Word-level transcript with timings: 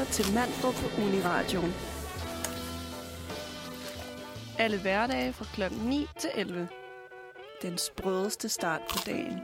lytter 0.00 0.12
til 0.12 0.34
Mandrup 0.34 0.74
på 0.74 1.02
Uniradioen. 1.02 1.72
Alle 4.58 4.80
hverdage 4.80 5.32
fra 5.32 5.44
kl. 5.54 5.74
9 5.84 6.06
til 6.18 6.30
11. 6.34 6.68
Den 7.62 7.78
sprødeste 7.78 8.48
start 8.48 8.80
på 8.90 8.98
dagen. 9.06 9.40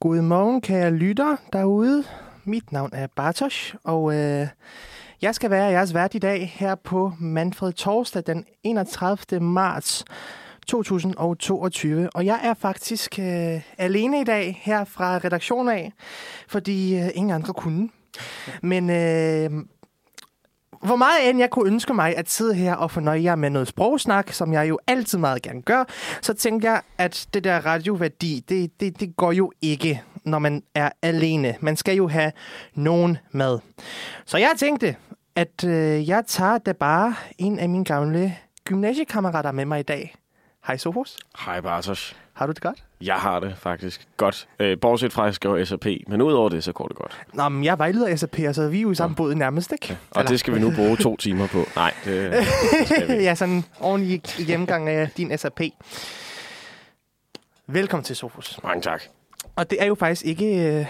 Godmorgen, 0.00 0.60
kære 0.60 0.90
lytter 0.90 1.36
derude. 1.52 2.04
Mit 2.44 2.72
navn 2.72 2.90
er 2.92 3.06
Bartosz, 3.06 3.74
og 3.84 4.14
øh, 4.14 4.48
jeg 5.22 5.34
skal 5.34 5.50
være 5.50 5.64
jeres 5.64 5.94
vært 5.94 6.14
i 6.14 6.18
dag 6.18 6.48
her 6.48 6.74
på 6.74 7.12
Manfred 7.20 7.72
Torsdag 7.72 8.22
den 8.26 8.44
31. 8.62 9.40
marts 9.40 10.04
2022. 10.66 12.08
Og 12.14 12.26
jeg 12.26 12.40
er 12.42 12.54
faktisk 12.54 13.18
øh, 13.18 13.60
alene 13.78 14.20
i 14.20 14.24
dag 14.24 14.60
her 14.62 14.84
fra 14.84 15.18
redaktionen 15.18 15.68
af, 15.68 15.92
fordi 16.48 16.96
øh, 16.98 17.08
ingen 17.14 17.30
andre 17.34 17.54
kunne. 17.54 17.88
Men 18.62 18.90
øh, 18.90 19.50
hvor 20.84 20.96
meget 20.96 21.30
end 21.30 21.38
jeg 21.38 21.50
kunne 21.50 21.70
ønske 21.70 21.94
mig 21.94 22.16
at 22.16 22.30
sidde 22.30 22.54
her 22.54 22.74
og 22.74 22.90
fornøje 22.90 23.22
jer 23.22 23.34
med 23.34 23.50
noget 23.50 23.68
sprogsnak, 23.68 24.32
som 24.32 24.52
jeg 24.52 24.68
jo 24.68 24.78
altid 24.86 25.18
meget 25.18 25.42
gerne 25.42 25.62
gør, 25.62 25.84
så 26.22 26.34
tænker 26.34 26.70
jeg, 26.70 26.80
at 26.98 27.26
det 27.34 27.44
der 27.44 27.66
radioværdi, 27.66 28.44
det, 28.48 28.80
det, 28.80 29.00
det 29.00 29.16
går 29.16 29.32
jo 29.32 29.52
ikke, 29.62 30.02
når 30.24 30.38
man 30.38 30.62
er 30.74 30.90
alene. 31.02 31.54
Man 31.60 31.76
skal 31.76 31.96
jo 31.96 32.08
have 32.08 32.32
nogen 32.74 33.18
med. 33.32 33.58
Så 34.26 34.38
jeg 34.38 34.50
tænkte, 34.58 34.96
at 35.36 35.64
øh, 35.64 36.08
jeg 36.08 36.24
tager 36.26 36.58
da 36.58 36.72
bare 36.72 37.14
en 37.38 37.58
af 37.58 37.68
mine 37.68 37.84
gamle 37.84 38.36
gymnasiekammerater 38.64 39.52
med 39.52 39.64
mig 39.64 39.80
i 39.80 39.82
dag. 39.82 40.14
Hej 40.66 40.76
Sofus. 40.76 41.16
Hej 41.38 41.60
Bartosz. 41.60 42.14
Har 42.32 42.46
du 42.46 42.52
det 42.52 42.62
godt? 42.62 42.84
Jeg 43.00 43.14
har 43.14 43.40
det 43.40 43.54
faktisk 43.58 44.08
godt. 44.16 44.48
Øh, 44.58 44.80
bortset 44.80 45.12
fra, 45.12 45.22
at 45.22 45.26
jeg 45.26 45.34
skriver 45.34 45.64
SAP. 45.64 45.86
Men 46.06 46.22
udover 46.22 46.48
det, 46.48 46.64
så 46.64 46.72
går 46.72 46.88
det 46.88 46.96
godt. 46.96 47.20
Nå, 47.32 47.48
men 47.48 47.64
jeg 47.64 47.72
er 47.72 47.76
vejleder 47.76 48.16
SAP, 48.16 48.36
så 48.52 48.68
vi 48.68 48.78
er 48.78 48.82
jo 48.82 48.90
i 48.90 48.94
samme 48.94 49.16
båd 49.16 49.34
nærmest, 49.34 49.72
ikke? 49.72 49.86
Ja. 49.88 49.96
Og 50.10 50.20
Eller? 50.20 50.30
det 50.30 50.40
skal 50.40 50.54
vi 50.54 50.60
nu 50.60 50.72
bruge 50.76 50.96
to 50.96 51.16
timer 51.16 51.46
på. 51.46 51.64
Nej, 51.76 51.94
det, 52.04 52.32
det 52.32 52.46
skal 52.86 53.08
vi. 53.08 53.22
ja, 53.28 53.34
sådan 53.34 53.54
en 53.54 53.64
ordentlig 53.80 54.22
gennemgang 54.46 54.88
af 54.88 55.10
din 55.16 55.38
SAP. 55.38 55.60
Velkommen 57.66 58.04
til 58.04 58.16
Sofus. 58.16 58.58
Mange 58.62 58.82
tak. 58.82 59.02
Og 59.56 59.70
det 59.70 59.82
er 59.82 59.86
jo 59.86 59.94
faktisk 59.94 60.24
ikke 60.24 60.78
øh, 60.78 60.86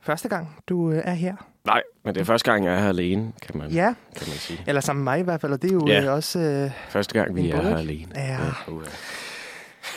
første 0.00 0.28
gang, 0.28 0.56
du 0.68 0.90
øh, 0.90 1.02
er 1.04 1.12
her. 1.14 1.34
Nej, 1.66 1.82
men 2.04 2.14
det 2.14 2.20
er 2.20 2.24
første 2.24 2.50
gang, 2.52 2.64
jeg 2.64 2.74
er 2.74 2.78
her 2.78 2.88
alene, 2.88 3.32
kan 3.42 3.58
man, 3.58 3.70
Ja, 3.70 3.94
kan 4.16 4.28
man 4.28 4.36
sige. 4.36 4.60
eller 4.66 4.80
sammen 4.80 5.04
med 5.04 5.12
mig 5.12 5.20
i 5.20 5.22
hvert 5.22 5.40
fald, 5.40 5.52
og 5.52 5.62
det 5.62 5.70
er 5.70 5.74
jo 5.74 5.86
Ja. 5.86 6.02
øh, 6.04 6.12
også... 6.12 6.38
Øh, 6.38 6.70
Første 6.88 7.14
gang, 7.14 7.34
vi 7.36 7.50
er 7.50 7.62
her 7.62 7.76
alene. 7.76 8.12
Ja. 8.16 8.38
uha. 8.68 8.84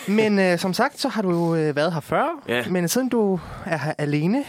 men 0.07 0.39
øh, 0.39 0.57
som 0.59 0.73
sagt, 0.73 0.99
så 0.99 1.09
har 1.09 1.21
du 1.21 1.29
jo 1.31 1.55
øh, 1.55 1.75
været 1.75 1.93
her 1.93 1.99
før, 1.99 2.25
Ja. 2.47 2.63
men 2.69 2.87
siden 2.87 3.09
du 3.09 3.39
er 3.65 3.77
her 3.77 3.93
alene, 3.97 4.43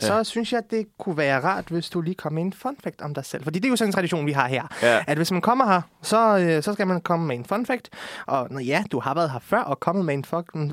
så 0.00 0.16
Ja. 0.16 0.24
synes 0.24 0.52
jeg, 0.52 0.62
det 0.70 0.86
kunne 0.98 1.16
være 1.16 1.40
rart, 1.40 1.64
hvis 1.68 1.90
du 1.90 2.00
lige 2.00 2.14
kom 2.14 2.32
med 2.32 2.42
en 2.42 2.52
fun 2.52 2.76
fact 2.84 3.00
om 3.02 3.14
dig 3.14 3.24
selv. 3.24 3.44
Fordi 3.44 3.58
det 3.58 3.64
er 3.64 3.70
jo 3.70 3.76
sådan 3.76 3.88
en 3.88 3.92
tradition, 3.92 4.26
vi 4.26 4.32
har 4.32 4.48
her. 4.48 4.62
Ja. 4.82 5.04
At 5.06 5.16
hvis 5.16 5.32
man 5.32 5.40
kommer 5.40 5.66
her, 5.66 5.80
så, 6.02 6.38
øh, 6.38 6.62
så 6.62 6.72
skal 6.72 6.86
man 6.86 7.00
komme 7.00 7.26
med 7.26 7.36
en 7.36 7.44
fun 7.44 7.66
fact. 7.66 7.88
Og 8.26 8.46
nå, 8.50 8.58
ja, 8.58 8.84
du 8.92 9.00
har 9.00 9.14
været 9.14 9.30
her 9.30 9.38
før 9.38 9.60
og 9.60 9.80
kommet 9.80 10.04
med 10.04 10.14
en 10.14 10.24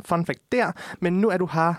fun 0.06 0.26
fact 0.26 0.40
der, 0.52 0.72
men 1.00 1.14
nu 1.22 1.30
er 1.30 1.38
du 1.38 1.46
her 1.46 1.74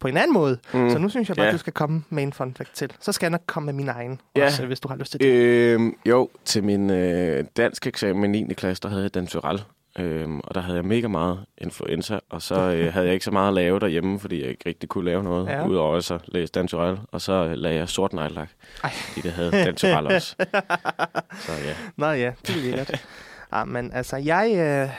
på 0.00 0.08
en 0.08 0.16
anden 0.16 0.34
måde. 0.34 0.58
Mm. 0.74 0.90
Så 0.90 0.98
nu 0.98 1.08
synes 1.08 1.28
jeg 1.28 1.36
bare, 1.36 1.44
Ja. 1.44 1.48
at 1.48 1.52
du 1.54 1.58
skal 1.58 1.72
komme 1.72 2.04
med 2.10 2.22
en 2.22 2.32
fun 2.32 2.54
fact 2.54 2.74
til. 2.74 2.92
Så 3.00 3.12
skal 3.12 3.26
jeg 3.26 3.30
nok 3.30 3.42
komme 3.46 3.66
med 3.66 3.74
min 3.74 3.88
egen, 3.88 4.20
Ja. 4.36 4.44
også, 4.44 4.66
hvis 4.66 4.80
du 4.80 4.88
har 4.88 4.96
lyst 4.96 5.10
til 5.10 5.20
det. 5.20 5.26
Øhm, 5.26 5.94
jo, 6.06 6.28
til 6.44 6.64
min 6.64 6.90
øh, 6.90 7.44
dansk 7.56 7.86
eksamen 7.86 8.34
i 8.34 8.42
9. 8.42 8.54
klasse, 8.54 8.82
der 8.82 8.88
havde 8.88 9.02
jeg 9.02 9.14
dansural. 9.14 9.62
Øhm, 9.98 10.40
og 10.40 10.54
der 10.54 10.60
havde 10.60 10.76
jeg 10.76 10.84
mega 10.84 11.08
meget 11.08 11.44
influenza, 11.58 12.18
og 12.30 12.42
så 12.42 12.54
øh, 12.54 12.92
havde 12.94 13.06
jeg 13.06 13.14
ikke 13.14 13.24
så 13.24 13.30
meget 13.30 13.48
at 13.48 13.54
lave 13.54 13.80
derhjemme, 13.80 14.20
fordi 14.20 14.40
jeg 14.42 14.48
ikke 14.50 14.62
rigtig 14.68 14.88
kunne 14.88 15.04
lave 15.04 15.22
noget, 15.22 15.46
Ja. 15.48 15.66
udover 15.66 15.96
at 15.96 16.04
så 16.04 16.18
læse 16.26 16.52
dansural. 16.52 16.98
Og 17.12 17.20
så 17.20 17.32
øh, 17.32 17.52
lagde 17.52 17.76
jeg 17.76 17.88
sort 17.88 18.12
nejlak, 18.12 18.48
Ej. 18.84 18.90
fordi 18.90 19.20
det 19.20 19.32
havde 19.32 19.50
dansural 19.50 20.06
også. 20.06 20.36
Så 21.46 21.52
ja. 21.52 21.74
Nå 21.96 22.06
ja, 22.06 22.32
det 22.46 22.50
er 22.56 22.60
lækkert. 22.60 23.06
ja, 23.52 23.64
men 23.64 23.92
altså, 23.92 24.16
jeg, 24.16 24.50
øh, 24.56 24.90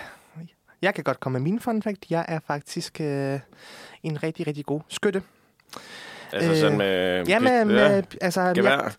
jeg 0.81 0.94
kan 0.95 1.03
godt 1.03 1.19
komme 1.19 1.39
med 1.39 1.51
min 1.51 1.59
fun 1.59 1.81
fact. 1.81 2.05
Jeg 2.09 2.25
er 2.27 2.39
faktisk 2.47 3.01
øh, 3.01 3.39
en 4.07 4.23
rigtig, 4.23 4.47
rigtig 4.47 4.66
god 4.66 4.81
skytte. 4.90 5.22
Altså 6.34 6.51
Øh, 6.51 6.57
sådan 6.57 6.78
med... 6.78 7.25
Ja, 7.28 7.40
med, 7.40 7.66
med 7.66 8.03
altså, 8.22 8.41
jeg, 8.41 8.56
Gevær. 8.56 8.95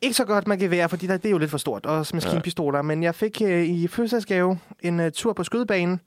ikke 0.00 0.16
så 0.16 0.24
godt 0.24 0.46
med 0.46 0.58
gevær, 0.58 0.86
fordi 0.86 1.06
der, 1.06 1.16
det 1.16 1.26
er 1.26 1.30
jo 1.30 1.38
lidt 1.38 1.50
for 1.50 1.58
stort, 1.58 1.86
og 1.86 2.06
maskinpistoler. 2.14 2.78
Ja. 2.78 2.82
Men 2.82 3.02
jeg 3.02 3.14
fik 3.14 3.42
øh, 3.42 3.64
i 3.64 3.88
fødselsdagsgave 3.88 4.58
en 4.80 5.00
øh, 5.00 5.12
tur 5.12 5.32
på 5.32 5.44
skydebanen 5.44 6.00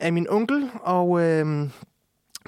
af 0.00 0.12
min 0.12 0.26
onkel, 0.30 0.70
og 0.82 1.20
øh, 1.20 1.46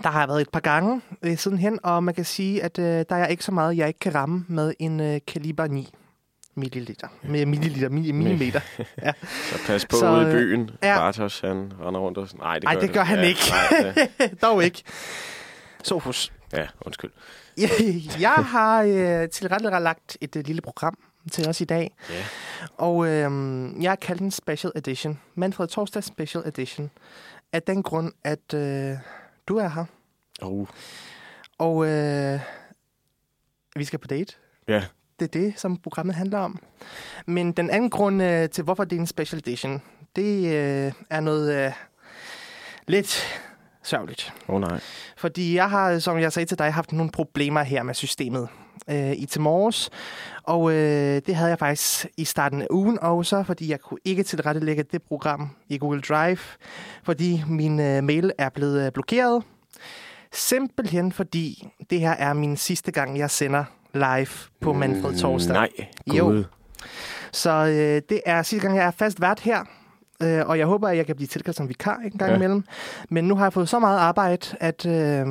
der 0.03 0.09
har 0.09 0.21
jeg 0.21 0.29
været 0.29 0.41
et 0.41 0.51
par 0.51 0.61
gange 0.61 1.01
øh, 1.23 1.37
sidenhen, 1.37 1.79
og 1.83 2.05
man 2.05 2.15
kan 2.15 2.25
sige, 2.25 2.63
at 2.63 2.79
øh, 2.79 2.85
der 2.85 3.17
er 3.17 3.27
ikke 3.27 3.45
så 3.45 3.53
meget, 3.53 3.77
jeg 3.77 3.89
ikke 3.89 4.01
kan 4.01 4.15
ramme 4.15 4.45
med 4.49 4.75
en 4.79 5.01
øh, 5.01 5.21
kaliber 5.27 5.67
9 5.67 5.89
milliliter. 6.55 7.09
Med 7.23 7.47
milliliter, 7.47 7.89
mi- 7.89 8.13
millimeter. 8.13 8.61
Så 9.51 9.59
pas 9.67 9.87
på 9.87 9.97
Så, 9.97 10.11
ude 10.13 10.23
i 10.23 10.25
øh, 10.27 10.33
byen. 10.33 10.71
ja. 10.83 10.89
Ja. 10.89 10.97
Bartos, 10.99 11.41
han 11.41 11.73
render 11.81 12.01
rundt 12.01 12.19
og 12.19 12.29
sådan. 12.29 12.41
Nej, 12.41 12.59
det 12.59 12.65
Ej, 12.67 12.75
gør, 12.75 12.81
det 12.81 12.93
gør 12.93 13.03
han 13.03 13.19
ja, 13.19 13.25
ikke. 13.25 13.41
Nej, 13.51 13.93
det, 14.19 14.43
Dog 14.43 14.65
ikke. 14.65 14.83
Sofus. 15.83 16.33
ja, 16.53 16.67
undskyld. 16.81 17.11
Jeg 18.21 18.31
har 18.35 18.83
øh, 18.83 19.29
tilrettelagt 19.29 20.19
et 20.21 20.37
øh, 20.37 20.47
lille 20.47 20.63
program 20.63 20.99
til 21.33 21.49
os 21.49 21.61
i 21.61 21.65
dag, 21.65 21.95
Ja. 22.11 22.25
og 22.79 23.07
øh, 23.07 23.23
jeg 23.83 23.91
har 23.91 23.97
kaldt 23.97 24.19
den 24.21 24.31
Special 24.31 24.73
Edition. 24.77 25.21
Manfred 25.35 25.69
Torsdag 25.69 26.05
Special 26.05 26.43
Edition. 26.47 26.91
Af 27.53 27.63
den 27.63 27.83
grund, 27.83 28.13
at 28.25 28.55
øh, 28.55 28.97
du 29.49 29.57
er 29.57 29.69
her, 29.69 29.85
Oh, 30.43 30.67
og 31.59 31.87
øh, 31.89 32.41
vi 33.77 33.85
skal 33.85 33.99
på 33.99 34.07
date. 34.09 34.35
ja. 34.69 34.85
Det 35.21 35.37
er 35.37 35.41
det, 35.41 35.55
som 35.57 35.77
programmet 35.77 36.15
handler 36.15 36.39
om. 36.39 36.59
Men 37.27 37.53
den 37.53 37.71
anden 37.71 37.91
grund 37.91 38.23
øh, 38.23 38.49
til, 38.49 38.65
hvorfor 38.65 38.85
det 38.85 38.97
er 38.97 39.01
en 39.01 39.07
Special 39.07 39.39
Edition, 39.39 39.83
det 40.17 40.45
øh, 40.45 40.93
er 41.11 41.21
noget 41.21 41.67
øh, 41.67 41.73
lidt 42.89 43.25
sørgeligt. 43.83 44.33
Åh 44.49 44.55
oh, 44.55 44.61
nej. 44.61 44.81
Fordi 45.17 45.57
jeg 45.57 45.71
har, 45.71 45.99
som 45.99 46.19
jeg 46.19 46.33
sagde 46.33 46.47
til 46.47 46.59
dig, 46.59 46.73
haft 46.73 46.93
nogle 46.93 47.13
problemer 47.13 47.63
her 47.63 47.83
med 47.83 47.95
systemet 47.95 48.49
øh, 48.89 49.13
i 49.13 49.27
til 49.27 49.41
morges. 49.41 49.91
Og 50.43 50.73
øh, 50.73 51.23
det 51.27 51.35
havde 51.35 51.51
jeg 51.51 51.59
faktisk 51.59 52.07
i 52.17 52.25
starten 52.25 52.63
af 52.63 52.67
ugen 52.71 52.99
også, 53.01 53.43
fordi 53.43 53.71
jeg 53.71 53.81
kunne 53.81 54.01
ikke 54.05 54.23
tilrettelægge 54.23 54.83
det 54.83 55.03
program 55.03 55.51
i 55.69 55.79
Google 55.79 56.01
Drive, 56.01 56.39
fordi 57.03 57.45
min 57.49 57.81
øh, 57.81 58.05
mail 58.05 58.33
er 58.39 58.49
blevet 58.49 58.87
øh, 58.87 58.93
blokeret. 58.93 59.45
Simpelthen 60.33 61.13
fordi 61.13 61.69
det 61.91 62.01
her 62.01 62.11
er 62.11 62.33
min 62.33 62.57
sidste 62.57 62.93
gang, 62.93 63.19
jeg 63.19 63.31
sender 63.31 63.65
live 63.95 64.29
på 64.61 64.73
Manfred 64.73 65.19
Torsdag. 65.19 65.53
Nej, 65.55 65.69
Jo. 66.15 66.25
gud. 66.25 66.45
Så 67.33 67.51
øh, 67.51 68.03
det 68.09 68.21
er 68.27 68.43
sidste 68.43 68.67
gang, 68.67 68.79
jeg 68.79 68.87
er 68.87 68.91
fast 68.91 69.21
vært 69.21 69.41
her. 69.41 69.65
Øh, 70.23 70.47
og 70.47 70.59
jeg 70.59 70.67
håber, 70.67 70.89
at 70.89 70.97
jeg 70.97 71.07
kan 71.07 71.17
blive 71.17 71.27
tilkaldt 71.27 71.57
som 71.57 71.69
vikar 71.69 71.97
en 72.05 72.11
gang. 72.19 72.31
Ja. 72.31 72.37
imellem. 72.37 72.65
Men 73.11 73.25
nu 73.25 73.37
har 73.37 73.45
jeg 73.45 73.53
fået 73.53 73.69
så 73.69 73.79
meget 73.79 73.99
arbejde, 73.99 74.47
at 74.61 74.87
øh, 74.87 75.27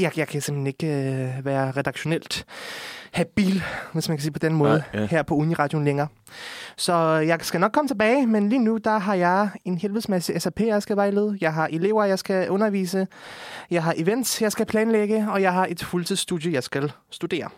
jeg, 0.00 0.18
jeg 0.18 0.28
kan 0.28 0.40
simpelthen 0.40 0.66
ikke 0.66 0.86
øh, 0.86 1.44
være 1.44 1.70
redaktionelt 1.70 2.46
habil, 3.12 3.62
hvis 3.92 4.08
man 4.08 4.16
kan 4.16 4.22
sige 4.22 4.32
på 4.32 4.38
den 4.38 4.54
måde, 4.54 4.84
Nej, 4.92 5.00
ja. 5.00 5.06
her 5.06 5.22
på 5.22 5.34
Uniradioen 5.34 5.84
længere. 5.84 6.08
Så 6.76 6.94
jeg 7.14 7.38
skal 7.42 7.60
nok 7.60 7.72
komme 7.72 7.88
tilbage, 7.88 8.26
men 8.26 8.48
lige 8.48 8.58
nu, 8.58 8.76
der 8.76 8.98
har 8.98 9.14
jeg 9.14 9.48
en 9.64 9.78
helvedes 9.78 10.08
masse 10.08 10.40
SAP, 10.40 10.60
jeg 10.60 10.82
skal 10.82 10.96
vejlede. 10.96 11.38
Jeg 11.40 11.54
har 11.54 11.68
elever, 11.72 12.04
jeg 12.04 12.18
skal 12.18 12.50
undervise. 12.50 13.06
Jeg 13.70 13.82
har 13.82 13.94
events, 13.96 14.42
jeg 14.42 14.52
skal 14.52 14.66
planlægge. 14.66 15.26
Og 15.30 15.42
jeg 15.42 15.52
har 15.52 15.66
et 15.70 15.84
fuldtidsstudie, 15.84 16.52
jeg 16.52 16.62
skal 16.62 16.92
studere. 17.10 17.48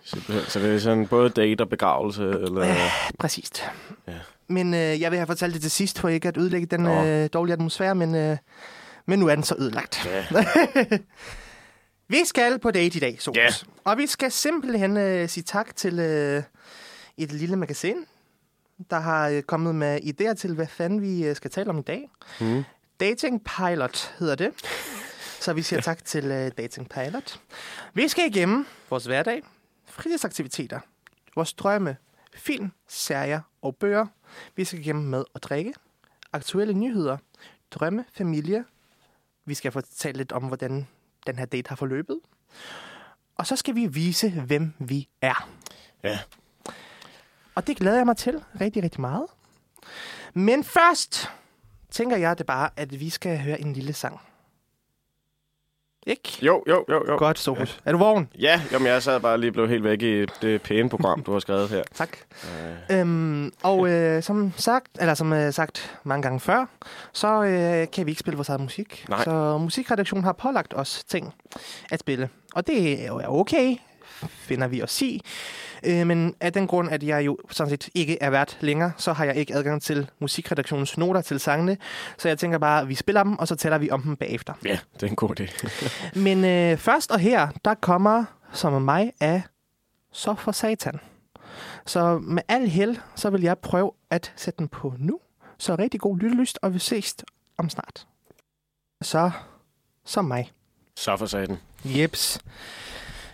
Så 0.49 0.59
det 0.59 0.75
er 0.75 0.79
sådan 0.79 1.07
både 1.07 1.31
date 1.31 1.63
og 1.63 1.69
begravelse, 1.69 2.25
eller... 2.25 2.65
Ja. 2.67 2.77
Præcist. 3.19 3.65
Ja. 4.09 4.13
Men 4.49 4.75
øh, 4.75 5.01
jeg 5.01 5.11
vil 5.11 5.19
have 5.19 5.27
fortalt 5.27 5.55
det 5.55 5.63
til 5.63 5.71
sidst, 5.71 5.99
for 5.99 6.09
ikke 6.09 6.29
at 6.29 6.37
ødelægge 6.37 6.67
den 6.67 6.81
Nå. 6.81 7.05
øh, 7.05 7.29
dårlige 7.33 7.53
atmosfære, 7.53 7.95
men, 7.95 8.15
øh, 8.15 8.37
men 9.07 9.19
nu 9.19 9.27
er 9.29 9.35
den 9.35 9.45
så 9.45 9.55
ødelagt. 9.59 10.09
Ja. 10.33 10.43
Vi 12.11 12.25
skal 12.25 12.59
på 12.59 12.71
date 12.71 12.97
i 12.97 13.01
dag, 13.01 13.23
Sols. 13.23 13.37
Ja. 13.37 13.49
Og 13.85 13.99
vi 13.99 14.07
skal 14.07 14.33
simpelthen 14.33 14.97
øh, 14.97 15.29
sige 15.29 15.45
tak 15.45 15.77
til 15.77 15.99
øh, 15.99 16.43
et 17.17 17.33
lille 17.33 17.57
magasin, 17.57 17.97
der 18.91 18.99
har 18.99 19.29
øh, 19.29 19.43
kommet 19.43 19.75
med 19.75 20.01
idéer 20.01 20.35
til, 20.35 20.55
hvad 20.55 20.67
fanden 20.67 21.03
vi 21.03 21.25
øh, 21.25 21.37
skal 21.37 21.51
tale 21.51 21.71
om 21.71 21.79
i 21.79 21.83
dag. 21.83 22.11
Mm. 22.41 22.65
Dating 23.01 23.45
Pilot 23.45 24.15
hedder 24.19 24.35
det. 24.35 24.53
Så 25.41 25.53
vi 25.53 25.63
siger 25.63 25.81
tak 25.81 26.05
til 26.05 26.25
uh, 26.25 26.49
Dating 26.59 26.89
Pilot. 26.89 27.41
Vi 27.95 28.09
skal 28.09 28.27
igennem 28.27 28.67
vores 28.91 29.05
hverdag, 29.05 29.43
fritidsaktiviteter, 29.87 30.81
vores 31.35 31.53
drømme, 31.53 31.97
film, 32.35 32.73
serier 32.89 33.41
og 33.63 33.77
bøger. 33.77 34.07
Vi 34.57 34.65
skal 34.65 34.81
igennem 34.81 35.05
mad 35.05 35.25
og 35.35 35.43
drikke, 35.43 35.75
aktuelle 36.33 36.75
nyheder, 36.75 37.17
drømme, 37.71 38.05
familie. 38.13 38.65
Vi 39.45 39.55
skal 39.55 39.73
fortælle 39.73 40.19
lidt 40.19 40.33
om, 40.33 40.43
hvordan 40.43 40.87
den 41.27 41.39
her 41.39 41.45
date 41.45 41.69
har 41.69 41.77
forløbet. 41.77 42.21
Og 43.37 43.47
så 43.47 43.57
skal 43.57 43.75
vi 43.75 43.87
vise, 43.87 44.31
hvem 44.31 44.73
vi 44.79 45.09
er. 45.23 45.49
Ja. 46.03 46.19
Og 47.55 47.67
det 47.67 47.77
glæder 47.77 47.97
jeg 47.97 48.07
mig 48.07 48.17
til 48.17 48.45
rigtig, 48.61 48.83
rigtig 48.83 49.01
meget. 49.01 49.27
Men 50.35 50.65
først 50.65 51.31
tænker 51.91 52.17
jeg 52.17 52.39
det 52.39 52.47
bare, 52.47 52.71
at 52.77 53.01
vi 53.01 53.11
skal 53.11 53.39
høre 53.39 53.61
en 53.61 53.73
lille 53.73 53.93
sang. 53.93 54.21
Ikke? 56.07 56.39
Jo, 56.43 56.65
jo, 56.69 56.85
jo, 56.89 57.05
jo. 57.09 57.17
Godt, 57.19 57.39
Sofus. 57.39 57.81
Er 57.85 57.93
du 57.93 57.99
vågen? 57.99 58.29
Ja, 58.39 58.63
jamen, 58.73 58.89
jeg 58.89 59.03
sad 59.03 59.21
bare 59.21 59.39
lige 59.39 59.53
blev 59.53 59.69
helt 59.69 59.85
væk 59.85 60.03
i 60.03 60.27
det 60.43 60.63
pæne 60.63 60.89
program, 60.89 61.23
du 61.23 61.33
har 61.33 61.39
skrevet 61.39 61.69
her. 61.69 61.83
Tak. 61.95 62.09
Øhm, 62.91 63.53
og 63.63 63.89
øh, 63.91 64.23
som 64.23 64.53
sagt, 64.57 64.87
eller 65.01 65.15
som 65.15 65.33
øh, 65.33 65.53
sagt 65.53 65.99
mange 66.05 66.23
gange 66.23 66.41
før, 66.41 66.67
så 67.13 67.43
øh, 67.43 67.87
kan 67.93 68.07
vi 68.07 68.11
ikke 68.11 68.21
spille 68.21 68.37
vores 68.37 68.49
eget 68.49 68.61
musik. 68.61 69.05
Nej. 69.09 69.25
Så 69.25 69.59
musikredaktionen 69.59 70.25
har 70.25 70.33
pålagt 70.33 70.75
os 70.77 71.05
ting 71.05 71.35
at 71.91 72.01
spille. 72.01 72.29
Og 72.55 72.67
det 72.67 73.03
er 73.05 73.07
jo 73.07 73.23
okay, 73.41 73.77
finder 74.29 74.69
vi 74.69 74.83
os 74.83 75.03
i. 75.03 75.23
Øh, 75.85 76.07
men 76.07 76.35
af 76.41 76.53
den 76.53 76.67
grund, 76.67 76.91
at 76.91 77.03
jeg 77.03 77.27
jo 77.27 77.39
sådan 77.51 77.71
set 77.71 77.89
ikke 77.95 78.23
er 78.23 78.31
vært 78.31 78.59
længere, 78.61 78.93
så 78.97 79.13
har 79.13 79.25
jeg 79.25 79.37
ikke 79.37 79.55
adgang 79.55 79.83
til 79.83 80.11
musikredaktionens 80.19 80.99
noter 80.99 81.21
til 81.21 81.41
sangene. 81.41 81.77
Så 82.19 82.29
jeg 82.29 82.39
tænker 82.39 82.59
bare, 82.59 82.81
at 82.81 82.89
vi 82.89 82.95
spiller 82.95 83.23
dem, 83.23 83.39
og 83.39 83.49
så 83.49 83.57
tæller 83.57 83.79
vi 83.79 83.91
om 83.91 84.03
dem 84.03 84.17
bagefter. 84.17 84.55
Ja, 84.65 84.79
det 84.95 85.03
er 85.03 85.07
en 85.07 85.17
god 85.17 85.41
idé. 85.41 85.69
Men 86.27 86.45
øh, 86.45 86.79
først 86.79 87.11
og 87.11 87.19
her, 87.19 87.49
der 87.65 87.75
kommer 87.75 88.25
som 88.53 88.83
mig 88.83 89.13
af 89.21 89.43
Så 90.13 90.35
for 90.35 90.53
Satan. 90.53 91.01
Så 91.87 92.19
med 92.19 92.43
al 92.49 92.69
held, 92.69 92.97
så 93.17 93.31
vil 93.31 93.43
jeg 93.43 93.59
prøve 93.59 93.93
at 94.11 94.33
sætte 94.37 94.59
den 94.59 94.69
på 94.69 94.95
nu. 94.99 95.21
Så 95.59 95.75
rigtig 95.75 96.01
god 96.01 96.19
lyttelyst, 96.19 96.59
og 96.63 96.75
vi 96.75 96.79
ses 96.79 97.17
om 97.59 97.71
snart. 97.71 98.07
Så 99.03 99.31
som 100.05 100.25
mig. 100.25 100.53
Så 100.97 101.17
for 101.17 101.27
satan. 101.27 101.59
Jeps. 101.85 102.39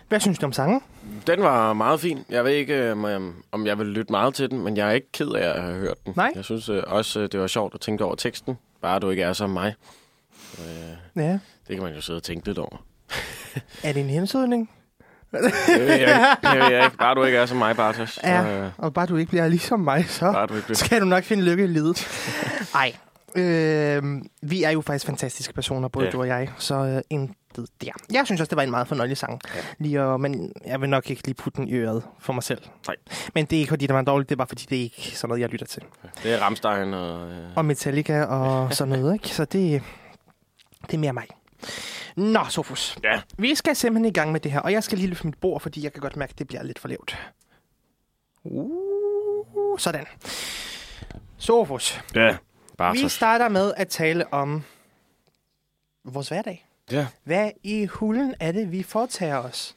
Hvad 0.09 0.19
synes 0.19 0.39
du 0.39 0.45
om 0.45 0.51
sangen? 0.53 0.81
Den 1.27 1.41
var 1.43 1.73
meget 1.73 1.99
fin. 1.99 2.25
Jeg 2.29 2.43
ved 2.45 2.51
ikke, 2.51 2.91
om 2.91 3.05
jeg, 3.05 3.21
om 3.51 3.65
jeg 3.67 3.77
vil 3.79 3.87
lytte 3.87 4.11
meget 4.11 4.33
til 4.33 4.49
den, 4.51 4.63
men 4.63 4.77
jeg 4.77 4.87
er 4.87 4.91
ikke 4.91 5.11
ked 5.11 5.27
af 5.31 5.49
at 5.55 5.61
have 5.61 5.75
hørt 5.75 5.97
den. 6.05 6.13
Nej. 6.15 6.31
Jeg 6.35 6.43
synes 6.45 6.69
øh, 6.69 6.83
også, 6.87 7.19
øh, 7.19 7.29
det 7.31 7.39
var 7.39 7.47
sjovt 7.47 7.73
at 7.73 7.81
tænke 7.81 8.03
over 8.05 8.15
teksten. 8.15 8.57
Bare 8.81 8.99
du 8.99 9.09
ikke 9.09 9.23
er 9.23 9.33
som 9.33 9.49
mig. 9.49 9.73
Øh, 10.59 10.63
Ja. 11.23 11.31
det 11.67 11.75
kan 11.75 11.83
man 11.83 11.93
jo 11.93 12.01
sidde 12.01 12.17
og 12.17 12.23
tænke 12.23 12.45
lidt 12.47 12.57
over. 12.57 12.85
Er 13.83 13.93
det 13.93 13.99
en 14.01 14.09
hensydning? 14.09 14.69
Det 15.31 15.41
ved 15.79 15.85
jeg 15.85 15.99
ikke. 15.99 16.49
Det 16.51 16.59
ved 16.59 16.71
jeg 16.71 16.83
ikke. 16.85 16.97
Bare 16.97 17.15
du 17.15 17.23
ikke 17.23 17.37
er 17.37 17.45
som 17.45 17.57
mig, 17.57 17.75
Bartosz. 17.75 18.13
Så, 18.13 18.21
Ja. 18.23 18.63
øh, 18.65 18.69
Og 18.77 18.93
bare 18.93 19.05
du 19.05 19.17
ikke 19.17 19.29
bliver 19.29 19.47
ligesom 19.47 19.79
mig, 19.79 20.05
så 20.09 20.31
bare 20.31 20.47
du 20.47 20.53
ikke 20.53 20.65
bliver... 20.65 20.75
skal 20.75 21.01
du 21.01 21.05
nok 21.05 21.23
finde 21.23 21.43
lykke 21.43 21.63
i 21.63 21.67
livet. 21.67 22.07
Ej. 22.75 22.93
Øh, 23.35 24.03
vi 24.41 24.63
er 24.63 24.69
jo 24.69 24.81
faktisk 24.81 25.05
fantastiske 25.05 25.53
personer, 25.53 25.87
både 25.87 26.05
Ja. 26.05 26.11
du 26.11 26.19
og 26.19 26.27
jeg, 26.27 26.49
så 26.57 26.75
øh, 26.75 27.01
intet 27.57 27.81
der. 27.81 27.91
Jeg 28.11 28.25
synes 28.25 28.41
også, 28.41 28.49
det 28.49 28.55
var 28.57 28.63
en 28.63 28.71
meget 28.71 28.87
fornøjelig 28.87 29.17
sang. 29.17 29.41
Ja. 29.55 29.61
Lige 29.79 29.99
at, 30.01 30.19
men 30.19 30.53
jeg 30.65 30.81
vil 30.81 30.89
nok 30.89 31.09
ikke 31.09 31.25
lige 31.25 31.35
putte 31.35 31.57
den 31.57 31.67
i 31.67 31.73
øret 31.73 32.03
for 32.19 32.33
mig 32.33 32.43
selv. 32.43 32.61
Nej. 32.87 32.95
Men 33.33 33.45
det 33.45 33.55
er 33.55 33.59
ikke, 33.59 33.69
fordi 33.69 33.87
det 33.87 33.95
var 33.95 34.01
dårligt, 34.01 34.29
det 34.29 34.35
er 34.35 34.37
bare, 34.37 34.47
fordi 34.47 34.65
det 34.69 34.77
er 34.77 34.81
ikke 34.83 35.11
sådan 35.17 35.29
noget, 35.29 35.41
jeg 35.41 35.49
lytter 35.49 35.65
til. 35.65 35.83
Det 36.23 36.33
er 36.33 36.39
Ramstein 36.39 36.93
og... 36.93 37.31
Øh, 37.31 37.47
Og 37.55 37.65
Metallica 37.65 38.23
og 38.23 38.73
sådan 38.73 38.99
noget, 38.99 39.13
ikke? 39.13 39.27
Så 39.29 39.45
det, 39.45 39.83
det 40.85 40.93
er 40.93 40.97
mere 40.97 41.13
mig. 41.13 41.27
Nå, 42.15 42.39
Sofus. 42.49 42.97
ja, 43.03 43.21
Vi 43.37 43.55
skal 43.55 43.75
simpelthen 43.75 44.05
i 44.05 44.13
gang 44.13 44.31
med 44.31 44.39
det 44.39 44.51
her, 44.51 44.59
og 44.59 44.71
jeg 44.71 44.83
skal 44.83 44.97
lige 44.97 45.07
løfte 45.07 45.27
mit 45.27 45.37
bord, 45.37 45.61
fordi 45.61 45.83
jeg 45.83 45.93
kan 45.93 46.01
godt 46.01 46.15
mærke, 46.15 46.31
at 46.31 46.39
det 46.39 46.47
bliver 46.47 46.63
lidt 46.63 46.79
for 46.79 46.87
lavt. 46.87 47.17
Uh, 48.43 49.79
sådan. 49.79 50.05
Sofus. 51.37 52.01
ja. 52.15 52.31
Vi 52.31 52.37
Bartosz. 52.77 53.11
starter 53.13 53.49
med 53.49 53.73
at 53.77 53.87
tale 53.87 54.33
om 54.33 54.63
vores 56.05 56.27
hverdag. 56.29 56.66
Ja. 56.91 57.07
Hvad 57.23 57.51
i 57.63 57.85
hulen 57.85 58.35
er 58.39 58.51
det, 58.51 58.71
vi 58.71 58.83
foretager 58.83 59.37
os? 59.37 59.75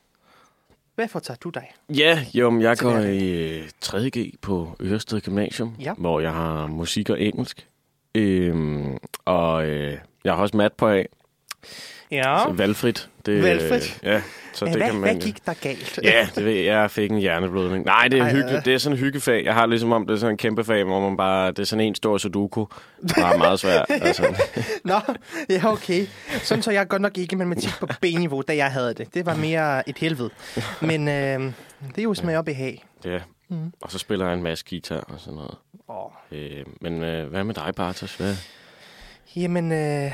Hvad 0.95 1.09
foretager 1.09 1.39
du 1.39 1.51
dig? 1.51 1.73
Ja, 1.89 2.27
jo, 2.35 2.61
jeg 2.61 2.77
går 2.79 2.99
i 2.99 3.29
øh, 3.59 3.69
3.G 3.85 4.35
på 4.43 4.77
Ørested 4.83 5.21
Gymnasium, 5.21 5.77
Ja. 5.81 5.95
hvor 5.99 6.21
jeg 6.21 6.33
har 6.33 6.67
musik 6.67 7.11
og 7.11 7.21
engelsk. 7.21 7.67
Øhm, 8.15 8.99
og 9.25 9.67
øh, 9.67 9.99
jeg 10.25 10.35
har 10.35 10.43
også 10.43 10.57
mat 10.57 10.73
på 10.73 10.89
af, 10.89 11.09
Ja. 12.11 12.39
så 12.47 12.53
valgfrit. 12.53 13.09
Det, 13.27 13.43
Valgfrit? 13.43 14.01
Øh, 14.03 14.09
ja, 14.12 14.23
så 14.53 14.65
det 14.65 14.77
hvad, 14.77 14.87
kan 14.87 14.95
man... 14.95 15.03
hvad 15.03 15.21
gik 15.23 15.47
der 15.47 15.55
galt? 15.55 16.01
Ja, 16.05 16.29
det 16.35 16.45
ved 16.45 16.53
jeg. 16.53 16.65
Jeg 16.65 16.91
fik 16.91 17.11
en 17.11 17.19
hjerneblødning. 17.19 17.85
Nej, 17.85 18.09
det 18.09 18.19
er, 18.19 18.25
Ej, 18.25 18.31
hyggeligt. 18.33 18.59
øh. 18.59 18.65
det 18.65 18.75
er 18.75 18.79
sådan 18.79 18.97
en 18.99 19.01
hyggefag. 19.05 19.45
Jeg 19.45 19.55
har 19.55 19.67
ligesom 19.67 19.93
om, 19.93 20.07
det 20.07 20.15
er 20.15 20.19
sådan 20.19 20.35
en 20.35 20.37
kæmpe 20.39 20.65
fag, 20.65 20.85
hvor 20.85 21.09
man 21.09 21.17
bare... 21.17 21.49
Det 21.51 21.59
er 21.59 21.65
sådan 21.65 21.85
en 21.85 21.95
stor 21.95 22.19
sudoku. 22.19 22.67
Bare 23.17 23.39
meget 23.39 23.61
svært. 23.61 23.87
Altså. 24.03 24.43
Nå, 24.85 25.01
ja, 25.51 25.73
okay. 25.73 26.07
Sådan 26.43 26.62
så 26.62 26.71
jeg 26.71 26.89
godt 26.89 27.03
nok 27.03 27.19
ikke 27.19 27.37
matematik 27.37 27.71
på 27.81 27.87
B-niveau, 28.01 28.43
da 28.49 28.57
jeg 28.57 28.73
havde 28.73 28.95
det. 28.95 29.15
Det 29.15 29.27
var 29.27 29.35
mere 29.37 29.89
et 29.89 29.99
helvede. 29.99 30.31
Men 30.81 31.09
øh, 31.09 31.41
det 31.89 31.99
er 31.99 32.03
jo 32.03 32.15
smag 32.15 32.37
op 32.39 32.49
i 32.49 32.53
hag. 32.53 32.85
Ja. 33.05 33.19
Mm. 33.49 33.73
Og 33.83 33.91
så 33.93 33.99
spiller 33.99 34.27
jeg 34.27 34.35
en 34.35 34.43
masse 34.43 34.65
guitar 34.71 34.97
og 35.09 35.15
sådan 35.21 35.35
noget. 35.35 35.55
Åh. 35.89 36.11
Øh, 36.33 36.65
men 36.81 37.03
øh, 37.05 37.29
hvad 37.31 37.45
med 37.45 37.55
dig, 37.55 37.73
Bartos? 37.77 38.15
Hvad? 38.15 38.35
Jamen, 39.37 39.73
øh, 39.73 40.12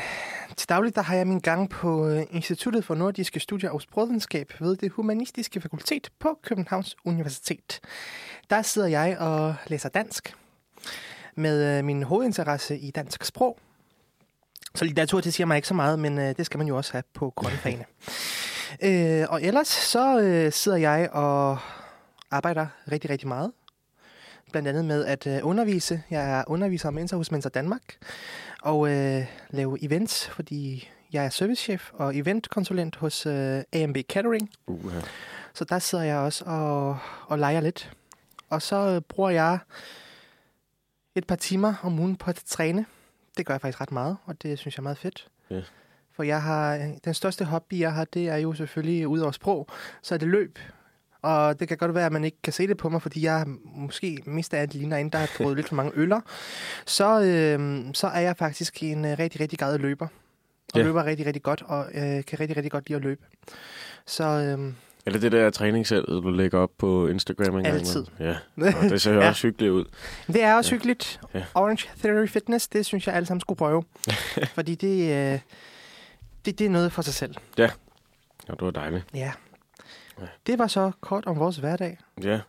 til 0.57 0.69
daglig 0.69 0.95
der 0.95 1.03
har 1.03 1.17
jeg 1.17 1.27
min 1.27 1.41
gang 1.41 1.71
på 1.71 2.09
øh, 2.09 2.23
Instituttet 2.31 2.85
for 2.85 2.95
Nordiske 2.95 3.41
Studier 3.41 3.71
og 3.71 3.83
Sprogvidenskab 3.83 4.53
ved 4.61 4.77
det 4.77 4.93
Humanistiske 4.93 5.61
Fakultet 5.61 6.11
på 6.19 6.39
Københavns 6.43 6.97
Universitet. 7.05 7.81
Der 8.51 8.63
sidder 8.63 8.89
jeg 8.89 9.19
og 9.19 9.55
læser 9.67 9.89
dansk 9.89 10.35
med 11.35 11.79
øh, 11.79 11.85
min 11.85 12.03
hovedinteresse 12.03 12.79
i 12.79 12.91
dansk 12.91 13.25
sprog. 13.25 13.59
Så 14.75 14.85
litteratur, 14.85 15.21
det 15.21 15.35
siger 15.35 15.47
mig 15.47 15.57
ikke 15.57 15.69
så 15.69 15.75
meget, 15.75 15.99
men 15.99 16.19
øh, 16.19 16.37
det 16.37 16.47
skal 16.47 16.59
man 16.59 16.67
jo 16.67 16.77
også 16.77 16.93
have 16.93 17.03
på 17.15 17.33
grundfagene. 17.37 17.85
øh, 18.87 19.27
og 19.29 19.43
ellers 19.43 19.69
så 19.69 20.21
øh, 20.21 20.53
sidder 20.53 20.79
jeg 20.79 21.09
og 21.13 21.59
arbejder 22.31 22.67
rigtig, 22.93 23.11
rigtig 23.11 23.29
meget. 23.29 23.53
Blandt 24.53 24.69
andet 24.69 24.85
med 24.85 25.05
at 25.05 25.27
øh, 25.27 25.39
undervise. 25.43 26.03
Jeg 26.11 26.39
er 26.39 26.45
underviser 26.47 27.17
hos 27.17 27.31
Mentor 27.31 27.51
Danmark 27.51 27.83
og 28.63 28.91
øh, 28.91 29.27
lave 29.51 29.85
events, 29.85 30.29
fordi 30.29 30.89
jeg 31.13 31.25
er 31.25 31.29
servicechef 31.31 31.91
og 31.93 32.17
eventkonsulent 32.17 32.97
hos 32.97 33.27
øh, 33.27 33.63
AMB 33.73 33.97
Catering. 34.09 34.51
Uh, 34.67 34.93
Så 35.55 35.65
der 35.65 35.79
sidder 35.79 36.05
jeg 36.05 36.17
også 36.19 36.45
og, 36.45 36.99
og 37.27 37.39
leger 37.39 37.61
lidt. 37.61 37.93
Og 38.51 38.63
så 38.63 38.77
øh, 38.77 39.01
bruger 39.01 39.31
jeg 39.31 39.59
et 41.15 41.27
par 41.27 41.37
timer 41.37 41.75
om 41.83 41.99
ugen 41.99 42.17
på 42.17 42.31
at 42.31 42.43
træne. 42.47 42.87
Det 43.37 43.47
gør 43.47 43.55
jeg 43.55 43.61
faktisk 43.61 43.81
ret 43.81 43.93
meget, 43.93 44.17
og 44.25 44.43
det 44.43 44.59
synes 44.59 44.77
jeg 44.77 44.81
er 44.81 44.83
meget 44.83 44.99
fedt. 44.99 45.29
Ja. 45.51 45.61
For 46.13 46.23
jeg 46.23 46.43
har, 46.43 46.75
øh, 46.75 46.83
den 47.05 47.15
største 47.15 47.45
hobby, 47.45 47.81
jeg 47.81 47.93
har, 47.93 48.05
det 48.05 48.29
er 48.29 48.37
jo 48.37 48.55
selvfølgelig 48.55 49.09
ud 49.09 49.19
over 49.19 49.33
sprog, 49.33 49.69
så 50.03 50.15
er 50.15 50.19
det 50.19 50.29
løb. 50.29 50.59
Og 51.27 51.61
det 51.61 51.69
kan 51.69 51.77
godt 51.77 51.95
være, 51.95 52.07
at 52.07 52.13
man 52.13 52.25
ikke 52.25 52.37
kan 52.43 52.53
se 52.53 52.67
det 52.67 52.77
på 52.77 52.89
mig, 52.89 53.03
fordi 53.03 53.25
jeg 53.25 53.47
måske 53.65 54.19
mest 54.27 54.55
af 54.55 54.61
alt 54.61 54.75
ligner 54.75 54.97
en, 54.97 55.09
der 55.11 55.19
har 55.19 55.31
drukket 55.39 55.57
lidt 55.57 55.69
for 55.69 55.75
mange 55.75 55.93
øller. 55.95 56.21
Så, 56.87 57.21
øh, 57.23 57.85
så 57.95 58.07
er 58.07 58.21
jeg 58.21 58.37
faktisk 58.37 58.83
en 58.83 59.05
øh, 59.05 59.19
rigtig, 59.19 59.41
rigtig 59.41 59.59
glad 59.59 59.79
løber. 59.79 60.07
Og 60.75 60.79
Ja. 60.81 60.85
løber 60.85 61.05
rigtig, 61.05 61.27
rigtig 61.27 61.43
godt, 61.43 61.63
og 61.67 61.87
øh, 61.95 62.25
kan 62.25 62.41
rigtig, 62.41 62.57
rigtig 62.57 62.71
godt 62.73 62.89
lide 62.89 62.97
at 62.97 63.03
løbe. 63.03 63.21
Så 64.07 64.25
øh, 64.25 64.73
Eller 65.07 65.21
det 65.21 65.33
der 65.33 65.51
træningssæt, 65.51 66.03
du 66.09 66.31
lægger 66.31 66.59
op 66.59 66.71
på 66.79 67.07
Instagram 67.09 67.57
en 67.57 67.65
gang 67.65 67.75
Altid. 67.77 68.05
Ja, 68.21 68.37
og 68.83 68.91
det 68.91 69.01
ser 69.03 69.13
jo 69.13 69.21
Ja. 69.21 69.29
også 69.29 69.47
hyggeligt 69.47 69.73
ud. 69.73 69.85
Det 70.27 70.43
er 70.43 70.55
også 70.55 70.71
ja. 70.71 70.75
hyggeligt. 70.77 71.21
Ja. 71.35 71.45
Orange 71.55 71.89
Theory 71.99 72.27
Fitness, 72.29 72.69
det 72.69 72.87
synes 72.87 73.07
jeg 73.07 73.15
alle 73.15 73.27
sammen 73.27 73.41
skulle 73.41 73.59
prøve. 73.59 73.83
Fordi 74.55 74.75
det, 74.75 75.03
øh, 75.03 75.39
det, 76.45 76.59
det 76.59 76.67
er 76.67 76.71
noget 76.71 76.93
for 76.93 77.03
sig 77.03 77.15
selv. 77.15 77.35
Ja, 77.59 77.71
det 78.51 78.61
var 78.61 78.71
dejligt. 78.71 79.05
Ja. 79.15 79.33
Ja. 80.21 80.27
Det 80.47 80.59
var 80.59 80.67
så 80.67 80.91
kort 81.01 81.27
om 81.27 81.39
vores 81.39 81.57
hverdag. 81.57 81.99
Ja. 82.23 82.41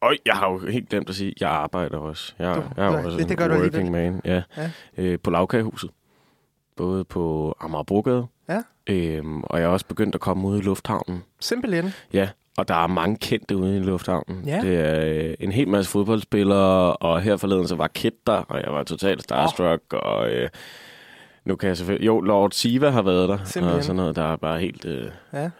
Og 0.00 0.14
jeg 0.26 0.34
har 0.34 0.50
jo 0.50 0.58
helt 0.58 0.88
glemt 0.88 1.08
at 1.08 1.14
sige, 1.14 1.30
at 1.30 1.40
jeg 1.40 1.50
arbejder 1.50 1.98
også. 1.98 2.34
Jeg, 2.38 2.54
Du- 2.56 2.62
jeg 2.76 2.86
er 2.86 2.90
du- 2.90 2.96
også 2.96 3.10
det- 3.10 3.22
en 3.22 3.28
det 3.28 3.38
gør 3.38 3.48
du 3.48 3.54
working 3.54 3.90
man. 3.90 4.20
Ja. 4.24 4.42
Ja. 4.56 4.70
Øh, 4.96 5.18
på 5.22 5.30
lavkagehuset. 5.30 5.90
Både 6.76 7.04
på 7.04 7.54
Amagerbrogade. 7.60 8.26
Ja. 8.48 8.62
Øhm, 8.86 9.42
og 9.42 9.58
jeg 9.60 9.64
er 9.66 9.68
også 9.70 9.86
begyndt 9.86 10.14
at 10.14 10.20
komme 10.20 10.48
ud 10.48 10.58
i 10.58 10.60
lufthavnen. 10.62 11.22
Simpelthen. 11.40 11.94
Ja, 12.12 12.28
og 12.58 12.68
der 12.68 12.74
er 12.74 12.86
mange 12.86 13.16
kendte 13.16 13.56
ude 13.56 13.76
i 13.76 13.80
lufthavnen. 13.80 14.42
Ja. 14.48 14.60
Det 14.60 14.76
er 14.80 15.28
øh, 15.28 15.34
en 15.40 15.52
hel 15.52 15.68
masse 15.68 15.90
fodboldspillere, 15.90 16.96
og 16.96 17.20
her 17.20 17.36
forleden 17.36 17.68
så 17.68 17.76
var 17.76 17.86
Kit 17.88 18.26
der, 18.26 18.32
og 18.32 18.62
jeg 18.62 18.72
var 18.72 18.82
totalt 18.82 19.22
starstruck, 19.22 19.82
oh. 19.92 19.98
og 20.02 20.30
øh, 20.30 20.48
nu 21.44 21.56
kan 21.56 21.68
jeg 21.68 21.76
selvfølgelig... 21.76 22.06
Jo, 22.06 22.20
Lord 22.20 22.50
Siva 22.50 22.90
har 22.90 23.02
været 23.02 23.28
der, 23.28 23.38
Simpelthen. 23.44 23.78
og 23.78 23.84
sådan 23.84 23.96
noget, 23.96 24.16
der 24.16 24.32
er 24.32 24.36
bare 24.36 24.60
helt... 24.60 24.84
Øh, 24.84 25.10
Ja. 25.32 25.50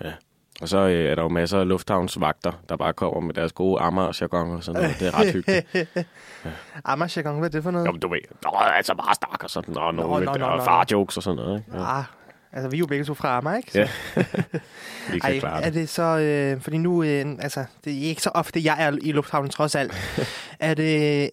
Og 0.63 0.69
så 0.69 0.79
øh, 0.79 1.11
er 1.11 1.15
der 1.15 1.23
jo 1.23 1.29
masser 1.29 1.61
af 1.61 1.69
lufthavnsvagter, 1.69 2.53
der 2.69 2.77
bare 2.77 2.93
kommer 2.93 3.21
med 3.21 3.35
deres 3.35 3.53
gode 3.53 3.81
Amager-jargon 3.81 4.51
og 4.57 4.65
sådan 4.65 4.83
noget. 4.83 4.97
Det 5.01 5.09
er 5.09 5.19
ret 5.21 5.33
hyggeligt. 5.33 5.67
Amagerjargon, 6.85 7.39
hvad 7.39 7.49
er 7.49 7.53
det 7.53 7.63
for 7.63 7.71
noget? 7.71 7.87
Jo, 7.87 7.93
men 7.93 8.01
du 8.01 8.09
ved, 8.09 8.19
nå, 8.45 8.51
altså 8.77 8.95
bare 8.95 9.15
stak 9.15 9.43
og 9.45 9.51
sådan, 9.51 9.77
og, 9.77 9.95
Nå, 9.95 10.03
nå, 10.21 10.33
nå, 10.39 10.45
og 10.47 10.65
far-jokes 10.65 11.17
og 11.17 11.23
sådan 11.23 11.37
noget. 11.37 11.59
Ikke? 11.69 11.79
Ja, 11.81 11.99
Ah, 11.99 12.05
altså 12.53 12.69
vi 12.71 12.77
er 12.77 12.79
jo 12.79 12.87
begge 12.87 13.05
to 13.05 13.15
fra 13.15 13.37
Amager, 13.39 13.57
ikke? 13.57 13.73
Så- 13.73 13.79
Ja. 13.79 13.89
vi 15.13 15.19
kan 15.19 15.31
Ej, 15.33 15.39
klare 15.39 15.61
er 15.61 15.65
det. 15.65 15.75
det 15.75 15.89
så, 15.89 16.03
øh, 16.19 16.61
fordi 16.61 16.79
nu, 16.79 17.03
øh, 17.03 17.25
altså, 17.41 17.65
det 17.85 17.93
er 17.99 18.01
ikke 18.09 18.23
så 18.23 18.31
ofte, 18.35 18.61
jeg 18.65 18.77
er 18.87 18.97
i 19.03 19.13
lufthavnen 19.13 19.51
trods 19.51 19.75
alt. 19.75 19.93
er 20.61 20.75
det 20.75 21.31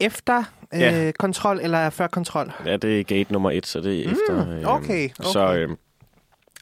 efter 0.00 0.42
øh, 0.74 0.80
Ja. 0.80 1.12
kontrol, 1.18 1.58
eller 1.62 1.90
før 1.90 2.06
kontrol? 2.06 2.52
Ja, 2.66 2.76
det 2.76 3.00
er 3.00 3.04
gate 3.04 3.32
nummer 3.32 3.50
et, 3.50 3.66
så 3.66 3.80
det 3.80 4.00
er 4.00 4.08
Mm, 4.08 4.12
efter. 4.12 4.50
øhm, 4.56 4.66
okay, 4.66 5.08
Så, 5.22 5.46
okay. 5.46 5.66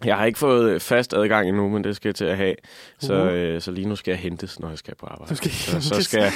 Jeg 0.05 0.17
har 0.17 0.25
ikke 0.25 0.39
fået 0.39 0.71
øh, 0.71 0.81
fast 0.81 1.15
adgang 1.15 1.49
endnu, 1.49 1.69
men 1.69 1.85
det 1.85 1.97
skal 1.97 2.09
jeg 2.09 2.15
til 2.15 2.25
at 2.25 2.37
have. 2.37 2.55
Så, 2.99 3.15
Uh. 3.23 3.33
øh, 3.33 3.61
så 3.61 3.71
lige 3.71 3.89
nu 3.89 3.97
skal 3.97 4.13
jeg 4.13 4.19
hentes, 4.19 4.61
når 4.61 4.69
jeg 4.69 4.79
skal 4.79 4.95
på 4.95 5.07
arbejde. 5.07 5.31
Du 5.31 5.37
skal 5.37 5.51
så, 5.51 5.81
så 5.81 6.03
skal 6.03 6.21
jeg... 6.23 6.33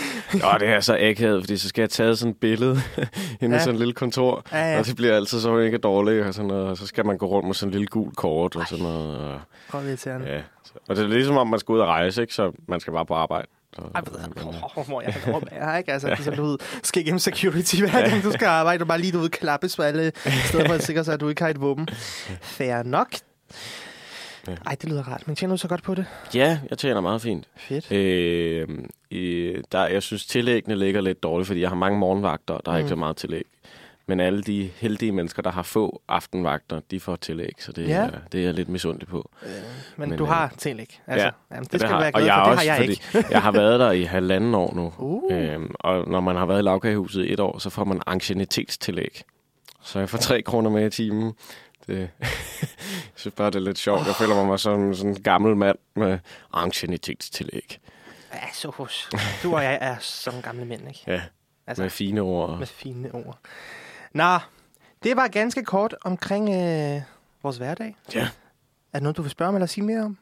Åh, 0.54 0.60
det 0.60 0.68
er 0.68 0.80
så 0.80 0.96
akavet, 1.00 1.42
fordi 1.42 1.56
så 1.56 1.68
skal 1.68 1.82
jeg 1.82 1.90
tage 1.90 2.16
sådan 2.16 2.30
et 2.30 2.36
billede 2.40 2.72
inde 3.40 3.56
Ja. 3.56 3.60
i 3.60 3.64
sådan 3.64 3.74
et 3.74 3.78
lille 3.78 3.94
kontor. 3.94 4.44
Ja, 4.52 4.72
ja. 4.72 4.78
Og 4.78 4.86
det 4.86 4.96
bliver 4.96 5.16
altid 5.16 5.40
så 5.40 5.52
mega 5.52 5.76
dårligt, 5.76 6.24
og, 6.26 6.34
sådan 6.34 6.48
noget, 6.48 6.66
og 6.68 6.76
så 6.76 6.86
skal 6.86 7.06
man 7.06 7.18
gå 7.18 7.26
rundt 7.26 7.46
med 7.46 7.54
sådan 7.54 7.68
en 7.68 7.72
lille 7.72 7.86
gul 7.86 8.12
kort 8.14 8.56
og 8.56 8.66
sådan 8.68 8.84
noget. 8.84 9.18
Og, 9.18 9.40
Prøv 9.70 9.86
irriterende. 9.88 10.26
ja. 10.26 10.40
Og 10.88 10.96
det 10.96 11.04
er 11.04 11.08
ligesom 11.08 11.36
om, 11.36 11.46
man 11.46 11.58
skal 11.60 11.72
ud 11.72 11.78
og 11.80 11.86
rejse, 11.86 12.22
ikke? 12.22 12.34
så 12.34 12.52
man 12.68 12.80
skal 12.80 12.92
bare 12.92 13.06
på 13.06 13.14
arbejde. 13.14 13.46
Ej, 13.94 14.02
øh, 14.78 14.86
hvor 14.86 15.00
jeg 15.00 15.14
at 15.26 15.42
være, 15.52 15.78
ikke? 15.78 15.92
Altså, 15.92 16.08
det 16.08 16.18
er 16.18 16.22
sådan, 16.22 16.38
du 16.38 16.44
ved, 16.44 16.58
skal 16.82 17.02
igennem 17.02 17.18
security 17.18 17.76
hver 17.76 18.08
gang, 18.08 18.22
du 18.22 18.32
skal 18.32 18.46
arbejde, 18.46 18.82
og 18.82 18.88
bare 18.88 19.00
lige, 19.00 19.12
du 19.12 19.18
ved, 19.18 19.30
klappes 19.30 19.76
på 19.76 19.82
alle 19.82 20.12
steder, 20.44 20.66
for 20.66 20.74
at 20.74 20.82
sikre 20.82 21.04
sig, 21.04 21.14
at 21.14 21.20
du 21.20 21.28
ikke 21.28 21.42
har 21.42 21.48
et 21.48 21.60
våben. 21.60 21.88
Fair 22.58 22.82
nok. 22.82 23.08
Ja. 24.48 24.54
Ej, 24.66 24.74
det 24.80 24.88
lyder 24.90 25.02
rart, 25.08 25.26
men 25.26 25.36
tjener 25.36 25.54
du 25.54 25.58
så 25.58 25.68
godt 25.68 25.82
på 25.82 25.94
det? 25.94 26.06
ja, 26.34 26.58
jeg 26.70 26.78
tjener 26.78 27.00
meget 27.00 27.22
fint. 27.22 27.48
Fedt. 27.56 27.92
Øh, 27.92 28.68
i, 29.10 29.54
der, 29.72 29.86
jeg 29.86 30.02
synes, 30.02 30.26
tillæggene 30.26 30.76
ligger 30.76 31.00
lidt 31.00 31.22
dårligt, 31.22 31.46
fordi 31.46 31.60
jeg 31.60 31.68
har 31.68 31.76
mange 31.76 31.98
morgenvagter, 31.98 32.58
der 32.58 32.72
er 32.72 32.76
Mm. 32.76 32.78
ikke 32.78 32.88
så 32.88 32.96
meget 32.96 33.16
tillæg. 33.16 33.44
Men 34.06 34.20
alle 34.20 34.42
de 34.42 34.70
heldige 34.76 35.12
mennesker, 35.12 35.42
der 35.42 35.50
har 35.50 35.62
få 35.62 36.02
aftenvagter, 36.08 36.80
de 36.90 37.00
får 37.00 37.16
tillæg, 37.16 37.52
så 37.58 37.72
det, 37.72 37.88
Ja. 37.88 37.94
er, 37.94 38.10
det 38.32 38.40
er 38.40 38.44
jeg 38.44 38.54
lidt 38.54 38.68
misundelig 38.68 39.08
på. 39.08 39.30
Men, 39.96 40.08
men, 40.08 40.18
du 40.18 40.24
øh, 40.24 40.30
har 40.30 40.54
tillæg. 40.58 41.00
Altså, 41.06 41.26
ja, 41.26 41.30
jamen, 41.54 41.64
det 41.64 41.72
det 41.72 41.80
skal 41.80 41.90
har, 41.90 41.96
du 41.98 42.02
være 42.02 42.10
og 42.14 42.20
glad 42.20 42.26
jeg 42.26 42.34
for, 42.36 42.50
det 42.50 42.52
også, 42.58 42.70
har 42.70 42.76
jeg 42.76 42.88
ikke. 42.90 43.02
Jeg 43.30 43.42
har 43.42 43.52
været 43.52 43.80
der 43.80 43.90
i 43.90 44.02
halvanden 44.02 44.54
år 44.54 44.74
nu. 44.74 44.92
Uh. 44.98 45.32
Øhm, 45.36 45.74
og 45.80 46.08
når 46.10 46.20
man 46.20 46.36
har 46.36 46.46
været 46.46 46.58
i 46.58 46.62
lavkagehuset 46.62 47.32
et 47.32 47.40
år, 47.40 47.58
så 47.58 47.70
får 47.70 47.84
man 47.84 48.00
anciennitetstillæg. 48.06 49.22
Så 49.82 49.98
jeg 49.98 50.08
får 50.08 50.18
3 50.18 50.42
kroner 50.42 50.70
mere 50.70 50.86
i 50.86 50.90
timen. 50.90 51.32
Det, 51.86 52.10
jeg 52.20 52.28
synes 53.14 53.34
bare, 53.34 53.46
det 53.50 53.54
er 53.56 53.60
lidt 53.60 53.78
sjovt. 53.78 54.06
Jeg 54.06 54.14
føler 54.14 54.44
mig 54.44 54.60
som 54.60 54.94
sådan 54.94 55.10
en 55.10 55.22
gammel 55.22 55.56
mand 55.56 55.78
med 55.96 56.18
anciennitetstillæg. 56.52 57.78
Ja, 58.34 58.52
så 58.52 58.70
hos. 58.70 59.10
Du 59.42 59.54
og 59.54 59.64
jeg 59.64 59.78
er 59.80 59.96
som 60.00 60.34
gamle 60.42 60.64
mænd, 60.64 60.88
ikke? 60.88 61.00
Ja, 61.06 61.22
Altså, 61.66 61.82
med 61.82 61.90
fine 61.90 62.20
ord. 62.20 62.58
med 62.58 62.66
fine 62.66 63.14
ord. 63.14 63.38
Nå, 64.12 64.38
det 65.02 65.16
var 65.16 65.28
ganske 65.28 65.64
kort 65.64 65.94
omkring 66.04 66.48
øh, 66.48 67.02
vores 67.42 67.56
hverdag. 67.56 67.96
Ja. 68.14 68.20
Er 68.92 68.98
der 68.98 69.00
noget, 69.00 69.16
du 69.16 69.22
vil 69.22 69.30
spørge 69.30 69.52
mig 69.52 69.58
eller 69.58 69.66
sige 69.66 69.84
mere 69.84 70.02
om? 70.02 70.18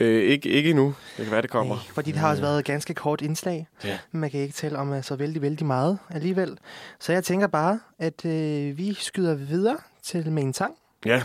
Øh, 0.00 0.22
ikke, 0.30 0.48
ikke 0.48 0.70
endnu. 0.70 0.94
Det 1.16 1.24
kan 1.24 1.32
være, 1.32 1.42
det 1.42 1.50
kommer. 1.50 1.74
Nej, 1.74 1.84
fordi 1.94 2.12
det 2.12 2.20
har 2.20 2.30
også 2.30 2.42
været 2.42 2.58
et 2.58 2.64
ganske 2.64 2.94
kort 2.94 3.20
indslag. 3.20 3.68
Ja. 3.84 3.98
Men 4.12 4.20
man 4.20 4.30
kan 4.30 4.40
ikke 4.40 4.54
tale 4.54 4.78
om 4.78 4.92
øh, 4.92 5.02
så 5.02 5.16
vældig, 5.16 5.42
vældig 5.42 5.66
meget 5.66 5.98
alligevel. 6.10 6.58
Så 7.00 7.12
jeg 7.12 7.24
tænker 7.24 7.46
bare, 7.46 7.80
at 7.98 8.24
øh, 8.24 8.78
vi 8.78 8.94
skyder 8.94 9.34
videre 9.34 9.76
til 10.06 10.26
en 10.38 10.52
sang. 10.52 10.74
Ja. 11.06 11.22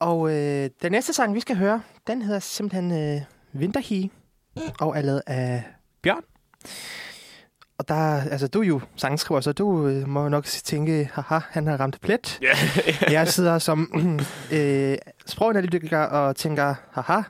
Og 0.00 0.30
øh, 0.30 0.70
den 0.82 0.92
næste 0.92 1.12
sang, 1.12 1.34
vi 1.34 1.40
skal 1.40 1.56
høre, 1.56 1.82
den 2.06 2.22
hedder 2.22 2.40
simpelthen 2.40 3.14
øh, 3.16 3.20
Winterhi, 3.54 4.10
og 4.80 4.96
er 4.98 5.02
lavet 5.02 5.22
af 5.26 5.62
Bjørn. 6.02 6.22
Og 7.78 7.88
der, 7.88 8.22
altså 8.30 8.48
du 8.48 8.60
er 8.60 8.66
jo 8.66 8.80
sangskriver, 8.96 9.40
så 9.40 9.52
du 9.52 9.86
øh, 9.88 10.08
må 10.08 10.28
nok 10.28 10.44
tænke, 10.44 11.10
haha, 11.12 11.38
han 11.50 11.66
har 11.66 11.80
ramt 11.80 12.00
plet. 12.00 12.38
Ja. 12.42 12.54
Jeg 13.10 13.28
sidder 13.28 13.58
som 13.58 13.92
øh, 14.52 14.98
sproganalytiker 15.26 15.98
og 15.98 16.36
tænker, 16.36 16.74
haha, 16.92 17.20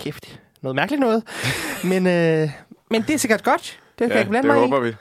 kæft, 0.00 0.40
noget 0.62 0.76
mærkeligt 0.76 1.00
noget. 1.00 1.22
men, 1.90 2.06
øh, 2.06 2.50
men 2.90 3.02
det 3.02 3.10
er 3.14 3.18
sikkert 3.18 3.44
godt. 3.44 3.80
Det 3.98 4.06
kan 4.06 4.10
jeg 4.10 4.18
ikke 4.18 4.30
blande 4.30 4.48
det 4.48 4.56
mig 4.56 4.68
håber 4.68 4.80
vi. 4.80 4.94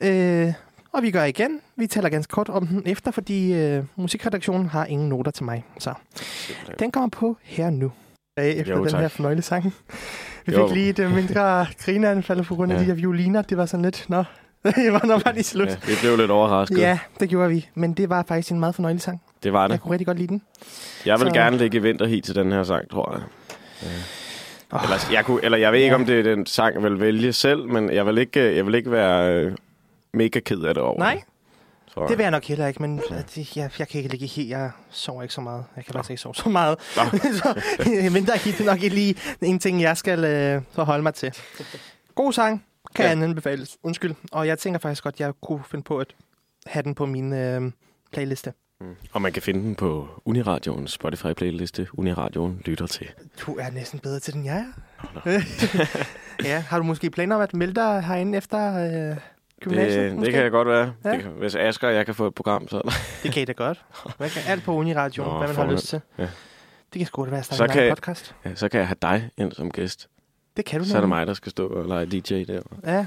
i. 0.00 0.46
Øh, 0.46 0.52
og 0.92 1.02
vi 1.02 1.10
gør 1.10 1.24
igen. 1.24 1.60
Vi 1.78 1.86
taler 1.86 2.08
ganske 2.08 2.30
kort 2.30 2.48
om 2.48 2.66
den 2.66 2.82
efter, 2.86 3.10
fordi 3.10 3.52
øh, 3.54 3.84
musikredaktionen 3.96 4.66
har 4.68 4.84
ingen 4.86 5.08
noter 5.08 5.30
til 5.30 5.44
mig. 5.44 5.64
Så 5.78 5.94
den 6.78 6.90
kommer 6.90 7.08
på 7.08 7.36
her 7.42 7.70
nu. 7.70 7.92
Øh, 8.38 8.44
Efter 8.44 8.74
Jo, 8.76 8.82
den 8.82 8.90
tak. 8.90 9.00
her 9.00 9.08
fornøjelige 9.08 9.42
sang. 9.42 9.74
Vi 10.46 10.52
Jo. 10.52 10.66
fik 10.68 10.76
lige 10.76 10.88
et 10.88 10.98
øh, 10.98 11.14
mindre 11.14 11.66
grineanfald 11.84 12.44
på 12.44 12.54
grund 12.54 12.72
af 12.72 12.76
Ja. 12.76 12.80
de 12.80 12.84
her 12.86 12.94
violiner. 12.94 13.42
Det 13.42 13.56
var 13.56 13.66
sådan 13.66 13.84
lidt, 13.84 14.04
nå, 14.08 14.16
det 14.64 14.92
var 14.92 15.04
nok 15.06 15.24
bare 15.24 15.34
lige 15.34 15.44
slut. 15.44 15.68
Ja, 15.68 15.76
vi 15.86 15.92
blev 16.00 16.16
lidt 16.16 16.30
overrasket. 16.30 16.78
Ja, 16.78 16.98
det 17.20 17.28
gjorde 17.28 17.50
vi. 17.50 17.68
Men 17.74 17.92
det 17.94 18.08
var 18.08 18.24
faktisk 18.28 18.52
en 18.52 18.60
meget 18.60 18.74
fornøjelig 18.74 19.02
sang. 19.02 19.22
Det 19.42 19.52
var 19.52 19.60
Jeg 19.62 19.70
det. 19.70 19.80
kunne 19.80 19.92
rigtig 19.92 20.06
godt 20.06 20.18
lide 20.18 20.28
den. 20.28 20.42
Jeg 21.06 21.20
vil 21.20 21.26
Så- 21.28 21.34
gerne 21.34 21.56
lægge 21.56 21.82
vinterhit 21.82 22.24
til 22.24 22.34
den 22.34 22.52
her 22.52 22.62
sang, 22.64 22.90
tror 22.90 23.12
jeg. 23.12 23.22
Oh, 24.72 24.80
Eller 24.82 24.96
jeg, 25.12 25.24
kunne, 25.24 25.44
eller 25.44 25.58
jeg 25.58 25.72
ved 25.72 25.78
ikke, 25.78 25.88
Ja. 25.94 26.00
om 26.00 26.06
det 26.06 26.18
er 26.18 26.22
den 26.22 26.46
sang, 26.46 26.74
jeg 26.74 26.82
vil 26.82 27.00
vælge 27.00 27.32
selv, 27.32 27.68
men 27.68 27.92
jeg 27.92 28.06
vil 28.06 28.18
ikke, 28.18 28.56
jeg 28.56 28.66
vil 28.66 28.74
ikke 28.74 28.90
være 28.90 29.34
øh, 29.34 29.52
mega 30.14 30.40
ked 30.40 30.60
af 30.62 30.74
det 30.74 30.82
over. 30.82 30.98
Nej, 30.98 31.22
jeg. 32.02 32.08
det 32.08 32.18
vil 32.18 32.24
jeg 32.24 32.30
nok 32.30 32.44
heller 32.44 32.66
ikke, 32.66 32.82
men 32.82 33.00
øh, 33.10 33.18
det, 33.34 33.56
jeg, 33.56 33.70
jeg 33.78 33.88
kan 33.88 33.98
ikke 33.98 34.10
ligge 34.10 34.26
helt. 34.26 34.50
Jeg 34.50 34.70
sover 34.90 35.22
ikke 35.22 35.34
så 35.34 35.40
meget. 35.40 35.64
Jeg 35.76 35.84
kan 35.84 35.92
faktisk 35.92 36.10
ikke 36.10 36.20
sove 36.22 36.34
så 36.34 36.48
meget. 36.48 36.80
Så, 37.40 37.62
men 38.12 38.26
der 38.26 38.32
er 38.32 38.64
nok 38.64 38.82
ikke 38.82 38.94
lige 38.94 39.14
en 39.42 39.58
ting, 39.58 39.82
jeg 39.82 39.96
skal 39.96 40.24
øh, 40.24 40.62
forholde 40.72 41.02
mig 41.02 41.14
til. 41.14 41.32
God 42.14 42.32
sang, 42.32 42.64
kan 42.94 43.04
Ja. 43.04 43.18
ja. 43.18 43.24
anbefales. 43.24 43.76
Undskyld. 43.82 44.14
Og 44.32 44.46
jeg 44.46 44.58
tænker 44.58 44.78
faktisk 44.80 45.02
godt, 45.04 45.20
jeg 45.20 45.32
kunne 45.42 45.60
finde 45.70 45.84
på 45.84 45.98
at 45.98 46.14
have 46.66 46.82
den 46.82 46.94
på 46.94 47.06
min 47.06 47.32
øh, 47.32 47.72
playliste. 48.12 48.52
Mm. 48.80 48.94
Og 49.12 49.22
man 49.22 49.32
kan 49.32 49.42
finde 49.42 49.60
den 49.60 49.74
på 49.74 50.08
Uniradioens 50.24 50.92
Spotify-playliste. 50.92 51.86
Uniradioen 51.92 52.62
lytter 52.64 52.86
til. 52.86 53.06
Du 53.46 53.56
er 53.56 53.70
næsten 53.70 53.98
bedre 53.98 54.20
til 54.20 54.34
den, 54.34 54.44
jeg 54.44 54.64
er. 55.24 55.40
ja, 56.44 56.58
har 56.68 56.78
du 56.78 56.84
måske 56.84 57.10
planer 57.10 57.36
om 57.36 57.42
at 57.42 57.54
melde 57.54 57.74
dig 57.74 58.02
herinde 58.04 58.38
efter 58.38 58.84
øh, 59.10 59.16
gymnasiet? 59.60 60.04
Det, 60.04 60.12
måske? 60.14 60.24
det 60.26 60.32
kan 60.34 60.42
jeg 60.42 60.50
godt 60.50 60.68
være. 60.68 60.92
Ja. 61.04 61.10
Det 61.12 61.22
kan, 61.22 61.30
hvis 61.30 61.54
Asger 61.54 61.88
og 61.88 61.94
jeg 61.94 62.06
kan 62.06 62.14
få 62.14 62.26
et 62.26 62.34
program, 62.34 62.68
så... 62.68 62.94
Det 63.22 63.32
kan 63.32 63.42
I 63.42 63.44
da 63.44 63.52
godt. 63.52 63.84
Man 64.18 64.30
kan 64.30 64.42
alt 64.46 64.64
på 64.64 64.72
Uniradio, 64.74 65.24
Nå, 65.24 65.38
hvad 65.38 65.46
man 65.48 65.56
har 65.56 65.72
lyst 65.72 65.86
til. 65.88 66.00
Ja. 66.18 66.28
Det 66.92 66.98
kan 66.98 67.06
sgu 67.06 67.24
da 67.24 67.30
være 67.30 67.38
at 67.38 67.46
Så 67.46 67.54
starte 67.54 67.70
en 67.70 67.72
kan 67.72 67.80
egen 67.80 67.88
jeg- 67.88 67.96
podcast. 67.96 68.34
Ja, 68.44 68.54
så 68.54 68.68
kan 68.68 68.78
jeg 68.80 68.88
have 68.88 68.96
dig 69.02 69.30
ind 69.36 69.52
som 69.52 69.70
gæst. 69.70 70.08
Det 70.56 70.64
kan 70.64 70.80
du 70.80 70.86
Så 70.86 70.96
er 70.96 71.00
det 71.00 71.08
mig, 71.08 71.26
der 71.26 71.34
skal 71.34 71.50
stå 71.50 71.68
og 71.68 71.84
lege 71.84 72.06
DJ 72.06 72.44
der. 72.44 72.60
Ja. 72.84 73.06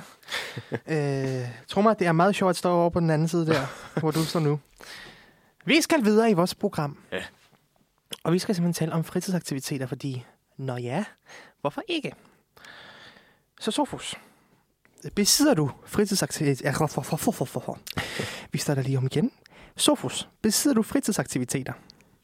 øh, 1.42 1.48
tror 1.68 1.82
mig, 1.82 2.00
det 2.00 2.08
er 2.08 2.12
meget 2.12 2.36
sjovt 2.36 2.50
at 2.50 2.56
stå 2.58 2.72
over 2.72 2.90
på 2.90 3.00
den 3.00 3.10
anden 3.10 3.28
side 3.28 3.46
der, 3.48 4.00
hvor 4.00 4.12
du 4.12 4.24
står 4.24 4.40
nu. 4.40 4.60
Vi 5.66 5.82
skal 5.82 6.04
videre 6.06 6.32
i 6.32 6.34
vores 6.34 6.56
program. 6.56 6.98
Ja. 7.12 7.24
Og 8.24 8.34
vi 8.34 8.40
skal 8.40 8.56
simpelthen 8.56 8.88
tale 8.88 8.94
om 8.98 9.04
fritidsaktiviteter, 9.04 9.86
fordi, 9.86 10.26
nå 10.58 10.76
ja, 10.78 11.06
hvorfor 11.62 11.82
ikke? 11.88 12.12
Så 13.60 13.72
Sofus, 13.72 14.16
besidder 15.16 15.54
du 15.54 15.72
fritidsaktiviteter? 15.86 17.80
Vi 18.52 18.58
starter 18.60 18.82
lige 18.82 18.98
om 18.98 19.06
igen. 19.06 19.32
Sofus, 19.78 20.28
besidder 20.42 20.76
du 20.76 20.82
fritidsaktiviteter? 20.82 21.74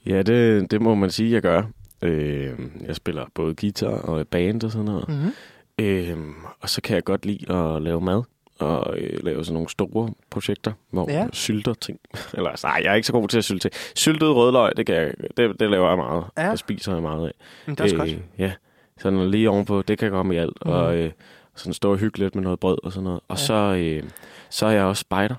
Ja, 0.05 0.21
det, 0.21 0.71
det 0.71 0.81
må 0.81 0.95
man 0.95 1.09
sige, 1.09 1.31
jeg 1.33 1.41
gør. 1.41 1.63
Øh, 2.01 2.59
jeg 2.87 2.95
spiller 2.95 3.25
både 3.33 3.55
guitar 3.55 3.87
og 3.87 4.27
band 4.27 4.63
og 4.63 4.71
sådan 4.71 4.85
noget. 4.85 5.09
Mm-hmm. 5.09 5.31
Øh, 5.79 6.17
og 6.61 6.69
så 6.69 6.81
kan 6.81 6.95
jeg 6.95 7.03
godt 7.03 7.25
lide 7.25 7.53
at 7.55 7.81
lave 7.81 8.01
mad 8.01 8.23
og 8.59 8.97
øh, 8.97 9.23
lave 9.23 9.45
sådan 9.45 9.53
nogle 9.53 9.69
store 9.69 10.09
projekter, 10.29 10.71
hvor 10.89 11.11
Ja. 11.11 11.27
sylter 11.33 11.73
ting. 11.73 11.99
Eller 12.37 12.49
altså, 12.49 12.67
nej, 12.67 12.81
jeg 12.83 12.91
er 12.91 12.95
ikke 12.95 13.07
så 13.07 13.13
god 13.13 13.27
til 13.27 13.37
at 13.37 13.43
sylte 13.43 13.69
ting. 13.69 13.73
Syltet 13.95 14.35
rødløg, 14.35 14.77
det, 14.77 14.85
kan 14.85 14.95
jeg, 14.95 15.13
det, 15.37 15.59
det 15.59 15.69
laver 15.69 15.87
jeg 15.87 15.97
meget. 15.97 16.23
Ja. 16.37 16.51
Det 16.51 16.59
spiser 16.59 16.93
jeg 16.93 17.01
meget 17.01 17.27
af. 17.27 17.31
Det 17.71 17.79
er 17.79 17.83
også 17.83 17.95
godt. 17.95 18.09
Ja, 18.37 18.51
sådan 18.99 19.31
lige 19.31 19.49
ovenpå, 19.49 19.81
det 19.81 19.97
kan 19.99 20.11
komme 20.11 20.35
i 20.35 20.37
alt. 20.37 20.57
Mhm. 20.65 20.73
Mm. 20.73 20.79
Og 20.79 20.95
øh, 20.97 21.11
sådan 21.55 21.73
stå 21.73 21.91
og 21.91 21.97
hygge 21.97 22.19
lidt 22.19 22.35
med 22.35 22.43
noget 22.43 22.59
brød 22.59 22.77
og 22.83 22.91
sådan 22.91 23.03
noget. 23.03 23.19
Og 23.27 23.37
Ja. 23.37 23.43
så, 23.43 23.53
øh, 23.77 24.03
så 24.49 24.65
er 24.65 24.71
jeg 24.71 24.83
også 24.83 25.01
spider. 25.01 25.35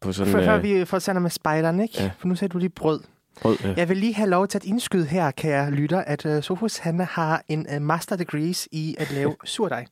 På 0.00 0.12
sådan 0.12 0.32
Før, 0.32 0.44
før 0.44 0.56
øh, 0.56 0.62
vi 0.62 0.84
fortsætter 0.84 1.20
med 1.22 1.30
spejderen, 1.30 1.80
ikke? 1.80 1.94
Ja. 2.02 2.10
For 2.18 2.28
nu 2.28 2.34
sagde 2.34 2.52
du 2.52 2.58
lige 2.58 2.68
brød. 2.70 3.00
brød. 3.42 3.56
Ja. 3.64 3.74
Jeg 3.76 3.88
vil 3.88 3.96
lige 3.96 4.14
have 4.14 4.28
lov 4.30 4.48
til 4.48 4.58
at 4.58 4.64
indskyde 4.64 5.06
her, 5.06 5.30
kære 5.30 5.70
lytter, 5.70 5.98
at 5.98 6.24
uh, 6.26 6.42
Sofus 6.42 6.76
han 6.78 7.00
har 7.00 7.42
en 7.48 7.66
uh, 7.76 7.82
master 7.82 8.16
degrees 8.16 8.68
i 8.72 8.96
at 8.98 9.10
lave 9.12 9.36
surdej. 9.44 9.86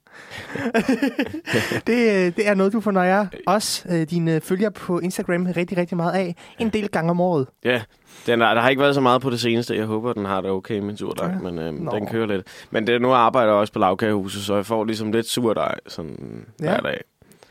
det, 1.86 2.10
øh, 2.26 2.36
det 2.36 2.48
er 2.48 2.54
noget, 2.54 2.72
du 2.72 2.80
fornøjer 2.80 3.26
os, 3.46 3.86
uh, 3.90 4.02
dine 4.02 4.40
følgere 4.40 4.70
på 4.70 4.98
Instagram, 4.98 5.46
rigtig, 5.46 5.78
rigtig 5.78 5.96
meget 5.96 6.12
af. 6.12 6.36
En 6.58 6.68
del 6.68 6.88
gange 6.88 7.10
om 7.10 7.20
året. 7.20 7.46
Ja, 7.64 7.82
den 8.26 8.42
er, 8.42 8.54
der 8.54 8.60
har 8.60 8.68
ikke 8.68 8.82
været 8.82 8.94
så 8.94 9.00
meget 9.00 9.22
på 9.22 9.30
det 9.30 9.40
seneste. 9.40 9.76
Jeg 9.76 9.84
håber, 9.86 10.12
den 10.12 10.24
har 10.24 10.40
det 10.40 10.50
okay 10.50 10.78
med 10.78 10.96
surdej, 10.96 11.26
Ja. 11.28 11.38
men 11.50 11.58
øhm, 11.58 11.74
Nå. 11.76 11.90
den 11.94 12.06
kører 12.06 12.26
lidt. 12.26 12.46
Men 12.70 12.86
det, 12.86 13.02
nu 13.02 13.12
arbejder 13.12 13.52
jeg 13.52 13.60
også 13.60 13.72
på 13.72 13.78
lavkagehuset, 13.78 14.42
så 14.42 14.54
jeg 14.54 14.66
får 14.66 14.84
ligesom 14.84 15.12
lidt 15.12 15.26
surdej 15.28 15.74
sådan 15.86 16.44
ja. 16.60 16.64
hver 16.64 16.80
dag. 16.80 17.00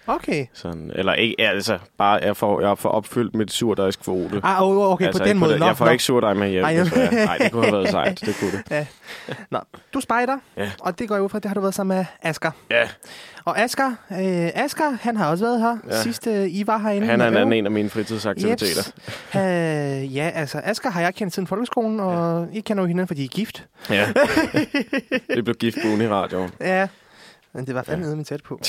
Okay. 0.07 0.45
Sådan, 0.53 0.91
eller 0.95 1.13
ikke, 1.13 1.35
ja, 1.39 1.49
altså, 1.49 1.77
bare 1.97 2.19
jeg 2.23 2.37
får, 2.37 2.61
jeg 2.61 2.77
får 2.77 2.89
opfyldt 2.89 3.35
mit 3.35 3.51
surdejskvote. 3.51 4.41
Ah, 4.43 4.61
oh, 4.61 4.91
okay, 4.91 5.05
altså, 5.05 5.23
på 5.23 5.27
den 5.27 5.37
måde. 5.37 5.59
Nå, 5.59 5.65
jeg 5.65 5.77
får 5.77 5.85
nå. 5.85 5.91
ikke 5.91 6.03
surdej 6.03 6.33
med 6.33 6.49
hjem. 6.49 6.63
Ej. 6.63 6.73
Nej, 7.11 7.37
det 7.37 7.51
kunne 7.51 7.63
have 7.63 7.73
været 7.77 7.89
sejt. 7.89 8.21
Det 8.25 8.35
kunne 8.39 8.63
det. 8.69 8.87
Nå, 9.51 9.59
du 9.93 10.01
spejder, 10.01 10.37
Ja. 10.57 10.71
og 10.79 10.99
det 10.99 11.07
går 11.07 11.15
jeg 11.15 11.23
ud 11.23 11.29
fra, 11.29 11.39
det 11.39 11.45
har 11.45 11.55
du 11.55 11.61
været 11.61 11.73
sammen 11.75 11.97
med 11.97 12.05
Asker. 12.21 12.51
Ja, 12.71 12.87
Og 13.45 13.59
Asker, 13.59 13.87
øh, 14.11 14.51
Asker, 14.63 14.97
han 15.01 15.17
har 15.17 15.29
også 15.29 15.45
været 15.45 15.61
her, 15.61 15.77
ja. 15.89 15.95
Ja. 15.95 16.01
sidst 16.01 16.27
øh, 16.27 16.47
I 16.49 16.63
var 16.67 16.77
herinde. 16.77 17.07
han 17.07 17.21
er 17.21 17.27
en 17.27 17.37
anden 17.37 17.53
en 17.53 17.65
af 17.65 17.71
mine 17.71 17.89
fritidsaktiviteter. 17.89 18.91
Jeps. 19.33 19.35
Øh, 19.35 20.15
ja, 20.15 20.31
altså 20.35 20.61
Asger 20.63 20.89
har 20.89 21.01
jeg 21.01 21.15
kendt 21.15 21.33
siden 21.33 21.47
folkeskolen, 21.47 21.99
og 21.99 22.47
I 22.53 22.59
kender 22.59 22.83
jo 22.83 22.87
hinanden, 22.87 23.07
fordi 23.07 23.21
I 23.21 23.25
er 23.25 23.29
gift. 23.29 23.65
Ja. 23.89 24.07
det 25.35 25.43
blev 25.43 25.55
gift 25.55 25.77
på 25.83 25.87
Uniradioen. 25.87 26.51
Ja, 26.61 26.87
men 27.53 27.65
det 27.67 27.75
var 27.75 27.83
fandme 27.83 28.17
ja. 28.17 28.23
tæt 28.23 28.43
på. 28.43 28.59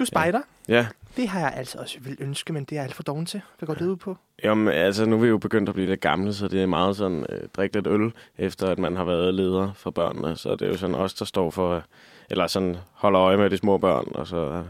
Du 0.00 0.04
spejder. 0.04 0.40
Ja. 0.68 0.86
Det 1.16 1.28
har 1.28 1.40
jeg 1.40 1.52
altså 1.56 1.78
også 1.78 1.98
vil 2.00 2.16
ønske, 2.20 2.52
men 2.52 2.64
det 2.64 2.78
er 2.78 2.82
alt 2.82 2.94
for 2.94 3.02
doven 3.02 3.26
til. 3.26 3.40
Hvad 3.58 3.66
går 3.66 3.74
det 3.74 3.86
ud 3.86 3.96
på? 3.96 4.16
Jamen, 4.44 4.68
altså, 4.68 5.06
nu 5.06 5.16
er 5.16 5.20
vi 5.20 5.28
jo 5.28 5.38
begyndt 5.38 5.68
at 5.68 5.74
blive 5.74 5.88
lidt 5.88 6.00
gamle, 6.00 6.34
så 6.34 6.48
det 6.48 6.62
er 6.62 6.66
meget 6.66 6.96
sådan, 6.96 7.26
øh, 7.28 7.48
drikke 7.56 7.76
lidt 7.76 7.86
øl, 7.86 8.12
efter 8.38 8.66
at 8.66 8.78
man 8.78 8.96
har 8.96 9.04
været 9.04 9.34
leder 9.34 9.72
for 9.72 9.90
børnene. 9.90 10.36
Så 10.36 10.52
det 10.52 10.62
er 10.62 10.66
jo 10.66 10.76
sådan 10.76 10.94
os, 10.94 11.14
der 11.14 11.24
står 11.24 11.50
for, 11.50 11.82
eller 12.30 12.46
sådan 12.46 12.76
holder 12.92 13.20
øje 13.20 13.36
med 13.36 13.50
de 13.50 13.56
små 13.56 13.78
børn, 13.78 14.06
og 14.14 14.26
så 14.26 14.64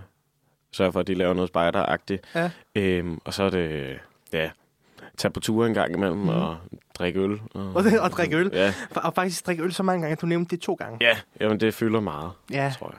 sørger 0.73 0.91
for, 0.93 1.01
at 1.01 1.07
de 1.07 1.15
laver 1.15 1.35
noget 1.35 1.49
spejderagtigt. 1.49 2.25
Ja. 2.35 2.51
Øhm, 2.75 3.19
og 3.25 3.35
så 3.35 3.43
er 3.43 3.51
det, 3.51 3.99
ja, 4.33 4.51
tage 5.17 5.33
på 5.33 5.41
ture 5.41 5.67
en 5.67 5.75
gang 5.75 5.95
imellem 5.95 6.19
mm. 6.19 6.29
og 6.29 6.57
drikke 6.99 7.21
øl. 7.21 7.41
Og, 7.55 7.75
Og, 7.75 7.85
og 8.01 8.11
drikke 8.11 8.37
øl. 8.37 8.51
Ja, 8.53 8.75
Og 8.97 9.15
faktisk 9.15 9.47
drikke 9.47 9.63
øl 9.63 9.73
så 9.73 9.83
mange 9.83 10.03
gange, 10.03 10.13
at 10.13 10.21
du 10.21 10.27
nævnte 10.27 10.57
det 10.57 10.63
to 10.63 10.75
gange. 10.75 10.99
ja 11.01 11.17
jamen, 11.41 11.61
det 11.61 11.75
fylder 11.75 12.01
meget, 12.01 12.31
Ja, 12.51 12.73
tror 12.79 12.89
jeg. 12.91 12.99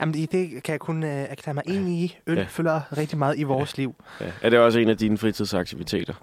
Jamen, 0.00 0.14
det, 0.14 0.62
kan 0.62 0.72
jeg 0.72 0.80
kun 0.80 1.02
uh, 1.02 1.08
erklære 1.08 1.54
mig 1.54 1.62
enig 1.66 1.94
i. 1.98 2.18
Øl 2.26 2.34
Ja. 2.36 2.40
ja. 2.40 2.46
fylder 2.50 2.80
rigtig 2.96 3.18
meget 3.18 3.38
i 3.38 3.42
vores 3.42 3.76
liv. 3.76 3.94
Ja. 4.20 4.26
Er 4.42 4.50
det 4.50 4.58
også 4.58 4.78
en 4.78 4.88
af 4.88 4.96
dine 4.96 5.18
fritidsaktiviteter? 5.18 6.14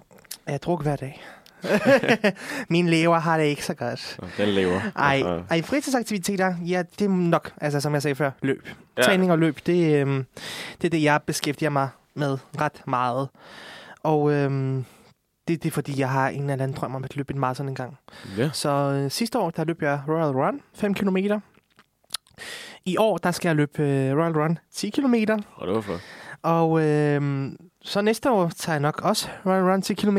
Jeg 0.46 0.62
druk 0.62 0.82
hver 0.82 0.96
dag. 0.96 1.22
Min 2.68 2.88
lever 2.88 3.18
har 3.18 3.38
det 3.38 3.44
ikke 3.44 3.64
så 3.64 3.74
godt. 3.74 4.20
Den 4.36 4.48
lever. 4.48 4.80
Ej, 4.96 5.22
ej, 5.50 5.62
fritidsaktiviteter, 5.62 6.54
ja, 6.66 6.82
det 6.98 7.04
er 7.04 7.08
nok, 7.08 7.52
altså 7.60 7.80
som 7.80 7.94
jeg 7.94 8.02
sagde 8.02 8.14
før, 8.14 8.30
løb. 8.42 8.66
Ja. 8.66 8.72
Ja. 8.96 9.02
Træning 9.02 9.32
og 9.32 9.38
løb, 9.38 9.58
det, 9.66 10.00
øhm, 10.00 10.26
det 10.80 10.88
er 10.88 10.90
det, 10.90 11.02
jeg 11.02 11.20
beskæftiger 11.26 11.70
mig 11.70 11.88
med 12.14 12.38
ret 12.60 12.82
meget. 12.86 13.28
Og 14.02 14.32
øhm, 14.32 14.84
det, 15.48 15.62
det 15.62 15.68
er 15.68 15.72
fordi, 15.72 16.00
jeg 16.00 16.10
har 16.10 16.28
en 16.28 16.40
eller 16.50 16.52
anden 16.52 16.72
drøm 16.72 16.94
om 16.94 17.04
at 17.04 17.16
løbe 17.16 17.34
en 17.34 17.40
maraton 17.40 17.68
en 17.68 17.74
gang. 17.74 17.98
Ja. 18.38 18.50
Så 18.52 18.68
øh, 18.68 19.10
sidste 19.10 19.38
år, 19.38 19.50
der 19.50 19.64
løb 19.64 19.82
jeg 19.82 20.00
Royal 20.08 20.30
Run, 20.36 20.60
5 20.74 20.94
km. 20.94 21.16
I 22.86 22.96
år, 22.96 23.16
der 23.18 23.30
skal 23.30 23.48
jeg 23.48 23.56
løbe 23.56 23.82
øh, 23.82 24.16
Royal 24.18 24.32
Run 24.38 24.58
10 24.72 24.90
km. 24.90 25.14
Og 25.56 25.66
det 25.66 25.74
var 25.74 25.80
for. 25.80 25.98
Og 26.42 26.82
øh, 26.82 27.52
så 27.82 28.00
næste 28.02 28.30
år 28.30 28.48
tager 28.56 28.74
jeg 28.74 28.80
nok 28.80 29.00
også 29.02 29.28
Royal 29.46 29.62
Run 29.70 29.82
10 29.82 29.94
km. 29.94 30.18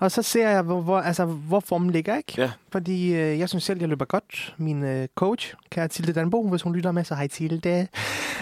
Og 0.00 0.10
så 0.10 0.22
ser 0.22 0.50
jeg, 0.50 0.62
hvor, 0.62 0.80
hvor, 0.80 0.98
altså, 1.00 1.24
hvor 1.24 1.60
formen 1.60 1.90
ligger, 1.90 2.16
ikke? 2.16 2.32
Ja. 2.38 2.50
Fordi 2.72 3.14
øh, 3.14 3.38
jeg 3.38 3.48
synes 3.48 3.64
selv, 3.64 3.80
jeg 3.80 3.88
løber 3.88 4.04
godt. 4.04 4.54
Min 4.58 4.84
øh, 4.84 5.08
coach, 5.14 5.54
kære 5.70 5.88
Tilde 5.88 6.12
Danbo, 6.12 6.48
hvis 6.48 6.62
hun 6.62 6.74
lytter 6.74 6.92
med, 6.92 7.04
så 7.04 7.14
hej 7.14 7.26
Tilde. 7.28 7.86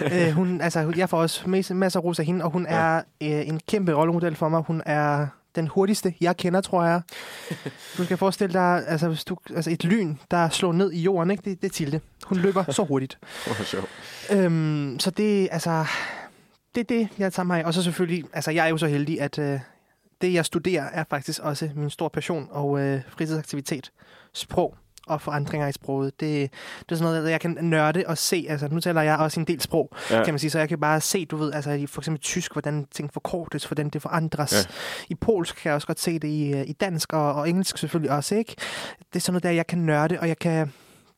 øh, 0.13 0.31
hun, 0.31 0.61
altså, 0.61 0.93
jeg 0.97 1.09
får 1.09 1.17
også 1.21 1.41
mas- 1.45 1.73
masser 1.73 1.99
af 1.99 2.03
ros 2.03 2.19
af 2.19 2.25
hende, 2.25 2.45
og 2.45 2.51
hun 2.51 2.67
Ja. 2.69 2.75
er 2.75 2.97
øh, 3.23 3.47
en 3.47 3.59
kæmpe 3.67 3.93
rollemodel 3.93 4.35
for 4.35 4.49
mig. 4.49 4.61
Hun 4.67 4.81
er 4.85 5.27
den 5.55 5.67
hurtigste, 5.67 6.13
jeg 6.21 6.37
kender, 6.37 6.61
tror 6.61 6.83
jeg. 6.83 7.01
Du 7.97 8.05
skal 8.05 8.17
forestille 8.17 8.53
dig, 8.53 8.87
altså, 8.87 9.07
hvis 9.07 9.23
du, 9.23 9.37
altså 9.55 9.71
et 9.71 9.83
lyn, 9.83 10.15
der 10.31 10.49
slår 10.49 10.73
ned 10.73 10.91
i 10.91 11.01
jorden, 11.01 11.31
ikke? 11.31 11.49
Det, 11.49 11.61
det 11.61 11.67
er 11.67 11.73
Tilde. 11.73 11.99
Hun 12.25 12.37
løber 12.37 12.71
så 12.71 12.83
hurtigt. 12.83 13.17
Øhm, 14.31 14.99
så 14.99 15.11
det, 15.11 15.47
altså, 15.51 15.85
det 16.75 16.81
er 16.81 16.85
det, 16.85 17.09
jeg 17.17 17.33
tager 17.33 17.45
mig 17.45 17.59
af. 17.59 17.65
Og 17.65 17.73
så 17.73 17.83
selvfølgelig, 17.83 18.23
altså 18.33 18.51
jeg 18.51 18.65
er 18.65 18.69
jo 18.69 18.77
så 18.77 18.87
heldig, 18.87 19.21
at 19.21 19.39
øh, 19.39 19.59
det, 20.21 20.33
jeg 20.33 20.45
studerer, 20.45 20.83
er 20.83 21.03
faktisk 21.09 21.39
også 21.43 21.69
min 21.75 21.89
stor 21.89 22.07
passion 22.07 22.47
og 22.51 22.79
øh, 22.79 23.01
fritidsaktivitet. 23.07 23.91
Sprog 24.33 24.77
og 25.07 25.21
forandringer 25.21 25.67
i 25.67 25.71
sproget. 25.71 26.19
Det, 26.19 26.51
det 26.79 26.91
er 26.91 26.95
sådan 26.95 27.13
noget, 27.13 27.31
jeg 27.31 27.41
kan 27.41 27.57
nørde 27.61 28.03
og 28.07 28.17
se. 28.17 28.45
Altså, 28.49 28.67
nu 28.67 28.79
taler 28.79 29.01
jeg 29.01 29.17
også 29.17 29.39
en 29.39 29.45
del 29.47 29.61
sprog, 29.61 29.89
Ja. 30.11 30.23
kan 30.23 30.33
man 30.33 30.39
sige. 30.39 30.51
Så 30.51 30.59
jeg 30.59 30.69
kan 30.69 30.79
bare 30.79 31.01
se, 31.01 31.25
du 31.25 31.35
ved, 31.37 31.53
altså 31.53 31.71
i 31.71 31.85
for 31.85 32.01
eksempel 32.01 32.21
tysk, 32.21 32.51
hvordan 32.53 32.85
ting 32.91 33.13
forkortes, 33.13 33.65
hvordan 33.65 33.89
det 33.89 34.01
forandres. 34.01 34.53
Ja. 34.53 34.57
Ja. 34.57 34.63
I 35.09 35.15
polsk 35.15 35.55
kan 35.55 35.69
jeg 35.69 35.75
også 35.75 35.87
godt 35.87 35.99
se 35.99 36.19
det, 36.19 36.27
i, 36.27 36.51
øh, 36.53 36.63
i 36.67 36.73
dansk 36.73 37.13
og, 37.13 37.33
og 37.33 37.49
engelsk 37.49 37.77
selvfølgelig 37.77 38.11
også, 38.11 38.35
ikke? 38.35 38.55
Det 38.99 39.15
er 39.15 39.19
sådan 39.19 39.33
noget 39.33 39.43
der, 39.43 39.49
jeg 39.49 39.67
kan 39.67 39.79
nørde, 39.79 40.19
og 40.19 40.27
jeg 40.27 40.39
kan 40.39 40.71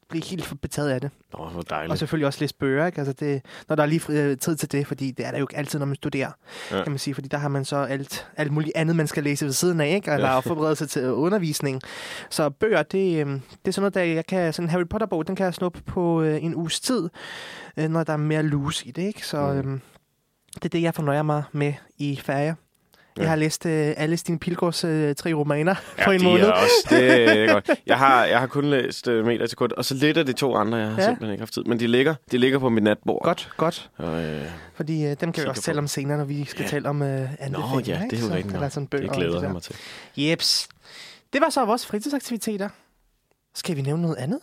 blive 0.09 0.23
helt 0.23 0.53
betaget 0.61 0.89
af 0.89 1.01
det. 1.01 1.09
Åh, 1.33 1.51
hvor 1.51 1.59
Og 1.59 1.69
dejligt. 1.69 1.99
selvfølgelig 1.99 2.27
også 2.27 2.39
læse 2.41 2.55
bøger, 2.59 2.85
ikke? 2.85 2.97
Altså 2.97 3.13
det, 3.13 3.41
når 3.69 3.75
der 3.75 3.83
er 3.83 3.87
lige 3.87 4.01
øh, 4.09 4.37
tid 4.37 4.55
til 4.55 4.71
det, 4.71 4.87
fordi 4.87 5.11
det 5.11 5.25
er 5.25 5.31
der 5.31 5.37
jo 5.37 5.43
ikke 5.43 5.57
altid, 5.57 5.79
når 5.79 5.85
man 5.85 5.95
studerer, 5.95 6.31
Ja. 6.71 6.83
kan 6.83 6.91
man 6.91 6.99
sige. 6.99 7.13
Fordi 7.13 7.27
der 7.27 7.37
har 7.37 7.47
man 7.49 7.65
så 7.65 7.75
alt, 7.77 8.27
alt 8.37 8.51
muligt 8.51 8.71
andet, 8.75 8.95
man 8.95 9.07
skal 9.07 9.23
læse 9.23 9.45
ved 9.45 9.53
siden 9.53 9.81
af, 9.81 9.95
ikke? 9.95 10.11
Eller 10.11 10.27
Ja. 10.29 10.39
forberede 10.39 10.75
sig 10.75 10.89
til 10.89 11.11
undervisning. 11.11 11.81
Så 12.29 12.49
bøger, 12.49 12.83
det, 12.83 13.25
øh, 13.27 13.33
det 13.33 13.41
er 13.67 13.71
sådan 13.71 13.81
noget, 13.81 13.93
der 13.93 14.01
jeg 14.01 14.25
kan... 14.25 14.53
Sådan 14.53 14.65
en 14.65 14.69
Harry 14.69 14.87
Potter-bog, 14.89 15.27
den 15.27 15.35
kan 15.35 15.43
jeg 15.45 15.53
snuppe 15.53 15.81
på 15.85 16.21
øh, 16.21 16.43
en 16.43 16.55
uges 16.55 16.79
tid, 16.79 17.09
øh, 17.77 17.89
når 17.89 18.03
der 18.03 18.13
er 18.13 18.17
mere 18.17 18.43
loose 18.43 18.87
i 18.87 18.91
det, 18.91 19.01
ikke? 19.01 19.27
Så 19.27 19.61
Mm. 19.63 19.73
øh, 19.73 19.79
det 20.53 20.65
er 20.65 20.69
det, 20.69 20.81
jeg 20.81 20.95
fornøjer 20.95 21.23
mig 21.23 21.43
med 21.51 21.73
i 21.97 22.19
færger. 22.23 22.53
Ja. 23.17 23.21
Jeg 23.21 23.29
har 23.31 23.35
læst 23.35 23.65
øh, 23.65 23.93
alle 23.97 24.17
Stine 24.17 24.39
Pilgaards 24.39 24.83
øh, 24.83 25.15
tre 25.15 25.33
romaner 25.33 25.75
på 26.05 26.11
en 26.11 26.19
de 26.19 26.23
måned. 26.25 26.45
Er 26.45 26.51
også, 26.51 26.87
det 26.89 27.29
er 27.49 27.53
godt. 27.53 27.69
Jeg 27.85 27.97
har, 27.97 28.25
jeg 28.25 28.39
har 28.39 28.47
kun 28.47 28.65
læst 28.65 29.07
uh, 29.07 29.25
meter 29.25 29.47
til 29.47 29.57
kund, 29.57 29.71
og 29.71 29.85
så 29.85 29.93
lidt 29.93 30.17
af 30.17 30.25
de 30.25 30.33
to 30.33 30.55
andre, 30.55 30.77
jeg 30.77 30.87
har 30.87 30.93
ja. 30.95 31.01
Ja. 31.01 31.07
simpelthen 31.07 31.31
ikke 31.31 31.41
haft 31.41 31.53
tid. 31.53 31.63
Men 31.63 31.79
de 31.79 31.87
ligger, 31.87 32.15
de 32.31 32.37
ligger 32.37 32.59
på 32.59 32.69
mit 32.69 32.83
natbord. 32.83 33.23
Godt, 33.23 33.49
godt. 33.57 33.89
Og, 33.97 34.23
øh, 34.23 34.45
Fordi 34.75 35.05
øh, 35.05 35.15
dem 35.21 35.31
kan 35.31 35.43
vi 35.43 35.49
også 35.49 35.61
tale 35.61 35.77
om 35.79 35.87
senere, 35.87 36.17
når 36.17 36.25
vi 36.25 36.45
skal 36.45 36.61
Ja. 36.63 36.67
tale 36.69 36.89
om 36.89 37.01
øh, 37.01 37.07
anbefalinger. 37.39 37.59
Nå 37.69 37.79
ja, 37.79 37.81
det 38.09 38.13
er 38.13 38.21
jo 38.21 38.27
Så 38.27 38.33
rigtigt 38.33 38.73
sådan 38.73 38.87
bøger 38.87 39.07
det 39.07 39.15
glæder 39.15 39.41
jeg 39.41 39.51
mig 39.51 39.61
til. 39.61 39.75
Jeps. 40.17 40.67
Det 41.33 41.41
var 41.41 41.49
så 41.49 41.65
vores 41.65 41.85
fritidsaktiviteter. 41.85 42.69
Skal 43.55 43.75
vi 43.75 43.81
nævne 43.81 44.01
noget 44.01 44.15
andet? 44.17 44.39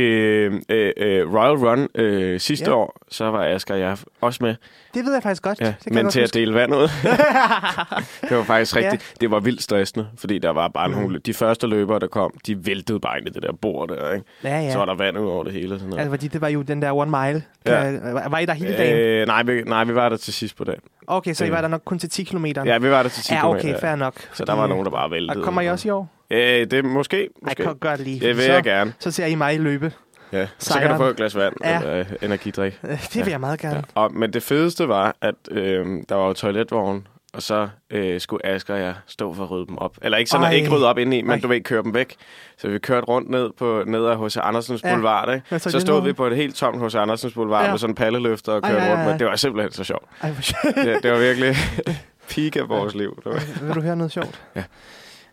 Øh, 0.00 0.52
øh, 0.68 0.92
øh, 0.96 1.34
Royal 1.34 1.56
Run 1.56 1.88
øh, 1.94 2.40
sidste 2.40 2.64
ja. 2.64 2.70
Ja. 2.70 2.76
år, 2.76 2.96
så 3.10 3.24
var 3.30 3.44
Asger 3.44 3.74
og 3.74 3.80
jeg 3.80 3.96
også 4.20 4.38
med. 4.44 4.54
Det 4.94 5.04
ved 5.04 5.12
jeg 5.12 5.22
faktisk 5.22 5.42
godt. 5.42 5.60
Ja, 5.60 5.74
det 5.84 5.92
men 5.92 6.10
til 6.10 6.20
at 6.20 6.34
dele 6.34 6.54
vand 6.54 6.74
ud. 6.74 6.82
det 8.28 8.36
var 8.36 8.42
faktisk 8.44 8.76
Ja. 8.76 8.80
rigtigt. 8.80 9.14
Det 9.20 9.30
var 9.30 9.40
vildt 9.40 9.62
stressende, 9.62 10.06
fordi 10.18 10.38
der 10.38 10.50
var 10.50 10.68
bare 10.68 10.88
Mm. 10.88 10.94
nogle... 10.94 11.18
De 11.18 11.34
første 11.34 11.66
løbere, 11.66 11.98
der 12.00 12.06
kom, 12.06 12.32
de 12.46 12.66
væltede 12.66 13.00
bare 13.00 13.18
ind 13.18 13.28
i 13.28 13.30
det 13.30 13.42
der 13.42 13.52
bord 13.52 13.88
der, 13.88 14.12
ikke? 14.12 14.26
Ja, 14.44 14.60
ja. 14.60 14.72
Så 14.72 14.78
var 14.78 14.84
der 14.84 14.94
vand 14.94 15.18
ud 15.18 15.26
over 15.28 15.44
det 15.44 15.52
hele. 15.52 15.68
Sådan 15.68 15.88
noget. 15.88 16.00
Altså, 16.00 16.10
fordi 16.10 16.28
det 16.28 16.40
var 16.40 16.48
jo 16.48 16.62
den 16.62 16.82
der 16.82 16.92
one 16.92 17.10
mile. 17.10 17.42
Ja. 17.66 17.82
Ja. 17.90 17.98
Var 18.28 18.38
I 18.38 18.46
der 18.46 18.52
hele 18.52 18.72
dagen? 18.76 18.98
Øh, 18.98 19.26
nej, 19.26 19.42
vi, 19.42 19.62
nej, 19.62 19.84
vi 19.84 19.94
var 19.94 20.08
der 20.08 20.16
til 20.16 20.32
sidst 20.34 20.56
på 20.56 20.64
dagen. 20.64 20.80
Okay, 21.06 21.34
så 21.34 21.44
I 21.44 21.46
øh. 21.48 21.52
var 21.54 21.60
der 21.60 21.68
nok 21.68 21.82
kun 21.84 21.98
til 21.98 22.10
10 22.10 22.24
km? 22.24 22.46
Ja, 22.46 22.78
vi 22.78 22.90
var 22.90 23.02
der 23.02 23.08
til 23.08 23.12
sidst. 23.22 23.32
ja 23.32 23.50
okay, 23.50 23.74
fair 23.80 23.94
nok. 23.96 24.14
Så 24.32 24.44
der 24.44 24.52
var 24.52 24.66
nogen, 24.66 24.84
der 24.84 24.90
bare 24.90 25.10
væltede. 25.10 25.38
Og 25.38 25.44
kommer 25.44 25.60
I 25.62 25.68
også 25.68 25.88
i 25.88 25.90
år? 25.90 26.15
Øh, 26.30 26.66
det 26.70 26.84
måske. 26.84 27.20
Ej, 27.22 27.28
måske. 27.42 27.62
kom, 27.64 27.78
gør 27.78 27.90
det 27.96 28.00
lige. 28.00 28.20
det 28.20 28.36
vil 28.36 28.44
så, 28.44 28.52
jeg 28.52 28.62
gerne. 28.62 28.92
Så 28.98 29.10
ser 29.10 29.26
I 29.26 29.34
mig 29.34 29.60
løbe. 29.60 29.92
Ja. 30.32 30.46
Så 30.58 30.72
kan 30.74 30.82
Sejren. 30.82 30.90
du 30.90 30.96
få 30.96 31.04
et 31.10 31.16
glas 31.16 31.36
vand 31.36 31.54
Ja. 31.64 31.78
eller 31.80 31.94
øh, 31.98 32.06
energidrik. 32.22 32.80
Øh, 32.84 32.90
Det 33.14 33.24
vil 33.24 33.30
jeg 33.30 33.40
meget 33.40 33.60
gerne. 33.60 33.76
Ja. 33.76 33.82
Og, 33.94 34.14
men 34.14 34.32
det 34.32 34.42
fedeste 34.42 34.88
var, 34.88 35.16
at 35.20 35.34
øh, 35.50 35.86
der 36.08 36.14
var 36.14 36.26
jo 36.26 36.32
toiletvogn, 36.32 37.06
og 37.32 37.42
så 37.42 37.68
øh, 37.90 38.20
skulle 38.20 38.46
Asger 38.46 38.74
og 38.74 38.80
jeg 38.80 38.94
stå 39.06 39.34
for 39.34 39.42
at 39.44 39.50
rydde 39.50 39.66
dem 39.66 39.78
op. 39.78 39.96
Eller 40.02 40.18
ikke 40.18 40.30
sådan, 40.30 40.44
Ej. 40.44 40.50
at 40.50 40.56
ikke 40.56 40.70
rydde 40.70 40.86
op 40.88 40.98
indeni, 40.98 41.22
men 41.22 41.30
Ej. 41.30 41.38
du 41.40 41.48
ved, 41.48 41.60
køre 41.60 41.82
dem 41.82 41.94
væk. 41.94 42.14
Så 42.58 42.68
vi 42.68 42.78
kørte 42.78 43.04
rundt 43.04 43.30
ned 43.30 43.50
på 43.58 43.82
ned 43.86 44.06
ad 44.06 44.26
H.C. 44.26 44.36
Andersens 44.36 44.82
Ja. 44.84 44.90
Boulevard, 44.90 45.34
ikke? 45.34 45.58
Så 45.58 45.80
stod 45.80 46.02
vi 46.04 46.12
på 46.12 46.26
et 46.26 46.36
helt 46.36 46.54
tomt 46.56 46.84
H.C. 46.86 46.94
Andersens 46.94 47.34
Boulevard 47.34 47.64
Ja. 47.64 47.70
med 47.70 47.78
sådan 47.78 47.90
en 47.90 47.94
palleløfter 47.94 48.52
og 48.52 48.60
Ej, 48.64 48.70
kørte 48.70 48.84
ej, 48.84 48.90
rundt 48.92 49.02
ej. 49.02 49.10
med. 49.10 49.18
Det 49.18 49.26
var 49.26 49.36
simpelthen 49.36 49.72
så 49.72 49.84
sjovt. 49.84 50.04
Ej, 50.22 50.30
sjovt. 50.40 50.74
Det, 51.02 51.12
var 51.12 51.18
virkelig 51.18 51.54
peak 52.34 52.56
af 52.56 52.68
vores 52.68 52.94
liv. 52.94 53.16
Det 53.24 53.32
var. 53.32 53.64
Vil 53.66 53.74
du 53.74 53.80
høre 53.80 53.96
noget 53.96 54.12
sjovt? 54.12 54.40
Ja. 54.56 54.62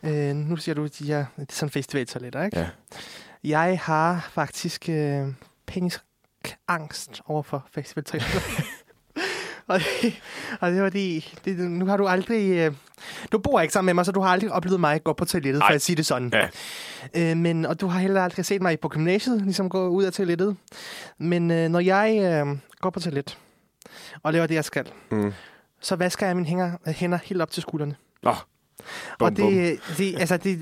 Øh, 0.03 0.35
nu 0.35 0.55
siger 0.55 0.75
du, 0.75 0.83
at 0.85 0.99
de 0.99 1.13
er, 1.13 1.25
det 1.39 1.49
er 1.49 1.53
sådan 1.53 1.69
festivaltoiletter, 1.71 2.43
ikke? 2.43 2.59
Ja. 2.59 2.69
Jeg 3.43 3.79
har 3.83 4.29
faktisk 4.31 4.89
øh, 4.89 5.27
panisk 5.67 5.99
angst 6.67 7.21
over 7.25 7.43
for 7.43 7.65
festivaltoiletter. 7.71 8.39
og, 9.67 9.79
det, 10.01 10.21
og 10.59 10.71
det 10.71 10.81
var 10.81 10.85
fordi, 10.89 11.33
det, 11.45 11.57
nu 11.59 11.85
har 11.85 11.97
du 11.97 12.07
aldrig... 12.07 12.51
Øh, 12.51 12.73
du 13.31 13.37
bor 13.39 13.61
ikke 13.61 13.73
sammen 13.73 13.85
med 13.85 13.93
mig, 13.93 14.05
så 14.05 14.11
du 14.11 14.21
har 14.21 14.29
aldrig 14.29 14.51
oplevet 14.51 14.79
mig 14.79 15.03
gå 15.03 15.13
på 15.13 15.25
toilettet, 15.25 15.61
Ej. 15.61 15.67
for 15.69 15.73
at 15.75 15.81
sige 15.81 15.95
det 15.95 16.05
sådan. 16.05 16.31
Ja. 16.33 16.47
Øh, 17.31 17.37
men, 17.37 17.65
og 17.65 17.81
du 17.81 17.87
har 17.87 17.99
heller 17.99 18.23
aldrig 18.23 18.45
set 18.45 18.61
mig 18.61 18.79
på 18.79 18.87
gymnasiet, 18.89 19.41
ligesom 19.41 19.69
gå 19.69 19.87
ud 19.87 20.03
af 20.03 20.13
toilettet. 20.13 20.57
Men 21.17 21.51
øh, 21.51 21.69
når 21.69 21.79
jeg 21.79 22.19
øh, 22.47 22.57
går 22.81 22.89
på 22.89 22.99
toilet 22.99 23.37
og 24.23 24.33
laver 24.33 24.47
det, 24.47 24.55
jeg 24.55 24.65
skal, 24.65 24.91
Mm. 25.11 25.33
så 25.81 25.95
vasker 25.95 26.25
jeg 26.27 26.35
mine 26.35 26.47
hænger, 26.47 26.71
hænder 26.87 27.19
helt 27.23 27.41
op 27.41 27.51
til 27.51 27.61
skuldrene. 27.61 27.95
Nå. 28.23 28.33
Bum, 29.19 29.25
og 29.25 29.37
det, 29.37 29.79
det, 29.97 30.15
altså 30.19 30.37
det, 30.37 30.59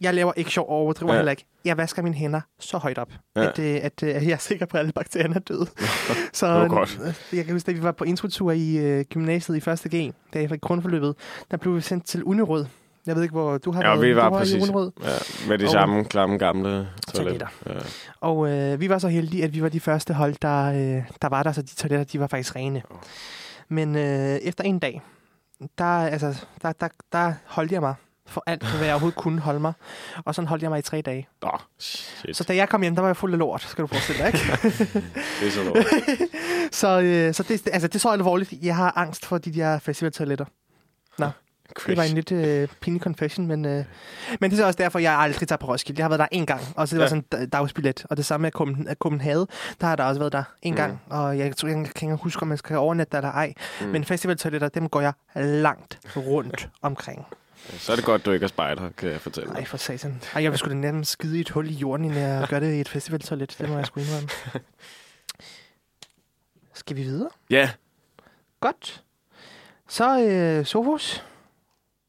jeg 0.00 0.14
laver 0.14 0.32
ikke 0.36 0.50
sjov 0.50 0.64
og 0.68 0.74
overdriver 0.76 1.12
Ja. 1.12 1.18
heller 1.18 1.30
ikke. 1.30 1.44
Jeg 1.64 1.76
vasker 1.76 2.02
mine 2.02 2.14
hænder 2.14 2.40
så 2.60 2.78
højt 2.78 2.98
op, 2.98 3.08
Ja. 3.36 3.48
at, 3.48 3.58
øh, 3.58 3.78
at, 3.82 4.02
øh, 4.02 4.08
jeg 4.08 4.32
er 4.32 4.36
sikker 4.38 4.66
på, 4.66 4.76
at 4.76 4.80
alle 4.80 4.92
bakterierne 4.92 5.34
er 5.34 5.38
døde. 5.40 5.66
så 6.32 6.46
Det 6.46 6.54
var 6.54 6.68
godt. 6.68 7.00
øh, 7.32 7.36
jeg 7.38 7.44
kan 7.44 7.52
huske, 7.54 7.66
da 7.66 7.72
vi 7.76 7.82
var 7.82 7.92
på 7.92 8.04
introtur 8.04 8.52
i 8.52 8.76
øh, 8.76 9.04
gymnasiet 9.04 9.66
i 9.66 9.70
1. 9.70 9.78
G, 9.94 10.14
da 10.34 10.40
jeg 10.40 10.48
fik 10.50 10.60
grundforløbet, 10.60 11.14
der 11.50 11.56
blev 11.56 11.76
vi 11.76 11.80
sendt 11.80 12.04
til 12.06 12.24
Unerød. 12.24 12.66
Jeg 13.06 13.14
ved 13.16 13.22
ikke, 13.22 13.32
hvor 13.32 13.58
du 13.58 13.70
har 13.72 13.82
Ja, 13.82 13.88
været. 13.88 14.02
vi 14.08 14.16
var 14.16 14.28
du 14.30 14.36
præcis. 14.38 14.54
i 14.56 14.60
Unerød. 14.62 14.92
Ja, 15.04 15.08
med 15.48 15.58
de 15.58 15.64
Og- 15.64 15.70
samme 15.70 16.04
klamme 16.04 16.38
gamle 16.38 16.88
toiletter. 17.14 17.46
Toiletter. 17.64 17.84
Ja. 17.84 17.90
Og 18.20 18.48
øh, 18.50 18.80
vi 18.80 18.88
var 18.88 18.98
så 18.98 19.08
heldige, 19.08 19.44
at 19.44 19.54
vi 19.54 19.62
var 19.62 19.68
de 19.68 19.80
første 19.80 20.14
hold, 20.14 20.34
der, 20.42 20.64
øh, 20.66 21.02
der 21.22 21.28
var 21.28 21.42
der, 21.42 21.52
så 21.52 21.62
de 21.62 21.74
toiletter, 21.74 22.04
de 22.04 22.20
var 22.20 22.26
faktisk 22.26 22.56
rene. 22.56 22.82
Men 23.68 23.96
øh, 23.96 24.36
efter 24.36 24.64
en 24.64 24.78
dag, 24.78 25.02
der, 25.78 25.84
altså, 25.84 26.44
der, 26.62 26.72
der, 26.72 26.88
der 27.12 27.34
holdt 27.46 27.72
jeg 27.72 27.80
mig 27.80 27.94
for 28.26 28.42
alt, 28.46 28.62
hvad 28.76 28.84
jeg 28.84 28.92
overhovedet 28.94 29.18
kunne 29.18 29.40
holde 29.40 29.60
mig. 29.60 29.72
Og 30.24 30.34
sådan 30.34 30.48
holdt 30.48 30.62
jeg 30.62 30.70
mig 30.70 30.78
i 30.78 30.82
tre 30.82 31.00
dage. 31.00 31.28
Nå, 31.42 31.50
shit. 31.78 32.36
Så 32.36 32.44
da 32.44 32.56
jeg 32.56 32.68
kom 32.68 32.82
hjem, 32.82 32.94
der 32.94 33.02
var 33.02 33.08
jeg 33.08 33.16
fuld 33.16 33.32
af 33.32 33.38
lort, 33.38 33.62
skal 33.62 33.82
du 33.82 33.86
forestille 33.86 34.22
dig, 34.22 34.26
ikke? 34.26 34.38
Det 35.40 35.46
er 35.46 35.50
så 35.50 35.64
lort. 35.64 35.86
så 36.80 37.00
øh, 37.00 37.34
så 37.34 37.42
det, 37.42 37.68
altså, 37.72 37.88
det 37.88 37.94
er 37.94 37.98
så 37.98 38.08
alvorligt. 38.08 38.54
Jeg 38.62 38.76
har 38.76 38.92
angst 38.96 39.26
for 39.26 39.38
de 39.38 39.54
der 39.54 39.78
festivaltoiletter. 39.78 40.44
Det 41.86 41.96
var 41.96 42.02
en 42.02 42.14
lidt 42.14 42.32
øh, 42.32 42.68
pinlig 42.80 43.02
confession, 43.02 43.46
men, 43.46 43.64
øh, 43.64 43.84
men 44.40 44.50
det 44.50 44.56
er 44.56 44.60
så 44.62 44.66
også 44.66 44.76
derfor, 44.76 44.98
jeg 44.98 45.18
aldrig 45.18 45.48
tager 45.48 45.56
på 45.56 45.66
Roskilde. 45.66 45.98
Jeg 46.00 46.04
har 46.04 46.08
været 46.08 46.18
der 46.18 46.26
en 46.32 46.46
gang, 46.46 46.60
og 46.76 46.88
så 46.88 46.94
det 46.96 46.98
var 47.00 47.04
Ja. 47.04 47.08
sådan 47.08 47.24
en 47.32 47.38
da- 47.38 47.46
dagsbillet. 47.46 48.06
Og 48.10 48.16
det 48.16 48.24
samme 48.26 48.42
med 48.42 48.50
Copenhagen, 48.52 48.94
Copenhagen 48.94 49.46
der 49.80 49.86
har 49.86 49.96
der 49.96 50.04
også 50.04 50.18
været 50.18 50.32
der 50.32 50.42
en 50.62 50.72
Mm. 50.72 50.76
gang. 50.76 51.00
Og 51.10 51.38
jeg 51.38 51.56
tror, 51.56 51.68
jeg 51.68 51.86
kan 51.96 52.08
ikke 52.10 52.22
huske, 52.22 52.42
om 52.42 52.48
man 52.48 52.58
skal 52.58 52.76
overnatte 52.76 53.12
der 53.12 53.18
eller 53.18 53.30
ej. 53.32 53.52
Mm. 53.80 53.86
Men 53.86 54.04
festivaltoiletter, 54.04 54.68
dem 54.68 54.88
går 54.88 55.00
jeg 55.00 55.12
langt 55.34 55.98
rundt 56.16 56.68
omkring. 56.82 57.26
Så 57.78 57.92
er 57.92 57.96
det 57.96 58.04
godt, 58.04 58.26
du 58.26 58.30
ikke 58.32 58.44
er 58.44 58.48
spejder, 58.48 58.90
kan 58.96 59.10
jeg 59.10 59.20
fortælle 59.20 59.50
Nej, 59.50 59.58
dig. 59.60 59.68
for 59.68 59.76
satan. 59.76 60.22
Ej, 60.34 60.42
jeg 60.42 60.50
vil 60.50 60.58
sgu 60.58 60.68
da 60.68 60.74
nærmest 60.74 61.10
skide 61.10 61.38
i 61.38 61.40
et 61.40 61.50
hul 61.50 61.70
i 61.70 61.72
jorden, 61.72 62.04
inden 62.04 62.18
jeg 62.20 62.46
gør 62.48 62.60
det 62.60 62.74
i 62.74 62.80
et 62.80 62.88
festivaltoilet. 62.88 63.56
Det 63.58 63.68
må 63.68 63.76
jeg 63.76 63.86
sgu 63.86 64.00
indrømme. 64.00 64.28
Skal 66.74 66.96
vi 66.96 67.02
videre? 67.02 67.30
Ja, 67.50 67.70
Godt. 68.60 69.02
Så, 69.88 70.20
øh, 70.20 70.66
Sofus, 70.66 71.24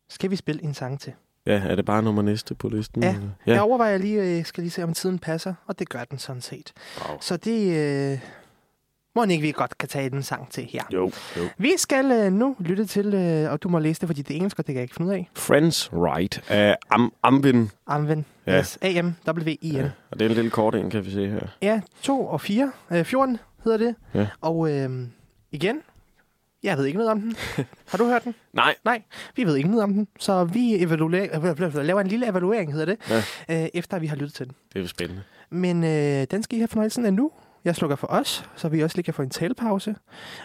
skal 0.10 0.32
vi 0.32 0.36
spille 0.36 0.64
en 0.64 0.74
sang 0.74 1.00
til? 1.00 1.14
ja, 1.48 1.62
er 1.66 1.76
det 1.76 1.86
bare 1.86 2.04
nummer 2.04 2.22
næste 2.22 2.56
på 2.56 2.70
listen? 2.70 3.04
Ja. 3.04 3.16
eller? 3.16 3.30
Ja. 3.48 3.54
Jeg 3.54 3.62
overvejer 3.62 3.98
lige, 3.98 4.38
øh, 4.38 4.46
skal 4.46 4.62
lige 4.62 4.72
se, 4.72 4.84
om 4.84 4.94
tiden 4.94 5.20
passer, 5.20 5.54
og 5.68 5.80
det 5.80 5.90
gør 5.90 6.04
den 6.04 6.20
sådan 6.20 6.42
set. 6.42 6.74
Wow. 7.08 7.18
Så 7.22 7.38
det 7.38 7.78
øh, 8.14 8.20
må 9.16 9.24
ikke 9.24 9.42
vi 9.42 9.52
godt 9.52 9.78
kan 9.78 9.90
tage 9.90 10.10
den 10.10 10.24
sang 10.24 10.52
til 10.52 10.64
her. 10.64 10.84
Jo, 10.94 11.12
jo. 11.38 11.42
Vi 11.58 11.74
skal 11.78 12.12
øh, 12.12 12.32
nu 12.34 12.56
lytte 12.60 12.86
til, 12.86 13.14
øh, 13.14 13.52
og 13.52 13.64
du 13.64 13.70
må 13.70 13.80
læse 13.80 14.02
det, 14.02 14.10
fordi 14.10 14.22
det 14.22 14.34
er 14.34 14.36
engelsk, 14.36 14.60
og 14.60 14.68
det 14.68 14.74
kan 14.74 14.76
jeg 14.76 14.84
ikke 14.84 14.96
finde 14.96 15.10
ud 15.10 15.16
af. 15.16 15.30
Friends 15.36 15.94
Right 15.94 16.44
af 16.50 16.78
Am 16.90 17.14
Amvin. 17.24 17.70
Amven. 17.88 18.26
Ja. 18.48 18.60
Yes. 18.60 18.78
A-M-W-I-N. 18.82 19.76
Ja. 19.76 19.90
Og 20.12 20.20
det 20.20 20.26
er 20.26 20.30
en 20.30 20.36
lille 20.36 20.52
kort 20.52 20.76
en, 20.76 20.90
kan 20.90 21.06
vi 21.06 21.12
se 21.12 21.30
her. 21.30 21.48
Ja, 21.62 21.82
2 22.02 22.28
og 22.28 22.42
4. 22.42 22.72
Øh, 22.92 23.06
14 23.06 23.38
hedder 23.64 23.78
det. 23.78 23.96
Ja. 24.14 24.28
Og 24.42 24.72
øh, 24.72 25.08
igen, 25.52 25.82
jeg 26.64 26.78
ved 26.78 26.86
ikke 26.86 26.98
noget 26.98 27.12
om 27.12 27.22
den. 27.22 27.36
Har 27.88 27.98
du 27.98 28.06
hørt 28.06 28.24
den? 28.24 28.36
Nej, 28.54 28.76
Nej, 28.86 29.02
vi 29.36 29.44
ved 29.44 29.56
ikke 29.56 29.70
noget 29.70 29.84
om 29.84 29.94
den. 29.94 30.08
Så 30.20 30.44
vi 30.44 30.76
evaluerer, 30.84 31.82
laver 31.84 32.02
en 32.02 32.08
lille 32.08 32.28
evaluering, 32.30 32.72
hedder 32.74 32.86
det, 32.86 32.98
Ja. 33.50 33.64
øh, 33.64 33.70
efter 33.74 34.00
vi 34.00 34.08
har 34.08 34.16
lyttet 34.16 34.34
til 34.34 34.46
den. 34.46 34.56
det 34.74 34.80
er 34.80 34.84
jo 34.84 34.88
spændende. 34.88 35.24
Men 35.50 35.84
øh, 35.84 36.28
den 36.32 36.44
skal 36.44 36.56
I 36.58 36.60
have 36.60 36.68
fornøjelsen 36.68 37.06
af 37.06 37.14
nu. 37.14 37.32
Jeg 37.66 37.76
slukker 37.76 37.96
for 37.96 38.08
os, 38.08 38.46
så 38.56 38.70
vi 38.70 38.84
også 38.84 38.98
lige 38.98 39.04
kan 39.04 39.14
få 39.14 39.22
en 39.22 39.30
talepause. 39.30 39.96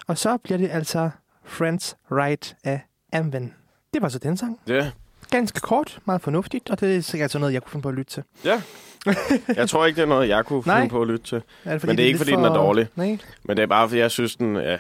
Og 0.07 0.19
så 0.19 0.37
bliver 0.37 0.59
det 0.59 0.69
altså 0.73 1.11
Friends 1.45 1.97
Right 2.11 2.57
af 2.65 2.81
Amven. 3.13 3.55
Det 3.95 4.03
var 4.03 4.09
så 4.09 4.19
den 4.19 4.37
sang. 4.37 4.61
Ja, 4.69 4.91
Ganske 5.31 5.61
kort, 5.61 5.99
meget 6.05 6.21
fornuftigt, 6.21 6.71
og 6.71 6.81
det 6.81 6.97
er 6.97 7.01
sikkert 7.01 7.31
sådan 7.31 7.41
noget, 7.41 7.53
jeg 7.55 7.63
kunne 7.63 7.71
finde 7.71 7.83
på 7.83 7.89
at 7.89 7.95
lytte 7.95 8.13
til. 8.13 8.23
ja. 8.45 8.63
Jeg 9.57 9.69
tror 9.69 9.87
ikke, 9.87 9.97
det 9.97 10.03
er 10.03 10.07
noget, 10.07 10.29
jeg 10.29 10.45
kunne 10.45 10.63
Nej. 10.67 10.81
finde 10.81 10.91
på 10.91 11.03
at 11.03 11.09
lytte 11.09 11.25
til. 11.27 11.43
Er 11.65 11.73
det, 11.79 11.87
Men 11.87 11.97
det 11.97 12.03
er 12.03 12.07
ikke, 12.07 12.19
lidt 12.19 12.29
fordi 12.31 12.37
den 12.37 12.45
er 12.45 12.55
dårlig. 12.55 12.89
Nej, 12.97 13.19
Men 13.45 13.57
det 13.57 13.63
er 13.63 13.67
bare, 13.67 13.89
fordi 13.89 14.01
jeg 14.01 14.11
synes, 14.11 14.37
den... 14.37 14.57
Ja, 14.57 14.77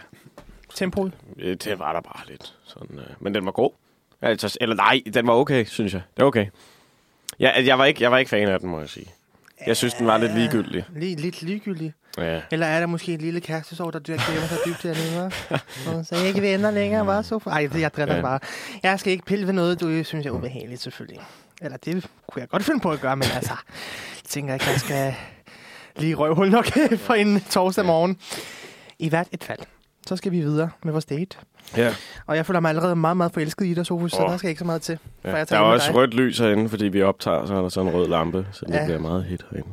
tempoet. 0.74 1.12
øh, 1.38 1.56
det 1.64 1.78
var 1.78 1.92
der 1.92 2.00
bare 2.00 2.22
lidt. 2.28 2.54
Sådan, 2.64 2.98
øh. 2.98 3.04
Men 3.20 3.34
den 3.34 3.44
var 3.44 3.52
god. 3.52 3.70
Altså, 4.22 4.56
eller 4.60 4.76
nej, 4.76 5.00
den 5.14 5.26
var 5.26 5.32
okay, 5.32 5.64
synes 5.64 5.92
jeg. 5.94 6.02
Det 6.16 6.22
var 6.22 6.28
okay. 6.28 6.46
Ja, 7.40 7.48
altså, 7.48 7.70
jeg, 7.70 7.78
var 7.78 7.84
ikke, 7.84 8.02
jeg 8.02 8.10
var 8.10 8.18
ikke 8.18 8.28
fan 8.28 8.48
af 8.48 8.60
den, 8.60 8.68
må 8.68 8.80
jeg 8.80 8.88
sige. 8.88 9.06
Jeg 9.66 9.76
synes, 9.76 9.94
den 9.94 10.06
var 10.06 10.18
lidt 10.18 10.34
ligegyldig. 10.34 10.84
Lige, 10.96 11.16
lidt 11.16 11.42
ligegyldig. 11.42 11.92
Ja. 12.18 12.40
Eller 12.50 12.66
er 12.66 12.80
der 12.80 12.86
måske 12.86 13.14
et 13.14 13.22
lille 13.22 13.40
kærestesorg, 13.40 13.92
der 13.92 13.98
gemmer 14.00 14.46
sig 14.48 14.58
dybt 14.66 14.82
dernede, 14.82 15.30
så 16.04 16.16
jeg 16.16 16.26
ikke 16.28 16.42
venner 16.42 16.70
længere, 16.70 17.06
var 17.06 17.22
så? 17.22 17.40
Ej, 17.46 17.68
det 17.72 17.80
jeg 17.80 17.94
driller 17.94 18.14
Ja. 18.16 18.22
bare. 18.22 18.38
Jeg 18.82 19.00
skal 19.00 19.12
ikke 19.12 19.24
pille 19.24 19.46
ved 19.46 19.52
noget, 19.52 19.80
du 19.80 20.04
synes 20.04 20.26
er 20.26 20.30
ubehageligt, 20.30 20.80
selvfølgelig. 20.80 21.20
Eller 21.62 21.76
det 21.76 22.06
kunne 22.26 22.40
jeg 22.40 22.48
godt 22.48 22.62
finde 22.64 22.80
på 22.80 22.90
at 22.90 23.00
gøre, 23.00 23.16
men 23.16 23.26
altså, 23.34 23.52
jeg 24.22 24.28
tænker 24.28 24.54
ikke, 24.54 24.66
jeg 24.70 24.80
skal 24.80 25.14
lige 25.96 26.14
røvhul 26.14 26.50
nok 26.50 26.66
for 27.06 27.14
en 27.14 27.40
torsdag 27.40 27.84
morgen. 27.84 28.18
I 28.98 29.08
hvert 29.08 29.28
et 29.32 29.44
fald. 29.44 29.60
Så 30.06 30.16
skal 30.16 30.32
vi 30.32 30.40
videre 30.40 30.70
med 30.84 30.92
vores 30.92 31.04
date. 31.04 31.36
ja. 31.76 31.94
Og 32.26 32.36
jeg 32.36 32.46
føler 32.46 32.60
mig 32.60 32.68
allerede 32.68 32.96
meget, 32.96 33.16
meget 33.16 33.32
forelsket 33.32 33.66
i 33.66 33.74
dig, 33.74 33.86
Sofus, 33.86 34.12
så 34.12 34.22
Åh. 34.24 34.30
der 34.30 34.36
skal 34.36 34.48
ikke 34.48 34.58
så 34.58 34.64
meget 34.64 34.82
til. 34.82 34.98
ja. 35.24 35.36
jeg 35.36 35.48
Der 35.50 35.56
er 35.56 35.60
også 35.60 35.86
dig. 35.88 35.96
rødt 35.96 36.14
lys 36.14 36.38
herinde, 36.38 36.68
fordi 36.68 36.84
vi 36.88 37.02
optager, 37.02 37.46
så 37.46 37.54
er 37.54 37.62
der 37.62 37.68
sådan 37.68 37.88
en 37.90 37.94
rød 37.94 38.08
lampe, 38.08 38.46
så 38.52 38.64
det 38.66 38.74
Ja. 38.74 38.84
bliver 38.84 38.98
meget 38.98 39.24
hit 39.24 39.44
herinde. 39.50 39.68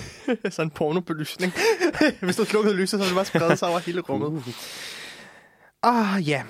Sådan 0.54 0.66
en 0.66 0.70
pornobelysning. 0.70 1.52
Hvis 2.20 2.36
du 2.36 2.44
slukkede 2.44 2.74
lyset, 2.76 2.88
så 2.90 2.96
ville 2.96 3.08
det 3.08 3.14
bare 3.16 3.24
sprede 3.24 3.56
sig 3.56 3.68
over 3.68 3.78
hele 3.78 4.00
rummet. 4.00 4.28
Uh. 4.28 4.42
Oh, 5.82 6.28
ja. 6.28 6.42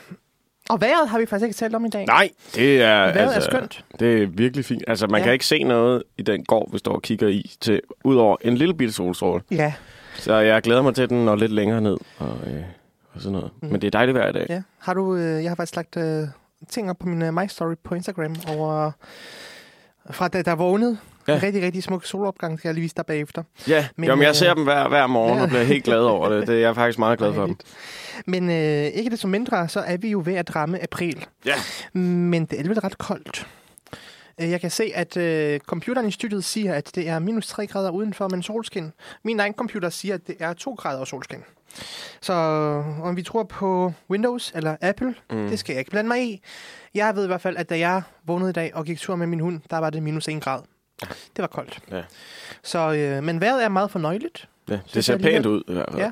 Og 0.71 0.81
vejret 0.81 1.09
har 1.09 1.19
vi 1.19 1.27
faktisk 1.27 1.45
ikke 1.47 1.57
talt 1.57 1.75
om 1.75 1.85
i 1.85 1.89
dag. 1.89 2.07
Nej, 2.07 2.31
det 2.55 2.83
er... 2.83 2.97
Vejret 3.13 3.17
altså, 3.35 3.51
er 3.51 3.57
skønt. 3.59 3.85
Det 4.01 4.23
er 4.23 4.27
virkelig 4.27 4.65
fint. 4.65 4.83
Altså, 4.89 5.07
man 5.07 5.21
Ja. 5.21 5.25
kan 5.25 5.33
ikke 5.33 5.47
se 5.47 5.63
noget 5.65 6.03
i 6.19 6.23
den 6.23 6.45
gård, 6.45 6.73
vi 6.73 6.79
står 6.79 6.93
og 6.95 7.03
kigger 7.03 7.29
i, 7.29 7.51
til, 7.61 7.81
udover 8.05 8.37
en 8.41 8.57
lille 8.57 8.75
bitte 8.75 8.95
solstråle. 8.95 9.43
Ja, 9.51 9.73
Så 10.17 10.35
jeg 10.37 10.63
glæder 10.63 10.83
mig 10.83 10.95
til, 10.95 11.09
den 11.09 11.25
når 11.25 11.37
lidt 11.37 11.53
længere 11.53 11.81
ned. 11.81 11.97
Og, 12.19 12.39
øh, 12.47 12.63
og 13.19 13.23
sådan 13.23 13.33
noget. 13.39 13.51
Mm. 13.63 13.69
Men 13.69 13.81
det 13.81 13.87
er 13.87 13.91
dejligt 13.91 14.17
i 14.19 14.21
dag. 14.21 14.47
ja. 14.49 14.63
Har 14.79 14.95
du, 14.95 15.17
øh, 15.17 15.43
jeg 15.43 15.51
har 15.51 15.55
faktisk 15.57 15.77
lagt 15.77 15.97
øh, 15.97 16.29
ting 16.69 16.91
op 16.91 16.99
på 16.99 17.09
min 17.09 17.23
uh, 17.23 17.35
My 17.35 17.47
Story 17.49 17.75
på 17.85 17.95
Instagram 17.95 18.37
over 18.49 18.91
fra 20.11 20.29
da 20.29 20.43
der 20.43 20.55
vågnede. 20.55 20.99
Ja. 21.29 21.37
En 21.37 21.43
rigtig, 21.43 21.63
rigtig 21.63 21.83
smuk 21.83 22.05
solopgang, 22.05 22.59
skal 22.59 22.69
jeg 22.69 22.75
lige 22.75 22.83
vise 22.83 22.95
dig 22.97 23.07
bagefter. 23.07 23.43
Ja, 23.69 23.81
Men, 23.81 23.89
Men, 23.97 24.09
Jamen, 24.09 24.23
jeg 24.23 24.29
øh, 24.29 24.35
ser 24.35 24.55
dem 24.55 24.65
hver, 24.65 24.89
hver 24.89 25.07
morgen 25.07 25.37
ja. 25.37 25.43
og 25.43 25.49
bliver 25.49 25.63
helt 25.63 25.85
glad 25.85 25.99
over 26.01 26.29
det. 26.29 26.47
det. 26.47 26.61
Jeg 26.61 26.69
er 26.69 26.75
faktisk 26.75 26.99
meget 26.99 27.19
glad 27.19 27.35
for 27.39 27.47
dem. 27.47 27.57
Men 28.27 28.51
øh, 28.51 28.85
ikke 28.85 29.11
det 29.11 29.19
som 29.19 29.31
mindre, 29.31 29.69
så 29.69 29.81
er 29.81 29.97
vi 29.97 30.11
jo 30.11 30.23
ved 30.25 30.35
at 30.35 30.57
ramme 30.57 30.83
april. 30.83 31.27
Ja. 31.47 31.55
Men 31.93 32.45
det 32.45 32.53
er 32.53 32.57
alligevel 32.59 32.81
ret 32.81 32.99
koldt. 32.99 33.47
Øh, 34.41 34.51
Jeg 34.51 34.61
kan 34.61 34.71
se, 34.71 34.93
at 34.95 35.17
øh, 35.17 35.61
computeren 35.61 36.09
i 36.09 36.11
studiet 36.11 36.45
siger, 36.45 36.75
at 36.75 36.91
det 36.95 37.09
er 37.09 37.19
minus 37.19 37.47
3 37.47 37.67
grader 37.67 37.91
udenfor, 37.91 38.29
men 38.29 38.43
solskin. 38.43 38.93
Min 39.25 39.41
egen 39.41 39.55
computer 39.55 39.89
siger, 39.91 40.15
at 40.15 40.27
det 40.27 40.37
er 40.41 40.53
2 40.53 40.75
grader 40.75 41.05
solskin. 41.05 41.39
Så 42.21 42.33
om 43.03 43.17
vi 43.17 43.23
tror 43.23 43.43
på 43.43 43.93
Windows 44.11 44.53
eller 44.55 44.77
Apple, 44.81 45.15
mm. 45.31 45.49
Det 45.49 45.59
skal 45.59 45.73
jeg 45.73 45.79
ikke 45.79 45.91
blande 45.91 46.09
mig 46.09 46.23
i. 46.23 46.43
Jeg 46.95 47.17
ved 47.17 47.25
i 47.25 47.27
hvert 47.27 47.41
fald, 47.41 47.57
at 47.57 47.71
da 47.71 47.79
jeg 47.79 48.03
vågnede 48.27 48.51
i 48.51 48.53
dag 48.53 48.71
og 48.75 48.85
gik 48.85 48.99
tur 48.99 49.17
med 49.17 49.27
min 49.27 49.41
hund, 49.41 49.61
der 49.71 49.79
var 49.79 49.91
det 49.91 50.03
minus 50.03 50.29
1 50.29 50.43
grad. 50.43 50.61
Det 51.01 51.39
var 51.39 51.47
koldt. 51.47 51.79
Ja. 51.91 52.03
Så, 52.63 52.93
øh, 52.93 53.23
men 53.25 53.41
vejret 53.41 53.65
er 53.65 53.69
meget 53.69 53.91
fornøjeligt. 53.91 54.49
Ja, 54.69 54.79
Synes 54.87 54.93
det 54.93 55.05
ser 55.05 55.19
pænt 55.19 55.47
ud 55.47 55.63
i 55.69 55.73
hvert 55.73 55.87
fald. 55.93 56.03
Ja. 56.03 56.11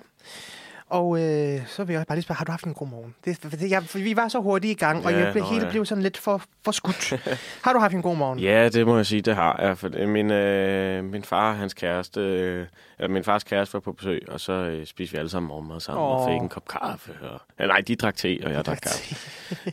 Og 0.90 1.20
øh, 1.20 1.66
så 1.66 1.84
vil 1.84 1.94
jeg 1.94 2.04
bare 2.08 2.16
lige 2.16 2.22
spørge, 2.22 2.36
har 2.36 2.44
du 2.44 2.50
haft 2.50 2.64
en 2.64 2.74
god 2.74 2.86
morgen? 2.88 3.14
Det, 3.24 3.42
det, 3.42 3.70
jeg, 3.70 3.82
vi 3.94 4.16
var 4.16 4.28
så 4.28 4.40
hurtigt 4.40 4.70
i 4.70 4.74
gang, 4.84 5.04
og 5.06 5.12
Ja, 5.12 5.18
jeg 5.18 5.32
blev, 5.32 5.44
nå, 5.44 5.50
hele 5.50 5.64
ja. 5.64 5.70
blev 5.70 5.86
sådan 5.86 6.02
lidt 6.02 6.16
for, 6.16 6.42
for 6.64 6.72
skudt. 6.72 7.12
har 7.64 7.72
du 7.72 7.78
haft 7.78 7.94
en 7.94 8.02
god 8.02 8.16
morgen? 8.16 8.38
Ja, 8.38 8.68
det 8.68 8.86
må 8.86 8.96
jeg 8.96 9.06
sige, 9.06 9.22
det 9.22 9.34
har 9.34 9.60
jeg. 9.62 9.78
For 9.78 10.06
min, 10.06 10.30
øh, 10.30 11.04
min 11.04 11.22
far 11.24 11.50
og 11.50 11.56
hans 11.58 11.74
kæreste, 11.74 12.20
øh, 12.20 12.66
eller 12.98 13.08
min 13.08 13.24
fars 13.24 13.44
kæreste 13.44 13.74
var 13.74 13.80
på 13.80 13.92
besøg, 13.92 14.22
og 14.28 14.40
så 14.40 14.52
øh, 14.52 14.86
spiste 14.86 15.12
vi 15.12 15.18
alle 15.18 15.28
sammen 15.30 15.48
morgenmad 15.48 15.80
sammen 15.80 16.04
oh. 16.04 16.10
Og 16.20 16.28
fik 16.30 16.40
en 16.42 16.48
kop 16.48 16.68
kaffe. 16.68 17.12
Og, 17.22 17.40
ja, 17.60 17.66
nej, 17.66 17.80
de 17.80 17.96
drak 17.96 18.16
te, 18.16 18.38
og 18.44 18.52
jeg 18.52 18.64
drak 18.64 18.78
kaffe. 18.82 19.16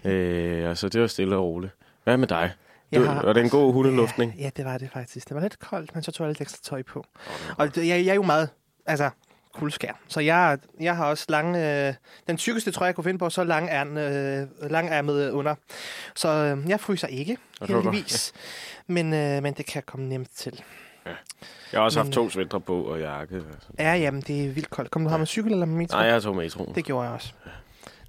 øh, 0.10 0.70
og 0.70 0.78
så 0.78 0.90
det 0.90 1.02
var 1.02 1.08
stille 1.08 1.36
og 1.36 1.44
roligt. 1.44 1.74
Hvad 2.04 2.18
med 2.18 2.28
dig? 2.28 2.52
Du, 2.96 3.04
har- 3.04 3.22
Var 3.26 3.34
det 3.34 3.44
en 3.44 3.50
god 3.50 3.74
hundeluftning? 3.74 4.34
Ja, 4.38 4.44
ja, 4.44 4.50
det 4.58 4.66
var 4.66 4.78
det 4.78 4.90
faktisk. 4.94 5.28
Det 5.30 5.36
var 5.36 5.42
lidt 5.42 5.60
koldt, 5.60 5.94
men 5.96 6.04
så 6.04 6.12
tog 6.12 6.26
jeg 6.26 6.30
lidt 6.30 6.42
ekstra 6.42 6.60
tøj 6.64 6.84
på. 6.84 7.06
Og 7.58 7.76
det, 7.76 7.88
jeg, 7.88 8.06
jeg 8.06 8.12
er 8.12 8.16
jo 8.16 8.24
meget, 8.24 8.50
altså, 8.86 9.10
kuldskær. 9.54 10.00
Så 10.08 10.20
jeg, 10.20 10.58
jeg 10.80 10.96
har 10.96 11.06
også 11.06 11.26
lange, 11.30 11.88
øh, 11.88 11.94
den 12.28 12.38
tykkeste 12.38 12.72
trøje, 12.72 12.88
jeg 12.88 12.96
kunne 12.96 13.04
finde 13.04 13.20
på, 13.20 13.30
så 13.30 13.44
lang 13.44 13.68
er, 13.72 13.82
øh, 13.82 14.72
lang 14.72 15.06
med 15.06 15.32
under. 15.32 15.56
Så 16.16 16.30
øh, 16.30 16.70
jeg 16.70 16.80
fryser 16.80 17.08
ikke, 17.08 17.38
det 17.60 17.68
heldigvis. 17.68 18.34
Men, 18.88 19.14
øh, 19.14 19.44
men 19.44 19.54
det 19.54 19.66
kan 19.66 19.84
komme 19.86 20.10
nemt 20.10 20.30
til. 20.36 20.62
Jeg 21.06 21.80
har 21.80 21.86
også 21.86 22.00
haft 22.00 22.08
Men, 22.08 22.14
to 22.14 22.30
svætter 22.30 22.60
på 22.60 22.84
og 22.84 23.00
jakke. 23.00 23.42
Ja, 23.80 23.94
jamen, 23.94 24.22
det 24.22 24.46
er 24.46 24.50
vildt 24.50 24.70
koldt. 24.70 24.92
Kom 24.92 25.04
du 25.04 25.10
her 25.10 25.18
med 25.18 25.28
cykel 25.28 25.52
eller 25.52 25.66
med 25.66 25.76
metro? 25.76 25.98
Nej, 25.98 26.06
jeg 26.06 26.22
tog 26.22 26.36
metroen. 26.36 26.76
Det 26.76 26.86
gjorde 26.86 27.06
jeg 27.06 27.14
også. 27.14 27.34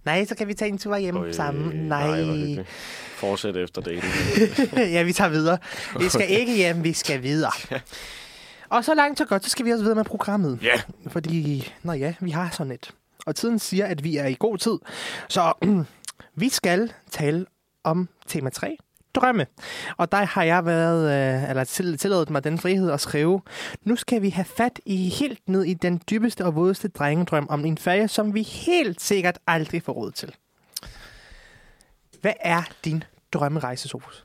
Nej, 0.04 0.24
så 0.24 0.34
kan 0.34 0.48
vi 0.48 0.54
tage 0.54 0.68
en 0.68 0.78
tur 0.78 0.96
hjem 0.96 1.16
Øj, 1.16 1.32
sammen. 1.32 1.88
nej. 1.88 2.64
Fortsæt 3.16 3.56
efter 3.56 3.82
daten. 3.82 4.08
ja, 4.94 5.02
vi 5.02 5.12
tager 5.12 5.30
videre. 5.30 5.58
Vi 5.98 6.08
skal 6.08 6.30
ikke 6.30 6.56
hjem, 6.56 6.84
vi 6.84 6.92
skal 6.92 7.22
videre. 7.22 7.52
Og 8.68 8.84
så 8.84 8.94
langt 8.94 9.18
så 9.18 9.24
godt, 9.24 9.44
så 9.44 9.50
skal 9.50 9.66
vi 9.66 9.70
også 9.70 9.82
videre 9.82 9.96
med 9.96 10.04
programmet. 10.04 10.58
Ja. 10.62 10.80
Fordi, 11.08 11.72
nå 11.82 11.92
ja, 11.92 12.14
vi 12.20 12.30
har 12.30 12.50
sådan 12.50 12.72
et. 12.72 12.90
Og 13.26 13.36
tiden 13.36 13.58
siger, 13.58 13.86
at 13.86 14.04
vi 14.04 14.16
er 14.16 14.26
i 14.26 14.36
god 14.38 14.58
tid. 14.58 14.78
Så 15.28 15.52
vi 16.34 16.48
skal 16.48 16.92
tale 17.10 17.46
om 17.84 18.08
tema 18.26 18.50
3, 18.50 18.76
drømme. 19.14 19.46
Og 19.96 20.12
der 20.12 20.24
har 20.24 20.42
jeg 20.42 20.66
været, 20.66 21.34
øh, 21.42 21.50
eller 21.50 21.64
til, 21.64 21.98
tilladet 21.98 22.30
mig 22.30 22.44
den 22.44 22.58
frihed 22.58 22.90
at 22.90 23.00
skrive, 23.00 23.40
nu 23.82 23.96
skal 23.96 24.22
vi 24.22 24.28
have 24.28 24.44
fat 24.44 24.80
i 24.86 25.08
helt 25.08 25.48
ned 25.48 25.64
i 25.64 25.74
den 25.74 26.00
dybeste 26.10 26.44
og 26.44 26.54
vådeste 26.54 26.88
drengedrøm 26.88 27.46
om 27.50 27.64
en 27.64 27.78
ferie, 27.78 28.08
som 28.08 28.34
vi 28.34 28.42
helt 28.42 29.00
sikkert 29.00 29.38
aldrig 29.46 29.82
får 29.82 29.92
råd 29.92 30.10
til. 30.10 30.34
Hvad 32.20 32.32
er 32.40 32.62
din 32.84 33.04
drømmerejse, 33.32 33.88
Sofus? 33.88 34.24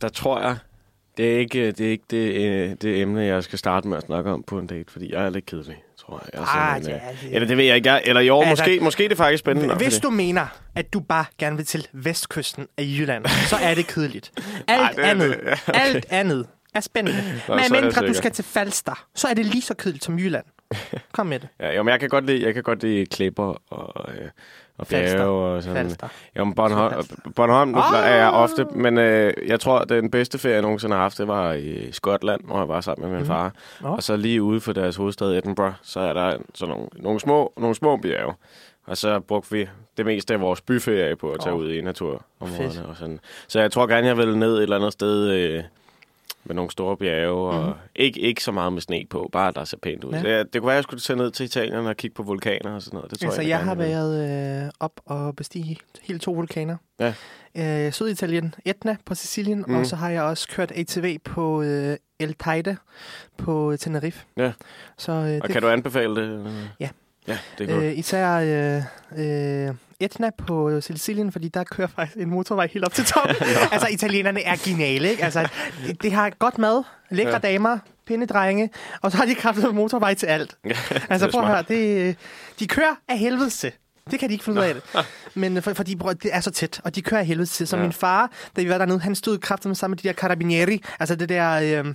Der 0.00 0.08
tror 0.08 0.40
jeg, 0.40 0.56
det 1.16 1.34
er 1.34 1.38
ikke 1.38 1.72
det, 1.72 1.86
er 1.86 1.90
ikke 1.90 2.04
det, 2.10 2.34
øh, 2.46 2.76
det 2.82 3.00
emne, 3.00 3.20
jeg 3.22 3.44
skal 3.44 3.58
starte 3.58 3.88
med 3.88 3.96
at 3.96 4.02
snakke 4.02 4.30
om 4.30 4.42
på 4.42 4.58
en 4.58 4.66
date, 4.66 4.92
fordi 4.92 5.12
jeg 5.12 5.24
er 5.24 5.30
lidt 5.30 5.46
kedelig, 5.46 5.76
tror 6.00 6.22
jeg. 6.24 6.40
jeg 6.40 6.48
Ah, 6.48 6.82
ja, 6.88 6.94
øh, 6.96 7.02
det- 7.22 7.34
Eller 7.34 7.48
det 7.48 7.56
ved 7.56 7.64
jeg 7.64 7.76
ikke. 7.76 7.92
Jeg, 7.92 8.02
eller 8.04 8.20
jo, 8.20 8.40
Altså, 8.42 8.62
måske, 8.64 8.80
måske 8.80 9.04
er 9.04 9.08
det 9.08 9.16
faktisk 9.16 9.40
spændende. 9.40 9.68
nok, 9.68 9.76
Hvis 9.82 9.98
du 9.98 10.10
mener, 10.10 10.46
at 10.74 10.92
du 10.92 11.00
bare 11.00 11.24
gerne 11.38 11.56
vil 11.56 11.66
til 11.66 11.86
vestkysten 11.92 12.66
af 12.78 12.82
Jylland, 12.82 13.26
så 13.26 13.56
er 13.62 13.74
det 13.74 13.86
kedeligt. 13.86 14.32
Alt 14.68 14.96
det 14.96 15.04
er 15.04 15.10
andet, 15.10 15.28
det. 15.28 15.38
Okay. 15.68 15.80
alt 15.80 16.06
andet 16.10 16.46
er 16.74 16.80
spændende. 16.80 17.18
er 17.48 17.54
Men 17.54 17.82
mindre 17.82 18.06
du 18.08 18.14
skal 18.14 18.30
til 18.30 18.44
Falster, 18.44 19.06
så 19.14 19.28
er 19.28 19.34
det 19.34 19.46
lige 19.46 19.62
så 19.62 19.74
kedeligt 19.74 20.04
som 20.04 20.18
Jylland. 20.18 20.44
Kom 21.12 21.26
med 21.26 21.38
det. 21.40 21.48
Ja, 21.60 21.72
jo, 21.76 21.82
men 21.82 21.92
jeg 21.92 22.00
kan 22.00 22.08
godt 22.08 22.26
lide, 22.26 22.44
jeg 22.46 22.54
kan 22.54 22.62
godt 22.62 22.82
lide 22.82 23.06
klipper 23.06 23.62
og, 23.72 24.12
øh, 24.14 24.28
og 24.78 24.86
bjerge 24.86 25.22
og 25.30 25.62
sådan. 25.62 25.76
Falster. 25.76 26.08
Jo, 26.38 26.44
men 26.44 26.54
Bornholm. 26.54 27.04
Bornholm 27.36 27.70
nu 27.70 27.78
Ah! 27.78 28.10
er 28.10 28.14
jeg 28.14 28.30
ofte, 28.30 28.64
men 28.64 28.98
øh, 28.98 29.32
jeg 29.46 29.60
tror, 29.60 29.78
at 29.78 29.88
den 29.88 30.10
bedste 30.10 30.38
ferie, 30.38 30.54
jeg 30.54 30.62
nogensinde 30.62 30.94
har 30.94 31.02
haft, 31.02 31.18
det 31.18 31.28
var 31.28 31.52
i 31.52 31.92
Skotland, 31.92 32.40
hvor 32.44 32.58
jeg 32.58 32.68
var 32.68 32.80
sammen 32.80 33.02
med 33.02 33.10
min 33.10 33.18
Mhm. 33.18 33.26
far. 33.26 33.52
Nå. 33.80 33.88
Og 33.88 34.02
så 34.02 34.16
lige 34.16 34.42
ude 34.42 34.60
for 34.60 34.72
deres 34.72 34.96
hovedstad 34.96 35.26
Edinburgh, 35.36 35.72
så 35.82 36.00
er 36.00 36.12
der 36.12 36.36
sådan 36.54 36.74
nogle, 36.74 36.88
nogle, 36.96 37.20
små, 37.20 37.52
nogle 37.56 37.74
små 37.74 37.96
bjerge. 37.96 38.34
Og 38.86 38.96
så 38.96 39.20
brugte 39.20 39.50
vi 39.52 39.68
det 39.96 40.06
meste 40.06 40.34
af 40.34 40.40
vores 40.40 40.60
byferie 40.60 41.16
på 41.16 41.30
at 41.30 41.40
tage 41.40 41.52
Åh. 41.54 41.58
ud 41.60 41.70
i 41.72 41.80
naturområderne. 41.80 42.56
Fedt. 42.72 42.84
Og 42.88 42.96
sådan. 42.96 43.20
Så 43.48 43.60
jeg 43.60 43.72
tror 43.72 43.86
gerne, 43.86 44.06
jeg 44.06 44.16
vil 44.16 44.38
ned 44.38 44.56
et 44.56 44.62
eller 44.62 44.76
andet 44.76 44.92
sted 44.92 45.28
øh, 45.30 45.62
med 46.44 46.54
nogle 46.54 46.70
store 46.70 46.96
bjerge. 46.96 47.50
Og 47.50 47.64
Mhm. 47.68 47.72
ikke, 47.96 48.20
ikke 48.20 48.44
så 48.44 48.52
meget 48.52 48.72
med 48.72 48.80
sne 48.80 49.04
på, 49.10 49.28
bare 49.32 49.52
der 49.52 49.64
ser 49.64 49.76
pænt 49.82 50.04
ud. 50.04 50.12
Ja. 50.12 50.28
Jeg, 50.36 50.52
det 50.52 50.60
kunne 50.60 50.66
være, 50.66 50.74
at 50.74 50.76
jeg 50.76 50.82
skulle 50.82 51.00
tage 51.00 51.16
ned 51.16 51.30
til 51.30 51.44
Italien 51.44 51.74
og 51.86 51.96
kigge 51.96 52.14
på 52.14 52.22
vulkaner 52.22 52.74
og 52.74 52.82
sådan 52.82 52.96
noget. 52.96 53.10
Det 53.10 53.18
tror 53.20 53.26
Altså, 53.28 53.40
jeg, 53.42 53.48
jeg, 53.48 53.58
gerne, 53.58 53.68
har 53.68 53.74
været 53.74 54.64
øh, 54.66 54.70
op 54.80 55.00
og 55.06 55.36
bestige 55.36 55.78
helt 56.02 56.22
to 56.22 56.32
vulkaner. 56.32 56.76
Ja. 57.00 57.14
Øh, 57.86 57.92
Syditalien, 57.92 58.54
Etna 58.64 58.96
på 59.06 59.14
Sicilien, 59.14 59.58
mm. 59.58 59.64
Mhm. 59.68 59.80
og 59.80 59.86
så 59.86 59.96
har 59.96 60.10
jeg 60.10 60.22
også 60.22 60.48
kørt 60.48 60.72
ATV 60.74 61.18
på 61.18 61.62
øh, 61.62 61.96
El 62.20 62.34
Teide 62.34 62.76
på 63.38 63.76
Tenerife. 63.80 64.24
Ja. 64.36 64.52
Så 64.98 65.12
øh, 65.12 65.18
Og 65.18 65.28
det, 65.28 65.50
kan 65.50 65.62
du 65.62 65.68
anbefale 65.68 66.16
det? 66.16 66.52
Ja. 66.80 66.88
Ja, 67.28 67.38
det 67.58 67.70
er 67.70 67.74
godt. 67.74 67.84
øh, 67.84 67.98
især 67.98 68.34
øh, 69.16 69.68
øh, 69.68 69.74
Etna 70.04 70.30
på 70.38 70.80
Sicilien, 70.80 71.32
fordi 71.32 71.48
der 71.48 71.64
kører 71.64 71.88
faktisk 71.88 72.18
en 72.18 72.30
motorvej 72.30 72.68
helt 72.72 72.84
op 72.84 72.92
til 72.92 73.04
toppen. 73.14 73.36
altså, 73.72 73.88
italienerne 73.90 74.42
er 74.42 74.56
geniale, 74.64 75.10
ikke? 75.10 75.24
Altså, 75.24 75.48
det, 75.86 76.02
det 76.02 76.12
har 76.12 76.30
godt 76.38 76.58
mad, 76.58 76.82
lækre 77.10 77.32
ja. 77.32 77.38
Damer, 77.38 77.78
pæne 78.06 78.26
drenge, 78.26 78.70
og 79.02 79.10
så 79.10 79.16
har 79.16 79.24
de 79.24 79.34
kraftet 79.34 79.74
motorvej 79.74 80.14
til 80.14 80.26
alt. 80.26 80.56
Altså, 81.10 81.30
prøv 81.30 81.42
at 81.42 81.48
høre, 81.48 81.64
det, 81.68 82.16
de 82.58 82.66
kører 82.66 82.94
af 83.08 83.18
helvede 83.18 83.50
til. 83.50 83.72
Det 84.10 84.20
kan 84.20 84.28
de 84.28 84.34
ikke 84.34 84.44
finde 84.44 84.60
ud 84.60 84.64
af 84.64 84.74
det. 84.74 84.82
Men 85.34 85.62
for, 85.62 85.72
fordi 85.72 85.96
bror, 85.96 86.12
det 86.12 86.34
er 86.34 86.40
så 86.40 86.50
tæt, 86.50 86.80
og 86.84 86.94
de 86.94 87.02
kører 87.02 87.20
af 87.20 87.26
helvede 87.26 87.46
til. 87.46 87.66
Så 87.66 87.76
ja. 87.76 87.82
Min 87.82 87.92
far, 87.92 88.30
da 88.56 88.62
vi 88.62 88.68
var 88.68 88.78
dernede, 88.78 89.00
han 89.00 89.14
stod 89.14 89.38
kraftet 89.38 89.68
med 89.68 89.76
sammen 89.76 89.92
med 89.92 89.98
de 89.98 90.08
der 90.08 90.14
carabinieri, 90.14 90.82
altså 91.00 91.14
det 91.14 91.28
der, 91.28 91.82
øh, 91.84 91.94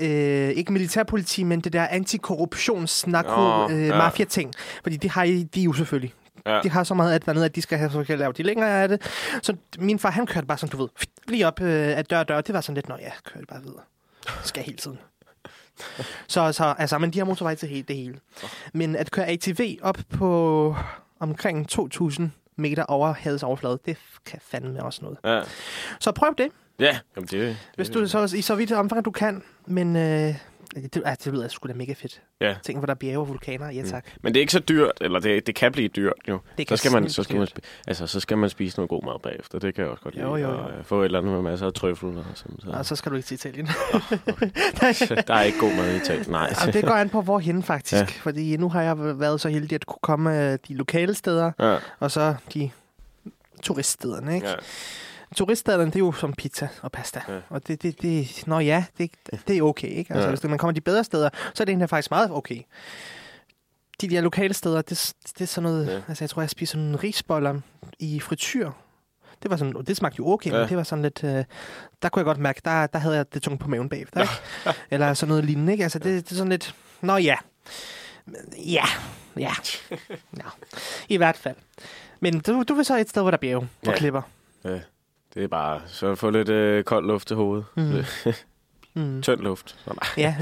øh, 0.00 0.50
ikke 0.50 0.72
militærpoliti, 0.72 1.42
men 1.42 1.60
det 1.60 1.72
der 1.72 1.86
antikorruptions 1.86 3.06
narko 3.06 3.72
øh, 3.72 3.86
ja. 3.86 3.98
mafia 3.98 4.24
ting. 4.24 4.52
Fordi 4.82 4.96
det 4.96 5.10
har 5.10 5.46
de 5.54 5.60
jo 5.60 5.72
selvfølgelig. 5.72 6.12
Ja. 6.46 6.60
De 6.62 6.70
har 6.70 6.84
så 6.84 6.94
meget 6.94 7.12
af 7.12 7.20
det 7.20 7.26
dernede, 7.26 7.44
at 7.44 7.54
de 7.54 7.62
skal 7.62 7.78
have 7.78 7.90
så 7.90 8.04
kan 8.04 8.18
lave 8.18 8.32
de 8.32 8.42
længere 8.42 8.82
af 8.82 8.88
det. 8.88 9.02
Så 9.42 9.56
min 9.78 9.98
far, 9.98 10.10
han 10.10 10.26
kørte 10.26 10.46
bare 10.46 10.58
sådan, 10.58 10.70
du 10.70 10.76
ved, 10.76 10.88
lige 11.28 11.46
op 11.46 11.60
øh, 11.60 11.96
af 11.98 12.04
dør 12.04 12.18
og 12.18 12.28
dør. 12.28 12.40
Det 12.40 12.54
var 12.54 12.60
sådan 12.60 12.74
lidt, 12.74 12.88
nå 12.88 12.96
ja, 13.00 13.10
kør 13.24 13.40
det 13.40 13.48
bare 13.48 13.62
videre. 13.62 13.80
Skal 14.42 14.62
hele 14.62 14.78
tiden. 14.78 14.98
Så, 16.26 16.52
så 16.52 16.74
altså, 16.78 16.98
men 16.98 17.10
de 17.10 17.18
har 17.18 17.24
motorvej 17.26 17.54
til 17.54 17.68
helt 17.68 17.88
det 17.88 17.96
hele. 17.96 18.18
Men 18.72 18.96
at 18.96 19.10
køre 19.10 19.26
ATV 19.26 19.78
op 19.82 19.98
på 20.10 20.76
omkring 21.20 21.66
2.000 21.72 22.22
meter 22.56 22.84
over 22.84 23.12
havets 23.12 23.42
overflade, 23.42 23.78
det 23.86 23.96
kan 24.26 24.38
fandme 24.42 24.82
også 24.84 25.02
noget. 25.02 25.18
Ja, 25.24 25.42
Så 26.00 26.12
prøv 26.12 26.34
det, 26.38 26.48
ja 26.78 26.98
jamen 27.16 27.28
det, 27.28 27.56
hvis 27.76 27.88
det, 27.88 27.94
du 27.94 28.06
så 28.08 28.32
i 28.36 28.42
så 28.42 28.54
vidt 28.54 28.72
omfang 28.72 29.04
du 29.04 29.10
kan. 29.10 29.42
Men 29.66 29.96
øh, 29.96 30.34
det, 30.74 31.02
ah, 31.04 31.16
det 31.24 31.32
lyder 31.32 31.48
sgu 31.48 31.68
da 31.68 31.74
mega 31.74 31.92
fedt. 31.92 32.22
Ja. 32.40 32.54
Tænk, 32.62 32.78
hvor 32.78 32.86
der 32.86 32.94
er 32.94 32.98
bjerge 32.98 33.18
og 33.18 33.28
vulkaner. 33.28 33.70
Ja, 33.70 33.82
tak. 33.82 34.04
Men 34.22 34.34
det 34.34 34.38
er 34.38 34.40
ikke 34.40 34.52
så 34.52 34.58
dyrt, 34.58 34.92
eller 35.00 35.18
det, 35.18 35.46
det 35.46 35.54
kan 35.54 35.72
blive 35.72 35.88
dyrt 35.88 36.12
jo. 36.28 36.38
Det 36.58 36.68
Så 36.68 36.76
skal, 36.76 36.92
man, 36.92 37.10
så, 37.10 37.22
skal 37.22 37.36
man, 37.38 37.48
altså, 37.86 38.06
så 38.06 38.20
skal 38.20 38.38
man 38.38 38.50
spise 38.50 38.76
noget 38.78 38.88
god 38.90 39.02
mad 39.04 39.20
bagefter. 39.22 39.58
Det 39.58 39.74
kan 39.74 39.84
jeg 39.84 39.90
også 39.90 40.02
godt 40.02 40.14
Jo, 40.14 40.34
lide. 40.36 40.46
jo, 40.48 40.52
jo. 40.54 40.62
Og 40.64 40.70
øh, 40.70 40.84
få 40.84 41.00
et 41.00 41.04
eller 41.04 41.18
andet 41.18 41.32
med 41.32 41.42
masser 41.42 41.66
af 41.66 41.72
trøffel 41.72 42.08
og 42.18 42.24
sådan. 42.34 42.56
Så. 42.60 42.70
Og 42.70 42.86
så 42.86 42.96
skal 42.96 43.10
du 43.12 43.16
ikke 43.16 43.26
til 43.26 43.34
Italien. 43.34 43.66
der 45.28 45.34
er 45.34 45.42
ikke 45.42 45.58
god 45.58 45.74
mad 45.76 45.92
i 45.94 45.96
Italien. 45.96 46.30
Nej. 46.30 46.52
Og 46.66 46.72
det 46.72 46.84
går 46.84 46.94
an 46.94 47.08
på, 47.08 47.22
hvorhen 47.22 47.62
faktisk. 47.62 47.92
Ja. 47.92 47.98
Ja. 47.98 48.06
Fordi 48.06 48.56
nu 48.56 48.68
har 48.68 48.82
jeg 48.82 49.20
været 49.20 49.40
så 49.40 49.48
heldig 49.48 49.74
at 49.74 49.86
kunne 49.86 49.98
komme 50.02 50.52
øh, 50.52 50.58
de 50.68 50.74
lokale 50.74 51.14
steder, 51.14 51.52
Ja, 51.58 51.76
og 52.00 52.10
så 52.10 52.34
de 52.54 52.70
turiststederne. 53.62 54.34
Ikke? 54.34 54.48
ja. 54.48 54.54
Turiststederne, 55.34 55.86
det 55.86 55.94
er 55.96 56.00
jo 56.00 56.12
som 56.12 56.32
pizza 56.32 56.68
og 56.82 56.92
pasta. 56.92 57.20
Ja. 57.28 57.38
Og 57.48 57.66
det, 57.66 57.82
det, 57.82 58.02
det, 58.02 58.42
nå 58.46 58.58
ja, 58.58 58.84
det, 58.98 59.10
det 59.48 59.58
er 59.58 59.62
okay. 59.62 59.88
Ikke? 59.88 60.14
Altså, 60.14 60.28
ja. 60.28 60.34
Hvis 60.34 60.44
man 60.44 60.58
kommer 60.58 60.72
de 60.72 60.80
bedre 60.80 61.04
steder, 61.04 61.28
så 61.54 61.62
er 61.62 61.64
det 61.64 61.72
egentlig 61.72 61.88
faktisk 61.88 62.10
meget 62.10 62.30
okay. 62.30 62.60
De 64.00 64.08
der 64.08 64.20
lokale 64.20 64.54
steder, 64.54 64.82
det, 64.82 65.14
det 65.38 65.40
er 65.40 65.46
sådan 65.46 65.70
noget... 65.70 65.86
Ja. 65.86 66.00
Altså, 66.08 66.24
jeg 66.24 66.30
tror, 66.30 66.42
jeg 66.42 66.50
spiser 66.50 66.72
sådan 66.72 66.86
en 66.86 67.02
risboller 67.02 67.60
i 67.98 68.20
frityr. 68.20 68.70
Det, 69.42 69.50
var 69.50 69.56
sådan, 69.56 69.84
det 69.86 69.96
smagte 69.96 70.16
jo 70.18 70.28
okay, 70.28 70.50
ja. 70.50 70.58
men 70.58 70.68
det 70.68 70.76
var 70.76 70.82
sådan 70.82 71.02
lidt... 71.02 71.24
Øh, 71.24 71.44
der 72.02 72.08
kunne 72.08 72.20
jeg 72.20 72.24
godt 72.24 72.38
mærke, 72.38 72.60
der, 72.64 72.86
der 72.86 72.98
havde 72.98 73.16
jeg 73.16 73.34
det 73.34 73.42
tungt 73.42 73.60
på 73.60 73.68
maven 73.68 73.88
bagefter. 73.88 74.20
Ikke? 74.20 74.32
Eller 74.90 75.14
sådan 75.14 75.28
noget 75.28 75.44
lignende. 75.44 75.72
Ikke? 75.72 75.82
Altså, 75.84 75.98
det, 75.98 76.24
det 76.24 76.32
er 76.32 76.36
sådan 76.36 76.50
lidt... 76.50 76.74
Nå 77.00 77.16
ja. 77.16 77.36
Ja. 78.66 78.84
Ja. 79.36 79.52
ja. 80.38 80.44
I 81.08 81.16
hvert 81.16 81.36
fald. 81.36 81.56
Men 82.20 82.40
du, 82.40 82.62
du 82.62 82.74
vil 82.74 82.84
så 82.84 82.96
et 82.98 83.08
sted, 83.10 83.22
hvor 83.22 83.30
der 83.30 83.38
er 83.38 83.40
bjerge 83.40 83.56
og 83.62 83.68
Ja. 83.86 83.96
klipper. 83.96 84.22
ja. 84.64 84.78
Det 85.34 85.44
er 85.44 85.48
bare 85.48 85.80
så 85.86 86.06
at 86.12 86.18
få 86.18 86.30
lidt 86.30 86.48
øh, 86.48 86.84
kold 86.84 87.06
luft 87.06 87.28
til 87.28 87.36
hovedet. 87.36 87.64
Mm. 88.94 89.22
Tynd 89.22 89.40
luft. 89.40 89.76
Så, 89.84 89.90
nej. 89.90 90.08
Ja, 90.16 90.36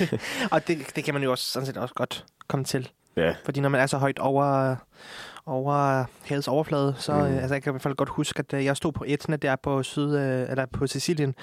og 0.52 0.68
det, 0.68 0.78
det 0.96 1.04
kan 1.04 1.14
man 1.14 1.22
jo 1.22 1.30
også, 1.30 1.44
sådan 1.44 1.66
set 1.66 1.76
også 1.76 1.94
godt 1.94 2.24
komme 2.48 2.64
til. 2.64 2.88
Ja. 3.16 3.34
Fordi 3.44 3.60
når 3.60 3.68
man 3.68 3.80
er 3.80 3.86
så 3.86 3.98
højt 3.98 4.18
over, 4.18 4.76
over 5.46 6.04
havets 6.24 6.48
overflade, 6.48 6.94
så 6.98 7.12
Mm. 7.12 7.18
mm. 7.18 7.38
altså, 7.38 7.54
jeg 7.54 7.62
kan 7.62 7.70
i 7.70 7.72
hvert 7.72 7.82
fald 7.82 7.94
godt 7.94 8.08
huske, 8.08 8.38
at 8.38 8.52
øh, 8.54 8.64
jeg 8.64 8.76
stod 8.76 8.92
på 8.92 9.04
Etna 9.06 9.36
der 9.36 9.56
på, 9.56 9.82
syd, 9.82 10.16
øh, 10.16 10.50
eller 10.50 10.66
på 10.66 10.86
Sicilien 10.86 11.34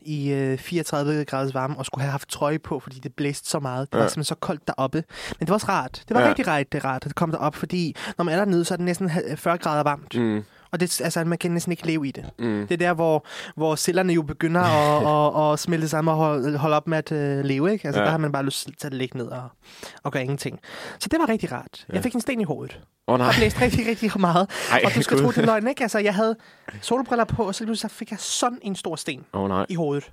i 0.00 0.30
øh, 0.32 0.58
34 0.58 1.24
graders 1.24 1.54
varme 1.54 1.78
og 1.78 1.86
skulle 1.86 2.02
have 2.02 2.10
haft 2.10 2.28
trøje 2.28 2.58
på, 2.58 2.80
fordi 2.80 2.98
det 2.98 3.14
blæste 3.14 3.50
så 3.50 3.58
meget. 3.60 3.92
Det 3.92 3.98
var 3.98 4.02
Ja. 4.04 4.08
simpelthen 4.08 4.24
så 4.24 4.34
koldt 4.34 4.66
deroppe. 4.66 5.04
Men 5.38 5.40
det 5.40 5.48
var 5.48 5.54
også 5.54 5.66
rart. 5.68 6.02
Det 6.08 6.14
var 6.16 6.20
Ja. 6.22 6.28
rigtig 6.28 6.46
rart, 6.48 6.72
det 6.72 6.84
rart 6.84 7.06
at 7.06 7.14
komme 7.14 7.32
derop, 7.32 7.54
fordi 7.54 7.96
når 8.18 8.24
man 8.24 8.34
er 8.34 8.38
dernede, 8.38 8.64
så 8.64 8.74
er 8.74 8.76
det 8.76 8.84
næsten 8.84 9.10
40 9.36 9.58
grader 9.58 9.82
varmt. 9.82 10.14
Mm. 10.18 10.44
Og 10.70 10.80
det, 10.80 11.00
altså, 11.00 11.24
man 11.24 11.38
kan 11.38 11.50
næsten 11.50 11.72
ikke 11.72 11.86
leve 11.86 12.08
i 12.08 12.10
det. 12.10 12.30
mm. 12.38 12.66
Det 12.68 12.72
er 12.74 12.76
der, 12.76 12.94
hvor, 12.94 13.26
hvor 13.56 13.76
cellerne 13.76 14.12
jo 14.12 14.22
begynder 14.22 14.60
at, 14.60 15.36
at, 15.46 15.52
at 15.52 15.58
smelte 15.58 15.88
sammen 15.88 16.12
og 16.12 16.18
holde, 16.18 16.58
holde 16.58 16.76
op 16.76 16.86
med 16.88 16.98
at 16.98 17.12
uh, 17.12 17.44
leve. 17.44 17.72
Ikke? 17.72 17.88
Altså, 17.88 18.00
ja. 18.00 18.04
Der 18.04 18.10
har 18.10 18.18
man 18.18 18.32
bare 18.32 18.44
lyst 18.44 18.70
til 18.78 18.86
at 18.86 18.94
ligge 18.94 19.18
ned 19.18 19.26
og, 19.26 19.48
og 20.02 20.12
gøre 20.12 20.22
ingenting. 20.22 20.60
Så 20.98 21.08
det 21.08 21.18
var 21.20 21.28
rigtig 21.28 21.52
rart. 21.52 21.86
Ja. 21.88 21.94
Jeg 21.94 22.02
fik 22.02 22.14
en 22.14 22.20
sten 22.20 22.40
i 22.40 22.44
hovedet. 22.44 22.80
Oh, 23.06 23.18
nej. 23.18 23.28
Og 23.28 23.34
blæste 23.36 23.60
rigtig, 23.60 23.86
rigtig 23.86 24.20
meget. 24.20 24.50
Ej, 24.70 24.82
Og 24.84 24.94
du 24.94 25.02
skal 25.02 25.18
tro, 25.18 25.28
det 25.28 25.38
er 25.38 25.46
løgn, 25.46 25.68
ikke? 25.68 25.82
Altså, 25.82 25.98
jeg 25.98 26.14
havde 26.14 26.36
solbriller 26.80 27.24
på, 27.24 27.42
og 27.42 27.54
så, 27.54 27.64
pludselig 27.64 27.90
fik 27.90 28.10
jeg 28.10 28.18
sådan 28.18 28.58
en 28.62 28.74
stor 28.76 28.96
sten 28.96 29.24
oh, 29.32 29.48
nej. 29.48 29.66
i 29.68 29.74
hovedet. 29.74 30.12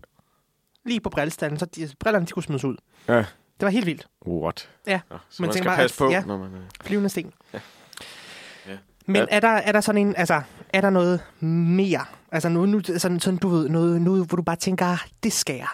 Lige 0.86 1.00
på 1.00 1.10
brillestanden, 1.10 1.60
så 1.60 1.66
de, 1.66 1.90
brillerne 2.00 2.26
de 2.26 2.32
kunne 2.32 2.44
smides 2.44 2.64
ud. 2.64 2.76
Ja. 3.08 3.18
Det 3.60 3.62
var 3.62 3.70
helt 3.70 3.86
vildt. 3.86 4.08
What? 4.28 4.70
Ja. 4.88 5.00
Nå, 5.10 5.18
så 5.30 5.42
Man 5.42 5.48
man, 5.48 5.54
skal 5.54 5.66
bare, 5.66 5.76
passe 5.78 5.98
på, 5.98 6.10
ja. 6.10 6.24
når 6.26 6.38
man... 6.38 6.54
øh, 6.54 6.62
Flyvende 6.84 7.10
sten. 7.10 7.34
Ja. 7.54 7.60
Men 9.06 9.16
Ja. 9.16 9.26
er 9.30 9.40
der, 9.40 9.48
er 9.48 9.72
der 9.72 9.82
sådan 9.82 10.02
en, 10.02 10.14
altså, 10.18 10.42
er 10.74 10.82
der 10.82 10.90
noget 10.90 11.20
mere? 11.42 12.06
Altså, 12.32 12.50
nu, 12.50 12.66
nu, 12.66 12.82
sådan, 12.98 13.20
sådan, 13.20 13.38
du 13.38 13.48
ved, 13.48 13.70
noget, 13.70 14.02
noget, 14.02 14.28
hvor 14.28 14.36
du 14.36 14.42
bare 14.44 14.56
tænker, 14.56 14.86
"Ah, 14.86 14.98
det 15.24 15.34
skal 15.34 15.56
jeg. 15.56 15.68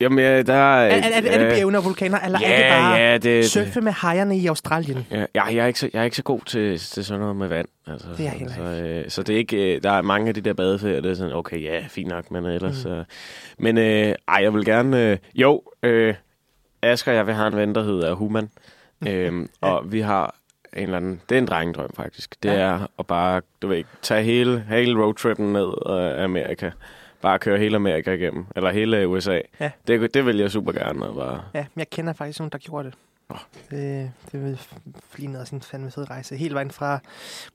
Jamen, 0.00 0.18
ja, 0.18 0.42
der 0.42 0.54
er... 0.54 0.58
Er, 0.58 0.86
er, 0.86 0.96
er, 1.16 1.20
det- 1.20 1.34
er 1.34 1.38
det 1.38 1.48
bjergene 1.52 1.78
og 1.78 1.84
vulkaner, 1.84 2.18
eller 2.20 2.38
ja, 2.42 2.52
er 2.52 2.56
det 2.56 2.70
bare 2.70 2.94
ja, 2.94 3.18
det, 3.18 3.50
surfe 3.50 3.80
med 3.80 3.92
hejerne 4.02 4.38
i 4.38 4.46
Australien? 4.46 5.06
Ja, 5.10 5.16
jeg, 5.18 5.26
jeg, 5.34 5.56
er 5.56 5.66
ikke 5.66 5.78
så, 5.78 5.90
jeg 5.92 6.00
er 6.00 6.04
ikke 6.04 6.16
så 6.16 6.22
god 6.22 6.40
til, 6.46 6.78
til 6.78 7.04
sådan 7.04 7.20
noget 7.20 7.36
med 7.36 7.48
vand. 7.48 7.68
Altså, 7.86 8.08
Det 8.18 8.26
er 8.26 8.32
jeg 8.40 8.50
så, 8.56 8.62
øh, 8.62 9.04
så 9.10 9.22
det 9.22 9.32
er 9.34 9.38
ikke... 9.38 9.74
øh, 9.76 9.82
Der 9.82 9.90
er 9.90 10.02
mange 10.02 10.28
af 10.28 10.34
de 10.34 10.40
der 10.40 10.52
badeferier, 10.52 11.00
det 11.00 11.10
er 11.10 11.14
sådan, 11.14 11.32
okay, 11.32 11.62
ja, 11.62 11.84
fint 11.88 12.08
nok, 12.08 12.30
men 12.30 12.44
ellers... 12.44 12.84
Mm. 12.84 12.90
Øh, 12.90 13.04
men 13.58 13.78
øh, 13.78 14.14
ej, 14.28 14.38
jeg 14.42 14.54
vil 14.54 14.64
gerne... 14.64 15.10
Øh, 15.10 15.18
jo, 15.34 15.62
øh, 15.82 16.14
Asger 16.82 17.12
og 17.12 17.16
jeg, 17.16 17.26
vi 17.26 17.32
har 17.32 17.46
en 17.46 17.56
ven, 17.56 17.74
der 17.74 17.82
hedder 17.84 18.14
Human. 18.14 18.48
øhm. 19.08 19.48
Og 19.60 19.92
vi 19.92 20.00
har 20.00 20.34
en 20.76 20.82
eller 20.82 20.96
anden... 20.96 21.20
Det 21.28 21.34
er 21.34 21.38
en 21.38 21.46
drengedrøm, 21.46 21.90
faktisk. 21.94 22.42
Det 22.42 22.48
Ja. 22.48 22.54
er 22.54 22.86
at 22.98 23.06
bare, 23.06 23.42
du 23.62 23.68
ved 23.68 23.76
ikke, 23.76 23.88
tage 24.02 24.22
hele, 24.22 24.64
hele 24.68 25.02
roadtrippen 25.04 25.52
ned 25.52 25.72
af 25.86 26.24
Amerika. 26.24 26.70
Bare 27.20 27.38
køre 27.38 27.58
hele 27.58 27.76
Amerika 27.76 28.12
igennem. 28.12 28.46
Eller 28.56 28.70
hele 28.70 29.08
USA. 29.08 29.40
Ja. 29.60 29.70
Det, 29.86 30.14
det 30.14 30.26
vil 30.26 30.36
jeg 30.36 30.50
super 30.50 30.72
gerne. 30.72 31.00
Bare, 31.14 31.42
Ja, 31.54 31.66
men 31.74 31.78
jeg 31.78 31.90
kender 31.90 32.12
faktisk 32.12 32.38
nogen, 32.40 32.50
der 32.52 32.58
gjorde 32.58 32.84
det. 32.88 32.94
Åh. 33.30 33.36
Det, 33.70 34.12
det 34.32 34.42
noget 35.18 35.46
sådan 35.46 35.56
en 35.58 35.62
fandme 35.62 35.90
fed 35.90 36.10
rejse. 36.10 36.36
Hele 36.36 36.54
vejen 36.54 36.70
fra, 36.70 36.98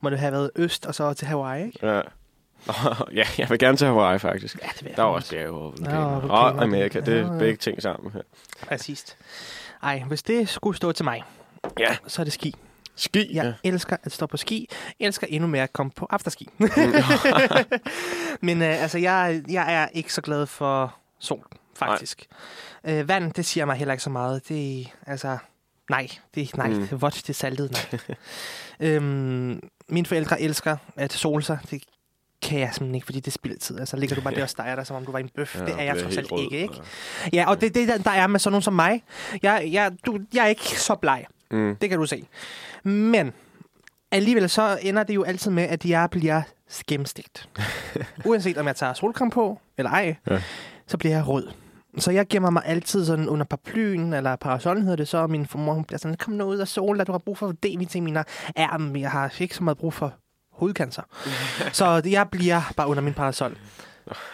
må 0.00 0.10
det 0.10 0.18
have 0.18 0.32
været 0.32 0.50
øst, 0.56 0.86
og 0.86 0.94
så 0.94 1.12
til 1.14 1.26
Hawaii, 1.28 1.64
ikke? 1.66 1.86
Ja. 1.86 2.00
ja, 3.20 3.24
jeg 3.38 3.50
vil 3.50 3.58
gerne 3.58 3.76
til 3.76 3.86
Hawaii, 3.86 4.18
faktisk. 4.18 4.58
Ja, 4.62 4.68
det 4.74 4.82
vil 4.84 4.88
jeg 4.88 4.96
Der 4.96 5.02
er 5.02 5.06
også 5.06 5.30
bjerge 5.30 5.48
og 5.58 5.74
Ja, 5.78 5.84
vulkaner. 5.84 6.04
og 6.06 6.30
Og, 6.30 6.62
Amerika, 6.62 7.00
det 7.00 7.08
Ja, 7.08 7.12
er 7.22 7.32
ja. 7.32 7.38
begge 7.38 7.56
ting 7.56 7.82
sammen 7.82 8.12
her. 8.12 8.20
Præcis. 8.68 9.16
Ej, 9.82 10.02
hvis 10.08 10.22
det 10.22 10.48
skulle 10.48 10.76
stå 10.76 10.92
til 10.92 11.04
mig, 11.04 11.22
Ja. 11.78 11.96
så 12.06 12.22
er 12.22 12.24
det 12.24 12.32
ski. 12.32 12.54
Ski, 12.96 13.34
Jeg 13.36 13.44
ja. 13.44 13.68
elsker 13.68 13.96
at 14.02 14.12
stå 14.12 14.26
på 14.26 14.36
ski. 14.36 14.68
Jeg 15.00 15.06
elsker 15.06 15.26
endnu 15.30 15.48
mere 15.48 15.62
at 15.62 15.72
komme 15.72 15.92
på 15.96 16.06
afterski. 16.10 16.48
Men 18.40 18.62
øh, 18.62 18.82
altså, 18.82 18.98
jeg, 18.98 19.42
jeg 19.48 19.74
er 19.74 19.88
ikke 19.92 20.12
så 20.14 20.20
glad 20.20 20.46
for 20.46 20.94
sol, 21.18 21.46
faktisk. 21.76 22.26
Øh, 22.84 23.08
vand, 23.08 23.32
det 23.32 23.44
siger 23.46 23.64
mig 23.64 23.76
heller 23.76 23.92
ikke 23.94 24.04
så 24.04 24.10
meget. 24.10 24.48
Det 24.48 24.88
altså... 25.06 25.38
Nej, 25.90 26.08
det, 26.34 26.56
nej, 26.56 26.68
Mm. 26.68 26.74
mm. 26.74 26.80
det 26.80 26.92
er 26.92 26.96
vådt, 26.96 27.14
det 27.14 27.28
er 27.30 27.34
saltet, 27.34 27.72
nej. 27.72 28.16
øhm, 28.90 29.60
mine 29.88 30.06
forældre 30.06 30.40
elsker 30.40 30.76
at 30.96 31.12
sole 31.12 31.42
sig. 31.42 31.58
Det 31.70 31.82
kan 32.42 32.58
jeg 32.60 32.68
simpelthen 32.74 32.94
ikke, 32.94 33.04
fordi 33.04 33.20
det 33.20 33.26
er 33.26 33.30
spildtid. 33.30 33.78
Altså, 33.80 33.96
ligger 33.96 34.16
du 34.16 34.22
bare 34.22 34.34
der 34.34 34.42
og 34.42 34.50
steger 34.50 34.74
dig, 34.74 34.86
som 34.86 34.96
om 34.96 35.04
du 35.06 35.12
var 35.12 35.18
en 35.18 35.28
bøf. 35.36 35.56
Ja, 35.60 35.64
det 35.64 35.74
er 35.78 35.82
jeg 35.82 35.98
trods 36.02 36.16
alt 36.16 36.32
ikke, 36.38 36.58
ikke? 36.62 36.74
Ja, 37.32 37.48
og 37.48 37.60
det 37.60 37.66
er 37.66 37.70
det, 37.70 37.88
der- 37.88 37.98
der 37.98 38.10
er 38.10 38.26
med 38.26 38.40
sådan 38.40 38.52
nogen 38.52 38.62
som 38.62 38.72
mig. 38.74 39.02
Jeg, 39.42 39.68
jeg, 39.72 39.92
du, 40.06 40.18
jeg 40.34 40.44
er 40.44 40.48
ikke 40.48 40.80
så 40.80 40.94
bleg. 40.94 41.24
Mm. 41.52 41.76
Det 41.76 41.88
kan 41.90 41.98
du 41.98 42.06
se. 42.06 42.26
Men 42.82 43.32
alligevel 44.10 44.48
så 44.50 44.78
ender 44.82 45.02
det 45.02 45.14
jo 45.14 45.22
altid 45.22 45.50
med, 45.50 45.62
at 45.62 45.84
jeg 45.84 46.10
bliver 46.10 46.42
gennemstegt. 46.86 47.48
Uanset 48.26 48.58
om 48.58 48.66
jeg 48.66 48.76
tager 48.76 48.92
solcreme 48.94 49.30
på, 49.30 49.60
eller 49.78 49.90
ej, 49.90 50.16
Ja. 50.30 50.42
så 50.86 50.98
bliver 50.98 51.14
jeg 51.16 51.28
rød. 51.28 51.48
Så 51.98 52.10
jeg 52.10 52.28
gemmer 52.28 52.50
mig 52.50 52.62
altid 52.66 53.06
sådan 53.06 53.28
under 53.28 53.44
paraplyen, 53.44 54.12
eller 54.12 54.36
parasollen 54.36 54.82
hedder 54.82 54.96
det 54.96 55.08
så, 55.08 55.18
og 55.18 55.30
min 55.30 55.46
mor 55.54 55.72
hun 55.72 55.84
bliver 55.84 55.98
sådan, 55.98 56.16
kom 56.16 56.34
nu 56.34 56.44
ud 56.44 56.58
af 56.58 56.68
solen, 56.68 57.06
du 57.06 57.12
har 57.12 57.18
brug 57.18 57.38
for 57.38 57.52
D-vitaminer. 57.66 58.22
Ja, 58.56 58.76
men 58.78 59.00
jeg 59.02 59.10
har 59.10 59.34
ikke 59.40 59.54
så 59.54 59.62
meget 59.64 59.78
brug 59.78 59.94
for 59.94 60.14
hovedcancer. 60.52 61.02
så 61.72 62.02
jeg 62.04 62.28
bliver 62.30 62.72
bare 62.76 62.86
under 62.88 63.02
min 63.02 63.14
parasol. 63.14 63.56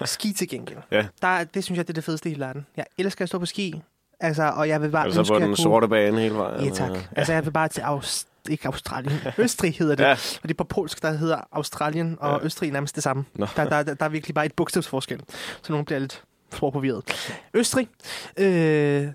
Ski 0.04 0.32
til 0.32 0.48
gengæld. 0.48 0.78
Ja. 0.90 1.06
Der, 1.22 1.44
det 1.44 1.64
synes 1.64 1.76
jeg, 1.78 1.86
det 1.86 1.92
er 1.92 1.94
det 1.94 2.04
fedeste 2.04 2.28
i 2.28 2.32
hele 2.32 2.44
verden. 2.44 2.66
Jeg 2.76 2.84
elsker 2.98 3.22
at 3.22 3.28
stå 3.28 3.38
på 3.38 3.46
ski, 3.46 3.82
altså, 4.20 4.42
og 4.56 4.68
jeg 4.68 4.82
vil 4.82 4.90
bare 4.90 5.04
Altså 5.04 5.20
ønske, 5.20 5.32
på 5.32 5.38
den 5.38 5.46
kunne- 5.48 5.56
sorte 5.56 5.88
bane 5.88 6.20
hele 6.20 6.34
vejen. 6.34 6.64
Ja, 6.64 6.70
tak. 6.70 6.90
og- 6.90 6.96
Altså, 7.16 7.32
jeg 7.32 7.44
vil 7.44 7.50
bare 7.50 7.68
til 7.68 7.80
Aust 7.80 8.28
ikke 8.50 8.66
Australien. 8.66 9.18
Østrig 9.38 9.74
hedder 9.78 9.94
det. 9.94 10.04
Ja. 10.04 10.10
Og 10.12 10.42
det 10.42 10.50
er 10.50 10.54
på 10.54 10.64
polsk, 10.64 11.02
der 11.02 11.12
hedder 11.12 11.40
Australien 11.52 12.16
og 12.20 12.38
Ja. 12.40 12.44
Østrig 12.46 12.72
nærmest 12.72 12.94
det 12.94 13.02
samme. 13.02 13.24
Der, 13.36 13.46
der, 13.56 13.82
der, 13.82 13.94
der 13.94 14.04
er 14.04 14.08
virkelig 14.08 14.34
bare 14.34 14.46
et 14.46 14.54
bogstavsforskel. 14.54 15.20
Så 15.62 15.72
nogen 15.72 15.84
bliver 15.86 15.98
lidt 15.98 16.22
sprogforvirret. 16.52 17.02
Østrig. 17.54 17.88
Øh, 18.38 19.08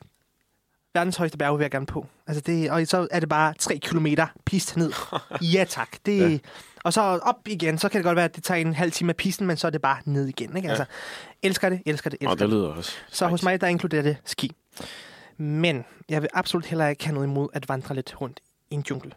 verdens 0.94 1.18
højeste 1.18 1.38
bjerg 1.38 1.58
vil 1.58 1.64
jeg 1.64 1.72
gerne 1.72 1.86
på. 1.86 2.08
Altså 2.28 2.42
det, 2.42 2.72
og 2.72 2.88
så 2.88 3.08
er 3.12 3.20
det 3.20 3.30
bare 3.30 3.54
3 3.60 3.78
kilometer 3.78 4.28
pist 4.46 4.78
ned. 4.78 4.92
Ja 5.56 5.66
tak. 5.70 5.90
Det, 6.06 6.20
Ja. 6.20 6.28
ja. 6.28 6.38
Og 6.84 6.94
så 6.94 7.02
op 7.02 7.36
igen, 7.46 7.78
så 7.78 7.90
kan 7.90 7.98
det 8.00 8.06
godt 8.06 8.16
være, 8.16 8.26
at 8.26 8.36
det 8.36 8.44
tager 8.44 8.62
en 8.62 8.74
halv 8.74 8.92
time 8.92 9.10
af 9.12 9.16
pisten, 9.16 9.48
men 9.48 9.58
så 9.58 9.68
er 9.68 9.72
det 9.72 9.82
bare 9.82 9.98
ned 10.06 10.26
igen. 10.28 10.56
Ikke? 10.58 10.68
Ja. 10.68 10.74
Altså, 10.74 10.86
elsker 11.44 11.70
det, 11.70 11.82
elsker 11.86 12.10
det, 12.10 12.18
elsker 12.22 12.32
Og 12.32 12.40
det 12.40 12.50
lyder 12.50 12.68
også. 12.68 12.92
så 13.12 13.28
hos 13.28 13.44
mig, 13.44 13.62
der 13.62 13.68
inkluderer 13.68 14.02
det 14.02 14.18
ski. 14.26 14.52
Men 15.38 15.86
jeg 16.10 16.22
vil 16.22 16.30
absolut 16.34 16.66
heller 16.66 16.88
ikke 16.88 17.06
have 17.06 17.14
noget 17.14 17.28
imod 17.28 17.50
at 17.54 17.70
vandre 17.70 17.96
lidt 17.96 18.22
rundt 18.22 18.40
i 18.70 18.76
en 18.76 18.84
jungle. 18.90 19.12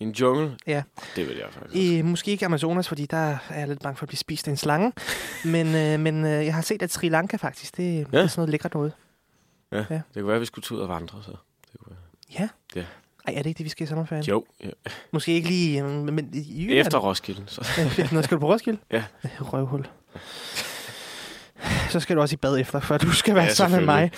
I 0.00 0.04
en 0.04 0.12
jungle? 0.12 0.56
Ja. 0.66 0.82
Det 1.16 1.28
vil 1.28 1.36
jeg 1.36 1.46
faktisk. 1.50 1.76
I, 1.76 2.02
måske 2.02 2.30
ikke 2.30 2.44
Amazonas, 2.46 2.88
fordi 2.88 3.06
der 3.06 3.16
er 3.50 3.58
jeg 3.58 3.68
lidt 3.68 3.82
bange 3.82 3.96
for 3.96 4.04
at 4.04 4.08
blive 4.08 4.18
spist 4.18 4.48
af 4.48 4.50
en 4.50 4.56
slange. 4.56 4.92
men 5.44 5.66
øh, 5.74 6.00
men 6.00 6.24
øh, 6.24 6.46
jeg 6.46 6.54
har 6.54 6.62
set, 6.62 6.82
at 6.82 6.92
Sri 6.92 7.08
Lanka 7.08 7.36
faktisk, 7.36 7.76
det, 7.76 7.82
ja. 7.82 7.98
det 7.98 8.14
er 8.14 8.26
sådan 8.26 8.40
noget 8.40 8.50
lækkert 8.50 8.74
noget. 8.74 8.92
Det 9.72 10.02
kunne 10.14 10.26
være, 10.26 10.34
at 10.36 10.40
vi 10.40 10.46
skulle 10.46 10.62
tage 10.62 10.76
ud 10.76 10.82
og 10.82 10.88
vandre, 10.88 11.22
så. 11.22 11.30
Det 11.72 11.80
kunne 11.80 11.96
være. 11.96 12.40
Ja. 12.40 12.48
Ja. 12.80 12.84
Ej, 13.26 13.34
er 13.36 13.42
det 13.42 13.46
ikke 13.50 13.58
det, 13.58 13.64
vi 13.64 13.70
skal 13.70 13.84
i 13.84 13.86
sommerferien? 13.86 14.24
Jo, 14.24 14.44
ja. 14.64 14.70
Måske 15.10 15.32
ikke 15.32 15.48
lige, 15.48 15.82
øh, 15.84 15.90
men 15.90 16.30
i 16.34 16.64
Jylland. 16.64 16.86
efter 16.86 16.98
Roskilde. 16.98 17.42
Så. 17.46 17.60
Når 18.12 18.22
skal 18.22 18.34
du 18.34 18.40
på 18.40 18.52
Roskilde? 18.52 18.78
Ja. 18.90 19.04
Røvhul. 19.40 19.86
Så 21.90 22.00
skal 22.00 22.16
du 22.16 22.20
også 22.20 22.34
i 22.34 22.36
bad 22.36 22.58
efter, 22.58 22.80
for 22.80 22.98
du 22.98 23.10
skal 23.12 23.34
være 23.34 23.44
Ja, 23.44 23.54
sammen 23.54 23.76
med 23.78 23.86
mig. 23.86 24.10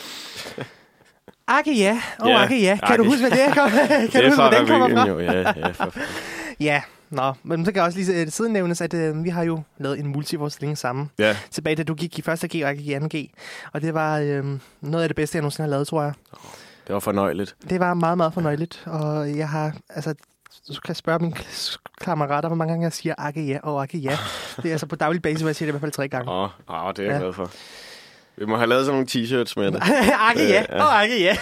Akke 1.48 1.72
ja, 1.74 2.02
og 2.18 2.28
Ja, 2.28 2.42
Akke 2.42 2.62
ja. 2.62 2.78
Kan 2.82 2.92
Akke. 2.92 3.04
du 3.04 3.08
huske, 3.10 3.20
hvad 3.20 3.30
det 3.30 3.42
er? 3.44 3.54
kan 3.54 3.70
det 4.12 4.12
du 4.12 4.28
huske, 4.28 4.42
hvor 4.42 4.50
den 4.50 4.66
kommer 4.66 4.88
fra? 4.88 5.08
jo. 5.08 5.18
Ja, 5.20 5.32
ja, 5.56 5.68
for. 5.70 5.94
Ja, 6.60 6.82
nå, 7.10 7.32
men 7.42 7.64
så 7.64 7.72
kan 7.72 7.76
jeg 7.78 7.84
også 7.86 7.98
lige 7.98 8.20
øh, 8.20 8.28
siden 8.28 8.52
nævnes, 8.52 8.80
at 8.80 8.94
øh, 8.94 9.24
vi 9.24 9.28
har 9.28 9.42
jo 9.42 9.62
lavet 9.78 9.98
en 10.00 10.06
multiforestilling 10.06 10.78
sammen. 10.78 11.10
ja. 11.18 11.36
Tilbage 11.50 11.76
da 11.76 11.82
du 11.82 11.94
gik 11.94 12.18
i 12.18 12.22
første 12.22 12.48
G 12.48 12.54
og 12.54 12.58
jeg 12.60 12.76
gik 12.76 12.86
i 12.86 12.92
anden 12.92 13.10
G. 13.20 13.30
Og 13.72 13.82
det 13.82 13.94
var 13.94 14.18
øh, 14.18 14.44
noget 14.80 15.02
af 15.02 15.08
det 15.08 15.16
bedste, 15.16 15.36
jeg 15.36 15.42
nogensinde 15.42 15.66
har 15.66 15.70
lavet, 15.70 15.86
tror 15.88 16.02
jeg. 16.02 16.12
Det 16.86 16.94
var 16.94 17.00
fornøjeligt. 17.00 17.54
Det 17.70 17.80
var 17.80 17.94
meget, 17.94 18.16
meget 18.16 18.34
fornøjeligt. 18.34 18.82
Og 18.86 19.36
jeg 19.36 19.48
har, 19.48 19.72
altså, 19.90 20.14
du 20.68 20.80
kan 20.84 20.94
spørge 20.94 21.18
mine 21.18 21.34
kammerater, 22.00 22.48
hvor 22.48 22.56
mange 22.56 22.72
gange 22.72 22.84
jeg 22.84 22.92
siger 22.92 23.14
akke 23.18 23.46
ja 23.46 23.58
og 23.62 23.82
akke 23.82 23.98
ja. 23.98 24.18
Det 24.56 24.66
er 24.66 24.72
altså 24.72 24.86
på 24.86 24.96
daglig 24.96 25.22
basis, 25.22 25.40
hvor 25.40 25.48
jeg 25.48 25.56
siger 25.56 25.66
det 25.66 25.70
i 25.70 25.72
hvert 25.72 25.80
fald 25.80 25.92
tre 25.92 26.08
gange. 26.08 26.30
Åh, 26.30 26.42
oh, 26.66 26.86
oh, 26.86 26.92
det 26.96 26.98
er 26.98 27.02
jeg 27.04 27.12
Ja. 27.12 27.18
glad 27.18 27.32
for. 27.32 27.50
Vi 28.36 28.44
må 28.46 28.56
have 28.56 28.66
lavet 28.68 28.86
sådan 28.86 28.94
nogle 28.94 29.08
t-shirts 29.10 29.52
med 29.56 29.72
det. 29.72 29.82
akke 30.30 30.48
ja 30.48 30.64
Ja. 30.68 30.82
og 30.84 31.02
akke 31.02 31.22
ja. 31.22 31.36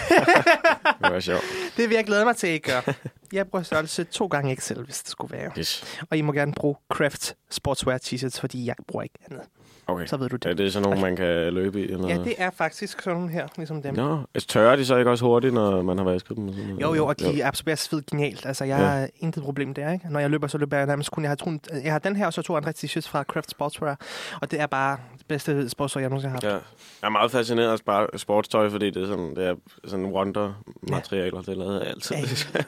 Det 1.03 1.13
var 1.13 1.19
sjovt. 1.19 1.43
Det 1.77 1.89
vil 1.89 1.95
jeg 1.95 2.05
glæde 2.05 2.25
mig 2.25 2.35
til, 2.35 2.47
at 2.47 2.53
I 2.53 2.57
gør. 2.57 2.93
Jeg 3.33 3.47
bruger 3.47 3.63
størrelse 3.63 4.03
to 4.03 4.27
gange 4.27 4.53
Excel, 4.53 4.83
hvis 4.83 4.99
det 4.99 5.09
skulle 5.11 5.37
være. 5.37 5.51
Yes. 5.57 5.97
Og 6.09 6.17
I 6.17 6.21
må 6.21 6.31
gerne 6.31 6.53
bruge 6.53 6.75
Craft 6.93 7.35
Sportswear 7.49 7.97
t-shirts, 7.97 8.39
fordi 8.39 8.65
jeg 8.65 8.75
bruger 8.87 9.03
ikke 9.03 9.15
andet. 9.29 9.41
Okay. 9.87 10.05
Så 10.05 10.17
ved 10.17 10.29
du 10.29 10.35
det. 10.35 10.45
Er 10.51 10.53
det 10.53 10.73
sådan 10.73 10.89
nogle, 10.89 11.01
man 11.01 11.15
kan 11.15 11.53
løbe 11.53 11.81
i? 11.81 11.83
Eller? 11.91 12.07
Ja, 12.07 12.17
det 12.23 12.35
er 12.37 12.49
faktisk 12.49 13.01
sådan 13.01 13.17
nogle 13.17 13.31
her, 13.33 13.47
ligesom 13.57 13.81
dem. 13.81 13.95
Nå, 13.95 14.19
altså, 14.35 14.47
tørrer 14.47 14.75
de 14.75 14.85
så 14.85 14.97
ikke 14.97 15.11
også 15.11 15.25
hurtigt, 15.25 15.53
når 15.53 15.81
man 15.81 15.97
har 15.97 16.05
vasket 16.05 16.37
dem? 16.37 16.47
Og 16.47 16.53
sådan 16.53 16.67
noget? 16.69 16.81
Jo, 16.81 16.93
jo, 16.93 17.05
og 17.05 17.19
de 17.19 17.45
absorberer 17.45 17.75
sved 17.75 18.01
genialt. 18.11 18.45
Altså, 18.45 18.65
jeg 18.65 18.79
Ja. 18.79 18.85
har 18.85 19.07
intet 19.15 19.43
problem 19.43 19.73
der, 19.73 19.91
ikke? 19.91 20.07
Når 20.09 20.19
jeg 20.19 20.29
løber, 20.29 20.47
så 20.47 20.57
løber 20.57 20.77
jeg 20.77 20.85
nærmest 20.85 21.11
kun... 21.11 21.23
Jeg 21.23 21.29
har, 21.29 21.35
tro, 21.35 21.51
jeg 21.83 21.91
har 21.91 21.99
den 21.99 22.15
her, 22.15 22.25
og 22.25 22.33
så 22.33 22.41
to 22.41 22.55
andre 22.57 22.73
t-shirts 22.77 23.07
fra 23.09 23.23
Craft 23.23 23.51
Sportswear. 23.51 23.99
Og 24.41 24.51
det 24.51 24.59
er 24.59 24.67
bare 24.67 24.97
det 25.17 25.27
bedste 25.27 25.69
sportswear, 25.69 26.01
jeg 26.01 26.09
nogensinde 26.09 26.31
har 26.31 26.35
haft. 26.35 26.43
Ja. 26.43 26.53
Jeg 27.01 27.07
er 27.07 27.09
meget 27.09 27.31
fascineret 27.31 27.81
af 27.87 28.19
sportstøj, 28.19 28.69
fordi 28.69 28.89
det 28.89 29.03
er 29.03 29.07
sådan, 29.07 29.35
det 29.35 29.47
er 29.47 29.55
sådan 29.87 30.05
wonder-materialer, 30.05 31.41
det 31.41 31.49
er 31.49 31.55
lavet 31.55 31.79
af 31.79 31.89
altid. 31.89 32.15
Ja, 32.15 32.21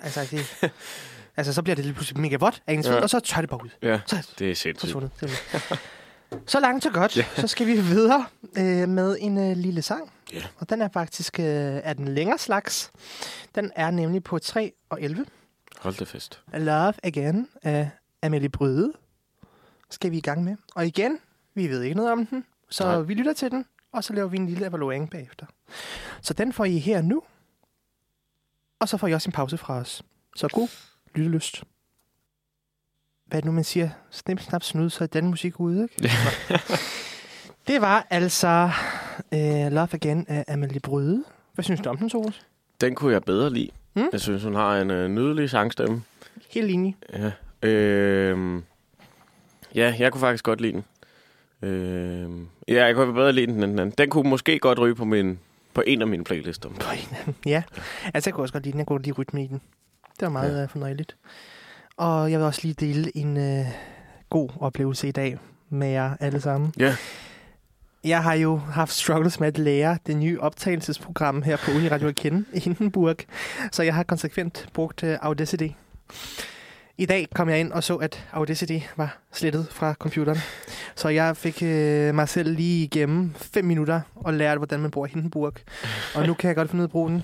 altså, 0.04 0.28
det, 0.32 0.53
altså, 1.38 1.54
så 1.54 1.62
bliver 1.64 1.76
det 1.76 1.86
lige 1.86 1.94
pludselig 1.94 2.22
mega 2.22 2.38
vådt 2.38 2.64
af 2.68 2.74
ens 2.74 2.88
Ja. 2.88 3.02
og 3.02 3.10
så 3.10 3.20
tør 3.20 3.42
det 3.42 3.50
bare 3.50 3.60
ud. 3.64 3.70
ja, 3.82 4.00
Så 4.06 4.28
det 4.40 4.52
er 4.52 4.56
sindssygt. 4.56 4.80
forsvundet. 4.80 5.12
Så 6.48 6.60
langt 6.60 6.84
så 6.84 6.90
godt. 6.90 7.18
Ja. 7.18 7.26
Så 7.36 7.48
skal 7.48 7.68
vi 7.68 7.82
videre 7.82 8.26
øh, 8.58 8.90
med 8.90 9.18
en 9.20 9.38
øh, 9.38 9.58
lille 9.58 9.82
sang. 9.82 10.12
Ja. 10.34 10.42
Og 10.58 10.70
den 10.70 10.82
er 10.82 10.90
faktisk 10.94 11.40
øh, 11.40 11.46
er 11.84 11.94
den 11.94 12.08
længere 12.08 12.38
slags. 12.38 12.92
Den 13.56 13.72
er 13.76 13.92
nemlig 13.92 14.24
på 14.24 14.40
3 14.40 14.72
og 14.90 15.02
11. 15.02 15.26
Hold 15.80 15.96
det 15.96 16.08
fest. 16.08 16.42
Love 16.54 16.94
Again 17.04 17.48
af 17.64 17.90
Amelie 18.22 18.50
Bryde 18.50 18.94
skal 19.90 20.12
vi 20.12 20.18
i 20.18 20.22
gang 20.22 20.44
med. 20.44 20.56
Og 20.76 20.86
igen, 20.88 21.20
vi 21.56 21.68
ved 21.68 21.82
ikke 21.82 21.96
noget 21.96 22.12
om 22.12 22.26
den, 22.26 22.46
så. 22.70 22.84
Nej. 22.84 23.00
vi 23.02 23.14
lytter 23.14 23.34
til 23.34 23.52
den, 23.52 23.66
og 23.92 24.04
så 24.04 24.14
laver 24.14 24.28
vi 24.28 24.38
en 24.38 24.48
lille 24.48 24.68
evaluering 24.68 25.10
bagefter. 25.10 25.46
Så 26.22 26.34
den 26.34 26.54
får 26.54 26.66
I 26.66 26.78
her 26.78 27.02
nu, 27.02 27.24
og 28.80 28.90
så 28.90 28.98
får 28.98 29.08
I 29.08 29.14
også 29.14 29.28
en 29.30 29.34
pause 29.34 29.58
fra 29.58 29.74
os. 29.74 30.04
Så 30.36 30.48
god 30.48 30.68
lyttelyst. 31.16 31.64
Hvad 33.26 33.42
nu, 33.42 33.52
man 33.52 33.64
siger? 33.64 33.90
Snip, 34.12 34.40
snap, 34.40 34.64
snud, 34.64 34.90
så 34.90 35.04
er 35.04 35.08
den 35.08 35.28
musik 35.28 35.60
ude, 35.60 35.84
ikke? 35.84 36.12
det 37.68 37.82
var 37.82 38.08
altså 38.10 38.72
uh, 39.32 39.72
Love 39.72 39.88
Again 39.94 40.26
af 40.28 40.46
Amelie 40.48 40.80
Bryde. 40.80 41.24
Hvad 41.54 41.64
synes 41.64 41.82
du 41.82 41.90
om 41.90 41.98
den, 41.98 42.10
Soros? 42.10 42.46
Den 42.82 42.96
kunne 42.96 43.14
jeg 43.14 43.24
bedre 43.24 43.54
lide. 43.54 43.70
Mm? 43.94 44.10
Jeg 44.12 44.22
synes, 44.22 44.44
hun 44.44 44.56
har 44.56 44.82
en 44.82 44.92
øh, 44.92 45.10
nydelig 45.10 45.50
sangstemme. 45.50 46.04
Helt 46.50 46.72
enig. 46.72 46.96
Ja. 47.14 47.32
Øh, 47.70 48.62
ja, 49.76 49.96
jeg 50.00 50.12
kunne 50.12 50.20
faktisk 50.20 50.44
godt 50.44 50.62
lide 50.62 50.74
den. 50.74 50.84
Øh, 51.70 52.30
ja, 52.68 52.86
jeg 52.86 52.96
kunne 52.96 53.14
bedre 53.14 53.34
lide 53.34 53.48
den 53.48 53.64
end 53.64 53.72
den 53.72 53.80
anden. 53.80 53.96
Den 53.98 54.10
kunne 54.10 54.30
måske 54.30 54.60
godt 54.60 54.80
ryge 54.80 54.96
på, 54.96 55.06
min, 55.06 55.40
på 55.74 55.84
en 55.88 56.02
af 56.02 56.08
mine 56.08 56.24
playlister. 56.24 56.70
Ja, 57.46 57.64
altså 58.14 58.30
jeg 58.30 58.34
kunne 58.34 58.44
også 58.44 58.54
godt 58.54 58.64
lide 58.64 58.72
den. 58.72 58.80
Jeg 58.80 58.88
kunne 58.88 58.96
godt 58.96 59.06
lide 59.06 59.16
rytmen 59.16 59.44
i 59.44 59.48
den. 59.48 59.62
Det 60.24 60.34
var 60.34 60.40
meget 60.40 60.54
Ja. 60.56 60.60
ja. 60.60 60.66
fornøjeligt. 60.66 61.16
Og 61.98 62.32
jeg 62.32 62.40
vil 62.40 62.46
også 62.46 62.60
lige 62.64 62.74
dele 62.74 63.18
en 63.18 63.38
øh, 63.38 63.66
god 64.30 64.50
oplevelse 64.60 65.08
i 65.08 65.12
dag 65.12 65.38
med 65.70 65.88
jer 65.88 66.12
alle 66.20 66.42
sammen. 66.42 66.74
Ja. 66.80 66.96
Jeg 68.04 68.24
har 68.24 68.34
jo 68.34 68.58
haft 68.58 68.92
struggles 68.94 69.40
med 69.40 69.48
at 69.48 69.58
lære 69.58 69.98
det 70.08 70.18
nye 70.18 70.40
optagelsesprogram 70.40 71.42
her 71.42 71.58
på 71.58 71.72
Uniradio 71.72 72.08
at 72.08 72.16
kende 72.16 72.46
i 72.54 72.60
Hindenburg. 72.66 73.16
Så 73.72 73.84
jeg 73.84 73.96
har 73.96 74.04
konsekvent 74.04 74.68
brugt 74.74 75.04
øh, 75.04 75.18
Audacity. 75.22 75.68
I 76.98 77.06
dag 77.06 77.28
kom 77.36 77.50
jeg 77.50 77.60
ind 77.60 77.72
og 77.72 77.84
så, 77.84 77.96
at 77.96 78.26
Audacity 78.32 78.80
var 78.98 79.18
slettet 79.32 79.68
fra 79.72 79.94
computeren. 79.94 80.38
Så 80.96 81.10
jeg 81.10 81.38
fik 81.38 81.64
øh, 81.64 82.16
mig 82.16 82.30
selv 82.30 82.56
lige 82.56 82.84
igennem 82.84 83.34
fem 83.36 83.66
minutter 83.66 84.02
og 84.16 84.34
lærte, 84.34 84.58
hvordan 84.58 84.80
man 84.80 84.92
bruger 84.92 85.08
Hindenburg. 85.08 85.54
Og 86.16 86.28
nu 86.28 86.34
kan 86.34 86.48
jeg 86.48 86.56
godt 86.56 86.70
finde 86.70 86.82
ud 86.82 86.84
af 86.84 86.88
at 86.88 86.92
bruge 86.92 87.10
den. 87.10 87.24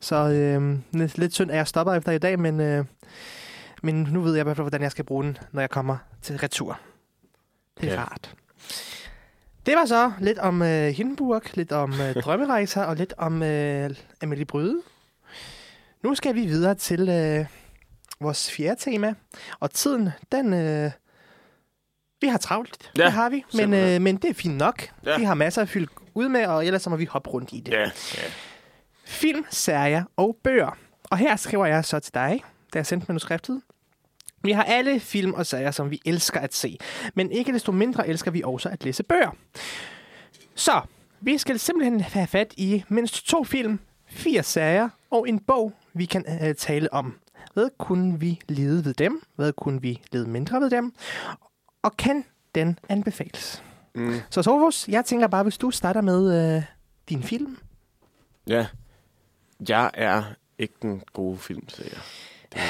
Så 0.00 0.16
øh, 0.16 0.78
lidt, 0.92 1.18
lidt 1.18 1.34
synd, 1.34 1.50
at 1.50 1.56
jeg 1.56 1.66
stopper 1.68 1.94
efter 1.94 2.12
i 2.12 2.18
dag, 2.18 2.38
men, 2.38 2.60
øh, 2.60 2.84
men 3.82 3.94
nu 4.10 4.20
ved 4.20 4.32
jeg 4.34 4.40
i 4.40 4.44
hvert 4.44 4.56
fald, 4.56 4.64
hvordan 4.64 4.82
jeg 4.82 4.90
skal 4.90 5.04
bruge 5.04 5.24
den, 5.24 5.38
når 5.52 5.60
jeg 5.62 5.70
kommer 5.70 5.96
til 6.22 6.36
retur. 6.38 6.80
Det 7.80 7.88
er 7.88 7.94
Ja. 7.94 8.00
rart. 8.00 8.34
Det 9.66 9.74
var 9.76 9.86
så 9.86 10.12
lidt 10.20 10.38
om 10.38 10.62
øh, 10.62 10.88
Hindenburg, 10.88 11.42
lidt 11.54 11.72
om 11.72 11.92
øh, 12.00 12.14
drømmerejser 12.22 12.82
og 12.84 12.96
lidt 12.96 13.14
om 13.18 13.42
øh, 13.42 13.90
Amelie 14.22 14.44
Bryde. 14.44 14.80
Nu 16.02 16.14
skal 16.14 16.34
vi 16.34 16.40
videre 16.40 16.74
til 16.74 17.08
øh, 17.08 17.46
vores 18.20 18.50
fjerde 18.52 18.80
tema. 18.80 19.14
Og 19.60 19.70
tiden, 19.70 20.10
den... 20.32 20.52
Øh, 20.54 20.90
vi 22.20 22.28
har 22.28 22.38
travlt, 22.38 22.90
Ja, 22.98 23.04
det 23.04 23.12
har 23.12 23.28
vi. 23.28 23.36
Men, 23.52 23.58
simpelthen. 23.60 23.94
øh, 23.94 24.02
men 24.02 24.16
det 24.16 24.30
er 24.30 24.34
fint 24.34 24.56
nok. 24.56 24.88
Ja. 25.06 25.18
Vi 25.18 25.24
har 25.24 25.34
masser 25.34 25.62
at 25.62 25.68
fylde 25.68 25.86
ud 26.14 26.28
med, 26.28 26.46
og 26.46 26.66
ellers 26.66 26.82
så 26.82 26.90
må 26.90 26.96
vi 26.96 27.04
hoppe 27.04 27.30
rundt 27.30 27.52
i 27.52 27.60
det. 27.60 27.72
Ja, 27.72 27.80
ja. 27.80 28.22
Film, 29.06 29.44
serier 29.50 30.04
og 30.16 30.36
bøger. 30.42 30.78
Og 31.04 31.18
her 31.18 31.36
skriver 31.36 31.66
jeg 31.66 31.84
så 31.84 32.00
til 32.00 32.14
dig, 32.14 32.44
da 32.74 32.78
jeg 32.78 32.86
sendte 32.86 33.06
manuskriptet. 33.08 33.62
Vi 34.42 34.52
har 34.52 34.62
alle 34.62 35.00
film 35.00 35.34
og 35.34 35.46
serier, 35.46 35.70
som 35.70 35.90
vi 35.90 36.00
elsker 36.04 36.40
at 36.40 36.54
se. 36.54 36.78
Men 37.14 37.30
ikke 37.30 37.52
desto 37.52 37.72
mindre 37.72 38.08
elsker 38.08 38.30
vi 38.30 38.42
også 38.44 38.68
at 38.68 38.84
læse 38.84 39.02
bøger. 39.02 39.30
Så, 40.54 40.80
vi 41.20 41.38
skal 41.38 41.58
simpelthen 41.58 42.00
have 42.00 42.26
fat 42.26 42.54
i 42.56 42.84
mindst 42.88 43.26
to 43.26 43.44
film, 43.44 43.78
fire 44.06 44.42
serier 44.42 44.88
og 45.10 45.28
en 45.28 45.38
bog, 45.38 45.72
vi 45.92 46.04
kan 46.04 46.24
øh, 46.42 46.54
tale 46.54 46.92
om. 46.92 47.18
Hvad 47.54 47.68
kunne 47.78 48.20
vi 48.20 48.40
lide 48.48 48.84
ved 48.84 48.94
dem? 48.94 49.22
Hvad 49.36 49.52
kunne 49.52 49.82
vi 49.82 50.02
lide 50.12 50.30
mindre 50.30 50.60
ved 50.60 50.70
dem? 50.70 50.94
Og 51.82 51.96
kan 51.96 52.24
den 52.54 52.78
anbefales? 52.88 53.62
Mm. 53.94 54.14
Så 54.30 54.42
Sofus, 54.42 54.88
jeg 54.88 55.04
tænker 55.04 55.26
bare, 55.26 55.42
hvis 55.42 55.58
du 55.58 55.70
starter 55.70 56.00
med 56.00 56.56
øh, 56.56 56.62
din 57.08 57.22
film. 57.22 57.58
Ja. 58.46 58.66
Jeg 59.68 59.90
er 59.94 60.22
ikke 60.58 60.74
den 60.82 61.02
gode 61.12 61.38
filmserie. 61.38 61.98
Det, 62.52 62.60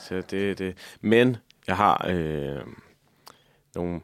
så 0.00 0.22
det, 0.30 0.58
det. 0.58 0.76
Men 1.00 1.36
jeg 1.66 1.76
har 1.76 2.06
øh, 2.08 2.60
nogle... 3.74 4.00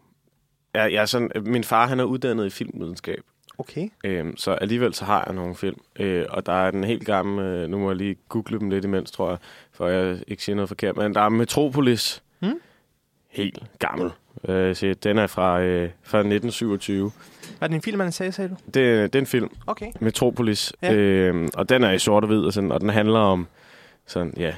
Jeg, 0.74 0.92
jeg 0.92 1.02
er 1.02 1.06
sådan, 1.06 1.30
min 1.46 1.64
far 1.64 1.86
han 1.86 2.00
er 2.00 2.04
uddannet 2.04 2.46
i 2.46 2.50
filmvidenskab, 2.50 3.24
Okay. 3.60 3.88
øh, 4.04 4.26
så 4.36 4.50
alligevel 4.52 4.94
så 4.94 5.04
har 5.04 5.24
jeg 5.26 5.34
nogle 5.34 5.54
film. 5.54 5.80
Øh, 5.96 6.26
og 6.28 6.46
der 6.46 6.52
er 6.52 6.70
den 6.70 6.84
helt 6.84 7.06
gamle... 7.06 7.42
Øh, 7.42 7.68
nu 7.68 7.78
må 7.78 7.90
jeg 7.90 7.96
lige 7.96 8.16
google 8.28 8.58
dem 8.58 8.70
lidt 8.70 8.84
imens, 8.84 9.10
tror 9.10 9.28
jeg, 9.30 9.38
for 9.72 9.88
jeg 9.88 10.22
ikke 10.28 10.44
siger 10.44 10.56
noget 10.56 10.68
forkert. 10.68 10.96
Men 10.96 11.14
der 11.14 11.20
er 11.20 11.28
Metropolis. 11.28 12.22
Hmm? 12.38 12.60
Helt 13.28 13.62
gammel. 13.78 14.10
Øh, 14.48 14.76
så 14.76 14.94
den 15.02 15.18
er 15.18 15.26
fra, 15.26 15.60
øh, 15.60 15.90
fra 16.02 16.18
1927. 16.18 17.12
Var 17.60 17.66
det 17.66 17.74
en 17.74 17.82
film, 17.82 17.98
man 17.98 18.12
sagde, 18.12 18.32
sagde 18.32 18.48
du? 18.50 18.54
Det, 18.66 18.74
det 19.12 19.14
er 19.14 19.20
en 19.20 19.26
film. 19.26 19.50
Okay. 19.66 19.92
Metropolis. 20.00 20.72
Ja. 20.82 20.92
Ja. 20.92 20.96
Øhm, 20.98 21.48
og 21.54 21.68
den 21.68 21.84
er 21.84 21.90
i 21.90 21.98
sort 21.98 22.24
og 22.24 22.28
hvid, 22.28 22.38
og, 22.44 22.52
sådan, 22.52 22.72
og 22.72 22.80
den 22.80 22.88
handler 22.88 23.18
om 23.18 23.46
sådan, 24.06 24.34
ja, 24.36 24.54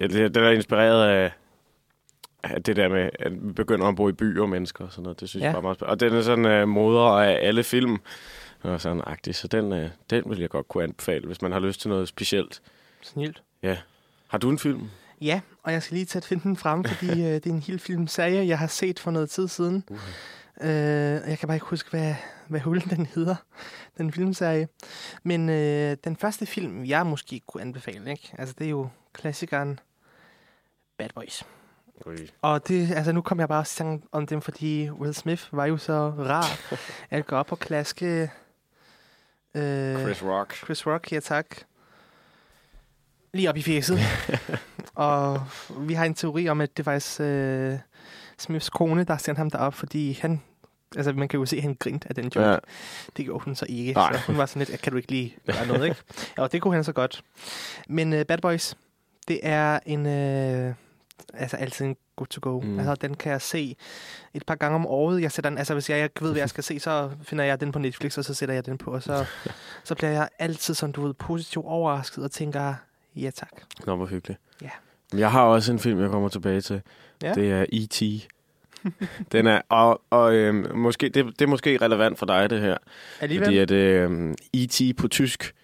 den 0.00 0.36
er 0.36 0.50
inspireret 0.50 1.08
af, 1.08 1.32
af 2.42 2.62
det 2.62 2.76
der 2.76 2.88
med, 2.88 3.10
at 3.18 3.32
vi 3.32 3.52
begynder 3.52 3.86
at 3.86 3.96
bo 3.96 4.08
i 4.08 4.12
byer 4.12 4.42
og 4.42 4.48
mennesker 4.48 4.84
og 4.84 4.92
sådan 4.92 5.02
noget. 5.02 5.20
Det 5.20 5.28
synes 5.28 5.42
Ja. 5.42 5.48
ja. 5.48 5.54
jeg 5.54 5.54
bare 5.54 5.60
er 5.60 5.62
meget 5.62 5.76
spændende. 5.76 5.92
Og 5.92 6.00
den 6.00 6.18
er 6.18 6.22
sådan 6.22 6.62
uh, 6.62 6.68
moder 6.68 7.00
af 7.02 7.38
alle 7.42 7.62
film 7.64 7.96
og 8.62 8.80
sådan 8.80 9.02
agtig, 9.06 9.34
så 9.34 9.48
den, 9.48 9.72
uh, 9.72 9.78
den 10.10 10.22
vil 10.26 10.38
jeg 10.40 10.50
godt 10.50 10.68
kunne 10.68 10.84
anbefale, 10.84 11.26
hvis 11.26 11.42
man 11.42 11.52
har 11.52 11.60
lyst 11.60 11.80
til 11.80 11.88
noget 11.90 12.08
specielt. 12.08 12.62
Snilt. 13.02 13.42
Har 14.28 14.38
du 14.38 14.50
en 14.50 14.58
film? 14.58 14.82
Ja, 15.20 15.40
og 15.62 15.72
jeg 15.72 15.82
skal 15.82 15.94
lige 15.94 16.04
tage 16.06 16.22
finde 16.22 16.42
den 16.42 16.56
frem, 16.56 16.84
fordi 16.84 17.10
øh, 17.10 17.16
det 17.34 17.46
er 17.46 17.50
en 17.50 17.60
hel 17.62 17.78
filmserie, 17.78 18.46
jeg 18.46 18.58
har 18.58 18.66
set 18.66 18.98
for 18.98 19.10
noget 19.10 19.30
tid 19.30 19.48
siden. 19.48 19.84
Uh. 19.90 19.98
Øh, 20.62 21.28
jeg 21.30 21.38
kan 21.38 21.46
bare 21.46 21.56
ikke 21.56 21.66
huske, 21.66 21.90
hvad, 21.90 22.14
hvad 22.48 22.60
hulen 22.60 22.90
den 22.90 23.06
hedder, 23.06 23.36
den 23.98 24.12
filmserie. 24.12 24.68
Men 25.22 25.48
øh, 25.48 25.96
den 26.04 26.16
første 26.16 26.46
film, 26.46 26.84
jeg 26.84 27.06
måske 27.06 27.40
kunne 27.46 27.62
anbefale, 27.62 28.10
ikke? 28.10 28.34
Altså, 28.38 28.54
det 28.58 28.64
er 28.64 28.70
jo 28.70 28.88
klassikeren 29.12 29.80
Bad 30.98 31.08
Boys. 31.14 31.44
Ui. 32.06 32.16
Og 32.42 32.68
det, 32.68 32.92
altså, 32.92 33.12
nu 33.12 33.20
kom 33.20 33.40
jeg 33.40 33.48
bare 33.48 33.64
tanke 33.64 34.06
om 34.12 34.26
dem, 34.26 34.40
fordi 34.40 34.90
Will 34.90 35.14
Smith 35.14 35.44
var 35.52 35.66
jo 35.66 35.76
så 35.76 36.08
rar 36.18 36.76
at 37.16 37.26
gå 37.26 37.36
op 37.36 37.52
og 37.52 37.58
klaske... 37.58 38.30
Øh, 39.54 40.00
Chris 40.00 40.22
Rock. 40.22 40.54
Chris 40.56 40.86
Rock, 40.86 41.12
ja 41.12 41.20
tak. 41.20 41.46
Lige 43.34 43.48
op 43.48 43.56
i 43.56 43.62
fjeset. 43.62 43.98
og 44.94 45.42
vi 45.78 45.94
har 45.94 46.04
en 46.04 46.14
teori 46.14 46.48
om, 46.48 46.60
at 46.60 46.76
det 46.76 46.84
faktisk 46.84 47.20
øh, 47.20 47.78
Smiths 48.38 48.70
kone, 48.70 49.04
der 49.04 49.16
sendte 49.16 49.38
ham 49.38 49.50
derop, 49.50 49.74
fordi 49.74 50.18
han... 50.22 50.42
Altså, 50.96 51.12
man 51.12 51.28
kan 51.28 51.40
jo 51.40 51.46
se, 51.46 51.56
at 51.56 51.62
han 51.62 51.76
grinte 51.78 52.08
af 52.08 52.14
den 52.14 52.24
joke. 52.24 52.48
Ja. 52.48 52.56
Det 53.16 53.24
gjorde 53.24 53.44
hun 53.44 53.54
så 53.54 53.66
ikke. 53.68 53.92
Nej. 53.92 54.12
Så 54.12 54.18
hun 54.26 54.38
var 54.38 54.46
sådan 54.46 54.66
lidt, 54.66 54.82
kan 54.82 54.92
du 54.92 54.96
ikke 54.96 55.10
lige 55.10 55.36
gøre 55.46 55.66
noget, 55.66 55.84
ikke? 55.84 56.00
Og 56.36 56.52
det 56.52 56.62
kunne 56.62 56.74
han 56.74 56.84
så 56.84 56.92
godt. 56.92 57.24
Men 57.88 58.12
uh, 58.12 58.22
Bad 58.22 58.38
Boys, 58.38 58.74
det 59.28 59.40
er 59.42 59.78
en... 59.86 60.00
Uh, 60.06 60.74
altså, 61.34 61.56
altid 61.56 61.84
en 61.84 61.96
good 62.16 62.26
to 62.26 62.38
go. 62.42 62.60
Mm. 62.60 62.78
Altså, 62.78 62.94
den 62.94 63.14
kan 63.14 63.32
jeg 63.32 63.40
se 63.40 63.76
et 64.34 64.46
par 64.46 64.54
gange 64.54 64.74
om 64.74 64.86
året. 64.86 65.22
Jeg 65.22 65.32
sætter 65.32 65.50
den, 65.50 65.58
altså, 65.58 65.74
hvis 65.74 65.90
jeg 65.90 66.02
ikke 66.02 66.22
ved, 66.22 66.30
hvad 66.30 66.40
jeg 66.40 66.48
skal 66.48 66.64
se, 66.64 66.80
så 66.80 67.10
finder 67.22 67.44
jeg 67.44 67.60
den 67.60 67.72
på 67.72 67.78
Netflix, 67.78 68.18
og 68.18 68.24
så 68.24 68.34
sætter 68.34 68.54
jeg 68.54 68.66
den 68.66 68.78
på, 68.78 68.90
og 68.90 69.02
så, 69.02 69.24
så 69.84 69.94
bliver 69.94 70.10
jeg 70.10 70.28
altid 70.38 70.74
sådan, 70.74 70.92
du 70.92 71.06
ved, 71.06 71.14
positivt 71.14 71.66
overrasket 71.66 72.24
og 72.24 72.30
tænker, 72.30 72.74
ja 73.16 73.30
tak. 73.30 73.52
Nå, 73.86 73.96
hvor 73.96 74.06
hyggeligt. 74.06 74.40
Ja. 74.62 74.70
Men 75.12 75.20
Jeg 75.20 75.30
har 75.30 75.42
også 75.42 75.72
en 75.72 75.78
film, 75.78 76.00
jeg 76.00 76.10
kommer 76.10 76.28
tilbage 76.28 76.60
til. 76.60 76.82
Ja. 77.22 77.32
Det 77.34 77.52
er 77.52 77.66
E.T. 77.72 78.28
Den 79.32 79.46
er, 79.46 79.60
og, 79.68 80.02
og 80.10 80.34
øhm, 80.34 80.76
måske, 80.76 81.08
det, 81.08 81.24
det 81.26 81.42
er 81.42 81.46
måske 81.46 81.78
relevant 81.82 82.18
for 82.18 82.26
dig, 82.26 82.50
det 82.50 82.60
her. 82.60 82.76
Alligevel, 83.20 83.46
Fordi 83.46 83.58
at 83.58 83.70
øhm, 83.70 84.34
E.T. 84.54 84.96
på 84.96 85.08
tysk, 85.08 85.54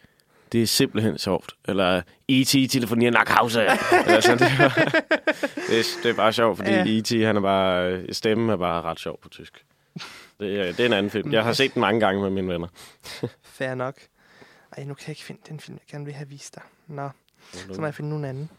det 0.53 0.63
er 0.63 0.67
simpelthen 0.67 1.19
sjovt. 1.19 1.53
Eller 1.65 2.03
E.T. 2.29 2.71
telefonier 2.71 3.11
nach 3.11 3.31
Hause. 3.33 3.61
Eller 4.07 4.21
sådan, 4.21 4.39
det, 4.39 4.47
er, 4.61 4.69
det, 5.69 5.79
er, 5.79 5.85
det 6.03 6.11
er 6.11 6.15
bare 6.15 6.33
sjovt, 6.33 6.57
fordi 6.59 6.71
Ja. 6.71 6.85
ja. 6.85 6.99
E.T. 6.99 7.11
Han 7.27 7.37
er 7.37 7.41
bare, 7.41 7.93
øh, 7.93 8.05
stemmen 8.13 8.51
er 8.51 8.57
bare 8.57 8.83
ret 8.83 9.01
sjov 9.01 9.21
på 9.23 9.29
tysk. 9.29 9.65
Det 10.41 10.61
er, 10.61 10.65
det 10.65 10.81
er 10.81 10.87
en 10.87 10.93
anden 10.93 11.11
film. 11.11 11.33
Jeg 11.33 11.45
har 11.45 11.53
set 11.53 11.75
den 11.75 11.81
mange 11.81 12.01
gange 12.01 12.23
med 12.23 12.31
mine 12.31 12.49
venner. 12.53 12.69
fair 13.59 13.75
nok. 13.75 13.95
Ej, 14.77 14.85
nu 14.85 14.95
kan 14.95 15.03
jeg 15.07 15.09
ikke 15.09 15.25
finde 15.25 15.41
den 15.49 15.61
film, 15.61 15.75
jeg 15.75 15.93
gerne 15.93 16.05
vil 16.05 16.15
have 16.15 16.29
vist 16.29 16.55
dig. 16.55 16.63
Nå, 16.87 17.09
så 17.53 17.81
må 17.81 17.87
jeg 17.87 17.95
finde 17.95 18.11
nogen 18.11 18.25
anden. 18.25 18.51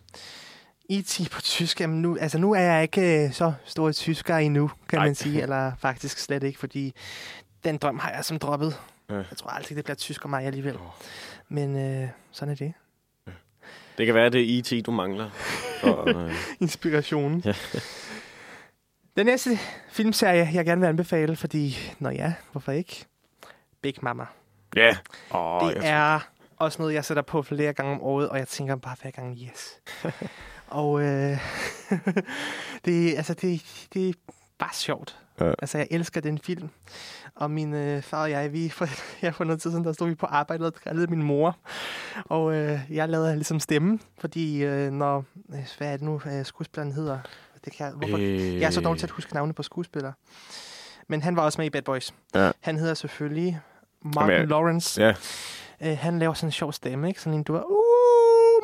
E.T. 0.90 1.30
på 1.32 1.42
tysk, 1.42 1.82
jamen 1.82 2.02
nu, 2.02 2.18
altså 2.22 2.38
nu 2.38 2.54
er 2.54 2.60
jeg 2.60 2.82
ikke 2.82 3.26
øh, 3.26 3.34
så 3.34 3.54
stor 3.66 3.92
tysker 3.92 4.38
endnu, 4.38 4.72
kan 4.90 5.00
Nej. 5.00 5.06
man 5.06 5.16
sige. 5.16 5.42
Eller 5.42 5.72
faktisk 5.80 6.18
slet 6.18 6.44
ikke, 6.44 6.60
fordi 6.60 6.94
den 7.64 7.78
drøm 7.78 8.00
har 8.00 8.12
jeg 8.12 8.26
som 8.26 8.40
droppet. 8.40 8.80
Ja. 9.10 9.16
Jeg 9.16 9.26
tror 9.38 9.50
aldrig, 9.50 9.76
det 9.78 9.86
bliver 9.86 9.96
tysk 9.96 10.26
om 10.26 10.30
mig 10.32 10.44
alligevel. 10.46 10.76
Åh. 10.76 10.82
Men 11.50 11.76
øh, 12.04 12.10
sådan 12.32 12.52
er 12.52 12.56
det. 12.56 12.74
Det 13.98 14.06
kan 14.06 14.16
være, 14.16 14.30
det 14.30 14.42
er 14.42 14.60
E.T., 14.80 14.86
du 14.86 14.92
mangler. 14.92 15.30
For, 15.82 16.18
øh, 16.18 16.34
Inspirationen. 16.62 17.42
Ja. 17.46 17.54
Den 19.18 19.26
næste 19.26 19.50
filmserie, 19.92 20.50
jeg 20.54 20.66
gerne 20.66 20.82
vil 20.82 20.88
anbefale, 20.88 21.36
fordi, 21.36 21.78
nå 22.00 22.10
ja, 22.10 22.34
hvorfor 22.52 22.72
ikke? 22.72 23.06
Big 23.82 23.94
Mama. 24.02 24.26
ja. 24.76 24.98
Åh, 25.34 25.70
Det 25.70 25.84
jeg 25.84 26.16
er 26.16 26.20
også 26.58 26.82
noget, 26.82 26.94
jeg 26.94 27.06
sætter 27.06 27.24
på 27.24 27.42
flere 27.42 27.74
gange 27.74 27.92
om 27.92 28.02
året, 28.02 28.30
og 28.30 28.38
jeg 28.38 28.48
tænker 28.48 28.76
bare 28.76 28.96
hver 29.02 29.12
gang, 29.12 29.38
yes. 29.38 29.80
og 30.68 31.02
øh, 31.02 31.38
det, 32.86 33.16
altså, 33.18 33.34
det, 33.34 33.62
det 33.94 34.10
er 34.10 34.14
bare 34.60 34.74
sjovt. 34.74 35.18
Ja. 35.40 35.50
Altså, 35.60 35.78
jeg 35.78 35.88
elsker 35.92 36.22
den 36.22 36.38
film. 36.40 36.70
Og 37.36 37.52
min 37.52 37.74
øh, 37.74 38.02
far 38.02 38.22
og 38.22 38.32
jeg, 38.32 38.54
vi 38.54 38.70
for, 38.70 38.88
ja, 39.24 39.30
for 39.30 39.44
noget 39.44 39.62
tid 39.62 39.72
siden, 39.72 39.84
der 39.86 39.94
stod 39.94 40.08
vi 40.08 40.16
på 40.16 40.26
arbejde 40.26 40.66
og 40.66 40.74
drillede 40.86 41.08
min 41.08 41.24
mor. 41.24 41.58
Og 42.26 42.56
øh, 42.56 42.80
jeg 42.90 43.10
lavede 43.10 43.34
ligesom 43.36 43.60
stemme, 43.60 44.00
fordi 44.20 44.64
øh, 44.64 44.92
når, 44.92 45.26
øh, 45.54 45.68
hvad 45.78 45.88
er 45.88 45.92
det 45.92 46.02
nu, 46.02 46.22
øh, 46.26 46.46
skuespilleren 46.46 46.92
hedder? 46.92 47.20
Det 47.66 47.74
kan 47.74 47.86
jeg, 47.86 47.94
hvorfor? 47.96 48.18
Øh, 48.18 48.60
Jeg 48.60 48.68
er 48.68 48.72
så 48.72 48.82
dårlig 48.82 49.00
til 49.00 49.08
at 49.08 49.12
huske 49.12 49.34
navne 49.34 49.54
på 49.54 49.64
skuespillere. 49.64 50.14
Men 51.08 51.22
han 51.22 51.36
var 51.36 51.42
også 51.44 51.62
med 51.62 51.66
i 51.66 51.70
Bad 51.70 51.82
Boys. 51.82 52.14
Ja. 52.36 52.52
Han 52.60 52.78
hedder 52.78 52.94
selvfølgelig 52.94 53.60
Martin 54.02 54.20
Jamen, 54.22 54.32
jeg- 54.40 54.48
Lawrence. 54.48 55.02
Ja, 55.02 55.14
Øh, 55.82 55.98
han 55.98 56.20
laver 56.20 56.34
sådan 56.34 56.48
en 56.48 56.52
sjov 56.52 56.74
stemme, 56.74 57.08
ikke? 57.08 57.22
Sådan 57.22 57.34
en, 57.40 57.44
du 57.44 57.56
er, 57.56 57.62
uh, 57.62 57.87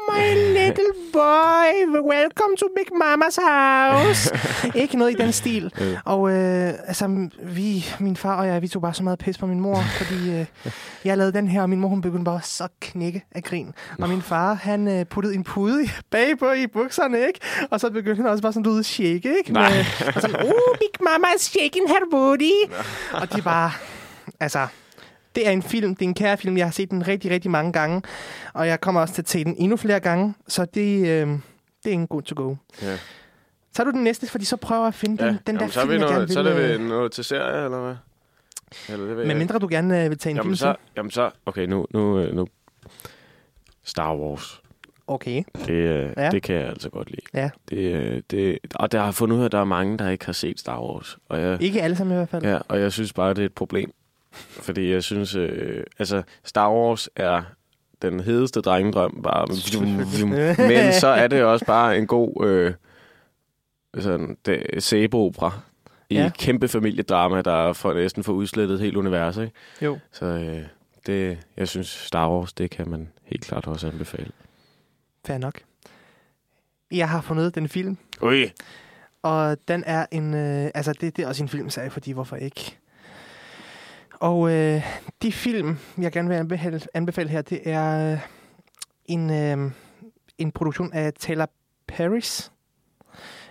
my 0.10 0.34
little 0.36 0.94
boy, 1.14 2.02
welcome 2.02 2.58
to 2.58 2.68
Big 2.76 2.98
Mamas 2.98 3.40
house. 3.48 4.32
ikke 4.82 4.98
noget 4.98 5.12
i 5.12 5.16
den 5.24 5.32
stil. 5.32 5.74
Øh. 5.82 5.98
Og 6.06 6.32
øh, 6.32 6.74
altså, 6.88 7.30
vi, 7.44 7.86
min 8.00 8.18
far 8.18 8.36
og 8.36 8.48
jeg, 8.48 8.62
vi 8.62 8.68
tog 8.68 8.82
bare 8.82 8.94
så 8.94 9.04
meget 9.04 9.20
pis 9.20 9.38
på 9.38 9.46
min 9.46 9.60
mor, 9.60 9.82
fordi 10.00 10.40
øh, 10.40 10.46
jeg 11.06 11.18
lavede 11.18 11.34
den 11.34 11.48
her, 11.48 11.62
og 11.62 11.70
min 11.70 11.80
mor, 11.80 11.90
hun 11.90 12.02
begyndte 12.02 12.26
bare 12.26 12.42
så 12.42 12.68
knække 12.82 13.26
af 13.32 13.44
grin. 13.44 13.74
Og 14.00 14.10
min 14.10 14.22
far, 14.22 14.54
han 14.54 14.88
øh, 14.88 15.06
puttede 15.06 15.36
en 15.36 15.44
pude 15.44 15.90
bagpå 16.12 16.52
i 16.52 16.68
bukserne, 16.68 17.28
ikke? 17.28 17.40
Og 17.72 17.80
så 17.80 17.90
begyndte 17.90 18.22
han 18.22 18.32
også 18.32 18.42
bare 18.42 18.54
sådan, 18.54 18.64
du 18.64 18.70
ved, 18.70 18.80
at 18.80 18.86
shake, 18.86 19.38
ikke? 19.38 19.54
Nej. 19.54 19.70
Med, 19.70 19.86
og 20.16 20.22
sådan, 20.22 20.46
uh, 20.46 20.78
Big 20.80 21.04
Mama 21.04 21.28
is 21.36 21.42
shaking 21.42 21.88
her 21.88 22.06
booty. 22.12 22.74
og 23.14 23.32
det 23.32 23.38
er 23.38 23.44
bare, 23.44 23.72
altså, 24.40 24.68
det 25.36 25.48
er 25.48 25.52
en 25.52 25.62
film, 25.64 25.96
det 25.96 26.06
er 26.06 26.10
en 26.10 26.14
kære 26.14 26.38
film. 26.38 26.58
Jeg 26.58 26.66
har 26.66 26.72
set 26.72 26.92
den 26.92 27.08
rigtig, 27.08 27.32
rigtig 27.32 27.52
mange 27.52 27.74
gange. 27.74 28.02
Og 28.54 28.68
jeg 28.68 28.82
kommer 28.82 29.02
også 29.02 29.14
til 29.14 29.22
at 29.22 29.30
se 29.30 29.44
den 29.44 29.56
endnu 29.58 29.78
flere 29.78 30.00
gange. 30.00 30.34
Så 30.48 30.66
det, 30.66 31.00
øh, 31.08 31.28
det 31.84 31.90
er 31.90 31.94
en 31.94 32.08
god 32.08 32.22
to 32.22 32.44
go. 32.44 32.56
ja. 32.82 32.98
Så 33.76 33.82
er 33.82 33.84
du 33.86 33.92
den 33.92 34.04
næste, 34.04 34.28
fordi 34.28 34.46
så 34.46 34.58
prøver 34.58 34.82
jeg 34.82 34.88
at 34.88 34.94
finde 34.96 35.24
ja. 35.26 35.30
den, 35.30 35.40
den 35.48 35.56
der 35.56 35.62
Jamen, 35.62 35.72
så 35.72 35.80
er 35.80 35.84
film, 35.84 35.90
vi 35.90 35.94
jeg 35.94 36.00
gerne 36.02 36.14
noget, 36.14 36.28
vil... 36.28 36.34
så 36.34 36.40
er 36.40 36.44
det 36.44 36.80
øh, 36.80 36.88
noget 36.88 37.12
til 37.12 37.24
serie, 37.24 37.66
eller 37.66 37.82
hvad? 37.82 37.96
Eller 38.90 39.08
det 39.08 39.18
ved 39.18 39.26
Men 39.26 39.38
mindre 39.38 39.60
du 39.60 39.68
gerne 39.72 40.04
øh, 40.04 40.10
vil 40.10 40.18
tage 40.18 40.32
en 40.32 40.38
Jamen 40.38 40.46
film 40.46 40.56
så, 40.56 40.76
jamen 40.98 41.12
så, 41.12 41.30
okay, 41.46 41.66
nu, 41.66 41.86
nu, 41.94 42.20
øh, 42.20 42.36
nu. 42.36 42.48
Star 43.84 44.16
Wars. 44.16 44.62
Okay. 45.08 45.44
Det, 45.66 45.70
øh, 45.70 46.14
Ja. 46.18 46.30
det 46.32 46.44
kan 46.44 46.56
jeg 46.56 46.68
altså 46.70 46.90
godt 46.90 47.10
lide. 47.10 47.22
Ja. 47.34 47.50
Det, 47.70 47.78
øh, 47.78 48.22
det, 48.32 48.60
og 48.76 48.92
der 48.92 49.02
har 49.04 49.12
fundet 49.12 49.36
ud 49.36 49.42
af, 49.42 49.46
at 49.46 49.52
der 49.52 49.60
er 49.60 49.64
mange, 49.66 49.98
der 49.98 50.10
ikke 50.10 50.26
har 50.26 50.34
set 50.34 50.60
Star 50.60 50.82
Wars. 50.82 51.18
Og 51.30 51.42
jeg, 51.42 51.62
Ikke 51.62 51.82
alle 51.82 51.96
sammen 51.96 52.14
i 52.14 52.18
hvert 52.18 52.30
fald. 52.30 52.44
ja, 52.46 52.60
og 52.68 52.80
jeg 52.80 52.92
synes 52.92 53.14
bare, 53.14 53.30
det 53.34 53.42
er 53.42 53.46
et 53.46 53.54
problem. 53.54 53.94
Fordi 54.34 54.92
jeg 54.92 55.04
synes, 55.04 55.36
øh, 55.36 55.84
altså 56.00 56.24
Star 56.44 56.72
Wars 56.72 57.10
er 57.16 57.42
den 58.02 58.20
hedeste 58.20 58.62
drengedrøm. 58.62 59.22
Bare, 59.24 59.48
men 60.68 60.94
så 60.94 61.08
er 61.08 61.28
det 61.28 61.44
også 61.44 61.66
bare 61.66 61.98
en 61.98 62.08
god 62.08 62.46
øh, 62.46 62.74
sådan, 64.02 64.38
sæbeopera 64.80 65.60
i 66.10 66.16
Ja. 66.16 66.32
kæmpe 66.38 66.68
familiedrama, 66.68 67.42
der 67.42 67.74
får 67.74 67.94
næsten 67.94 68.24
får 68.24 68.34
udslettet 68.34 68.80
hele 68.80 69.00
universet. 69.00 69.44
Ikke? 69.44 69.56
Jo. 69.82 70.00
Så 70.12 70.26
øh, 70.26 70.62
det, 71.08 71.38
jeg 71.58 71.68
synes, 71.68 71.88
Star 71.88 72.30
Wars, 72.30 72.54
det 72.54 72.70
kan 72.70 72.90
man 72.90 73.10
helt 73.24 73.44
klart 73.46 73.68
også 73.68 73.88
anbefale. 73.88 74.32
Fair 75.26 75.38
nok. 75.38 75.60
Jeg 76.92 77.10
har 77.10 77.22
fundet 77.22 77.56
den 77.56 77.68
film, 77.70 77.98
Ui. 78.22 78.52
og 79.22 79.58
den 79.68 79.84
er 79.88 80.06
en... 80.12 80.34
Øh, 80.34 80.72
altså, 80.76 80.94
det, 80.94 81.18
det 81.18 81.24
er 81.24 81.28
også 81.28 81.44
en 81.44 81.50
filmserie, 81.50 81.90
fordi 81.90 82.12
hvorfor 82.12 82.36
ikke? 82.36 82.78
Og 84.20 84.52
øh, 84.52 84.84
de 85.22 85.32
film, 85.32 85.78
jeg 85.98 86.12
gerne 86.12 86.30
vil 86.30 86.36
anbefale, 86.36 86.82
anbefale 86.94 87.30
her, 87.30 87.42
det 87.42 87.62
er 87.70 88.14
øh, 88.14 88.20
en, 89.06 89.30
øh, 89.32 89.72
en 90.38 90.52
produktion 90.52 90.94
af 90.94 91.14
Taylor 91.14 91.50
Paris. 91.88 92.52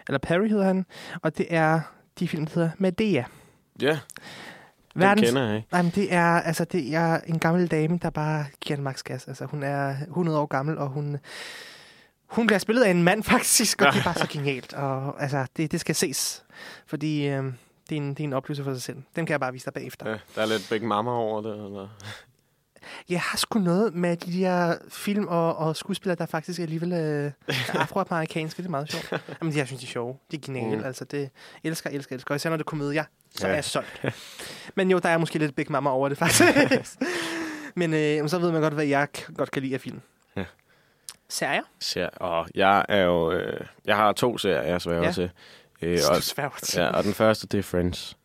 Eller 0.09 0.19
Perry 0.19 0.49
hedder 0.49 0.65
han. 0.65 0.87
Og 1.23 1.39
det 1.39 1.47
er 1.51 1.81
de 2.19 2.29
film, 2.29 2.47
der 2.47 2.55
hedder 2.55 2.71
Medea. 2.79 3.25
Ja. 3.83 3.99
Den 4.95 5.03
Verdens- 5.03 5.27
kender 5.27 5.47
jeg 5.47 5.57
ikke. 5.57 5.69
Nej, 5.73 5.83
men 5.83 5.93
det 5.95 6.15
er, 6.15 6.25
altså, 6.41 6.65
det 6.65 6.95
er 6.95 7.21
en 7.27 7.39
gammel 7.39 7.67
dame, 7.67 7.99
der 8.03 8.11
bare 8.11 8.45
giver 8.61 8.77
en 8.77 8.83
max 8.85 9.03
gas. 9.03 9.29
Altså, 9.29 9.45
hun 9.45 9.63
er 9.63 9.97
100 10.09 10.39
år 10.39 10.47
gammel, 10.47 10.79
og 10.79 10.89
hun, 10.89 11.19
hun 12.27 12.47
bliver 12.47 12.59
spillet 12.59 12.83
af 12.83 12.91
en 12.91 13.03
mand, 13.03 13.23
faktisk, 13.33 13.83
og 13.83 13.93
det 13.93 13.99
er 14.01 14.05
bare 14.05 14.15
så 14.15 14.27
genialt. 14.31 14.73
Og 14.75 15.23
altså, 15.23 15.47
det, 15.57 15.73
det 15.73 15.81
skal 15.81 15.95
ses, 15.95 16.45
fordi 16.87 17.29
øh, 17.29 17.45
det, 17.93 17.99
er 17.99 18.03
en, 18.03 18.09
det 18.11 18.21
er 18.21 18.25
en 18.25 18.33
oplevelse 18.33 18.65
for 18.65 18.73
sig 18.75 18.83
selv. 18.83 18.97
Den 19.17 19.27
kan 19.27 19.33
jeg 19.33 19.41
bare 19.41 19.53
vise 19.53 19.65
dig 19.65 19.73
bagefter. 19.73 20.11
Ja, 20.11 20.17
der 20.35 20.43
er 20.43 20.47
lidt 20.47 20.67
Big 20.71 20.85
Mama 20.85 21.11
over 21.11 21.41
det. 21.43 21.53
Eller? 21.55 21.89
Jeg 23.09 23.21
har 23.21 23.39
sgu 23.39 23.59
noget 23.59 23.95
med 23.95 24.17
de 24.17 24.33
der 24.41 24.77
film 24.89 25.27
og, 25.29 25.57
og 25.57 25.77
skuespillere, 25.77 26.17
der 26.17 26.27
faktisk 26.27 26.61
alligevel 26.61 26.93
øh, 26.93 26.99
er 27.49 27.79
afroamerikanske. 27.83 28.59
Det 28.63 28.67
er 28.67 28.71
meget 28.71 28.93
sjovt. 28.93 29.23
Jamen, 29.43 29.57
jeg 29.57 29.67
synes, 29.67 29.81
de 29.81 29.87
er 29.87 29.89
sjove. 29.91 30.17
De 30.31 30.37
er 30.37 30.41
geniale. 30.41 30.77
Mm. 30.77 30.85
Altså, 30.85 31.05
det 31.05 31.31
elsker, 31.65 31.91
elsker, 31.91 32.15
elsker. 32.17 32.31
Og 32.35 32.37
især 32.37 32.51
når 32.51 32.57
det 32.57 32.63
er 32.65 32.69
komedier, 32.69 33.05
så 33.35 33.47
Ja. 33.47 33.51
er 33.51 33.55
jeg 33.55 33.65
solgt. 33.65 34.05
Men 34.75 34.91
jo, 34.91 34.99
der 34.99 35.09
er 35.09 35.19
måske 35.19 35.39
lidt 35.39 35.57
Big 35.57 35.67
Mama 35.73 35.91
over 35.91 36.09
det, 36.09 36.19
faktisk. 36.19 36.99
Men 37.77 37.95
øh, 37.95 38.29
så 38.29 38.39
ved 38.39 38.53
man 38.53 38.61
godt, 38.61 38.75
hvad 38.75 38.85
jeg 38.85 39.09
godt 39.37 39.51
kan 39.51 39.63
lide 39.63 39.75
af 39.75 39.81
film. 39.81 40.01
Ja. 40.37 40.45
Serier? 41.29 41.63
Ser, 41.81 42.07
og 42.09 42.49
jeg 42.55 42.85
er 42.89 43.03
jo... 43.03 43.33
Øh, 43.33 43.61
jeg 43.85 43.97
har 43.97 44.13
to 44.13 44.39
serier, 44.39 44.63
jeg 44.63 44.81
sværger 44.81 45.05
Ja. 45.05 45.13
til. 45.13 45.31
Øh, 45.83 45.99
Og, 46.11 46.23
Svært. 46.23 46.77
ja, 46.77 46.87
og 46.89 47.05
den 47.05 47.15
første, 47.15 47.47
det 47.47 47.59
er 47.59 47.63
Friends. 47.63 48.17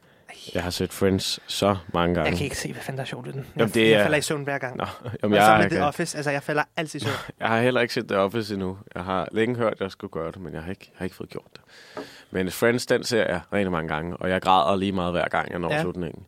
Jeg 0.53 0.63
har 0.63 0.69
set 0.69 0.93
Friends 0.93 1.39
så 1.47 1.77
mange 1.93 2.15
gange. 2.15 2.29
Jeg 2.29 2.37
kan 2.37 2.43
ikke 2.43 2.57
se, 2.57 2.71
hvad 2.73 2.81
fanden 2.81 2.97
der 2.97 3.03
er 3.03 3.07
sjovt 3.07 3.27
i 3.27 3.31
den. 3.31 3.39
Jeg, 3.39 3.45
Jamen, 3.57 3.73
det 3.73 3.81
jeg 3.91 3.99
er- 3.99 4.03
falder 4.03 4.17
i 4.17 4.21
søvn 4.21 4.43
hver 4.43 4.57
gang. 4.57 4.77
Nå, 4.77 4.85
jamen, 5.23 5.37
jeg, 5.37 5.53
med 5.53 5.61
jeg, 5.63 5.71
The 5.71 5.83
Office, 5.85 6.17
altså 6.17 6.31
jeg 6.31 6.43
falder 6.43 6.63
altid 6.77 7.01
i 7.01 7.03
søvn. 7.03 7.13
jeg 7.39 7.47
har 7.47 7.61
heller 7.61 7.81
ikke 7.81 7.93
set 7.93 8.07
The 8.07 8.17
Office 8.17 8.53
endnu. 8.53 8.77
Jeg 8.95 9.03
har 9.03 9.27
længe 9.31 9.55
hørt, 9.55 9.73
at 9.73 9.81
jeg 9.81 9.91
skulle 9.91 10.11
gøre 10.11 10.31
det, 10.31 10.41
men 10.41 10.53
jeg 10.53 10.61
har 10.63 10.69
ikke, 10.69 10.85
jeg 10.93 10.97
har 10.97 11.03
ikke 11.03 11.15
fået 11.15 11.29
gjort 11.29 11.47
det. 11.53 11.61
Men 12.31 12.51
Friends, 12.51 12.85
den 12.85 13.03
ser 13.03 13.25
jeg 13.29 13.41
rigtig 13.53 13.71
mange 13.71 13.87
gange, 13.93 14.17
og 14.17 14.29
jeg 14.29 14.41
græder 14.41 14.75
lige 14.75 14.91
meget 14.91 15.11
hver 15.13 15.27
gang, 15.27 15.51
jeg 15.51 15.59
når 15.59 15.73
ja. 15.73 15.81
slutningen. 15.81 16.25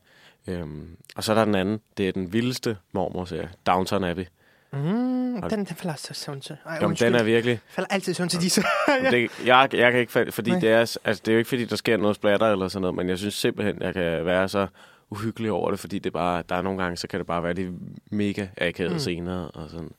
Øhm, 0.47 0.87
og 1.15 1.23
så 1.23 1.31
er 1.31 1.35
der 1.35 1.45
den 1.45 1.55
anden. 1.55 1.81
Det 1.97 2.07
er 2.07 2.11
den 2.11 2.33
vildeste 2.33 2.77
mormor-serie. 2.91 3.49
Downton 3.67 4.03
Abbey. 4.03 4.25
Mm, 4.71 5.41
den, 5.49 5.59
den 5.59 5.65
falder 5.67 5.93
i 6.11 6.13
søvn 6.13 6.41
til. 6.41 6.57
Ej, 6.65 6.73
Jamen, 6.73 6.87
undskyld. 6.87 7.07
den 7.07 7.15
er 7.15 7.23
virkelig... 7.23 7.59
Falder 7.69 7.87
altid 7.93 8.13
søvn 8.13 8.29
til 8.29 8.41
disse. 8.41 8.63
Ja. 8.87 9.11
Det, 9.11 9.31
jeg, 9.45 9.69
jeg 9.73 9.91
kan 9.91 9.99
ikke 9.99 10.11
falde, 10.11 10.31
fordi 10.31 10.49
Nej. 10.51 10.59
det 10.59 10.69
er, 10.69 10.79
altså, 10.79 10.99
det 11.05 11.27
er 11.27 11.31
jo 11.31 11.37
ikke 11.37 11.49
fordi, 11.49 11.65
der 11.65 11.75
sker 11.75 11.97
noget 11.97 12.15
splatter 12.15 12.47
eller 12.51 12.67
sådan 12.67 12.81
noget, 12.81 12.95
men 12.95 13.09
jeg 13.09 13.17
synes 13.17 13.33
simpelthen, 13.33 13.81
jeg 13.81 13.93
kan 13.93 14.25
være 14.25 14.49
så 14.49 14.67
uhyggelig 15.09 15.51
over 15.51 15.71
det, 15.71 15.79
fordi 15.79 15.99
det 15.99 16.13
bare, 16.13 16.43
der 16.49 16.55
er 16.55 16.61
nogle 16.61 16.83
gange, 16.83 16.97
så 16.97 17.07
kan 17.07 17.19
det 17.19 17.27
bare 17.27 17.43
være 17.43 17.53
de 17.53 17.73
mega 18.11 18.47
akavede 18.57 18.93
Mm. 18.93 18.99
scener 18.99 19.43
og 19.45 19.69
sådan. 19.69 19.91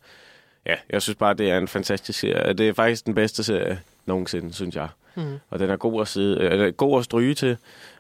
Ja, 0.67 0.75
jeg 0.91 1.03
synes 1.03 1.17
bare, 1.17 1.35
det 1.35 1.51
er 1.51 1.59
en 1.59 1.69
fantastisk 1.69 2.19
serie. 2.19 2.53
Det 2.53 2.69
er 2.69 2.73
faktisk 2.73 3.07
den 3.07 3.15
bedste 3.15 3.45
serie 3.45 3.81
nogensinde, 4.07 4.53
synes 4.55 4.77
jeg. 4.77 4.89
Mm. 5.15 5.39
Og 5.51 5.59
den 5.59 5.71
er 5.71 5.77
god 5.77 6.01
at, 6.01 6.09
sidde, 6.09 6.41
øh, 6.41 6.73
god 6.73 6.99
at 6.99 7.05
stryge 7.05 7.35
til, 7.35 7.57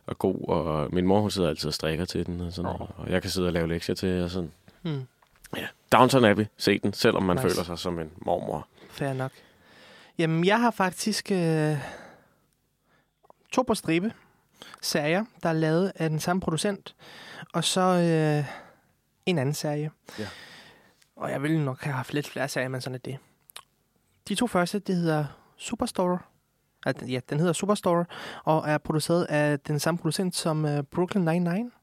og 0.06 0.18
god, 0.18 0.48
og 0.48 0.88
min 0.94 1.06
mor 1.06 1.20
hun 1.20 1.30
sidder 1.30 1.48
altid 1.48 1.68
og 1.68 1.74
strikker 1.74 2.04
til 2.04 2.26
den, 2.26 2.40
og, 2.40 2.52
sådan, 2.52 2.70
oh. 2.70 2.80
og 2.80 3.10
jeg 3.10 3.22
kan 3.22 3.30
sidde 3.30 3.46
og 3.46 3.52
lave 3.52 3.68
lektier 3.68 3.94
til, 3.94 4.22
og 4.22 4.30
sådan. 4.30 4.50
Mm. 4.82 5.00
Ja, 5.56 5.66
Downton 5.92 6.24
Abbey, 6.24 6.46
se 6.56 6.78
den, 6.78 6.92
selvom 6.92 7.22
man 7.22 7.36
Nice. 7.36 7.48
føler 7.48 7.64
sig 7.64 7.78
som 7.78 7.98
en 7.98 8.10
mormor. 8.16 8.68
Fair 8.90 9.12
nok. 9.12 9.32
Jamen, 10.18 10.44
jeg 10.44 10.60
har 10.60 10.70
faktisk 10.70 11.32
øh, 11.32 11.76
to 13.52 13.62
på 13.62 13.74
stribe 13.74 14.12
serier, 14.82 15.24
der 15.42 15.48
er 15.48 15.52
lavet 15.52 15.92
af 15.94 16.08
den 16.10 16.20
samme 16.20 16.40
producent, 16.40 16.94
og 17.52 17.64
så 17.64 17.80
øh, 17.80 18.44
en 19.26 19.38
anden 19.38 19.54
serie. 19.54 19.90
Ja. 20.18 20.26
Og 21.16 21.30
jeg 21.30 21.42
ville 21.42 21.64
nok 21.64 21.80
have 21.82 21.94
haft 21.94 22.14
lidt 22.14 22.28
flere 22.28 22.48
serier, 22.48 22.68
men 22.68 22.80
sådan 22.80 22.94
er 22.94 22.98
det. 22.98 23.18
De 24.28 24.34
to 24.34 24.46
første, 24.46 24.78
det 24.78 24.96
hedder 24.96 25.24
Superstore. 25.56 26.18
Ja, 26.86 27.20
den 27.30 27.38
hedder 27.38 27.52
Superstore, 27.52 28.04
og 28.44 28.68
er 28.68 28.78
produceret 28.78 29.24
af 29.24 29.60
den 29.60 29.78
samme 29.80 29.98
producent 29.98 30.36
som 30.36 30.64
øh, 30.64 30.82
Brooklyn 30.82 31.28
Nine-Nine. 31.28 31.79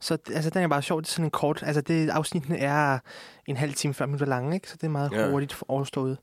Så 0.00 0.18
altså, 0.34 0.50
den 0.50 0.62
er 0.62 0.68
bare 0.68 0.82
sjov. 0.82 1.00
Det 1.02 1.08
er 1.08 1.10
sådan 1.12 1.24
en 1.24 1.30
kort... 1.30 1.62
Altså, 1.66 1.80
det, 1.80 2.10
afsnittene 2.10 2.58
er 2.58 2.98
en 3.46 3.56
halv 3.56 3.74
time, 3.74 3.94
40 3.94 4.06
minutter 4.06 4.26
lange, 4.26 4.54
ikke? 4.54 4.68
Så 4.70 4.76
det 4.76 4.84
er 4.86 4.90
meget 4.90 5.12
Ja. 5.12 5.30
hurtigt 5.30 5.56
overstået. 5.68 6.18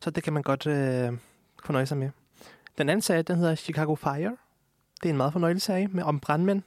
Så 0.00 0.10
det 0.10 0.22
kan 0.22 0.32
man 0.32 0.42
godt 0.42 0.66
øh, 0.66 1.12
fornøje 1.64 1.86
sig 1.86 1.96
med. 1.96 2.10
Den 2.78 2.88
anden 2.88 3.02
serie, 3.02 3.22
den 3.22 3.36
hedder 3.36 3.54
Chicago 3.54 3.94
Fire. 3.94 4.36
Det 5.02 5.08
er 5.08 5.10
en 5.10 5.16
meget 5.16 5.32
fornøjelig 5.32 5.62
serie 5.62 5.88
med, 5.88 6.02
om 6.02 6.20
brandmænd. 6.20 6.62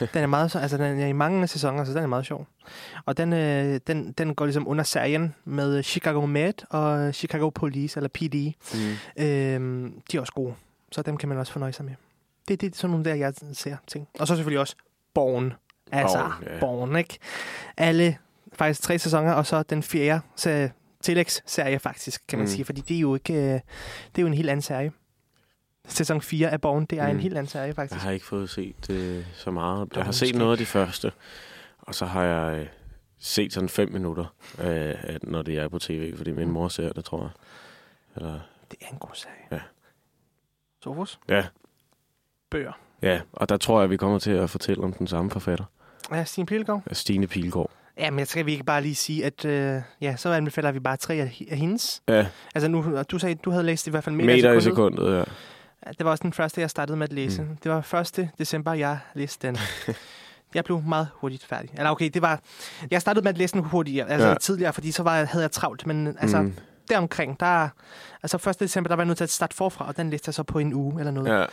Den 0.14 0.22
er 0.22 0.26
meget, 0.26 0.50
så- 0.50 0.58
altså 0.58 0.76
den 0.76 1.00
er 1.00 1.06
i 1.06 1.12
mange 1.12 1.46
sæsoner, 1.46 1.84
så 1.84 1.92
den 1.94 2.02
er 2.02 2.06
meget 2.06 2.26
sjov. 2.26 2.46
Og 3.06 3.16
den, 3.16 3.32
øh, 3.32 3.80
den, 3.86 4.12
den 4.12 4.34
går 4.34 4.44
ligesom 4.44 4.68
under 4.68 4.84
serien 4.84 5.34
med 5.44 5.82
Chicago 5.82 6.26
Med 6.26 6.52
og 6.70 7.14
Chicago 7.14 7.50
Police, 7.50 7.98
eller 7.98 8.08
PD. 8.08 8.52
Mm. 8.74 9.22
Øh, 9.24 9.90
de 10.12 10.16
er 10.16 10.20
også 10.20 10.32
gode, 10.32 10.54
så 10.92 11.02
dem 11.02 11.16
kan 11.16 11.28
man 11.28 11.38
også 11.38 11.52
fornøje 11.52 11.72
sig 11.72 11.84
med. 11.84 11.94
Det, 12.48 12.60
det 12.60 12.72
er 12.72 12.76
sådan 12.76 12.90
nogle 12.90 13.04
der, 13.04 13.14
jeg 13.14 13.34
ser 13.52 13.76
ting. 13.86 14.08
Og 14.18 14.26
så 14.26 14.34
selvfølgelig 14.36 14.60
også 14.60 14.76
Born. 15.18 15.52
Altså, 15.92 16.18
Born, 16.18 16.42
ja. 16.54 16.60
Born 16.60 16.96
ikke? 16.96 17.18
Alle, 17.76 18.18
faktisk 18.52 18.82
tre 18.82 18.98
sæsoner, 18.98 19.32
og 19.32 19.46
så 19.46 19.62
den 19.62 19.82
fjerde 19.82 20.20
serie, 20.36 20.72
tillægsserie 21.02 21.78
faktisk, 21.78 22.22
kan 22.28 22.38
man 22.38 22.44
Mm. 22.44 22.50
sige. 22.50 22.64
Fordi 22.64 22.80
det 22.80 22.96
er 22.96 23.00
jo 23.00 23.14
ikke, 23.14 23.32
øh, 23.34 23.40
det 23.40 24.18
er 24.18 24.22
jo 24.22 24.26
en 24.26 24.34
helt 24.34 24.50
anden 24.50 24.62
serie. 24.62 24.92
Sæson 25.88 26.20
4 26.22 26.50
af 26.50 26.60
Born, 26.60 26.84
det 26.84 26.98
er 26.98 27.02
mm. 27.04 27.10
en 27.10 27.16
Mm. 27.16 27.22
helt 27.22 27.36
anden 27.38 27.50
serie 27.50 27.66
Jeg 27.66 27.74
faktisk. 27.74 28.02
har 28.02 28.10
ikke 28.10 28.26
fået 28.26 28.50
set 28.50 28.90
øh, 28.90 29.24
så 29.34 29.50
meget. 29.50 29.88
Jeg 29.96 30.04
har 30.04 30.12
set 30.12 30.34
noget 30.34 30.52
af 30.52 30.58
de 30.58 30.66
første, 30.66 31.12
og 31.78 31.94
så 31.94 32.06
har 32.06 32.22
jeg 32.24 32.58
øh, 32.58 32.66
set 33.18 33.52
sådan 33.52 33.68
fem 33.68 33.92
minutter, 33.92 34.34
øh, 34.60 34.94
når 35.22 35.42
det 35.42 35.58
er 35.58 35.68
på 35.68 35.78
tv, 35.78 36.16
fordi 36.16 36.30
min 36.30 36.50
mor 36.50 36.68
ser 36.68 36.92
det, 36.92 37.04
tror 37.04 37.20
jeg. 37.22 37.30
Eller, 38.16 38.40
Det 38.70 38.78
er 38.82 38.86
en 38.92 38.98
god 38.98 39.10
serie. 39.14 39.34
Ja. 39.52 39.60
Sofus? 40.82 41.18
ja, 41.28 41.46
Bøger. 42.50 42.72
Ja, 43.02 43.20
og 43.32 43.48
der 43.48 43.56
tror 43.56 43.80
jeg, 43.80 43.90
vi 43.90 43.96
kommer 43.96 44.18
til 44.18 44.30
at 44.30 44.50
fortælle 44.50 44.84
om 44.84 44.92
den 44.92 45.06
samme 45.06 45.30
forfatter, 45.30 45.64
Ja, 46.12 46.24
Stine 46.24 46.46
Pilgaard. 46.46 46.82
Stine 46.92 47.26
Pilgaard. 47.26 47.70
Ja, 47.98 48.10
men 48.10 48.26
skal 48.26 48.46
vi 48.46 48.52
ikke 48.52 48.64
bare 48.64 48.82
lige 48.82 48.94
sige, 48.94 49.24
at 49.24 49.44
øh, 49.44 49.82
ja, 50.00 50.16
så 50.16 50.32
anbefaler 50.32 50.72
vi 50.72 50.80
bare 50.80 50.96
tre 50.96 51.14
af, 51.14 51.42
af 51.50 51.56
hendes. 51.58 52.02
Ja, 52.08 52.26
Altså 52.54 52.68
nu, 52.68 53.02
du 53.10 53.18
sagde, 53.18 53.34
du 53.34 53.50
havde 53.50 53.64
læst 53.64 53.86
i 53.86 53.90
hvert 53.90 54.04
fald 54.04 54.14
meter, 54.14 54.26
meter 54.36 54.52
i 54.52 54.60
sekundet. 54.60 54.98
sekundet, 54.98 55.18
ja. 55.18 55.24
Ja, 55.86 55.90
Det 55.98 56.04
var 56.04 56.10
også 56.10 56.22
den 56.22 56.32
første, 56.32 56.60
jeg 56.60 56.70
startede 56.70 56.96
med 56.98 57.06
at 57.08 57.12
læse. 57.12 57.42
Mm. 57.42 57.56
Det 57.64 57.72
var 57.72 57.94
1. 58.18 58.28
december, 58.38 58.72
jeg 58.72 58.98
læste 59.14 59.46
den. 59.46 59.56
jeg 60.54 60.64
blev 60.64 60.82
meget 60.82 61.08
hurtigt 61.14 61.44
færdig. 61.44 61.70
Eller 61.76 61.90
okay, 61.90 62.10
det 62.14 62.22
var... 62.22 62.40
Jeg 62.90 63.00
startede 63.00 63.24
med 63.24 63.30
at 63.32 63.38
læse 63.38 63.54
den 63.54 63.62
hurtigere, 63.62 64.10
altså 64.10 64.26
ja. 64.26 64.32
Ja. 64.32 64.38
tidligere, 64.38 64.72
fordi 64.72 64.90
så 64.92 65.02
var, 65.02 65.24
havde 65.24 65.42
jeg 65.42 65.50
travlt. 65.52 65.86
Men 65.86 66.16
altså. 66.20 66.42
Mm, 66.42 66.54
deromkring, 66.90 67.40
der... 67.40 67.68
Altså 68.22 68.50
1. 68.50 68.60
december, 68.60 68.88
der 68.88 68.96
var 68.96 69.02
jeg 69.02 69.06
nødt 69.06 69.16
til 69.16 69.24
at 69.24 69.30
starte 69.30 69.56
forfra, 69.56 69.88
og 69.88 69.96
den 69.96 70.10
læste 70.10 70.28
jeg 70.28 70.34
så 70.34 70.42
på 70.42 70.58
en 70.58 70.74
uge 70.74 70.98
eller 71.00 71.10
noget. 71.12 71.40
ja. 71.40 71.44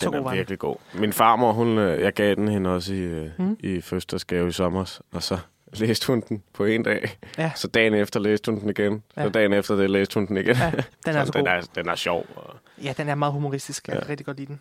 Så 0.00 0.10
Den 0.10 0.24
var 0.24 0.30
er 0.30 0.34
virkelig 0.34 0.58
god. 0.58 0.76
Min 0.94 1.12
farmor, 1.12 1.52
hun, 1.52 1.78
øh, 1.78 2.00
jeg 2.00 2.12
gav 2.12 2.34
den 2.34 2.48
hende 2.48 2.70
også 2.70 2.94
i, 2.94 2.98
øh, 2.98 3.30
Mm. 3.38 3.56
i 3.60 3.80
fødselsdagsgave 3.80 4.48
i 4.48 4.52
sommer, 4.52 4.98
og 5.12 5.22
så 5.22 5.38
læste 5.80 6.06
hun 6.06 6.22
den 6.28 6.42
på 6.54 6.64
en 6.64 6.82
dag. 6.82 7.18
Ja. 7.38 7.50
Så 7.54 7.68
dagen 7.68 7.94
efter 7.94 8.20
læste 8.20 8.50
hun 8.52 8.60
den 8.60 8.70
igen. 8.70 9.02
Ja. 9.16 9.22
Så 9.22 9.28
dagen 9.28 9.52
efter 9.52 9.76
det 9.76 9.90
læste 9.90 10.14
hun 10.14 10.26
den 10.26 10.36
igen. 10.36 10.56
Ja, 10.56 10.70
den 10.70 10.78
er 11.06 11.12
Så 11.12 11.18
altså 11.18 11.32
god. 11.32 11.40
den, 11.40 11.46
er, 11.48 11.60
den 11.74 11.88
er 11.88 11.94
sjov. 11.94 12.26
Og... 12.36 12.56
Ja, 12.84 12.94
den 12.96 13.08
er 13.08 13.14
meget 13.14 13.32
humoristisk. 13.32 13.88
Jeg 13.88 13.92
kan 13.96 14.02
Ja. 14.04 14.10
rigtig 14.10 14.26
godt 14.26 14.36
lide 14.36 14.56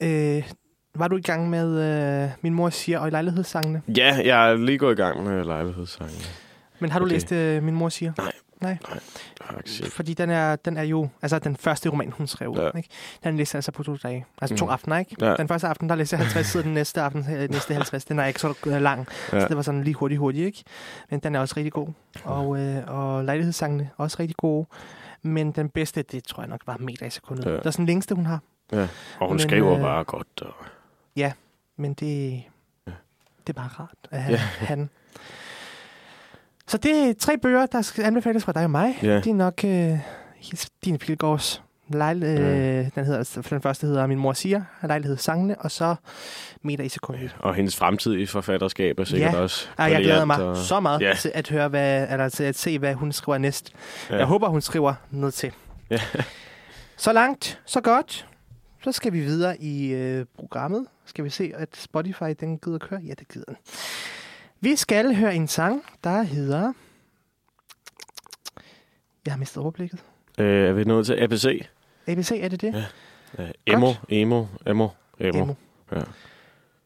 den. 0.00 0.36
Øh, 0.36 0.50
var 0.94 1.08
du 1.08 1.16
i 1.16 1.20
gang 1.20 1.50
med 1.50 1.80
øh, 2.24 2.30
Min 2.42 2.54
mor 2.54 2.70
siger 2.70 2.98
og 2.98 3.08
i 3.08 3.10
lejlighedssangene? 3.10 3.82
Ja, 3.96 4.20
jeg 4.24 4.50
er 4.50 4.56
lige 4.56 4.78
gået 4.78 4.92
i 4.92 4.96
gang 5.02 5.24
med 5.24 5.44
lejlighedssangen. 5.44 6.22
Men 6.78 6.90
har 6.90 6.98
du 6.98 7.04
Okay. 7.04 7.12
læst 7.14 7.32
øh, 7.32 7.62
Min 7.62 7.74
mor 7.74 7.88
siger? 7.88 8.12
Nej. 8.18 8.32
Nej. 8.60 8.78
Faktisk 8.86 9.33
ikke. 9.66 9.90
Fordi 9.90 10.14
den 10.14 10.30
er, 10.30 10.56
den 10.56 10.76
er 10.76 10.82
jo 10.82 11.08
altså 11.22 11.38
den 11.38 11.56
første 11.56 11.88
roman, 11.88 12.12
hun 12.12 12.26
skrev. 12.26 12.54
Ja. 12.58 12.76
Ikke? 12.76 12.88
Den 13.24 13.36
læste 13.36 13.54
jeg 13.54 13.58
altså 13.58 13.72
på 13.72 13.82
to 13.82 13.96
dage. 13.96 14.26
Altså 14.42 14.56
to 14.56 14.64
Mhm. 14.64 14.72
aftener, 14.72 14.98
ikke? 14.98 15.16
Ja. 15.20 15.36
Den 15.36 15.48
første 15.48 15.68
aften, 15.68 15.88
der 15.88 15.94
læste 15.94 16.14
jeg 16.16 16.20
50 16.20 16.46
sider, 16.46 16.64
den 16.64 16.74
næste 16.74 17.00
aften, 17.00 17.26
øh, 17.36 17.50
næste 17.50 17.74
50. 17.74 18.04
Den 18.04 18.18
er 18.18 18.24
ikke 18.24 18.40
så 18.40 18.54
lang, 18.64 19.08
ja. 19.32 19.36
Ja. 19.36 19.42
så 19.42 19.48
det 19.48 19.56
var 19.56 19.62
sådan 19.62 19.84
lige 19.84 19.94
hurtigt, 19.94 20.18
hurtigt, 20.18 20.46
ikke? 20.46 20.64
Men 21.10 21.20
den 21.20 21.34
er 21.34 21.40
også 21.40 21.54
rigtig 21.56 21.72
god. 21.72 21.88
Og, 22.24 22.58
øh, 22.60 22.82
og 22.86 23.24
lejlighedssangene 23.24 23.90
også 23.96 24.16
rigtig 24.20 24.36
gode. 24.36 24.66
Men 25.22 25.52
den 25.52 25.68
bedste, 25.68 26.02
det 26.02 26.24
tror 26.24 26.42
jeg 26.42 26.48
nok 26.50 26.60
var 26.66 26.76
meter 26.80 27.06
i 27.06 27.10
sekundet. 27.10 27.44
Ja. 27.44 27.50
Ja. 27.50 27.56
Det 27.56 27.66
er 27.66 27.70
sådan 27.70 27.82
den 27.82 27.86
længste, 27.86 28.14
hun 28.14 28.26
har. 28.26 28.40
Ja. 28.72 28.82
Og 29.20 29.28
hun 29.28 29.30
Men, 29.30 29.38
skriver 29.38 29.74
øh, 29.74 29.80
bare 29.80 30.04
godt. 30.04 30.42
Og... 30.42 30.54
Men 31.76 31.94
det, 31.94 32.42
Ja. 32.86 32.92
det 33.46 33.48
er 33.48 33.52
bare 33.52 33.68
rart 33.80 33.94
at 34.10 34.22
have 34.22 34.32
Ja. 34.32 34.66
han. 34.66 34.90
Så 36.68 36.78
det 36.78 37.08
er 37.08 37.14
tre 37.18 37.38
bøger, 37.38 37.66
der 37.66 37.82
skal 37.82 38.04
anbefales 38.04 38.44
fra 38.44 38.52
dig 38.52 38.64
og 38.64 38.70
mig. 38.70 38.98
Ja. 39.02 39.16
Det 39.16 39.26
er 39.26 39.34
nok 39.34 39.64
øh, 39.64 39.98
Stine 40.54 40.98
Pilgaards 40.98 41.62
lejl, 41.88 42.22
øh, 42.22 42.88
den, 42.94 43.04
hedder, 43.04 43.42
den 43.50 43.62
første 43.62 43.86
hedder 43.86 44.06
Min 44.06 44.18
mor 44.18 44.32
siger, 44.32 44.62
lejlighed 44.82 45.16
sangene, 45.16 45.58
og 45.60 45.70
så 45.70 45.94
Meter 46.62 46.84
i 46.84 46.88
sekundet. 46.88 47.36
og 47.38 47.54
hendes 47.54 47.76
fremtidige 47.76 48.26
forfatterskab 48.26 48.98
er 48.98 49.04
sikkert 49.04 49.32
Ja. 49.34 49.40
også 49.40 49.68
Ja. 49.78 49.82
jeg 49.84 50.02
glæder 50.02 50.24
mig 50.24 50.42
og... 50.44 50.56
så 50.56 50.80
meget 50.80 51.00
Ja. 51.00 51.14
til 51.20 51.32
at 51.34 51.48
høre, 51.48 51.68
hvad, 51.68 52.06
eller 52.10 52.28
til 52.28 52.44
at 52.44 52.56
se, 52.58 52.78
hvad 52.78 52.94
hun 52.94 53.12
skriver 53.12 53.38
næst. 53.38 53.72
Ja. 54.10 54.16
Jeg 54.16 54.26
håber, 54.26 54.48
hun 54.48 54.60
skriver 54.60 54.94
noget 55.10 55.34
til. 55.34 55.52
Ja. 55.90 56.00
Så 56.96 57.12
langt, 57.12 57.60
så 57.66 57.80
godt. 57.80 58.26
Så 58.84 58.92
skal 58.92 59.12
vi 59.12 59.20
videre 59.20 59.60
i 59.62 59.92
øh, 59.92 60.26
programmet. 60.38 60.86
Skal 61.06 61.24
vi 61.24 61.30
se, 61.30 61.52
at 61.56 61.68
Spotify 61.76 62.24
den 62.40 62.58
gider 62.58 62.78
køre? 62.78 63.00
Ja, 63.06 63.12
det 63.18 63.28
gider 63.28 63.44
den. 63.48 63.56
Vi 64.64 64.76
skal 64.76 65.16
høre 65.16 65.34
en 65.34 65.48
sang, 65.48 65.84
der 66.04 66.22
hedder... 66.22 66.72
Jeg 69.24 69.32
har 69.32 69.38
mistet 69.38 69.62
overblikket. 69.62 70.04
Øh, 70.38 70.68
er 70.68 70.72
vi 70.72 70.84
nået 70.84 71.06
til 71.06 71.22
ABC? 71.22 71.66
ABC, 72.06 72.30
er 72.30 72.48
det 72.48 72.60
det? 72.60 72.86
Ja. 73.38 73.42
Øh, 73.42 73.50
emo, 73.66 73.92
emo, 74.08 74.46
emo, 74.66 74.88
emo. 75.20 75.42
Emo. 75.42 75.54
Ja. 75.92 76.00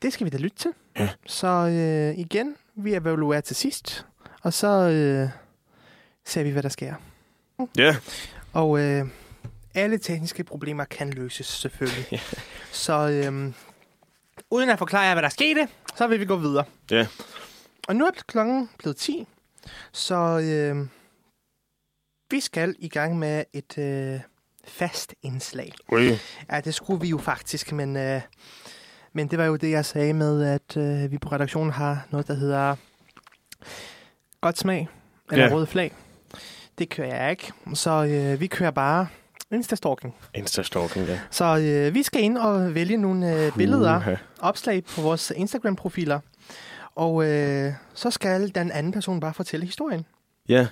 Det 0.02 0.12
skal 0.12 0.24
vi 0.24 0.30
da 0.30 0.36
lytte 0.36 0.56
til. 0.56 0.70
Ja. 0.98 1.08
Så 1.26 1.46
øh, 1.48 2.18
igen, 2.18 2.54
vi 2.74 2.94
evaluerer 2.94 3.40
til 3.40 3.56
sidst, 3.56 4.06
og 4.42 4.52
så 4.52 4.68
øh, 4.68 5.28
ser 6.24 6.42
vi, 6.42 6.50
hvad 6.50 6.62
der 6.62 6.68
sker. 6.68 6.94
Ja. 7.76 7.96
Og 8.52 8.80
øh, 8.80 9.06
alle 9.74 9.98
tekniske 9.98 10.44
problemer 10.44 10.84
kan 10.84 11.10
løses, 11.10 11.46
selvfølgelig. 11.46 12.20
Så 12.72 13.08
øh, 13.08 13.52
uden 14.50 14.70
at 14.70 14.78
forklare 14.78 15.02
jer, 15.02 15.14
hvad 15.14 15.22
der 15.22 15.28
skete, 15.28 15.68
så 15.96 16.06
vil 16.06 16.20
vi 16.20 16.24
gå 16.24 16.36
videre. 16.36 16.64
Ja. 16.90 17.06
Og 17.88 17.96
nu 17.96 18.04
er 18.06 18.10
klokken 18.26 18.70
blevet 18.78 18.96
10, 18.96 19.26
så 19.92 20.14
øh, 20.38 20.86
vi 22.30 22.40
skal 22.40 22.74
i 22.78 22.88
gang 22.88 23.18
med 23.18 23.44
et 23.52 23.78
øh, 23.78 24.20
fast 24.64 25.14
indslag. 25.22 25.72
Ui. 25.92 26.18
Ja, 26.52 26.60
det 26.60 26.74
skulle 26.74 27.00
vi 27.00 27.08
jo 27.08 27.18
faktisk, 27.18 27.72
men, 27.72 27.96
øh, 27.96 28.20
men 29.12 29.28
det 29.28 29.38
var 29.38 29.44
jo 29.44 29.56
det, 29.56 29.70
jeg 29.70 29.84
sagde 29.84 30.12
med, 30.12 30.44
at 30.44 30.76
øh, 30.76 31.10
vi 31.12 31.18
på 31.18 31.28
redaktionen 31.28 31.72
har 31.72 32.06
noget, 32.10 32.28
der 32.28 32.34
hedder 32.34 32.76
godt 34.40 34.58
smag, 34.58 34.88
eller 35.32 35.44
Ja. 35.46 35.54
rød 35.54 35.66
flag. 35.66 35.92
Det 36.78 36.88
kører 36.88 37.16
jeg 37.22 37.30
ikke, 37.30 37.52
så 37.74 38.04
øh, 38.04 38.40
vi 38.40 38.46
kører 38.46 38.70
bare 38.70 39.06
Insta-stalking. 39.54 40.14
Insta-stalking, 40.38 41.06
ja. 41.08 41.20
Så 41.30 41.44
øh, 41.58 41.94
vi 41.94 42.02
skal 42.02 42.22
ind 42.22 42.38
og 42.38 42.74
vælge 42.74 42.96
nogle 42.96 43.34
øh, 43.46 43.52
billeder, 43.56 43.96
Uha. 43.96 44.14
opslag 44.40 44.84
på 44.84 45.00
vores 45.00 45.32
Instagram-profiler, 45.36 46.20
og 46.98 47.24
øh, 47.26 47.72
så 47.94 48.10
skal 48.10 48.54
den 48.54 48.72
anden 48.72 48.92
person 48.92 49.20
bare 49.20 49.34
fortælle 49.34 49.66
historien. 49.66 50.06
Ja. 50.48 50.66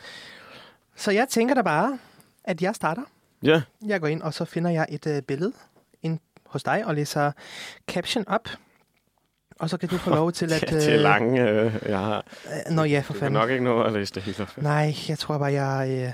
Så 0.96 1.10
jeg 1.10 1.26
tænker 1.28 1.54
da 1.54 1.62
bare, 1.62 1.98
at 2.44 2.62
jeg 2.62 2.74
starter. 2.74 3.02
Ja. 3.42 3.62
Jeg 3.86 4.00
går 4.00 4.06
ind, 4.06 4.22
og 4.22 4.34
så 4.34 4.44
finder 4.44 4.70
jeg 4.70 4.86
et 4.88 5.06
øh, 5.06 5.22
billede 5.22 5.52
ind 6.02 6.18
hos 6.46 6.62
dig 6.62 6.86
og 6.86 6.94
læser 6.94 7.32
caption 7.88 8.24
op. 8.28 8.48
Og 9.60 9.70
så 9.70 9.76
kan 9.76 9.88
du 9.88 9.98
få 9.98 10.10
lov 10.10 10.32
til 10.32 10.52
at... 10.52 10.60
Det 10.70 10.92
er 10.94 10.96
lange, 10.96 11.48
øh, 11.50 11.72
jeg 11.86 11.98
har. 11.98 12.24
Øh, 12.68 12.74
nå 12.74 12.84
ja, 12.84 13.00
for 13.00 13.12
Du 13.12 13.18
fanden. 13.18 13.32
nok 13.40 13.50
ikke 13.50 13.64
nå 13.64 13.82
at 13.82 13.92
læse 13.92 14.14
det 14.14 14.22
hele. 14.22 14.42
op. 14.42 14.62
Nej, 14.62 14.94
jeg 15.08 15.18
tror 15.18 15.38
bare, 15.38 15.52
jeg, 15.52 15.88
øh, 15.90 16.12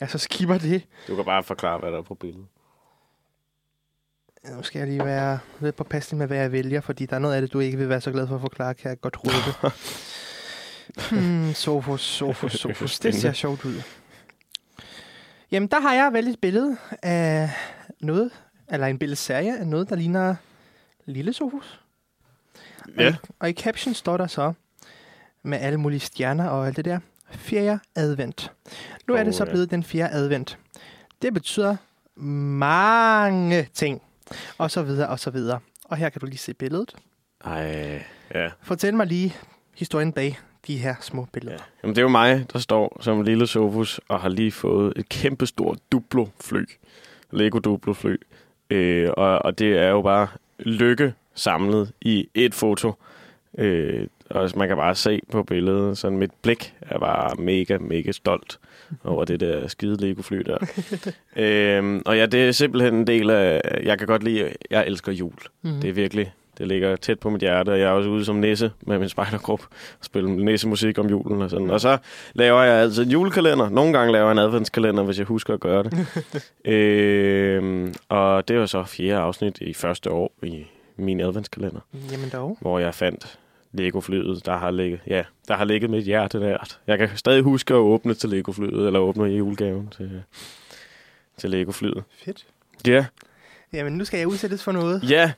jeg 0.00 0.10
så 0.10 0.18
skipper 0.18 0.58
det. 0.58 0.82
Du 1.08 1.16
kan 1.16 1.24
bare 1.24 1.42
forklare, 1.42 1.78
hvad 1.78 1.90
der 1.92 1.98
er 1.98 2.02
på 2.02 2.14
billedet. 2.14 2.46
Nu 4.48 4.62
skal 4.62 4.78
jeg 4.78 4.88
lige 4.88 5.04
være 5.04 5.38
lidt 5.60 5.76
påpasselig 5.76 6.18
med, 6.18 6.26
hvad 6.26 6.36
jeg 6.36 6.52
vælger, 6.52 6.80
fordi 6.80 7.06
der 7.06 7.14
er 7.16 7.20
noget 7.20 7.34
af 7.34 7.40
det, 7.40 7.52
du 7.52 7.60
ikke 7.60 7.78
vil 7.78 7.88
være 7.88 8.00
så 8.00 8.10
glad 8.12 8.26
for 8.26 8.34
at 8.34 8.40
forklare, 8.40 8.74
kan 8.74 8.88
jeg 8.88 9.00
godt 9.00 9.16
røbe. 9.24 9.72
hmm, 11.20 11.54
Sofus, 11.54 12.00
Sofus, 12.00 12.52
Sofus. 12.52 12.98
Det 12.98 13.14
ser 13.14 13.32
sjovt 13.32 13.64
ud. 13.64 13.82
Jamen, 15.50 15.68
der 15.68 15.80
har 15.80 15.94
jeg 15.94 16.12
valgt 16.12 16.28
et 16.28 16.38
billede 16.40 16.76
af 17.02 17.50
noget, 18.00 18.30
eller 18.72 18.86
en 18.86 18.98
billedserie 18.98 19.58
af 19.58 19.66
noget, 19.66 19.88
der 19.90 19.96
ligner 19.96 20.34
Lille 21.04 21.32
Sofus. 21.32 21.80
Og, 22.84 22.90
Ja. 22.98 23.10
i, 23.10 23.14
og 23.38 23.50
i 23.50 23.52
caption 23.52 23.94
står 23.94 24.16
der 24.16 24.26
så, 24.26 24.52
med 25.42 25.58
alle 25.58 25.78
mulige 25.80 26.00
stjerner 26.00 26.48
og 26.48 26.66
alt 26.66 26.76
det 26.76 26.84
der, 26.84 26.98
fjerde 27.30 27.78
advent. 27.96 28.52
Nu 29.08 29.14
er 29.14 29.24
det 29.24 29.34
så 29.34 29.44
ja. 29.44 29.50
blevet 29.50 29.70
den 29.70 29.84
fjerde 29.84 30.12
advent. 30.14 30.58
Det 31.22 31.34
betyder 31.34 31.76
mange 32.16 33.68
ting, 33.74 34.02
og 34.58 34.70
så 34.70 34.82
videre, 34.82 35.08
og 35.08 35.18
så 35.18 35.30
videre. 35.30 35.58
Og 35.84 35.96
her 35.96 36.08
kan 36.08 36.20
du 36.20 36.26
lige 36.26 36.38
se 36.38 36.54
billedet. 36.54 36.94
Ej, 37.44 38.02
ja. 38.34 38.48
Fortæl 38.62 38.94
mig 38.94 39.06
lige 39.06 39.36
historien 39.76 40.12
bag 40.12 40.38
de 40.66 40.76
her 40.78 40.94
små 41.00 41.26
billeder. 41.32 41.56
ja. 41.56 41.62
Jamen, 41.82 41.94
det 41.96 42.00
er 42.00 42.02
jo 42.02 42.08
mig, 42.08 42.46
der 42.52 42.58
står 42.58 42.98
som 43.00 43.22
lille 43.22 43.46
Sofus 43.46 44.00
og 44.08 44.20
har 44.20 44.28
lige 44.28 44.52
fået 44.52 44.92
et 44.96 45.08
kæmpestort 45.08 45.78
Duplo-fly. 45.92 46.64
Lego 47.30 47.58
Duplo-fly. 47.58 48.16
Øh, 48.70 49.10
og, 49.16 49.38
og 49.38 49.58
det 49.58 49.78
er 49.78 49.88
jo 49.88 50.02
bare 50.02 50.28
lykke 50.58 51.14
samlet 51.34 51.92
i 52.00 52.28
et 52.34 52.54
foto. 52.54 52.94
Øh, 53.58 54.06
og 54.30 54.50
man 54.56 54.68
kan 54.68 54.76
bare 54.76 54.94
se 54.94 55.20
på 55.32 55.42
billedet, 55.42 55.98
sådan 55.98 56.18
mit 56.18 56.30
blik 56.42 56.74
er 56.80 56.98
bare 56.98 57.34
mega, 57.38 57.78
mega 57.78 58.12
stolt 58.12 58.58
over 59.04 59.24
det 59.24 59.40
der 59.40 59.68
skide 59.68 59.96
Lego-fly 60.00 60.38
der. 60.46 60.58
øhm, 61.76 62.02
og 62.06 62.16
ja, 62.16 62.26
det 62.26 62.48
er 62.48 62.52
simpelthen 62.52 62.94
en 62.94 63.06
del 63.06 63.30
af, 63.30 63.60
jeg 63.84 63.98
kan 63.98 64.06
godt 64.06 64.22
lide, 64.22 64.52
jeg 64.70 64.86
elsker 64.86 65.12
jul. 65.12 65.32
Mm-hmm. 65.62 65.80
Det 65.80 65.88
er 65.90 65.94
virkelig, 65.94 66.32
det 66.58 66.68
ligger 66.68 66.96
tæt 66.96 67.18
på 67.18 67.30
mit 67.30 67.40
hjerte, 67.40 67.70
og 67.70 67.78
jeg 67.78 67.86
er 67.86 67.90
også 67.92 68.08
ude 68.10 68.24
som 68.24 68.36
nisse 68.36 68.72
med 68.80 68.98
min 68.98 69.08
spejdergruppe 69.08 69.64
og 69.98 70.04
spiller 70.04 70.30
nissemusik 70.30 70.98
om 70.98 71.06
julen 71.06 71.42
og 71.42 71.50
sådan. 71.50 71.70
Og 71.70 71.80
så 71.80 71.98
laver 72.34 72.62
jeg 72.62 72.74
altid 72.74 73.04
en 73.04 73.10
julekalender. 73.10 73.68
Nogle 73.68 73.92
gange 73.98 74.12
laver 74.12 74.24
jeg 74.24 74.32
en 74.32 74.38
adventskalender, 74.38 75.02
hvis 75.02 75.18
jeg 75.18 75.26
husker 75.26 75.54
at 75.54 75.60
gøre 75.60 75.82
det. 75.82 76.06
øhm, 76.74 77.94
og 78.08 78.48
det 78.48 78.58
var 78.58 78.66
så 78.66 78.84
fjerde 78.84 79.20
afsnit 79.20 79.58
i 79.60 79.74
første 79.74 80.10
år 80.10 80.32
i 80.42 80.66
min 80.96 81.20
adventskalender, 81.20 81.80
Jamen 82.12 82.28
dog. 82.32 82.58
hvor 82.60 82.78
jeg 82.78 82.94
fandt 82.94 83.38
Lego-flyet, 83.72 84.46
der 84.46 84.56
har 84.56 84.70
ligget, 84.70 85.00
ja, 85.06 85.24
der 85.48 85.56
har 85.56 85.64
ligget 85.64 85.90
mit 85.90 86.04
hjerte 86.04 86.38
nært. 86.38 86.80
Jeg 86.86 86.98
kan 86.98 87.08
stadig 87.14 87.42
huske 87.42 87.74
at 87.74 87.78
åbne 87.78 88.14
til 88.14 88.28
Lego-flyet, 88.28 88.86
eller 88.86 89.00
åbne 89.00 89.24
julegaven 89.24 89.88
til, 89.88 90.22
til 91.36 91.50
Lego-flyet. 91.50 92.04
Fedt. 92.24 92.46
Ja, 92.86 93.06
Jamen, 93.72 93.92
nu 93.92 94.04
skal 94.04 94.18
jeg 94.18 94.28
udsættes 94.28 94.62
for 94.62 94.72
noget. 94.72 95.10
Ja. 95.10 95.32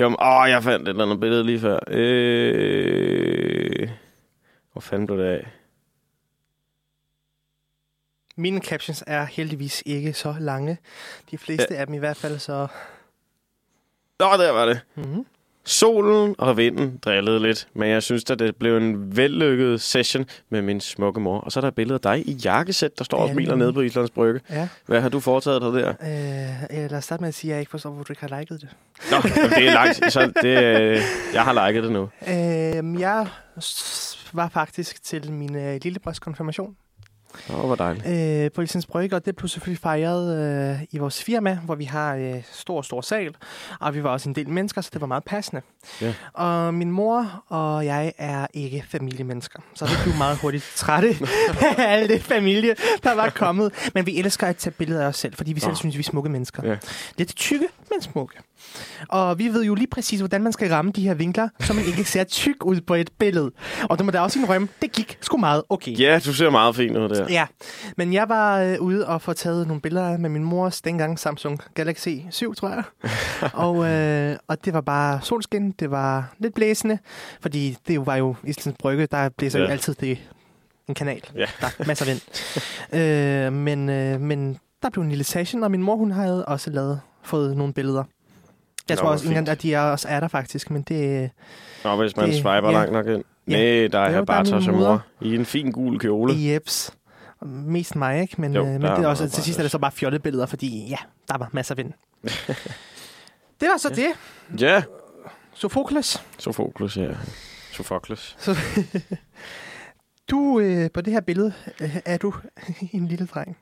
Jamen, 0.00 0.16
åh, 0.20 0.48
jeg 0.48 0.62
fandt 0.62 0.82
et 0.82 0.88
eller 0.88 1.04
andet 1.04 1.20
billede 1.20 1.44
lige 1.44 1.60
før. 1.60 1.78
Øh... 1.88 3.88
Hvor 4.72 4.80
fanden 4.80 5.06
blev 5.06 5.18
det 5.18 5.24
af? 5.24 5.46
Mine 8.36 8.60
captions 8.60 9.04
er 9.06 9.24
heldigvis 9.24 9.82
ikke 9.86 10.12
så 10.12 10.34
lange. 10.40 10.78
De 11.30 11.38
fleste 11.38 11.76
af 11.76 11.86
dem 11.86 11.94
i 11.94 11.98
hvert 11.98 12.16
fald, 12.16 12.38
så... 12.38 12.66
Nå, 14.18 14.26
der 14.26 14.50
var 14.50 14.66
det. 14.66 14.80
Mm-hmm. 14.94 15.26
Solen 15.66 16.34
og 16.38 16.56
vinden 16.56 16.98
drillede 17.04 17.40
lidt, 17.40 17.68
men 17.74 17.88
jeg 17.88 18.02
synes, 18.02 18.30
at 18.30 18.38
det 18.38 18.56
blev 18.56 18.76
en 18.76 19.16
vellykket 19.16 19.80
session 19.80 20.26
med 20.50 20.62
min 20.62 20.80
smukke 20.80 21.20
mor. 21.20 21.40
Og 21.40 21.52
så 21.52 21.58
er 21.58 21.60
der 21.60 21.68
et 21.68 21.74
billede 21.74 21.94
af 21.94 22.00
dig 22.00 22.28
i 22.28 22.32
jakkesæt, 22.32 22.98
der 22.98 23.04
står 23.04 23.18
og 23.18 23.28
smiler 23.28 23.54
nede 23.56 23.72
på 23.72 23.80
Islands 23.80 24.10
Brygge. 24.10 24.40
Ja. 24.50 24.68
Hvad 24.86 25.00
har 25.00 25.08
du 25.08 25.20
foretaget 25.20 25.62
dig 25.62 25.72
der? 25.72 25.88
Øh, 26.70 26.90
lad 26.90 26.98
os 26.98 27.04
starte 27.04 27.20
med 27.20 27.28
at 27.28 27.34
sige, 27.34 27.50
at 27.50 27.54
jeg 27.54 27.60
ikke 27.60 27.70
forstår, 27.70 27.90
hvor 27.90 28.02
du 28.02 28.12
ikke 28.12 28.26
har 28.28 28.38
liket 28.38 28.60
det. 28.60 28.68
Nå, 29.10 29.16
det 29.56 29.68
er 29.68 29.72
langt. 29.72 30.12
Så 30.12 30.32
det, 30.42 30.64
øh, 30.64 31.00
jeg 31.34 31.42
har 31.42 31.66
liket 31.66 31.82
det 31.84 31.92
nu. 31.92 32.08
Øh, 32.28 33.00
jeg 33.00 33.26
var 34.32 34.48
faktisk 34.48 35.02
til 35.02 35.32
min 35.32 35.56
øh, 35.56 35.80
lillebrors 35.82 36.18
konfirmation 36.18 36.76
Åh, 37.50 37.56
hvor 37.66 37.74
dejligt. 37.74 38.06
øh, 38.44 38.50
på 38.52 38.62
Islands 38.62 38.86
Brygge, 38.86 39.16
og 39.16 39.26
det 39.26 39.36
blev 39.36 39.48
selvfølgelig 39.48 39.80
fejret 39.82 40.38
øh, 40.72 40.82
i 40.90 40.98
vores 40.98 41.22
firma, 41.22 41.58
hvor 41.64 41.74
vi 41.74 41.84
har 41.84 42.14
øh, 42.14 42.42
stor, 42.52 42.82
stor 42.82 43.00
sal, 43.00 43.34
og 43.80 43.94
vi 43.94 44.02
var 44.02 44.10
også 44.10 44.28
en 44.28 44.34
del 44.34 44.48
mennesker, 44.48 44.80
så 44.80 44.90
det 44.92 45.00
var 45.00 45.06
meget 45.06 45.24
passende. 45.24 45.62
Ja. 46.00 46.14
Og 46.32 46.74
min 46.74 46.90
mor 46.90 47.44
og 47.48 47.86
jeg 47.86 48.12
er 48.18 48.46
ikke 48.54 48.84
familiemennesker, 48.88 49.60
så 49.74 49.84
vi 49.86 49.92
blev 50.04 50.14
meget 50.16 50.38
hurtigt 50.38 50.72
trætte 50.76 51.08
af 51.78 51.92
alle 51.92 52.08
det 52.08 52.22
familie, 52.22 52.74
der 53.02 53.14
var 53.14 53.30
kommet. 53.30 53.90
Men 53.94 54.06
vi 54.06 54.18
elsker 54.18 54.46
at 54.46 54.56
tage 54.56 54.72
billeder 54.72 55.02
af 55.04 55.06
os 55.06 55.16
selv, 55.16 55.34
fordi 55.34 55.52
vi 55.52 55.60
selv 55.60 55.70
Nå. 55.70 55.76
synes, 55.76 55.94
vi 55.96 56.00
er 56.00 56.04
smukke 56.04 56.30
mennesker. 56.30 56.68
Ja. 56.68 56.76
Lidt 57.18 57.36
tykke, 57.36 57.66
men 57.90 58.02
smukke. 58.02 58.34
Og 59.08 59.38
vi 59.38 59.48
ved 59.48 59.64
jo 59.64 59.74
lige 59.74 59.86
præcis, 59.86 60.20
hvordan 60.20 60.42
man 60.42 60.52
skal 60.52 60.68
ramme 60.70 60.92
de 60.92 61.02
her 61.02 61.14
vinkler, 61.14 61.48
så 61.60 61.72
man 61.72 61.84
ikke 61.84 62.04
ser 62.04 62.24
tyk 62.24 62.64
ud 62.64 62.80
på 62.80 62.94
et 62.94 63.10
billede. 63.18 63.50
Og 63.82 63.98
det 63.98 64.06
må 64.06 64.12
da 64.12 64.20
også 64.20 64.38
indrømme, 64.38 64.68
det 64.82 64.92
gik 64.92 65.18
sgu 65.20 65.36
meget 65.36 65.62
okay. 65.68 65.98
Ja, 65.98 66.20
du 66.24 66.32
ser 66.32 66.50
meget 66.50 66.76
fin 66.76 66.96
ud 66.96 67.08
der. 67.08 67.26
Ja, 67.30 67.46
men 67.96 68.12
jeg 68.12 68.28
var 68.28 68.60
øh, 68.60 68.80
ude 68.80 69.06
og 69.06 69.22
få 69.22 69.32
taget 69.32 69.66
nogle 69.66 69.80
billeder 69.80 70.18
med 70.18 70.30
min 70.30 70.44
mors 70.44 70.82
dengang 70.82 71.18
Samsung 71.18 71.60
Galaxy 71.74 72.08
7, 72.30 72.54
tror 72.54 72.68
jeg. 72.68 72.82
og, 73.66 73.90
øh, 73.90 74.36
og 74.48 74.64
det 74.64 74.72
var 74.72 74.80
bare 74.80 75.20
solskin, 75.22 75.70
det 75.70 75.90
var 75.90 76.34
lidt 76.38 76.54
blæsende, 76.54 76.98
fordi 77.40 77.76
det 77.88 77.94
jo 77.94 78.02
var 78.02 78.16
jo 78.16 78.34
Islands 78.44 78.76
Brygge, 78.78 79.06
der 79.06 79.28
blæser. 79.28 79.58
Ja. 79.58 79.64
jo 79.64 79.70
altid 79.70 79.94
det 79.94 80.18
en 80.88 80.94
kanal. 80.94 81.22
Ja. 81.34 81.46
Der 81.60 81.66
er 81.78 81.86
masser 81.86 82.06
af 82.06 82.10
vind. 82.10 82.20
øh, 83.00 83.52
men, 83.52 83.88
øh, 83.88 84.20
men 84.20 84.58
der 84.82 84.90
blev 84.90 85.02
en 85.02 85.08
lille 85.08 85.24
session, 85.24 85.62
og 85.62 85.70
min 85.70 85.82
mor 85.82 85.96
hun 85.96 86.10
havde 86.10 86.44
også 86.44 86.70
lavet, 86.70 87.00
fået 87.22 87.56
nogle 87.56 87.72
billeder. 87.72 88.04
Jeg 88.88 88.96
Nå, 88.96 89.00
tror 89.00 89.08
også, 89.10 89.28
fint. 89.28 89.48
at 89.48 89.62
de 89.62 89.74
er, 89.74 89.80
også 89.80 90.08
er 90.08 90.20
der 90.20 90.28
faktisk, 90.28 90.70
men 90.70 90.82
det, 90.82 91.30
Nå, 91.84 91.96
hvis 91.96 92.16
man 92.16 92.26
Det- 92.28 92.34
swiper 92.34 92.50
ja. 92.68 92.70
langt 92.72 92.92
nok 92.92 93.06
ind. 93.06 93.24
Ja. 93.48 93.52
Nej, 93.52 93.88
der 93.88 93.98
er 93.98 94.10
der 94.10 94.18
er 94.20 94.24
bare 94.24 94.44
moder. 94.72 94.88
mor 94.88 95.02
i 95.20 95.34
en 95.34 95.44
fin 95.46 95.72
gul 95.72 95.98
kjole. 95.98 96.34
Jeps. 96.36 96.94
Mest 97.42 97.96
mig, 97.96 98.20
ikke? 98.20 98.40
Men, 98.40 98.54
Jo, 98.54 98.60
øh, 98.60 98.66
men 98.72 98.82
der 98.82 98.94
det 98.96 99.04
er 99.04 99.08
også, 99.08 99.28
til 99.28 99.42
sidst 99.42 99.58
er 99.58 99.62
det 99.62 99.70
så 99.70 99.78
bare 99.78 99.92
fjollede 99.92 100.22
billeder, 100.22 100.46
fordi 100.46 100.86
ja, 100.88 100.96
der 101.28 101.38
var 101.38 101.48
masser 101.52 101.74
af 101.74 101.78
vind. 101.78 101.92
det 103.60 103.68
var 103.68 103.76
så 103.78 103.88
det. 103.88 104.06
Ja. 104.60 104.82
Sofokles. 105.54 106.24
Sofoklus, 106.38 106.96
ja. 106.96 107.08
Sofoklus. 107.72 108.36
Så, 108.38 108.56
du, 110.30 110.60
øh, 110.60 110.90
på 110.94 111.00
det 111.00 111.12
her 111.12 111.20
billede, 111.20 111.52
øh, 111.80 111.96
er 112.04 112.16
du 112.18 112.34
en 112.92 113.08
lille 113.08 113.26
dreng. 113.26 113.56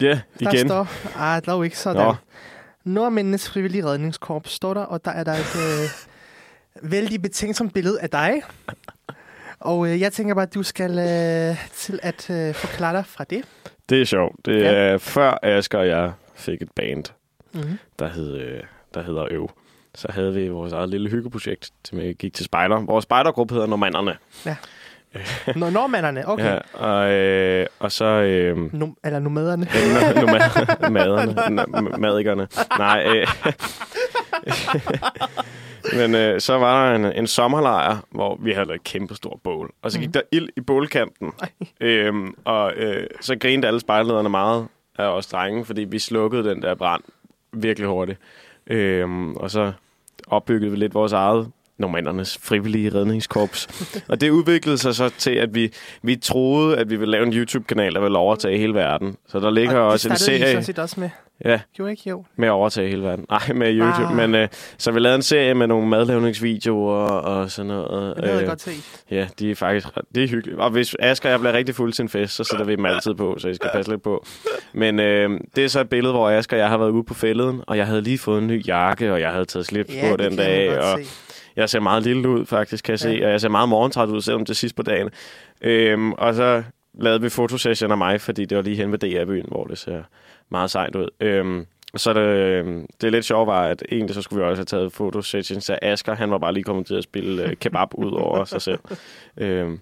Ja, 0.00 0.20
Der 0.40 0.52
igen. 0.54 0.68
står, 0.68 0.88
ah, 1.18 1.42
dog 1.46 1.64
ikke 1.64 1.78
sådan. 1.78 2.02
Nå. 2.06 2.14
Nordmændenes 2.90 3.48
frivillige 3.48 3.84
redningskorps 3.84 4.50
står 4.50 4.74
der, 4.74 4.80
og 4.80 5.04
der 5.04 5.10
er 5.10 5.24
der 5.24 5.32
et 5.32 5.56
øh, 5.56 6.90
vældig 6.90 7.22
betænksomt 7.22 7.74
billede 7.74 8.00
af 8.00 8.10
dig. 8.10 8.42
Og 9.60 9.88
øh, 9.88 10.00
jeg 10.00 10.12
tænker 10.12 10.34
bare, 10.34 10.42
at 10.46 10.54
du 10.54 10.62
skal 10.62 10.90
øh, 10.98 11.56
til 11.74 12.00
at 12.02 12.30
øh, 12.30 12.54
forklare 12.54 12.96
dig 12.96 13.06
fra 13.06 13.24
det. 13.24 13.44
Det 13.88 14.00
er 14.00 14.04
sjovt. 14.04 14.46
Det 14.46 14.60
Ja. 14.62 14.72
er 14.72 14.98
før 14.98 15.38
Asger 15.42 15.78
og 15.78 15.88
jeg 15.88 16.12
fik 16.34 16.62
et 16.62 16.70
band, 16.76 17.04
Mm-hmm. 17.54 17.78
der, 17.98 18.08
hed, 18.08 18.36
øh, 18.36 18.60
der 18.94 19.02
hedder 19.02 19.26
Øv. 19.30 19.50
så 19.94 20.08
havde 20.12 20.34
vi 20.34 20.48
vores 20.48 20.72
eget 20.72 20.88
lille 20.88 21.10
hyggeprojekt, 21.10 21.70
vi 21.92 22.12
gik 22.18 22.34
til 22.34 22.44
spejder. 22.44 22.80
Vores 22.80 23.02
spejdergruppe 23.02 23.54
hedder 23.54 23.66
Normanderne. 23.68 24.16
Nå, 25.56 25.70
normanderne, 25.70 26.28
okay. 26.28 26.44
Ja. 26.44 26.52
Ja, 26.52 26.86
og, 26.86 27.12
øh, 27.12 27.66
og 27.78 27.92
så... 27.92 28.04
Øh, 28.04 28.56
Num- 28.72 29.00
eller 29.04 29.18
nomaderne. 29.18 29.66
nu 30.20 30.26
mad, 30.26 30.90
maderne, 30.90 31.32
n- 31.62 31.96
madikerne. 31.96 32.48
Nej, 32.78 33.06
øh, 33.16 33.26
men 35.96 36.14
øh, 36.14 36.40
så 36.40 36.58
var 36.58 36.86
der 36.88 36.96
en, 36.96 37.04
en 37.04 37.26
sommerlejr, 37.26 37.96
hvor 38.10 38.38
vi 38.42 38.52
havde 38.52 38.74
et 38.74 38.84
kæmpe 38.84 39.14
stort 39.14 39.38
bål. 39.44 39.70
Og 39.82 39.90
så 39.92 39.98
gik 39.98 40.08
Mhm. 40.08 40.12
der 40.12 40.20
ild 40.32 40.48
i 40.56 40.60
bålkanten. 40.60 41.32
Øhm, 41.80 42.34
og 42.44 42.72
øh, 42.76 43.06
så 43.20 43.36
grinede 43.38 43.66
alle 43.66 43.80
spejlederne 43.80 44.28
meget 44.28 44.66
af 44.98 45.04
os 45.06 45.26
drenge, 45.26 45.64
fordi 45.64 45.84
vi 45.84 45.98
slukkede 45.98 46.44
den 46.50 46.62
der 46.62 46.74
brand 46.74 47.02
virkelig 47.52 47.88
hurtigt. 47.88 48.18
Øhm, 48.66 49.36
og 49.36 49.50
så 49.50 49.72
opbyggede 50.26 50.70
vi 50.70 50.76
lidt 50.76 50.94
vores 50.94 51.12
eget 51.12 51.50
normandernes 51.80 52.38
frivillige 52.42 52.94
redningskorps. 52.94 53.68
og 54.08 54.20
det 54.20 54.30
udviklede 54.30 54.78
sig 54.78 54.94
så 54.94 55.08
til, 55.18 55.30
at 55.30 55.54
vi, 55.54 55.72
vi 56.02 56.16
troede, 56.16 56.76
at 56.78 56.90
vi 56.90 56.96
ville 56.96 57.10
lave 57.12 57.26
en 57.26 57.32
YouTube-kanal, 57.32 57.94
der 57.94 58.00
ville 58.00 58.18
overtage 58.18 58.58
hele 58.58 58.74
verden. 58.74 59.16
Så 59.28 59.40
der 59.40 59.50
ligger 59.50 59.76
og 59.78 59.84
det 59.84 59.92
også 59.92 60.08
en 60.08 60.16
serie 60.16 60.46
sådan 60.46 60.64
set 60.64 60.78
også 60.78 61.00
med. 61.00 61.10
ja, 61.44 61.60
Jo, 61.78 61.86
ikke? 61.86 62.02
Jo. 62.06 62.24
med 62.36 62.48
at 62.48 62.52
overtage 62.52 62.88
hele 62.88 63.02
verden. 63.02 63.26
Nej, 63.30 63.52
med 63.54 63.72
YouTube. 63.74 64.04
Ah. 64.04 64.10
Ah. 64.10 64.16
Men, 64.16 64.34
øh, 64.34 64.48
så 64.78 64.90
vi 64.92 65.00
lavede 65.00 65.16
en 65.16 65.22
serie 65.22 65.54
med 65.54 65.66
nogle 65.66 65.88
madlavningsvideoer 65.88 66.94
og 67.06 67.50
sådan 67.50 67.66
noget. 67.66 68.16
Det 68.16 68.24
havde 68.24 68.36
jeg 68.36 68.42
Øh, 68.42 68.48
godt 68.48 68.60
set. 68.60 69.02
Ja, 69.10 69.26
de 69.38 69.50
er 69.50 69.54
faktisk 69.54 69.86
det 70.14 70.24
er 70.24 70.28
hyggeligt. 70.28 70.58
Og 70.60 70.70
hvis 70.70 70.96
Asger 70.98 71.28
og 71.28 71.32
jeg 71.32 71.40
bliver 71.40 71.52
rigtig 71.52 71.74
fuld 71.74 71.92
til 71.92 72.02
en 72.02 72.08
fest, 72.08 72.34
så 72.34 72.44
sætter 72.44 72.64
vi 72.66 72.76
dem 72.76 72.84
altid 72.86 73.14
på, 73.14 73.36
så 73.38 73.48
I 73.48 73.54
skal 73.54 73.70
passe 73.74 73.90
lidt 73.90 74.02
på. 74.02 74.26
Men 74.72 75.00
øh, 75.00 75.30
det 75.56 75.64
er 75.64 75.68
så 75.68 75.80
et 75.80 75.88
billede, 75.88 76.12
hvor 76.12 76.30
Asger 76.30 76.56
og 76.56 76.60
jeg 76.60 76.68
har 76.68 76.78
været 76.78 76.90
ude 76.90 77.04
på 77.04 77.14
fælleden, 77.14 77.60
og 77.66 77.76
jeg 77.76 77.86
havde 77.86 78.02
lige 78.02 78.18
fået 78.18 78.38
en 78.38 78.46
ny 78.46 78.66
jakke, 78.66 79.12
og 79.12 79.20
jeg 79.20 79.30
havde 79.30 79.44
taget 79.44 79.66
slips 79.66 79.94
Ja, 79.94 80.10
på 80.10 80.16
det 80.16 80.30
den 80.30 80.38
dag. 80.38 80.78
Og 80.78 80.98
se. 80.98 81.04
Jeg 81.56 81.70
ser 81.70 81.80
meget 81.80 82.02
lille 82.02 82.28
ud, 82.28 82.46
faktisk, 82.46 82.84
kan 82.84 82.92
jeg 82.92 83.04
Ja. 83.04 83.16
se. 83.18 83.24
Og 83.26 83.30
jeg 83.30 83.40
ser 83.40 83.48
meget 83.48 83.68
morgentræt 83.68 84.08
ud, 84.08 84.20
selvom 84.20 84.44
det 84.44 84.50
er 84.50 84.54
sidst 84.54 84.76
på 84.76 84.82
dagen. 84.82 85.10
Øhm, 85.60 86.12
og 86.12 86.34
så 86.34 86.62
lavede 86.94 87.20
vi 87.20 87.28
fotosession 87.28 87.90
af 87.90 87.98
mig, 87.98 88.20
fordi 88.20 88.44
det 88.44 88.56
var 88.56 88.62
lige 88.62 88.76
hen 88.76 88.92
ved 88.92 88.98
DR-byen, 88.98 89.44
hvor 89.48 89.64
det 89.64 89.78
ser 89.78 90.02
meget 90.48 90.70
sejt 90.70 90.96
ud. 90.96 91.08
Øhm, 91.20 91.66
så 91.96 92.12
det, 92.12 92.20
øhm, 92.20 92.86
det 93.00 93.06
er 93.06 93.10
lidt 93.10 93.24
sjovt 93.24 93.46
var, 93.46 93.62
at 93.66 93.82
egentlig 93.92 94.14
så 94.14 94.22
skulle 94.22 94.44
vi 94.44 94.50
også 94.50 94.60
have 94.60 94.64
taget 94.64 94.92
fotosessions 94.92 95.70
af 95.70 95.78
Asger. 95.82 96.14
Han 96.14 96.30
var 96.30 96.38
bare 96.38 96.52
lige 96.54 96.64
kommet 96.64 96.86
til 96.86 96.94
at 96.94 97.04
spille 97.04 97.42
øh, 97.44 97.56
kebab 97.56 97.88
ud 97.94 98.12
over 98.12 98.44
sig 98.44 98.62
selv. 98.62 98.78
Øhm, 99.36 99.80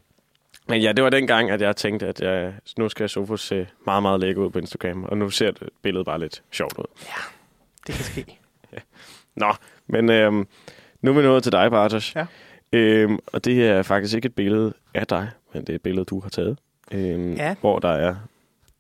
men 0.69 0.83
ja, 0.83 0.93
det 0.93 1.05
var 1.05 1.11
dengang, 1.11 1.51
at 1.51 1.61
jeg 1.61 1.77
tænkte, 1.77 2.07
at 2.07 2.21
jeg, 2.21 2.53
nu 2.79 2.89
skal 2.89 3.09
Sofus 3.09 3.41
se 3.47 3.67
meget, 3.87 4.03
meget 4.03 4.21
lækker 4.21 4.43
ud 4.43 4.51
på 4.51 4.59
Instagram. 4.59 5.05
Og 5.05 5.19
nu 5.19 5.31
ser 5.31 5.51
det 5.51 5.69
billedet 5.83 6.07
bare 6.07 6.19
lidt 6.21 6.43
sjovt 6.53 6.79
ud. 6.79 6.85
Det 7.87 7.95
kan 7.95 8.05
ske. 8.05 8.39
Nå, 9.37 9.53
men 9.87 10.11
øhm, 10.11 10.47
nu 11.03 11.11
er 11.11 11.15
vi 11.17 11.23
nået 11.23 11.43
til 11.43 11.53
dig, 11.53 11.71
Bartosz. 11.71 12.17
Ja. 12.17 12.27
Øhm, 12.73 13.19
og 13.27 13.45
det 13.45 13.67
er 13.67 13.83
faktisk 13.83 14.15
ikke 14.15 14.27
et 14.27 14.35
billede 14.35 14.73
af 14.95 15.07
dig, 15.07 15.29
men 15.55 15.63
det 15.63 15.69
er 15.71 15.75
et 15.75 15.83
billede, 15.83 16.05
du 16.05 16.21
har 16.21 16.29
taget. 16.31 16.59
Øhm, 16.93 17.33
Ja. 17.35 17.55
Hvor 17.61 17.79
der 17.79 17.89
er 17.89 18.15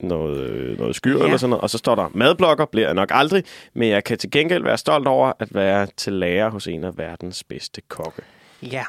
noget, 0.00 0.40
øh, 0.40 0.78
noget 0.78 0.96
skyr 0.96 1.18
Ja. 1.18 1.24
eller 1.24 1.36
sådan 1.36 1.50
noget. 1.50 1.62
Og 1.62 1.70
så 1.70 1.78
står 1.78 1.94
der, 1.94 2.08
madblogger 2.14 2.64
bliver 2.64 2.86
jeg 2.86 2.94
nok 2.94 3.08
aldrig, 3.12 3.44
men 3.74 3.88
jeg 3.88 4.04
kan 4.04 4.18
til 4.18 4.30
gengæld 4.30 4.62
være 4.62 4.78
stolt 4.78 5.06
over 5.08 5.32
at 5.40 5.54
være 5.54 5.86
til 5.96 6.12
lærer 6.12 6.50
hos 6.50 6.66
en 6.66 6.84
af 6.84 6.98
verdens 6.98 7.44
bedste 7.44 7.80
kokke. 7.88 8.22
Ja. 8.62 8.84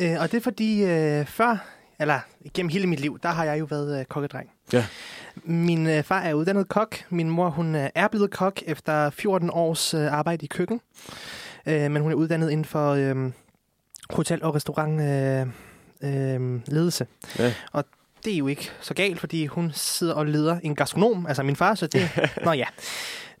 Øh, 0.00 0.16
og 0.20 0.32
det 0.32 0.36
er 0.38 0.42
fordi, 0.42 0.84
øh, 0.84 1.26
før, 1.26 1.64
eller 2.00 2.20
gennem 2.54 2.68
hele 2.70 2.86
mit 2.86 3.00
liv, 3.00 3.18
der 3.22 3.28
har 3.28 3.44
jeg 3.44 3.60
jo 3.60 3.64
været 3.64 4.00
øh, 4.00 4.04
kokkedreng. 4.04 4.50
Ja. 4.72 4.84
Min 5.44 5.86
øh, 5.86 6.02
far 6.02 6.20
er 6.20 6.34
uddannet 6.34 6.68
kok. 6.68 6.96
Min 7.10 7.30
mor, 7.30 7.48
hun 7.50 7.74
øh, 7.74 7.88
er 7.94 8.08
blevet 8.08 8.30
kok 8.30 8.62
efter 8.66 9.10
14 9.10 9.50
års 9.52 9.94
øh, 9.94 10.12
arbejde 10.12 10.44
i 10.44 10.48
køkken. 10.48 10.80
Øh, 11.66 11.90
men 11.90 12.02
hun 12.02 12.10
er 12.10 12.16
uddannet 12.16 12.50
inden 12.50 12.64
for 12.64 12.90
øh, 12.90 13.32
hotel- 14.10 14.42
og 14.42 14.54
restaurant 14.54 15.00
øh, 15.00 15.46
øh, 16.02 16.60
ledelse. 16.66 17.06
Ja. 17.38 17.54
Og 17.72 17.84
det 18.24 18.34
er 18.34 18.38
jo 18.38 18.46
ikke 18.46 18.70
så 18.80 18.94
galt, 18.94 19.20
fordi 19.20 19.46
hun 19.46 19.70
sidder 19.74 20.14
og 20.14 20.26
leder 20.26 20.58
en 20.62 20.74
gastronom, 20.74 21.26
altså 21.26 21.42
min 21.42 21.56
far, 21.56 21.74
så 21.74 21.86
det... 21.86 22.10
Nå 22.44 22.52
ja. 22.52 22.66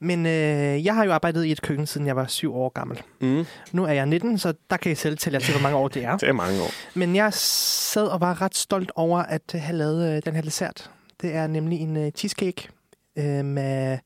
Men 0.00 0.26
øh, 0.26 0.84
jeg 0.84 0.94
har 0.94 1.04
jo 1.04 1.12
arbejdet 1.12 1.44
i 1.44 1.52
et 1.52 1.62
køkken, 1.62 1.86
siden 1.86 2.06
jeg 2.06 2.16
var 2.16 2.26
syv 2.26 2.56
år 2.56 2.68
gammel. 2.68 3.02
Mm. 3.20 3.46
Nu 3.72 3.84
er 3.84 3.92
jeg 3.92 4.06
19, 4.06 4.38
så 4.38 4.54
der 4.70 4.76
kan 4.76 4.92
I 4.92 4.94
selv 4.94 5.18
tælle 5.18 5.34
jer 5.36 5.40
til, 5.40 5.52
hvor 5.54 5.62
mange 5.62 5.78
år 5.78 5.88
det 5.88 6.04
er. 6.04 6.16
Det 6.26 6.28
er 6.28 6.32
mange 6.32 6.62
år. 6.62 6.70
Men 6.94 7.16
jeg 7.16 7.32
sad 7.34 8.06
og 8.06 8.20
var 8.20 8.42
ret 8.42 8.56
stolt 8.56 8.92
over 8.94 9.18
at 9.18 9.42
have 9.54 9.78
lavet 9.78 10.16
øh, 10.16 10.22
den 10.24 10.34
her 10.34 10.42
dessert. 10.42 10.90
Det 11.20 11.34
er 11.34 11.46
nemlig 11.46 11.80
en 11.80 11.96
øh, 11.96 12.10
cheesecake 12.10 12.68
øh, 13.16 13.44
med 13.44 13.98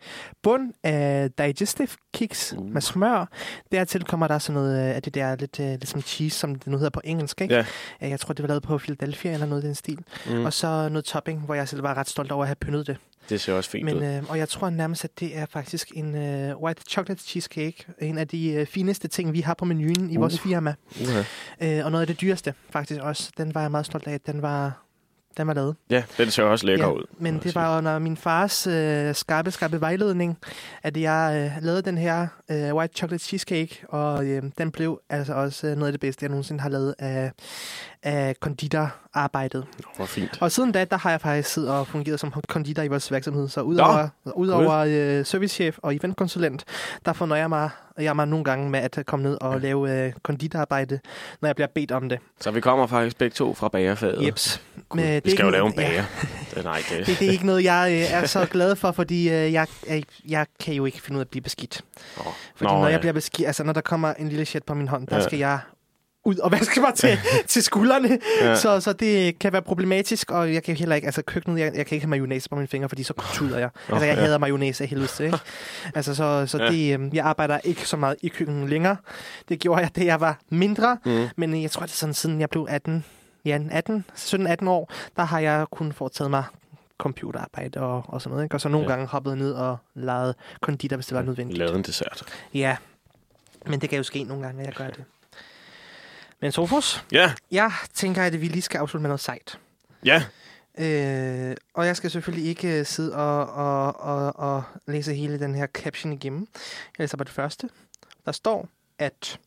bund 0.42 0.72
af 0.82 1.30
digestive 1.38 1.88
kiks 2.14 2.52
Uh. 2.52 2.58
uh. 2.64 2.70
med 2.72 2.80
smør. 2.80 3.28
Dertil 3.72 4.04
kommer 4.04 4.28
der 4.28 4.38
sådan 4.38 4.54
noget 4.62 4.88
øh, 4.90 4.96
af 4.96 5.02
det 5.02 5.14
der 5.14 5.36
lidt, 5.36 5.61
øh, 5.61 5.66
lidt 5.66 5.88
som 5.88 6.02
cheese, 6.02 6.38
som 6.38 6.54
det 6.54 6.66
nu 6.66 6.76
hedder 6.76 6.90
på 6.90 7.00
engelsk. 7.04 7.40
Ikke? 7.40 7.54
Ja. 7.54 7.64
Øh, 8.02 8.11
Jeg 8.11 8.20
tror, 8.20 8.32
det 8.34 8.42
var 8.42 8.48
lavet 8.48 8.62
på 8.62 8.78
Philadelphia 8.78 9.32
eller 9.32 9.46
noget 9.46 9.64
i 9.64 9.66
den 9.66 9.74
stil. 9.74 9.98
Mm. 10.26 10.32
Mm. 10.36 10.44
Og 10.44 10.52
så 10.52 10.88
noget 10.88 11.04
topping, 11.04 11.40
hvor 11.40 11.54
jeg 11.54 11.68
selv 11.68 11.82
var 11.82 11.94
ret 11.94 12.08
stolt 12.08 12.32
over 12.32 12.42
at 12.42 12.48
have 12.48 12.56
pyntet 12.56 12.86
det. 12.86 12.96
Det 13.28 13.40
ser 13.40 13.52
også 13.52 13.70
fint 13.70 13.90
ud. 13.90 13.94
Men, 13.94 14.02
øh, 14.18 14.22
og 14.30 14.38
jeg 14.38 14.48
tror 14.48 14.70
nærmest, 14.70 15.04
at 15.04 15.20
det 15.20 15.38
er 15.38 15.46
faktisk 15.46 15.92
en 15.94 16.14
øh, 16.16 16.56
white 16.56 16.82
chocolate 16.88 17.22
cheesecake. 17.22 17.84
En 18.00 18.18
af 18.18 18.28
de 18.28 18.52
øh, 18.52 18.66
fineste 18.66 19.08
ting, 19.08 19.32
vi 19.32 19.40
har 19.40 19.54
på 19.54 19.64
menuen 19.64 20.11
i 20.11 20.16
Uh. 20.16 20.20
vores 20.20 20.40
firma. 20.40 20.74
Uh-huh. 20.90 21.24
Øh, 21.61 21.84
og 21.84 21.90
noget 21.90 22.00
af 22.00 22.06
det 22.06 22.20
dyreste, 22.20 22.54
faktisk 22.70 23.00
også. 23.00 23.30
Den 23.38 23.54
var 23.54 23.61
jeg 23.62 23.70
meget 23.70 23.86
stolt 23.86 24.06
af, 24.06 24.12
at 24.14 24.26
den 24.26 24.42
var, 24.42 24.82
den 25.37 25.47
var 25.47 25.55
lavet. 25.55 25.76
Ja, 25.91 26.03
den 26.18 26.31
ser 26.31 26.43
også 26.43 26.66
lækker 26.66 26.87
Ja, 26.87 26.93
ud. 26.93 27.03
Men 27.18 27.39
det 27.39 27.55
var 27.55 27.78
under 27.78 27.99
min 27.99 28.16
fars 28.16 28.66
øh, 28.66 29.14
skarpe, 29.14 29.51
skarpe 29.51 29.81
vejledning, 29.81 30.39
at 30.83 30.97
jeg 30.97 31.53
øh, 31.59 31.64
lavede 31.64 31.83
den 31.83 31.99
her 31.99 32.26
øh, 32.51 32.74
white 32.74 32.95
chocolate 32.97 33.24
cheesecake, 33.24 33.83
og 33.89 34.26
øh, 34.26 34.43
den 34.59 34.70
blev 34.70 35.01
altså 35.11 35.35
også 35.35 35.66
øh, 35.66 35.76
noget 35.76 35.87
af 35.87 35.93
det 35.93 36.01
bedste, 36.01 36.22
jeg 36.24 36.28
nogensinde 36.31 36.61
har 36.61 36.68
lavet 36.68 36.95
af, 36.99 37.33
af 38.03 38.36
konditorarbejdet. 38.40 39.66
Hvor 39.96 40.07
fint. 40.07 40.38
Og 40.42 40.53
siden 40.53 40.72
da, 40.72 40.84
der 40.84 40.96
har 40.96 41.11
jeg 41.11 41.20
faktisk 41.20 41.48
siddet 41.48 41.70
og 41.70 41.86
fungeret 41.86 42.20
som 42.20 42.32
konditor 42.48 42.82
i 42.82 42.88
vores 42.88 43.12
virksomhed. 43.12 43.48
Så 43.48 43.61
udover, 43.61 44.09
udover 44.34 44.76
øh, 44.88 45.26
servicechef 45.26 45.78
og 45.82 45.94
eventkonsulent, 45.94 46.64
der 47.07 47.12
fornøjer 47.12 47.42
jeg 47.42 47.48
mig, 47.48 47.70
jeg 47.98 48.16
mig 48.16 48.28
nogle 48.28 48.44
gange 48.44 48.70
med 48.70 48.80
at 48.80 48.98
komme 49.07 49.22
ned 49.22 49.38
og 49.40 49.61
lave 49.61 50.05
øh, 50.07 50.12
konditorarbejde, 50.22 51.01
når 51.40 51.48
jeg 51.48 51.57
bliver 51.57 51.68
bedt 51.74 51.92
om 51.92 52.09
det. 52.09 52.18
Så 52.40 52.51
vi 52.51 52.61
kommer 52.61 52.86
faktisk 52.86 53.16
begge 53.18 53.34
to 53.34 53.55
fra 53.55 53.68
bagerfaget. 53.68 54.26
Jeps. 54.26 54.62
Men 54.94 55.05
det 55.05 55.24
vi 55.24 55.30
skal 55.30 55.44
jo 55.44 55.51
lave 55.51 55.66
en 55.66 55.72
noget- 55.76 55.88
ja. 55.88 55.92
bager. 55.92 56.05
Det, 56.55 56.64
nej, 56.64 56.82
det, 56.90 57.07
Det, 57.07 57.18
det 57.18 57.28
er 57.28 57.32
ikke 57.32 57.46
noget, 57.46 57.64
jeg 57.64 57.88
øh, 57.92 58.12
er 58.22 58.26
så 58.26 58.46
glad 58.46 58.76
for, 58.76 58.92
fordi 58.92 59.28
øh, 59.30 59.53
jeg, 59.53 59.66
jeg, 59.88 60.05
jeg 60.28 60.46
kan 60.61 60.74
jo 60.74 60.84
ikke 60.84 61.01
finde 61.03 61.16
ud 61.16 61.20
af 61.20 61.24
at 61.24 61.28
blive 61.30 61.42
beskidt. 61.42 61.84
Åh. 62.20 62.24
Fordi 62.55 62.72
Nå, 62.72 62.78
når 62.78 62.86
ja. 62.86 62.92
jeg 62.92 63.01
bliver 63.01 63.12
beskidt, 63.12 63.46
altså 63.46 63.64
når 63.64 63.72
der 63.72 63.80
kommer 63.80 64.12
en 64.14 64.28
lille 64.28 64.44
shit 64.44 64.64
på 64.64 64.74
min 64.74 64.88
hånd, 64.88 65.07
der 65.07 65.16
Ja. 65.16 65.22
skal 65.22 65.38
jeg 65.38 65.59
ud 66.24 66.36
og 66.38 66.52
vaske 66.52 66.80
mig 66.80 66.94
til, 66.94 67.18
til 67.46 67.62
skuldrene. 67.62 68.18
Ja. 68.40 68.56
Så, 68.56 68.80
så 68.80 68.92
det 68.92 69.38
kan 69.38 69.52
være 69.52 69.62
problematisk, 69.62 70.30
og 70.30 70.54
jeg 70.54 70.62
kan 70.62 70.76
heller 70.76 70.94
ikke, 70.96 71.06
altså 71.06 71.22
køkkenet, 71.22 71.60
jeg, 71.60 71.72
jeg 71.76 71.86
kan 71.86 71.96
ikke 71.96 72.04
have 72.06 72.10
mayonnaise 72.10 72.48
på 72.48 72.54
mine 72.56 72.68
fingre, 72.68 72.88
fordi 72.88 73.02
så 73.02 73.14
tuder 73.32 73.58
jeg. 73.58 73.70
Altså 73.88 74.06
jeg 74.06 74.16
ja. 74.16 74.20
hader 74.22 74.38
mayonnaise 74.38 74.84
af 74.84 74.88
helvede 74.90 75.08
til, 75.08 75.24
ikke? 75.26 75.38
Altså 75.94 76.14
så, 76.14 76.46
så 76.46 76.58
Ja. 76.58 76.70
det, 76.70 77.00
øh, 77.00 77.14
jeg 77.14 77.24
arbejder 77.24 77.58
ikke 77.64 77.88
så 77.88 77.96
meget 77.96 78.16
i 78.22 78.28
køkkenet 78.28 78.70
længere. 78.70 78.96
Det 79.48 79.58
gjorde 79.60 79.80
jeg, 79.82 79.90
da 79.96 80.04
jeg 80.04 80.20
var 80.20 80.38
mindre, 80.50 80.98
Mm. 81.04 81.26
men 81.36 81.54
øh, 81.54 81.62
jeg 81.62 81.70
tror, 81.70 81.82
det 81.82 81.92
er 81.92 81.96
sådan, 81.96 82.14
siden 82.14 82.40
jeg 82.40 82.50
blev 82.50 82.66
18, 82.70 83.04
ja, 83.44 83.58
18, 83.70 84.04
17-18 84.16 84.68
år, 84.68 84.92
der 85.16 85.22
har 85.24 85.38
jeg 85.40 85.66
kun 85.72 85.92
foretaget 85.92 86.30
mig 86.30 86.44
computerarbejde 86.98 87.80
og, 87.80 88.02
og 88.08 88.22
sådan 88.22 88.30
noget. 88.32 88.44
Ikke? 88.44 88.54
Og 88.54 88.60
så 88.60 88.68
nogle 88.68 88.86
Ja. 88.86 88.92
gange 88.92 89.06
hoppet 89.06 89.38
ned 89.38 89.52
og 89.52 89.76
lavet 89.94 90.34
konditor, 90.60 90.96
hvis 90.96 91.06
det 91.06 91.16
var 91.16 91.22
nødvendigt. 91.22 91.58
Lavet 91.58 91.76
en 91.76 91.82
dessert. 91.82 92.22
Ja, 92.54 92.76
men 93.66 93.80
det 93.80 93.88
kan 93.90 93.96
jo 93.96 94.02
ske 94.02 94.22
nogle 94.24 94.42
gange, 94.44 94.60
at 94.60 94.66
jeg 94.66 94.74
gør 94.74 94.86
det. 94.90 95.04
Men 96.41 96.53
Sofus, 96.53 97.05
Ja, 97.12 97.32
jeg 97.51 97.72
tænker, 97.95 98.22
at 98.22 98.41
vi 98.41 98.49
lige 98.49 98.62
skal 98.62 98.78
afslutte 98.78 99.03
med 99.03 99.09
noget 99.09 99.20
sejt. 99.20 99.59
ja. 100.05 100.22
Øh, 100.78 101.57
og 101.74 101.86
jeg 101.86 101.97
skal 101.97 102.11
selvfølgelig 102.11 102.49
ikke 102.49 102.78
øh, 102.78 102.86
sidde 102.86 103.16
og, 103.16 103.47
og, 103.53 104.01
og, 104.01 104.36
og 104.36 104.62
læse 104.86 105.14
hele 105.14 105.38
den 105.41 105.55
her 105.55 105.66
caption 105.66 106.12
igennem. 106.12 106.47
Jeg 106.99 107.05
læser 107.05 107.16
bare 107.16 107.24
det 107.24 107.32
første. 107.32 107.68
Der 108.26 108.32
står, 108.32 108.68
at 108.99 109.38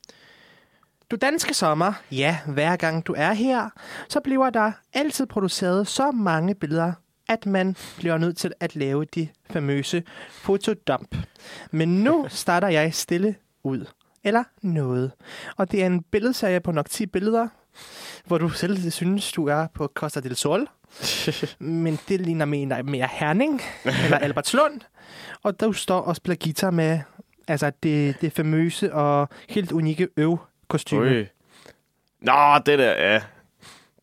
du 1.11 1.15
danske 1.15 1.53
sommer, 1.53 1.93
ja, 2.11 2.37
hver 2.45 2.75
gang 2.75 3.07
du 3.07 3.13
er 3.17 3.33
her, 3.33 3.69
så 4.09 4.19
bliver 4.19 4.49
der 4.49 4.71
altid 4.93 5.25
produceret 5.25 5.87
så 5.87 6.11
mange 6.11 6.55
billeder, 6.55 6.93
at 7.27 7.45
man 7.45 7.75
bliver 7.97 8.17
nødt 8.17 8.37
til 8.37 8.53
at 8.59 8.75
lave 8.75 9.05
de 9.05 9.27
famøse 9.51 10.03
fotodump. 10.31 11.15
Men 11.71 12.03
nu 12.03 12.25
starter 12.29 12.67
jeg 12.67 12.93
stille 12.93 13.35
ud. 13.63 13.85
Eller 14.23 14.43
noget. 14.61 15.11
Og 15.57 15.71
det 15.71 15.81
er 15.81 15.85
en 15.85 16.01
billedserie 16.01 16.59
på 16.59 16.71
nok 16.71 16.89
10 16.89 17.05
billeder, 17.05 17.47
hvor 18.25 18.37
du 18.37 18.49
selv 18.49 18.91
synes, 18.91 19.31
du 19.31 19.47
er 19.47 19.67
på 19.73 19.91
Costa 19.93 20.19
del 20.19 20.35
Sol. 20.35 20.67
Men 21.59 21.99
det 22.07 22.21
ligner 22.21 22.45
mere, 22.45 22.83
mere 22.83 23.07
Herning 23.11 23.61
eller 24.03 24.17
Albertslund. 24.17 24.81
Og 25.43 25.59
du 25.59 25.73
står 25.73 25.99
og 26.01 26.15
spiller 26.15 26.35
guitar 26.43 26.71
med 26.71 26.99
altså 27.47 27.71
det, 27.83 28.21
det 28.21 28.33
famøse 28.33 28.93
og 28.93 29.29
helt 29.49 29.71
unikke 29.71 30.07
øv-kostyme. 30.17 31.27
Nå, 32.21 32.59
det 32.65 32.79
der, 32.79 33.11
ja. 33.11 33.21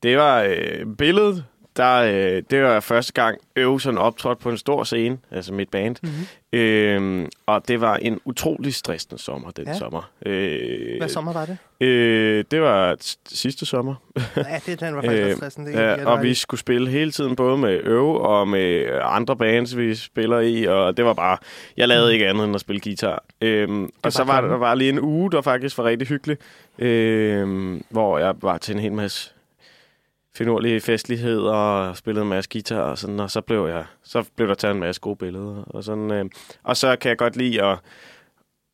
Det 0.03 0.17
var 0.17 0.43
øh, 0.43 0.97
billedet. 0.99 1.45
Der, 1.77 1.97
øh, 2.37 2.43
det 2.51 2.63
var 2.63 2.81
første 2.81 3.13
gang 3.13 3.39
øve 3.57 3.81
sådan 3.81 3.99
optrådt 3.99 4.39
på 4.39 4.51
en 4.51 4.59
stor 4.59 4.85
scene, 4.85 5.19
altså 5.31 5.53
mit 5.55 5.69
band. 5.69 5.97
Mm-hmm. 6.03 6.27
Øh, 6.59 7.29
og 7.47 7.69
det 7.69 7.81
var 7.81 7.97
en 7.97 8.21
utrolig 8.25 8.75
stressende 8.75 9.23
sommer, 9.23 9.51
den 9.51 9.67
Ja. 9.67 9.75
sommer. 9.79 10.11
Øh, 10.27 10.97
Hvad 10.99 11.09
sommer 11.09 11.33
var 11.33 11.47
det? 11.47 11.87
Øh, 11.87 12.45
det 12.51 12.61
var 12.63 12.97
sidste 13.29 13.67
sommer. 13.67 13.95
Ja, 14.37 14.43
det 14.67 14.81
den 14.81 14.95
var 14.95 15.03
faktisk 15.03 15.23
Øh, 15.23 15.29
øh, 15.31 15.37
stressende. 15.37 15.73
Det 15.73 15.79
Ja, 15.79 16.07
og 16.07 16.23
vi 16.23 16.35
skulle 16.35 16.61
spille 16.61 16.91
hele 16.91 17.11
tiden, 17.11 17.37
både 17.37 17.59
med 17.59 17.81
øve 17.85 18.21
og 18.21 18.49
med 18.49 18.99
andre 19.03 19.37
bands, 19.37 19.77
vi 19.77 19.95
spiller 19.95 20.41
i, 20.41 20.65
og 20.65 20.97
det 20.97 21.05
var 21.05 21.15
bare, 21.15 21.39
jeg 21.77 21.89
lavede 21.89 22.13
ikke 22.13 22.29
andet 22.29 22.45
end 22.45 22.55
at 22.55 22.61
spille 22.61 22.81
guitar. 22.81 23.25
Øhm, 23.41 23.91
og 24.03 24.13
så 24.13 24.25
var 24.25 24.41
der, 24.41 24.57
var 24.57 24.75
lige 24.75 24.91
en 24.91 25.01
uge, 25.01 25.31
der 25.33 25.41
faktisk 25.43 25.79
var 25.79 25.85
rigtig 25.85 26.09
hyggelig, 26.09 26.37
øhm, 26.79 27.85
hvor 27.89 28.19
jeg 28.19 28.35
var 28.43 28.59
til 28.59 28.75
en 28.75 28.81
hel 28.81 28.93
masse 28.93 29.31
finurlige 30.37 30.81
festligheder 30.81 31.53
og 31.53 31.97
spillede 31.97 32.23
en 32.23 32.29
masse 32.29 32.51
guitar 32.53 32.81
og 32.81 32.99
sådan, 32.99 33.21
og 33.21 33.31
så 33.31 33.41
blev 33.41 33.67
jeg, 33.67 33.85
så 34.03 34.25
blev 34.37 34.49
der 34.49 34.55
taget 34.55 34.75
en 34.75 34.81
masse 34.81 35.01
gode 35.01 35.17
billeder 35.17 35.63
og 35.67 35.85
sådan. 35.85 36.11
Øh, 36.11 36.25
og 36.63 36.77
så 36.77 36.97
kan 36.97 37.09
jeg 37.09 37.19
godt 37.19 37.37
lide 37.37 37.63
at 37.63 37.79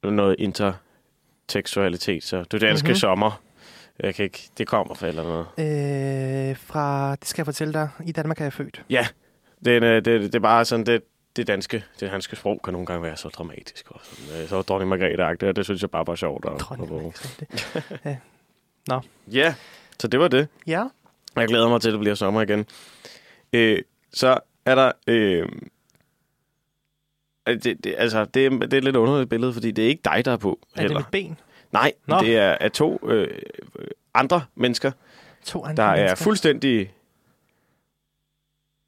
noget 0.02 0.36
intertekstualitet, 0.38 2.24
så 2.24 2.44
det 2.50 2.60
danske 2.60 2.84
Mhm. 2.84 2.88
mm-hmm. 2.90 2.94
sommer, 2.98 3.42
jeg 4.00 4.14
kan 4.14 4.24
ikke, 4.24 4.48
det 4.58 4.66
kommer 4.66 4.94
fra 4.94 5.06
eller 5.06 5.22
noget. 5.22 5.46
Øh, 6.50 6.56
fra, 6.56 7.14
det 7.16 7.28
skal 7.28 7.40
jeg 7.42 7.46
fortælle 7.46 7.72
dig, 7.72 7.88
i 8.04 8.12
Danmark 8.12 8.40
er 8.40 8.44
jeg 8.44 8.52
født. 8.52 8.82
Ja, 8.90 9.06
det, 9.64 9.76
er- 9.76 9.80
det, 9.80 10.04
det, 10.04 10.20
det 10.22 10.34
er 10.34 10.40
bare 10.40 10.64
sådan, 10.64 10.86
det, 10.86 11.02
det 11.36 11.46
danske, 11.46 11.84
det 12.00 12.10
danske 12.10 12.36
sprog 12.36 12.60
kan 12.64 12.72
nogle 12.72 12.86
gange 12.86 13.02
være 13.02 13.16
så 13.16 13.28
dramatisk. 13.28 13.90
Og 13.90 14.00
sådan, 14.02 14.42
øh, 14.42 14.48
så 14.48 14.62
dronning 14.62 14.88
Margrethe 14.88 15.48
og 15.48 15.56
det 15.56 15.64
synes 15.64 15.82
jeg 15.82 15.90
bare 15.90 16.06
var 16.06 16.14
sjovt. 16.14 16.44
At, 16.44 16.60
Dronning 16.60 16.92
Margrethe. 16.92 17.46
Ja, 19.32 19.54
så 20.00 20.08
det 20.08 20.20
var 20.20 20.28
det. 20.28 20.48
Ja, 20.66 20.84
Jeg 21.36 21.48
glæder 21.48 21.68
mig 21.68 21.80
til, 21.80 21.88
at 21.88 21.92
det 21.92 22.00
bliver 22.00 22.14
sommer 22.14 22.42
igen. 22.42 22.66
Øh, 23.52 23.82
så 24.12 24.38
er 24.64 24.74
der... 24.74 24.92
Øh, 25.06 25.48
øh, 27.48 27.62
det, 27.62 27.84
det, 27.84 27.94
altså, 27.98 28.24
det, 28.24 28.46
er, 28.46 28.50
det 28.50 28.72
er 28.72 28.78
et 28.78 28.84
lidt 28.84 28.96
underligt 28.96 29.30
billede, 29.30 29.52
fordi 29.52 29.70
det 29.70 29.84
er 29.84 29.88
ikke 29.88 30.02
dig, 30.04 30.24
der 30.24 30.32
er 30.32 30.36
på 30.36 30.58
er 30.62 30.74
det 30.74 30.80
heller. 30.82 30.98
mit 30.98 31.06
ben? 31.12 31.38
Nej, 31.72 31.92
Nå. 32.06 32.20
det 32.20 32.36
er 32.36 32.56
af 32.60 32.70
to 32.72 33.08
øh, 33.10 33.38
andre 34.14 34.44
mennesker, 34.54 34.92
To 35.44 35.64
andre 35.64 35.82
der 35.82 35.88
er 35.90 35.96
mennesker. 35.96 36.24
fuldstændig 36.24 36.92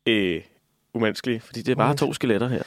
øh, 0.06 0.40
umenneskelige, 0.94 1.40
fordi 1.40 1.62
det 1.62 1.72
er 1.72 1.76
bare 1.76 1.96
to 1.96 2.12
skeletter 2.12 2.48
her. 2.48 2.62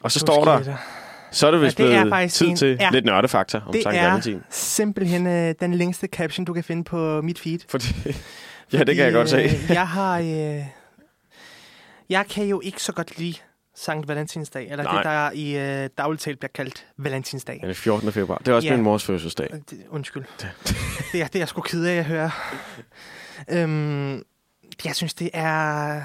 Og 0.00 0.12
så 0.12 0.20
To 0.20 0.26
står 0.26 0.44
der, 0.44 0.56
skeletter. 0.60 0.82
så 1.30 1.46
er 1.46 1.50
det 1.50 1.60
vist 1.60 1.78
Ja, 1.80 1.84
det 1.86 1.94
er 1.94 2.04
blevet 2.04 2.32
tid 2.32 2.46
en- 2.48 2.56
til 2.56 2.76
ja. 2.80 2.90
lidt 2.90 3.04
nørdefakta 3.04 3.60
om 3.66 3.72
Det 3.72 3.82
Sankt 3.82 3.98
er 3.98 4.06
Valentin. 4.08 4.42
simpelthen 4.50 5.26
øh, 5.26 5.54
den 5.60 5.74
længste 5.74 6.06
caption, 6.06 6.44
du 6.44 6.52
kan 6.52 6.64
finde 6.64 6.84
på 6.84 7.22
mit 7.22 7.38
feed. 7.38 7.58
Fordi, 7.68 7.86
ja, 8.72 8.78
det 8.84 8.96
kan 8.96 9.04
jeg 9.04 9.12
godt 9.12 9.28
se. 9.28 9.36
Øh, 9.36 9.64
jeg 9.70 9.88
har... 9.88 10.18
Øh, 10.18 10.64
jeg 12.08 12.26
kan 12.26 12.46
jo 12.46 12.60
ikke 12.64 12.82
så 12.82 12.92
godt 12.92 13.18
lide 13.18 13.34
Sankt 13.76 14.08
Valentinsdag, 14.08 14.70
eller 14.70 14.84
Nej. 14.84 14.96
det, 14.96 15.04
der 15.04 15.30
i 15.30 15.82
øh, 15.84 15.90
dagligt 15.98 16.22
talt 16.22 16.38
bliver 16.38 16.50
kaldt 16.54 16.86
Valentinsdag. 16.96 17.58
Den 17.62 17.70
er 17.70 17.74
14. 17.74 18.12
februar. 18.12 18.38
Det 18.38 18.48
er 18.48 18.52
også 18.54 18.68
Ja. 18.68 18.74
min 18.74 18.84
mors 18.84 19.04
fødselsdag. 19.04 19.48
Øh, 19.52 19.60
det- 19.70 19.84
Undskyld. 19.88 20.24
det, 21.12 21.20
er, 21.22 21.26
det 21.26 21.34
er 21.34 21.38
jeg 21.38 21.48
sgu 21.48 21.60
ked 21.60 21.84
af 21.84 21.96
at 21.96 22.04
høre. 22.04 22.30
øhm, 23.48 24.22
jeg 24.84 24.94
synes, 24.96 25.14
det 25.14 25.30
er 25.32 26.02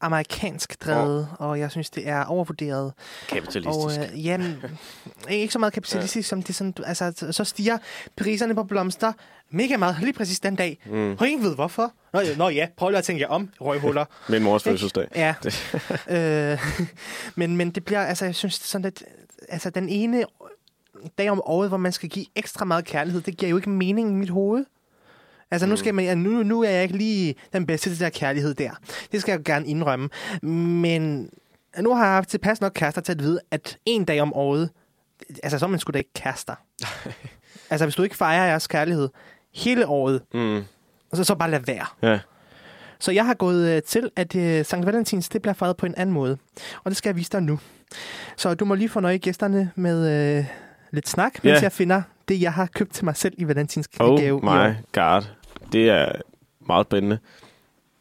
amerikansk 0.00 0.84
drevet, 0.84 1.28
og 1.38 1.58
jeg 1.58 1.70
synes, 1.70 1.90
det 1.90 2.08
er 2.08 2.24
overvurderet. 2.24 2.92
Kapitalistisk. 3.28 4.00
Og 4.00 4.04
øh, 4.14 4.26
jamen, 4.26 4.62
ikke 5.28 5.52
så 5.52 5.58
meget 5.58 5.72
kapitalistisk, 5.72 6.28
som 6.28 6.42
det 6.42 6.54
sådan, 6.54 6.74
altså, 6.86 7.28
så 7.30 7.44
stiger 7.44 7.78
priserne 8.16 8.54
på 8.54 8.64
blomster 8.64 9.12
mega 9.50 9.76
meget, 9.76 9.96
lige 10.00 10.12
præcis 10.12 10.40
den 10.40 10.56
dag. 10.56 10.78
Mm. 10.86 11.12
Og 11.12 11.28
ingen 11.28 11.46
ved 11.46 11.54
hvorfor. 11.54 11.92
Nå, 12.12 12.20
ja, 12.20 12.36
nå 12.36 12.48
ja, 12.48 12.68
prøv 12.76 12.88
lige 12.88 12.98
at 12.98 13.04
tænke 13.04 13.22
jer 13.22 13.28
om, 13.28 13.48
røghuller. 13.60 14.04
Min 14.28 14.42
mors 14.42 14.62
fødselsdag. 14.62 15.08
Ja. 15.16 15.34
øh, 16.52 16.58
men, 17.34 17.56
men 17.56 17.70
det 17.70 17.84
bliver, 17.84 18.02
altså, 18.02 18.24
jeg 18.24 18.34
synes 18.34 18.54
sådan 18.54 18.82
lidt, 18.82 19.02
altså 19.48 19.70
den 19.70 19.88
ene 19.88 20.24
dag 21.18 21.30
om 21.30 21.42
året, 21.44 21.68
hvor 21.68 21.78
man 21.78 21.92
skal 21.92 22.08
give 22.08 22.26
ekstra 22.36 22.64
meget 22.64 22.84
kærlighed, 22.84 23.20
det 23.20 23.36
giver 23.36 23.50
jo 23.50 23.56
ikke 23.56 23.70
mening 23.70 24.10
i 24.10 24.14
mit 24.14 24.30
hoved. 24.30 24.64
Altså 25.50 25.66
nu, 25.66 25.76
skal 25.76 25.94
man, 25.94 26.18
nu, 26.18 26.42
nu 26.42 26.62
er 26.62 26.70
jeg 26.70 26.82
ikke 26.82 26.96
lige 26.96 27.34
den 27.52 27.66
bedste 27.66 27.90
til 27.90 28.00
der 28.00 28.08
kærlighed 28.10 28.54
der. 28.54 28.70
Det 29.12 29.20
skal 29.20 29.32
jeg 29.32 29.38
jo 29.38 29.42
gerne 29.54 29.66
indrømme. 29.66 30.08
Men 30.42 31.30
nu 31.78 31.94
har 31.94 32.04
jeg 32.04 32.14
haft 32.14 32.28
tilpas 32.28 32.60
nok 32.60 32.72
kærester 32.74 33.00
til 33.00 33.12
at 33.12 33.18
vide, 33.22 33.40
at 33.50 33.76
en 33.86 34.04
dag 34.04 34.20
om 34.20 34.34
året, 34.34 34.70
altså 35.42 35.58
så 35.58 35.64
er 35.64 35.68
man 35.68 35.78
sgu 35.80 35.90
da 35.90 35.98
ikke 35.98 36.12
kærester. 36.14 36.54
altså 37.70 37.86
hvis 37.86 37.94
du 37.94 38.02
ikke 38.02 38.16
fejrer 38.16 38.46
jeres 38.46 38.66
kærlighed 38.66 39.08
hele 39.54 39.86
året, 39.86 40.22
Mm. 40.34 40.62
så, 41.14 41.24
så 41.24 41.34
bare 41.34 41.50
lad 41.50 41.60
være. 41.66 41.86
Ja. 42.02 42.18
Så 42.98 43.12
jeg 43.12 43.26
har 43.26 43.34
gået 43.34 43.68
øh, 43.76 43.82
til, 43.82 44.10
at 44.16 44.36
øh, 44.36 44.64
Sankt 44.64 44.86
Valentins 44.86 45.28
det 45.28 45.42
bliver 45.42 45.54
fejret 45.54 45.76
på 45.76 45.86
en 45.86 45.94
anden 45.96 46.12
måde. 46.12 46.38
Og 46.84 46.90
det 46.90 46.96
skal 46.96 47.08
jeg 47.08 47.16
vise 47.16 47.30
dig 47.32 47.42
nu. 47.42 47.58
Så 48.36 48.54
du 48.54 48.64
må 48.64 48.74
lige 48.74 48.88
fornøje 48.88 49.18
gæsterne 49.18 49.70
med 49.74 50.38
øh, 50.38 50.44
lidt 50.92 51.08
snak, 51.08 51.44
mens 51.44 51.56
Ja. 51.56 51.62
jeg 51.62 51.72
finder 51.72 52.02
det, 52.28 52.40
jeg 52.42 52.52
har 52.52 52.66
købt 52.74 52.92
til 52.92 53.04
mig 53.04 53.16
selv 53.16 53.34
i 53.38 53.48
Valentins 53.48 53.88
Oh 54.00 54.20
gave. 54.20 54.38
i 54.38 54.42
my 54.42 54.74
god. 54.92 55.22
Det 55.72 55.90
er 55.90 56.12
meget 56.66 56.86
spændende. 56.86 57.18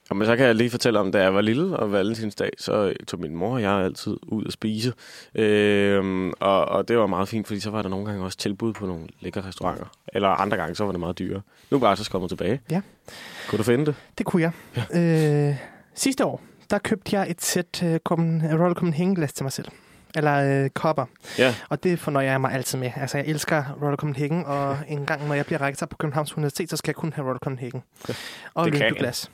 Og 0.09 0.15
men 0.17 0.25
så 0.25 0.35
kan 0.35 0.45
jeg 0.45 0.55
lige 0.55 0.69
fortælle 0.69 0.99
om, 0.99 1.11
da 1.11 1.21
jeg 1.21 1.33
var 1.33 1.41
lille 1.41 1.77
og 1.77 1.91
valentinsdag, 1.91 2.49
så 2.57 2.93
tog 3.07 3.19
min 3.19 3.35
mor 3.35 3.53
og 3.53 3.61
jeg 3.61 3.71
altid 3.71 4.17
ud 4.23 4.45
at 4.45 4.53
spise. 4.53 4.93
Øhm, 5.35 6.29
og, 6.39 6.65
og 6.65 6.87
det 6.87 6.97
var 6.97 7.07
meget 7.07 7.29
fint, 7.29 7.47
fordi 7.47 7.59
så 7.59 7.69
var 7.71 7.81
der 7.81 7.89
nogle 7.89 8.05
gange 8.05 8.23
også 8.23 8.37
tilbud 8.37 8.73
på 8.73 8.85
nogle 8.85 9.07
lækre 9.19 9.41
restauranter. 9.41 9.85
Eller 10.13 10.29
andre 10.29 10.57
gange, 10.57 10.75
så 10.75 10.83
var 10.85 10.91
det 10.91 10.99
meget 10.99 11.19
dyrere. 11.19 11.41
Nu 11.71 11.77
er 11.77 11.87
jeg 11.87 11.97
så 11.97 12.11
kommet 12.11 12.29
tilbage. 12.29 12.61
Ja. 12.71 12.81
Kunne 13.49 13.57
du 13.57 13.63
finde 13.63 13.85
det? 13.85 13.95
Det 14.17 14.25
kunne 14.25 14.41
jeg. 14.41 14.51
Ja. 14.93 15.49
Øh, 15.49 15.55
sidste 15.95 16.25
år, 16.25 16.41
der 16.69 16.77
købte 16.77 17.15
jeg 17.19 17.31
et 17.31 17.41
sæt 17.41 17.83
øh, 17.83 17.99
Copen- 18.09 18.55
Royal 18.59 18.73
Copenhagen-glas 18.75 19.33
til 19.33 19.43
mig 19.43 19.51
selv. 19.51 19.67
Eller 20.15 20.63
øh, 20.63 20.69
kopper. 20.69 21.05
Ja. 21.37 21.55
Og 21.69 21.83
det 21.83 21.99
fornøjer 21.99 22.31
jeg 22.31 22.41
mig 22.41 22.51
altid 22.51 22.77
med. 22.77 22.91
Altså, 22.95 23.17
jeg 23.17 23.27
elsker 23.27 23.63
Royal 23.81 23.97
Copenhagen, 23.97 24.45
og 24.45 24.77
en 24.87 25.05
gang, 25.05 25.27
når 25.27 25.33
jeg 25.33 25.45
bliver 25.45 25.61
rektor 25.61 25.85
på 25.85 25.97
Københavns 25.97 26.37
Universitet, 26.37 26.69
så 26.69 26.77
skal 26.77 26.89
jeg 26.89 26.95
kun 26.95 27.13
have 27.13 27.25
Royal 27.27 27.39
Copenhagen. 27.43 27.83
Og 28.53 28.65
Det 28.65 28.73
kan 28.73 28.81
jeg. 28.81 28.95
glas. 28.95 29.31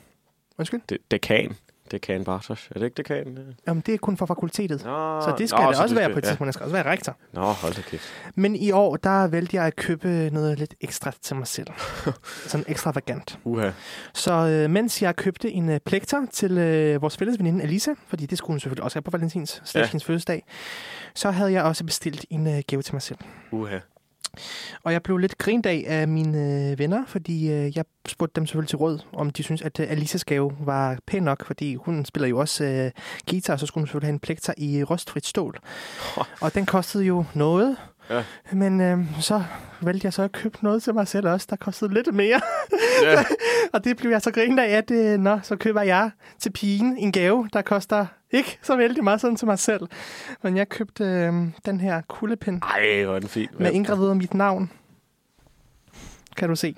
Det, 1.90 1.92
dekan. 1.92 2.14
Dekan 2.18 2.24
Bartos. 2.24 2.68
Er 2.70 2.78
det 2.78 2.84
ikke 2.86 2.94
dekan? 2.96 3.38
Jamen, 3.68 3.82
det 3.86 3.94
er 3.94 3.98
kun 3.98 4.16
for 4.16 4.26
fakultetet. 4.26 4.84
Nå, 4.84 5.20
Så 5.20 5.34
det 5.38 5.48
skal 5.48 5.62
nå, 5.62 5.68
det 5.68 5.76
så 5.76 5.82
også 5.82 5.94
være 5.94 6.12
på 6.12 6.18
et 6.18 6.24
tidspunkt. 6.24 6.46
Jeg 6.46 6.54
skal 6.54 6.64
også 6.64 6.76
være 6.76 6.90
rektor. 6.90 7.16
Ja. 7.34 7.38
Nå, 7.40 7.46
hold 7.46 7.74
da 7.74 7.80
kæft. 7.82 8.02
Men 8.34 8.56
i 8.56 8.70
år, 8.70 8.96
der 8.96 9.26
valgte 9.26 9.56
jeg 9.56 9.64
at 9.66 9.76
købe 9.76 10.30
noget 10.32 10.58
lidt 10.58 10.74
ekstra 10.80 11.12
til 11.22 11.36
mig 11.36 11.46
selv. 11.46 11.66
Sådan 12.46 12.64
ekstravagant. 12.68 13.38
Uha. 13.44 13.70
Så 14.14 14.32
øh, 14.32 14.70
mens 14.70 15.02
jeg 15.02 15.16
købte 15.16 15.50
en 15.52 15.68
øh, 15.68 15.80
plekter 15.80 16.26
til 16.32 16.58
øh, 16.58 17.02
vores 17.02 17.16
fælles 17.16 17.38
veninde 17.38 17.62
Alisa, 17.62 17.90
fordi 18.06 18.26
det 18.26 18.38
skulle 18.38 18.54
hun 18.54 18.60
selvfølgelig 18.60 18.84
også 18.84 18.96
have 18.96 19.02
på 19.02 19.10
Valentins, 19.10 19.50
slash 19.64 19.76
Ja. 19.76 19.86
hendes 19.86 20.04
fødselsdag, 20.04 20.44
så 21.14 21.30
havde 21.30 21.52
jeg 21.52 21.62
også 21.62 21.84
bestilt 21.84 22.24
en 22.30 22.46
øh, 22.46 22.62
gave 22.66 22.82
til 22.82 22.94
mig 22.94 23.02
selv. 23.02 23.18
Uha. 23.50 23.78
Og 24.82 24.92
jeg 24.92 25.02
blev 25.02 25.18
lidt 25.18 25.38
grint 25.38 25.66
af 25.66 25.84
af 25.86 26.08
mine 26.08 26.70
øh, 26.70 26.78
venner, 26.78 27.04
fordi 27.06 27.50
øh, 27.50 27.76
jeg 27.76 27.84
spurgte 28.08 28.36
dem 28.36 28.46
selvfølgelig 28.46 28.68
til 28.68 28.78
råd, 28.78 28.98
om 29.12 29.30
de 29.30 29.42
synes 29.42 29.62
at 29.62 29.80
øh, 29.80 29.90
Alisas 29.90 30.24
gave 30.24 30.52
var 30.60 30.98
pæn 31.06 31.22
nok, 31.22 31.46
fordi 31.46 31.74
hun 31.74 32.04
spiller 32.04 32.28
jo 32.28 32.38
også 32.38 32.64
øh, 32.64 32.90
guitar, 33.30 33.52
og 33.52 33.60
så 33.60 33.66
skulle 33.66 33.82
hun 33.82 33.86
selvfølgelig 33.86 34.06
have 34.06 34.12
en 34.12 34.18
plekter 34.18 34.54
i 34.56 34.84
rostfrit 34.84 35.26
stål. 35.26 35.58
Og 36.42 36.54
den 36.54 36.66
kostede 36.66 37.04
jo 37.04 37.24
noget. 37.34 37.76
Ja. 38.10 38.24
Men 38.52 38.80
øh, 38.80 38.98
så 39.20 39.42
valgte 39.80 40.06
jeg 40.06 40.12
så 40.12 40.22
at 40.22 40.32
købe 40.32 40.58
noget 40.62 40.82
til 40.82 40.94
mig 40.94 41.08
selv 41.08 41.28
også, 41.28 41.46
der 41.50 41.56
kostede 41.56 41.94
lidt 41.94 42.14
mere. 42.14 42.40
Ja. 43.02 43.24
og 43.74 43.84
det 43.84 43.96
blev 43.96 44.10
jeg 44.10 44.22
så 44.22 44.30
grint 44.30 44.60
af, 44.60 44.68
at 44.68 44.90
øh, 44.90 45.18
nå, 45.18 45.38
så 45.42 45.56
køber 45.56 45.82
jeg 45.82 46.10
til 46.38 46.50
pigen 46.52 46.96
en 46.96 47.12
gave, 47.12 47.48
der 47.52 47.62
koster 47.62 48.06
ikke 48.30 48.58
så 48.62 48.76
vældig 48.76 49.04
meget 49.04 49.20
sådan 49.20 49.36
til 49.36 49.46
mig 49.46 49.58
selv. 49.58 49.82
Men 50.42 50.56
jeg 50.56 50.68
købte 50.68 51.04
øh, 51.04 51.32
den 51.66 51.80
her 51.80 52.00
kuglepind 52.08 52.62
Ej, 52.62 53.04
hvor 53.04 53.14
er 53.14 53.18
den 53.18 53.28
fin. 53.28 53.48
med 53.58 53.72
indgraveret 53.72 54.16
mit 54.16 54.34
navn. 54.34 54.70
Kan 56.36 56.48
du 56.48 56.56
se? 56.56 56.76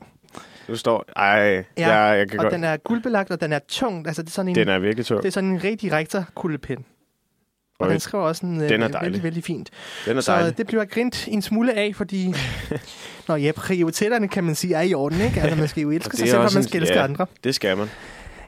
Du 0.68 0.76
står... 0.76 1.04
Ej, 1.16 1.64
ja, 1.78 1.88
jeg, 1.88 2.18
jeg 2.18 2.28
kan 2.30 2.38
Og 2.38 2.42
godt... 2.44 2.52
den 2.54 2.64
er 2.64 2.76
guldbelagt, 2.76 3.30
og 3.30 3.40
den 3.40 3.52
er 3.52 3.58
tung. 3.68 4.06
Altså, 4.06 4.22
det 4.22 4.28
er 4.28 4.32
sådan 4.32 4.48
en, 4.48 4.54
Den 4.54 4.68
er 4.68 4.78
virkelig 4.78 5.06
tung. 5.06 5.22
det 5.22 5.28
er 5.28 5.32
sådan 5.32 5.50
en 5.50 5.64
rigtig 5.64 5.92
rektor 5.92 6.24
kuglepind. 6.34 6.84
Og 7.78 7.86
Øj, 7.86 7.92
den 7.92 8.00
skriver 8.00 8.24
også 8.24 8.46
en, 8.46 8.60
øh, 8.62 8.68
Den 8.68 8.82
er 8.82 9.00
vældig, 9.02 9.22
vældig 9.22 9.44
fint. 9.44 9.70
Den 10.06 10.16
er 10.16 10.20
Så 10.20 10.32
dejlig. 10.32 10.58
det 10.58 10.66
bliver 10.66 10.84
grint 10.84 11.28
en 11.28 11.42
smule 11.42 11.72
af, 11.74 11.92
fordi... 11.96 12.34
Nå 13.28 13.34
ja, 13.36 13.52
prioriteterne 13.56 14.28
kan 14.28 14.44
man 14.44 14.54
sige 14.54 14.74
er 14.74 14.80
i 14.80 14.94
orden, 14.94 15.20
ikke? 15.20 15.40
Altså, 15.40 15.56
man 15.58 15.68
skal 15.68 15.80
jo 15.82 15.90
elske 15.90 16.16
sig 16.16 16.28
selv, 16.28 16.40
og 16.40 16.50
man 16.54 16.62
skal 16.62 16.80
elske 16.80 16.96
ja. 16.98 17.04
andre. 17.04 17.26
Det 17.44 17.54
skal 17.54 17.76
man. 17.76 17.88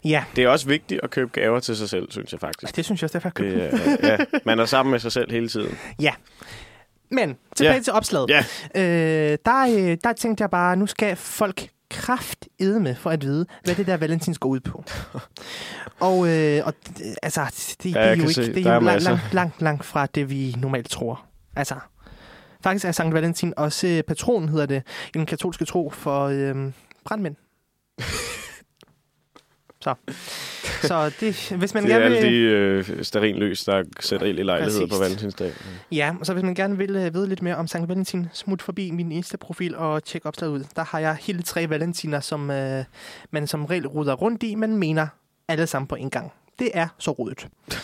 Ja, 0.05 0.25
Det 0.37 0.45
er 0.45 0.49
også 0.49 0.67
vigtigt 0.67 1.01
at 1.03 1.11
købe 1.11 1.31
gaver 1.33 1.61
til 1.61 1.77
sig 1.77 1.89
selv, 1.89 2.11
synes 2.11 2.33
jeg 2.33 2.41
faktisk. 2.41 2.77
det 2.77 2.85
synes 2.85 3.03
jeg 3.03 3.07
også, 3.07 3.13
derfor 3.19 3.29
jeg 3.29 3.35
købte 3.35 3.61
Det, 3.71 4.05
er- 4.11 4.17
ja, 4.33 4.39
man 4.45 4.59
er 4.59 4.65
sammen 4.65 4.91
med 4.91 4.99
sig 5.01 5.13
selv 5.13 5.31
hele 5.31 5.49
tiden. 5.49 5.79
Men 7.13 7.37
tilbage 7.57 7.75
Ja. 7.75 7.81
til 7.83 7.93
opslaget. 7.93 8.31
Ja. 8.31 8.45
Øh, 9.33 9.39
der, 9.45 9.67
øh, 9.91 9.97
der 10.05 10.13
tænkte 10.13 10.43
jeg 10.43 10.51
bare, 10.51 10.77
nu 10.77 10.87
skal 10.87 11.17
folk 11.17 11.69
kraft 11.91 12.49
med 12.61 12.95
for 12.95 13.11
at 13.11 13.23
vide, 13.25 13.47
hvad 13.65 13.75
det 13.75 13.87
der 13.87 13.97
Valentins 13.97 14.39
går 14.39 14.49
ud 14.49 14.61
på. 14.61 14.85
og, 16.01 16.29
øh, 16.29 16.67
og 16.67 16.75
øh, 17.01 17.13
altså, 17.23 17.45
det, 17.51 17.77
det 17.83 17.95
Ja, 17.95 18.01
er 18.01 18.07
jo 18.07 18.13
ikke, 18.13 18.33
se, 18.35 18.55
det 18.55 18.67
er 18.67 18.75
jo 18.75 18.81
langt, 18.81 19.03
langt, 19.05 19.35
langt, 19.35 19.63
langt 19.63 19.85
fra 19.85 20.07
det, 20.07 20.31
vi 20.31 20.55
normalt 20.59 20.91
tror. 20.91 21.25
Altså, 21.57 21.75
faktisk 22.63 22.85
er 22.85 22.93
Sankt 22.93 23.15
Valentin 23.15 23.55
også 23.57 23.87
øh, 23.87 24.03
patron, 24.03 24.49
hedder 24.49 24.67
det, 24.67 24.83
i 25.09 25.19
den 25.19 25.27
katolske 25.27 25.65
tro 25.65 25.91
for 25.91 26.25
øh, 26.27 26.73
brandmænd. 27.05 27.37
Så. 29.83 29.95
Så 30.83 31.13
det, 31.21 31.53
hvis 31.59 31.75
man 31.75 31.85
Det 31.85 31.93
er 31.93 31.99
gerne 31.99 32.17
alle 32.17 32.29
vil... 32.29 32.33
de 32.33 32.39
øh, 32.93 33.05
sterinløs, 33.05 33.65
der 33.65 33.83
sætter 34.01 34.27
ild 34.27 34.39
i 34.39 34.43
lejligheder 34.43 34.87
Præcis. 34.87 34.97
på 34.99 35.03
valentinsdag. 35.03 35.53
Ja, 35.93 36.15
så 36.23 36.33
hvis 36.33 36.43
man 36.45 36.55
gerne 36.55 36.79
vil 36.79 36.97
øh, 36.97 37.15
vide 37.15 37.29
lidt 37.29 37.43
mere 37.43 37.57
om 37.57 37.67
Sankt 37.67 37.89
Valentin, 37.89 38.29
smut 38.33 38.63
forbi 38.63 38.91
min 38.91 39.13
Insta-profil 39.13 39.77
og 39.77 40.05
tjek 40.05 40.27
opslaget 40.27 40.53
ud. 40.53 40.65
Der 40.77 40.85
har 40.85 40.99
jeg 40.99 41.17
hele 41.21 41.43
tre 41.43 41.71
valentiner, 41.71 42.21
som 42.21 42.51
øh, 42.51 42.85
man 43.31 43.47
som 43.47 43.65
regel 43.65 43.87
ruder 43.87 44.15
rundt 44.15 44.43
i, 44.43 44.55
men 44.55 44.77
mener 44.77 45.07
alle 45.49 45.67
sammen 45.67 45.87
på 45.87 45.95
en 45.95 46.11
gang. 46.11 46.33
Det 46.59 46.71
er 46.75 46.89
så 46.99 47.11
rodet. 47.11 47.47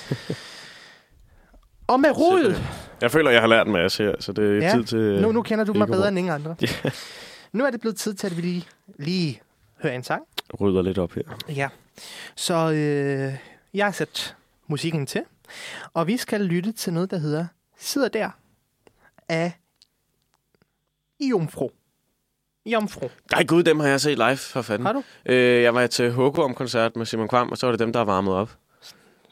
og 1.93 2.01
med 2.01 2.11
rodet, 2.19 2.63
Jeg 3.01 3.11
føler, 3.11 3.31
jeg 3.31 3.41
har 3.41 3.49
lært 3.49 3.67
en 3.67 3.73
masse 3.73 4.03
her, 4.05 4.13
så 4.21 4.33
det 4.33 4.45
er 4.45 4.67
Ja, 4.67 4.73
tid 4.75 4.85
til... 4.85 5.23
nu, 5.23 5.33
nu 5.33 5.43
kender 5.43 5.65
du 5.65 5.73
mig 5.73 5.87
bedre 5.89 6.09
end 6.09 6.19
ingen 6.19 6.35
andre. 6.35 6.57
Ja. 6.85 6.91
Nu 7.53 7.65
er 7.65 7.71
det 7.71 7.81
blevet 7.81 7.97
tid 7.97 8.15
til, 8.15 8.27
at 8.27 8.37
vi 8.37 8.43
lige, 8.43 8.65
lige 8.99 9.41
hører 9.83 9.95
en 9.95 10.03
sang. 10.03 10.23
rydder 10.61 10.83
lidt 10.83 10.99
op 10.99 11.13
her. 11.13 11.23
Ja, 11.49 11.69
så 12.35 12.55
øh, 12.73 13.35
jeg 13.75 13.87
har 13.87 13.93
sat 13.93 14.37
musikken 14.67 15.07
til, 15.07 15.23
og 15.95 16.07
vi 16.07 16.17
skal 16.17 16.41
lytte 16.41 16.73
til 16.73 16.93
noget, 16.93 17.11
der 17.11 17.19
hedder 17.19 17.47
Sidder 17.79 18.09
der 18.09 18.31
af 19.29 19.53
Jomfru. 21.21 21.71
Jomfru. 22.67 23.09
Nej, 23.33 23.45
gud, 23.45 23.63
dem 23.63 23.81
har 23.81 23.89
jeg 23.89 24.01
set 24.01 24.19
live, 24.19 24.37
for 24.37 24.63
fanden. 24.63 24.87
Har 24.87 24.93
du? 24.93 25.03
Øh, 25.27 25.63
jeg 25.63 25.75
var 25.75 25.87
til 25.87 26.13
Hokum-koncert 26.13 26.97
med 26.97 27.07
Simon 27.07 27.29
Kvam, 27.29 27.51
og 27.51 27.59
så 27.59 27.67
var 27.67 27.73
det 27.73 27.79
dem, 27.81 27.93
der 27.93 28.01
varmede 28.01 28.37
op. 28.37 28.57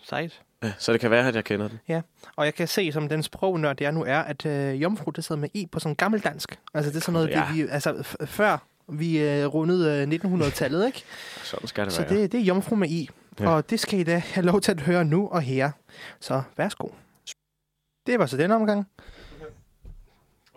Sejt. 0.05 0.43
Ja, 0.63 0.73
så 0.79 0.93
det 0.93 1.01
kan 1.01 1.11
være, 1.11 1.29
at 1.29 1.35
jeg 1.35 1.45
kender 1.45 1.69
den. 1.69 2.03
Og 2.37 2.45
jeg 2.45 2.55
kan 2.55 2.69
se, 2.69 2.93
som 2.93 3.09
den 3.09 3.23
sprognørd, 3.23 3.77
det 3.77 3.87
er 3.87 3.91
nu 3.91 4.05
er, 4.05 4.19
at 4.19 4.47
øh, 4.47 4.83
jomfru, 4.83 5.11
det 5.11 5.25
sidder 5.25 5.41
med 5.41 5.49
i 5.55 5.67
på 5.73 5.81
sådan 5.81 5.95
gammeldansk. 5.95 6.59
Altså, 6.75 6.91
det 6.91 6.97
er 6.97 7.01
sådan 7.01 7.13
noget, 7.13 7.29
Ja. 7.29 7.39
ja. 7.39 7.53
vi, 7.53 7.63
vi, 7.63 7.69
altså, 7.69 8.17
før 8.25 8.59
vi 8.89 9.19
øh, 9.21 9.47
rundede 9.47 10.09
øh, 10.13 10.19
1900-tallet, 10.33 10.87
ikke? 10.87 11.05
Sådan 11.45 11.69
skal 11.69 11.85
det 11.85 11.93
Så 11.93 12.03
være. 12.09 12.21
det, 12.23 12.33
det 12.33 12.41
er 12.41 12.45
jomfru 12.45 12.77
med 12.77 12.89
i. 12.89 13.11
Ja. 13.41 13.49
Og 13.49 13.71
det 13.71 13.81
skal 13.81 13.99
I 14.01 14.03
da 14.05 14.23
have 14.27 14.47
lov 14.47 14.61
til 14.61 14.73
at 14.73 14.81
høre 14.81 15.05
nu 15.05 15.29
og 15.29 15.43
her. 15.43 15.71
Så 16.21 16.43
værsgo. 16.57 16.89
Det 18.07 18.19
var 18.19 18.27
så 18.27 18.37
den 18.37 18.51
omgang. 18.51 18.87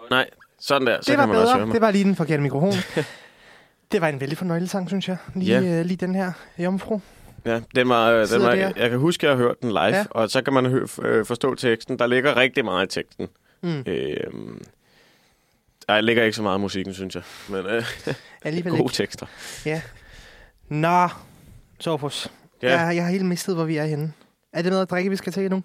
Nej, 0.09 0.29
sådan 0.59 0.87
der. 0.87 0.97
Så 1.01 1.11
det 1.11 1.17
var 1.17 1.23
kan 1.25 1.29
man 1.33 1.37
også 1.41 1.53
høre 1.53 1.57
bedre. 1.57 1.65
mig. 1.67 1.73
Det 1.73 1.81
var 1.81 1.91
lige 1.91 2.03
den 2.03 2.15
forkerte 2.15 2.43
mikrofon. 2.43 2.73
det 3.91 4.01
var 4.01 4.07
en 4.07 4.19
vældig 4.21 4.37
fornøjelig 4.37 4.69
sang, 4.69 4.87
synes 4.87 5.07
jeg. 5.07 5.17
Lige, 5.35 5.59
Ja. 5.61 5.79
øh, 5.79 5.85
lige 5.85 5.97
den 5.97 6.15
her 6.15 6.31
jomfru. 6.57 6.99
Ja, 7.45 7.61
den 7.75 7.89
var, 7.89 8.09
øh, 8.11 8.27
den 8.29 8.41
var, 8.41 8.55
der. 8.55 8.71
jeg 8.77 8.89
kan 8.89 8.99
huske, 8.99 9.27
at 9.27 9.29
jeg 9.29 9.37
har 9.37 9.43
hørt 9.43 9.61
den 9.61 9.69
live, 9.69 9.79
ja. 9.81 9.95
Ja. 9.97 10.05
og 10.11 10.29
så 10.29 10.41
kan 10.41 10.53
man 10.53 10.65
hø, 10.65 10.85
øh, 11.01 11.25
forstå 11.25 11.55
teksten. 11.55 11.99
Der 11.99 12.07
ligger 12.07 12.35
rigtig 12.37 12.65
meget 12.65 12.85
i 12.85 12.99
teksten. 12.99 13.27
Mm. 13.61 13.83
Øh, 13.87 14.17
der 15.87 16.01
ligger 16.01 16.23
ikke 16.23 16.35
så 16.35 16.41
meget 16.43 16.59
musikken, 16.61 16.93
synes 16.93 17.15
jeg. 17.15 17.23
Men 17.49 17.65
øh, 17.65 17.85
Alligevel 18.43 18.71
gode 18.71 18.83
ikke. 18.83 18.93
tekster. 18.93 19.25
Nå, 20.69 21.07
Sofus. 21.79 22.31
Ja. 22.61 22.67
Ja. 22.73 22.79
Jeg, 22.81 22.95
jeg 22.95 23.03
har 23.03 23.11
helt 23.11 23.25
mistet, 23.25 23.55
hvor 23.55 23.63
vi 23.63 23.77
er 23.77 23.85
henne. 23.85 24.13
Er 24.53 24.61
det 24.61 24.69
noget 24.71 24.81
at 24.81 24.89
drikke, 24.89 25.09
vi 25.09 25.15
skal 25.15 25.33
til 25.33 25.49
nu? 25.51 25.63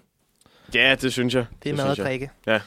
ja, 0.73 0.95
det 1.01 1.11
synes 1.13 1.35
jeg. 1.35 1.45
Det 1.63 1.69
er 1.71 1.75
mad 1.75 1.91
at 1.91 1.97
jeg. 1.97 2.05
drikke. 2.05 2.29
Ja. 2.47 2.59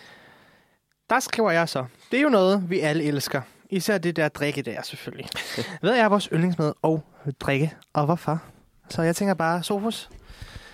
Der 1.11 1.20
skriver 1.20 1.50
jeg 1.50 1.68
så. 1.68 1.84
Det 2.11 2.18
er 2.18 2.22
jo 2.22 2.28
noget, 2.28 2.70
vi 2.70 2.80
alle 2.80 3.04
elsker. 3.04 3.40
Især 3.70 3.98
det 3.98 4.16
der 4.16 4.28
drikke 4.28 4.62
der, 4.62 4.82
selvfølgelig. 4.82 5.28
Hvad 5.80 5.92
er 5.92 6.07
vores 6.09 6.28
yndlingsmad 6.32 6.72
og 6.82 7.04
drikke, 7.40 7.72
og 7.92 8.04
hvorfor? 8.04 8.42
Så 8.88 9.02
jeg 9.02 9.16
tænker 9.16 9.34
bare, 9.34 9.62
Sofus, 9.62 10.09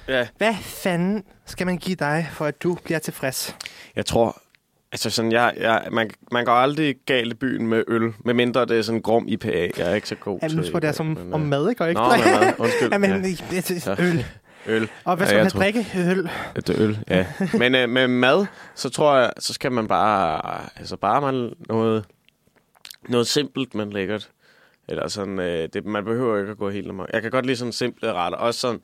Ja, 0.09 0.29
hvad 0.39 0.55
fanden 0.63 1.25
skal 1.47 1.67
man 1.67 1.79
give 1.79 1.97
dig, 1.97 2.29
for 2.33 2.47
at 2.47 2.63
du 2.63 2.75
bliver 2.85 2.99
tilfreds? 2.99 3.57
jeg 3.97 4.07
tror... 4.07 4.42
Altså 4.93 5.11
sådan, 5.11 5.33
jeg, 5.33 5.55
jeg, 5.57 5.89
man, 5.93 6.11
man 6.33 6.45
går 6.45 6.53
aldrig 6.53 6.97
galt 7.07 7.33
i 7.33 7.37
byen 7.37 7.67
med 7.67 7.85
øl, 7.89 8.13
medmindre 8.25 8.67
det 8.67 8.79
er 8.79 8.83
sådan 8.83 9.01
grum 9.01 9.25
IPA. 9.29 9.71
Jeg 9.79 9.91
er 9.91 9.95
ikke 9.95 10.09
så 10.09 10.15
god 10.15 10.39
Jamen, 10.43 10.57
nu 10.57 10.63
spørger 10.63 10.81
det 10.81 10.95
som 10.95 11.07
men, 11.07 11.35
om 11.35 11.43
øh, 11.43 11.49
mad, 11.49 11.71
ikke? 11.71 11.85
Og 11.85 11.89
ikke 11.89 12.01
Nå, 12.01 12.09
med 12.09 12.41
mad. 12.41 12.53
Undskyld. 12.59 12.93
Jamen, 12.93 13.11
ja. 13.25 13.29
det 13.51 13.71
er 13.71 13.95
Ja. 13.99 14.05
øl. 14.05 14.25
Øl. 14.67 14.89
Og 15.05 15.17
hvad 15.17 15.27
Ja, 15.27 15.31
skal 15.31 15.37
jeg 15.37 15.45
man 15.45 15.51
tror- 15.51 15.61
drikke? 15.61 15.87
Øl. 15.97 16.31
Det 16.57 16.69
er 16.71 16.75
øl, 16.85 16.99
ja. 17.11 17.27
Men 17.59 17.75
øh, 17.75 17.89
med 17.89 18.09
mad, 18.09 18.47
så 18.75 18.89
tror 18.91 19.17
jeg, 19.17 19.31
så 19.39 19.53
skal 19.53 19.73
man 19.73 19.89
bare, 19.89 20.41
altså 20.77 20.97
bare 20.97 21.21
man 21.21 21.53
noget, 21.69 22.05
noget 23.09 23.27
simpelt, 23.27 23.75
men 23.75 23.91
lækkert. 23.93 24.29
Eller 24.89 25.09
sådan, 25.09 25.39
øh, 25.39 25.69
det, 25.73 25.85
man 25.87 26.05
behøver 26.05 26.39
ikke 26.39 26.51
at 26.51 26.59
gå 26.59 26.71
helt 26.71 26.89
amok. 26.89 27.09
Jeg 27.13 27.23
kan 27.23 27.31
godt 27.31 27.47
lide 27.47 27.57
sådan 27.57 27.73
simple 27.73 28.13
retter. 28.13 28.39
Også 28.39 28.61
sådan 28.61 28.81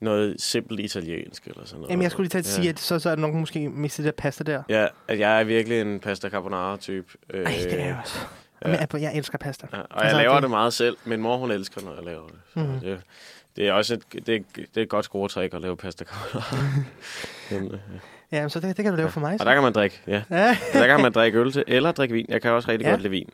noget 0.00 0.36
simpelt 0.42 0.80
italiensk 0.80 1.46
eller 1.46 1.64
sådan 1.64 1.78
noget. 1.80 1.90
Jamen, 1.90 2.02
jeg 2.02 2.10
skulle 2.10 2.24
lige 2.24 2.30
til 2.30 2.38
at 2.38 2.44
Ja. 2.58 2.62
sige, 2.62 2.68
at 2.68 2.78
så, 2.78 2.98
så 2.98 3.10
er 3.10 3.14
der 3.14 3.22
nogen 3.22 3.40
måske 3.40 3.68
mistet 3.68 4.04
der 4.04 4.12
pasta 4.12 4.44
der. 4.44 4.62
Ja, 4.68 4.86
at 5.08 5.18
jeg 5.18 5.40
er 5.40 5.44
virkelig 5.44 5.80
en 5.80 6.00
pasta 6.00 6.28
carbonara-type. 6.28 7.06
Øh, 7.30 7.44
Ej, 7.46 7.52
det 7.64 7.80
er 7.80 7.86
jeg 7.86 7.98
også. 8.02 8.18
ja. 8.64 8.68
Men 8.68 8.78
jeg, 8.80 9.02
jeg 9.02 9.16
elsker 9.16 9.38
pasta. 9.38 9.66
Ja, 9.72 9.78
og 9.78 9.86
jeg 9.94 10.02
Altså, 10.02 10.16
laver 10.16 10.34
det- 10.34 10.42
det 10.42 10.50
meget 10.50 10.72
selv. 10.72 10.96
Min 11.04 11.20
mor, 11.20 11.36
hun 11.36 11.50
elsker, 11.50 11.80
når 11.84 11.94
jeg 11.94 12.04
laver 12.04 12.26
det. 12.26 12.38
Så 12.54 12.60
Mhm. 12.60 12.80
det, 12.80 13.00
det 13.56 13.68
er 13.68 13.72
også 13.72 13.94
et, 13.94 14.02
det 14.12 14.26
det 14.56 14.66
er 14.76 14.82
et 14.82 14.88
godt 14.88 15.04
scoretræk 15.04 15.54
at 15.54 15.60
lave 15.60 15.76
pasta 15.76 16.04
carbonara. 16.04 16.56
Øh, 17.52 17.78
Ja, 18.32 18.48
så 18.48 18.60
det, 18.60 18.76
det 18.76 18.84
kan 18.84 18.92
du 18.92 18.96
lave 18.96 19.10
for 19.10 19.20
mig. 19.20 19.32
og 19.32 19.38
Så. 19.38 19.44
der 19.44 19.54
kan 19.54 19.62
man 19.62 19.72
drikke, 19.72 20.00
ja. 20.06 20.22
Ja. 20.30 20.56
Der 20.72 20.86
kan 20.86 21.00
man 21.02 21.12
drikke 21.12 21.38
øl 21.38 21.52
til, 21.52 21.64
eller 21.66 21.92
drikke 21.92 22.14
vin. 22.14 22.26
Jeg 22.28 22.42
kan 22.42 22.50
også 22.50 22.68
rigtig 22.70 22.84
Ja. 22.84 22.88
ja. 22.88 22.92
godt 22.94 23.02
lide 23.02 23.10
vin. 23.10 23.28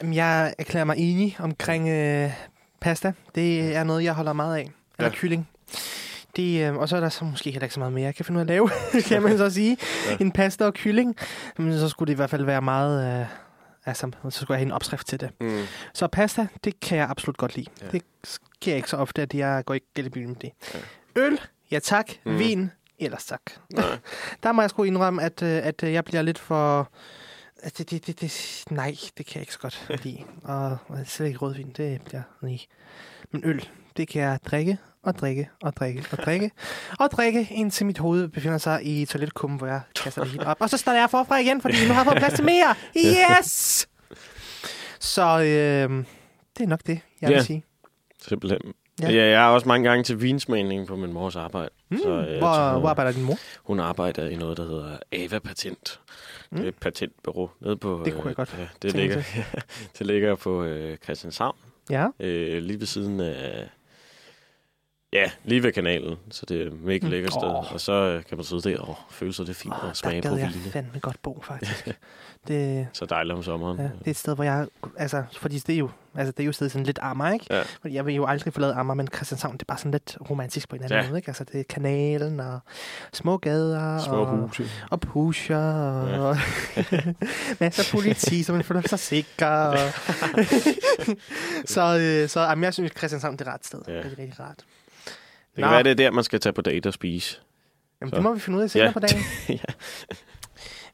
Jamen, 0.00 0.14
Jeg 0.14 0.54
erklærer 0.58 0.84
mig 0.84 0.96
enig 0.98 1.36
omkring 1.40 1.88
øh, 1.88 2.30
pasta. 2.80 3.12
Det 3.34 3.76
er 3.76 3.84
noget, 3.84 4.04
jeg 4.04 4.12
holder 4.14 4.32
meget 4.32 4.56
af. 4.56 4.60
Eller 4.98 5.10
Ja. 5.10 5.14
kylling. 5.14 5.48
Det, 6.36 6.68
øh, 6.68 6.76
og 6.76 6.88
så 6.88 6.96
er 6.96 7.00
der 7.00 7.08
så 7.08 7.24
måske 7.24 7.50
heller 7.50 7.64
ikke 7.64 7.74
så 7.74 7.80
meget 7.80 7.92
mere, 7.92 8.04
jeg 8.04 8.14
kan 8.14 8.24
finde 8.24 8.38
ud 8.38 8.40
af 8.40 8.44
at 8.44 8.48
lave, 8.48 8.70
kan 9.08 9.22
man 9.22 9.38
så 9.38 9.50
sige. 9.50 9.76
Ja. 10.10 10.16
En 10.20 10.32
pasta 10.32 10.64
og 10.64 10.74
kylling. 10.74 11.16
Men 11.56 11.78
så 11.78 11.88
skulle 11.88 12.06
det 12.06 12.12
i 12.12 12.16
hvert 12.16 12.30
fald 12.30 12.44
være 12.44 12.62
meget... 12.62 13.20
Øh, 13.20 13.26
altså, 13.86 14.10
så 14.30 14.40
skulle 14.40 14.54
jeg 14.54 14.58
have 14.58 14.66
en 14.66 14.72
opskrift 14.72 15.06
til 15.06 15.20
det. 15.20 15.30
Mm. 15.40 15.62
Så 15.94 16.06
pasta, 16.06 16.46
det 16.64 16.80
kan 16.80 16.98
jeg 16.98 17.08
absolut 17.10 17.36
godt 17.36 17.56
lide. 17.56 17.66
Ja. 17.82 17.86
Det 17.92 18.02
sker 18.24 18.74
ikke 18.74 18.90
så 18.90 18.96
ofte, 18.96 19.22
at 19.22 19.34
jeg 19.34 19.64
går 19.64 19.74
ikke 19.74 19.86
galt 19.94 20.06
i 20.06 20.10
byen 20.10 20.28
med 20.28 20.36
det. 20.36 20.50
Ja. 20.74 20.80
Øl, 21.22 21.40
ja 21.70 21.78
tak. 21.78 22.10
Mm. 22.24 22.32
Mm. 22.32 22.38
Vin, 22.38 22.70
ellers 22.98 23.24
tak. 23.24 23.40
Nej. 23.70 23.84
Der 24.42 24.52
må 24.52 24.60
jeg 24.62 24.70
sgu 24.70 24.82
indrømme, 24.82 25.22
at, 25.22 25.42
øh, 25.42 25.66
at 25.66 25.82
øh, 25.82 25.92
jeg 25.92 26.04
bliver 26.04 26.22
lidt 26.22 26.38
for... 26.38 26.90
at 27.62 27.78
Det, 27.78 27.90
det, 27.90 28.06
det, 28.06 28.20
det, 28.20 28.64
nej, 28.70 28.96
det 29.18 29.26
kan 29.26 29.34
jeg 29.34 29.42
ikke 29.42 29.52
så 29.52 29.58
godt 29.58 29.86
lide. 30.04 30.24
Og, 30.44 30.78
og 30.88 30.98
slet 31.06 31.26
ikke 31.26 31.38
rødvin, 31.38 31.72
det 31.76 32.02
bliver 32.02 32.22
nej. 32.40 32.58
Men 33.30 33.42
øl, 33.44 33.68
det 33.96 34.08
kan 34.08 34.22
jeg 34.22 34.38
drikke 34.46 34.78
og 35.02 35.18
drikke 35.18 35.48
og 35.62 35.76
drikke 35.76 36.04
og 36.12 36.18
drikke. 36.18 36.50
og 37.00 37.10
drikke, 37.10 37.48
indtil 37.50 37.86
mit 37.86 37.98
hoved 37.98 38.28
befinder 38.28 38.58
sig 38.58 38.86
i 38.86 39.04
toiletkummen, 39.04 39.58
hvor 39.58 39.66
jeg 39.66 39.80
kaster 40.02 40.22
det 40.22 40.30
hele 40.32 40.46
op. 40.46 40.56
Og 40.60 40.70
så 40.70 40.76
starter 40.76 41.00
jeg 41.00 41.10
forfra 41.10 41.38
igen, 41.38 41.60
fordi 41.60 41.74
nu 41.88 41.92
har 41.94 42.00
jeg 42.00 42.06
fået 42.12 42.18
plads 42.18 42.32
til 42.34 42.44
mere. 42.44 42.74
Yes! 42.96 43.88
Så 45.00 45.22
øh, 45.38 46.04
det 46.58 46.64
er 46.64 46.66
nok 46.68 46.80
det, 46.86 47.00
jeg 47.20 47.30
Ja. 47.30 47.36
vil 47.36 47.44
sige. 47.44 47.64
Simpelthen. 48.28 48.60
Ja. 49.02 49.10
Ja. 49.10 49.16
jeg 49.16 49.32
er 49.32 49.46
også 49.46 49.68
mange 49.68 49.88
gange 49.88 50.04
til 50.04 50.22
vinsmagning 50.22 50.86
på 50.86 50.96
min 50.96 51.12
mors 51.12 51.36
arbejde. 51.36 51.68
Mm, 51.90 51.98
Så, 51.98 52.08
øh, 52.08 52.38
hvor, 52.38 52.54
så- 52.54 52.78
hvor 52.80 52.88
arbejder 52.88 53.12
din 53.12 53.22
mor? 53.24 53.36
Hun 53.64 53.80
arbejder 53.80 54.28
i 54.28 54.36
noget, 54.36 54.56
der 54.56 54.64
hedder 54.68 54.98
Ava 55.12 55.38
Patent. 55.38 56.00
Mm. 56.50 56.56
Det 56.56 56.64
er 56.64 56.68
et 56.68 56.78
patentbureau 56.78 57.50
nede 57.60 57.76
på... 57.76 58.02
Det 58.04 58.14
kunne 58.14 58.26
jeg 58.26 58.36
godt 58.36 58.54
Ja, 58.58 58.66
det, 58.82 58.94
ligger, 58.94 59.22
det 59.98 60.06
ligger 60.06 60.34
på 60.34 60.64
øh, 60.64 60.96
Christianshavn. 61.04 61.56
Ja. 61.90 62.06
Øh, 62.20 62.62
lige 62.62 62.80
ved 62.80 62.86
siden 62.86 63.20
af... 63.20 63.68
Ja, 65.12 65.30
lige 65.44 65.62
ved 65.62 65.72
kanalen. 65.72 66.16
Så 66.30 66.46
det 66.46 66.62
er 66.62 66.66
et 66.66 66.72
mega 66.82 67.06
Mm. 67.06 67.10
lækkert 67.10 67.32
sted. 67.32 67.42
Åh. 67.48 67.72
Og 67.72 67.80
så 67.80 67.92
øh, 67.92 68.24
kan 68.24 68.36
man 68.38 68.44
sidde 68.44 68.62
der 68.62 68.78
og 68.80 68.96
føle 69.10 69.32
sig 69.32 69.46
det 69.46 69.56
fint 69.56 69.74
Oh, 69.74 69.80
og 69.82 69.88
der 69.88 69.94
smage 69.94 70.22
på 70.22 70.28
gad 70.28 70.36
jeg 70.38 70.50
vine. 70.54 70.70
fandme 70.72 71.00
godt 71.00 71.22
bo, 71.22 71.42
faktisk. 71.46 71.88
det, 72.48 72.86
Så 72.92 73.04
dejligt 73.06 73.36
om 73.36 73.42
sommeren. 73.42 73.76
Ja, 73.78 73.82
det 73.82 73.90
er 74.06 74.10
et 74.10 74.16
sted, 74.16 74.34
hvor 74.34 74.44
jeg... 74.44 74.66
Altså, 74.98 75.24
fordi 75.38 75.58
det 75.58 75.74
er 75.74 75.78
jo, 75.78 75.90
altså, 76.16 76.32
det 76.32 76.40
er 76.42 76.46
jo 76.46 76.52
stedet 76.52 76.72
sådan 76.72 76.86
lidt 76.86 76.98
Amager, 77.02 77.32
ikke? 77.32 77.46
Ja. 77.50 77.62
Fordi 77.80 77.94
jeg 77.94 78.06
vil 78.06 78.14
jo 78.14 78.26
aldrig 78.26 78.52
forlade 78.52 78.74
Amager, 78.74 78.94
men 78.94 79.08
Christianshavn, 79.14 79.54
det 79.54 79.62
er 79.62 79.66
bare 79.66 79.78
sådan 79.78 79.90
lidt 79.92 80.16
romantisk 80.30 80.68
på 80.68 80.76
en 80.76 80.82
anden 80.82 81.00
Ja. 81.00 81.06
måde, 81.08 81.18
ikke? 81.18 81.28
Altså, 81.28 81.44
det 81.44 81.60
er 81.60 81.64
kanalen 81.70 82.40
og 82.40 82.60
små 83.12 83.36
gader 83.36 83.98
Små 83.98 84.16
og, 84.16 84.26
huse. 84.38 84.64
og 84.90 85.00
pusher 85.00 85.56
og, 85.72 86.08
Ja. 86.08 86.20
og 86.20 86.36
masser 87.60 87.82
af 87.82 87.98
politi, 88.00 88.42
så 88.42 88.52
man 88.52 88.64
føler 88.64 88.82
sig 88.88 88.98
sikker. 88.98 89.46
Og 89.46 89.78
så 91.74 91.98
øh, 92.00 92.28
så 92.28 92.40
jamen, 92.40 92.64
jeg 92.64 92.74
synes, 92.74 92.92
Christianshavn 92.98 93.36
det 93.36 93.40
er 93.46 93.50
et 93.50 93.54
ret 93.54 93.66
sted. 93.66 93.80
Ja. 93.88 93.92
Det 93.92 94.04
er 94.04 94.18
rigtig 94.18 94.40
rart. 94.40 94.64
Det 95.56 95.64
kan 95.64 95.70
være, 95.72 95.82
det 95.82 95.90
er 95.90 95.94
der, 95.94 96.10
man 96.10 96.24
skal 96.24 96.40
tage 96.40 96.52
på 96.52 96.62
date 96.62 96.86
og 96.86 96.92
spise. 96.94 97.40
Jamen, 98.00 98.10
Så. 98.10 98.16
det 98.16 98.22
må 98.22 98.34
vi 98.34 98.40
finde 98.40 98.58
ud 98.58 98.62
af 98.62 98.70
senere 98.70 98.86
Ja. 98.86 98.92
på 98.92 99.00
dagen. 99.00 99.22
ja. 99.48 99.72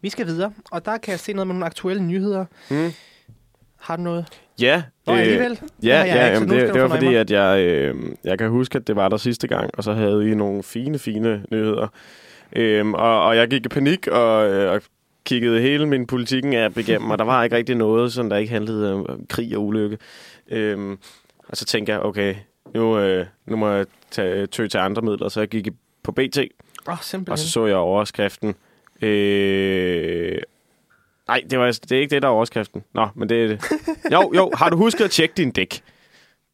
Vi 0.01 0.09
skal 0.09 0.27
videre, 0.27 0.53
og 0.71 0.85
der 0.85 0.97
kan 0.99 1.11
jeg 1.11 1.21
se 1.21 1.33
noget 1.33 1.47
med 1.47 1.55
nogle 1.55 1.67
aktuelle 1.67 2.03
nyheder. 2.03 2.45
Mm. 2.71 2.93
Har 3.81 3.97
du 3.97 4.03
noget? 4.03 4.27
Ja, 4.61 4.83
Nå, 5.07 5.13
øh, 5.13 5.19
alligevel. 5.21 5.61
Ja, 5.83 6.03
ja 6.03 6.13
så 6.27 6.33
jamen, 6.33 6.49
det, 6.49 6.75
det 6.75 6.83
var 6.83 6.89
fordi, 6.89 7.07
mig. 7.07 7.17
at 7.17 7.31
jeg, 7.31 7.61
øh, 7.61 7.95
jeg 8.25 8.39
kan 8.39 8.49
huske, 8.51 8.79
at 8.79 8.87
det 8.87 8.97
var 8.97 9.09
der 9.09 9.17
sidste 9.17 9.49
gang, 9.49 9.71
og 9.75 9.85
så 9.85 9.93
havde 9.93 10.31
I 10.31 10.35
nogle 10.35 10.63
fine, 10.63 10.99
fine 10.99 11.45
nyheder. 11.53 11.89
Øhm, 12.53 12.95
og, 12.95 13.23
og 13.25 13.37
jeg 13.37 13.49
gik 13.49 13.65
i 13.67 13.69
panik 13.69 14.07
og, 14.07 14.51
øh, 14.51 14.73
og 14.73 14.83
kiggede 15.25 15.61
hele 15.61 15.87
min 15.87 16.07
politikken 16.07 16.55
app 16.55 16.79
igennem, 16.79 17.11
og 17.11 17.19
der 17.19 17.25
var 17.25 17.45
ikke 17.45 17.57
rigtig 17.57 17.75
noget, 17.75 18.13
sådan 18.13 18.31
der 18.31 18.37
ikke 18.37 18.53
handlede 18.53 18.93
om 18.95 19.27
krig 19.29 19.57
og 19.57 19.65
ulykke. 19.65 19.99
Øhm, 20.49 20.99
og 21.49 21.57
så 21.57 21.65
tænkte 21.65 21.93
jeg, 21.93 22.01
okay, 22.01 22.35
nu, 22.75 22.99
øh, 22.99 23.27
nu 23.47 23.57
må 23.57 23.71
jeg 23.71 23.87
tage, 24.11 24.47
tø 24.47 24.67
til 24.67 24.79
andre 24.79 25.03
midler, 25.03 25.29
så 25.29 25.41
jeg 25.41 25.49
gik 25.49 25.69
på 26.03 26.13
BT, 26.13 26.39
oh, 26.87 26.97
simpelthen. 27.03 27.33
og 27.33 27.39
så 27.39 27.51
så 27.51 27.67
jeg 27.67 27.77
overskriften. 27.77 28.55
Øh, 29.03 30.39
nej, 31.29 31.43
det, 31.51 31.59
var, 31.59 31.67
det 31.67 31.93
er 31.93 32.01
ikke 32.01 32.15
det, 32.15 32.23
der 32.23 32.29
er 32.29 32.33
overskriften. 32.33 32.85
Nå, 32.93 33.09
men 33.15 33.29
det 33.29 33.45
er 33.45 33.49
det. 33.49 33.61
Jo, 34.13 34.33
jo, 34.37 34.51
har 34.55 34.71
du 34.71 34.77
husket 34.77 35.05
at 35.05 35.11
tjekke 35.11 35.35
din 35.37 35.51
dæk? 35.51 35.83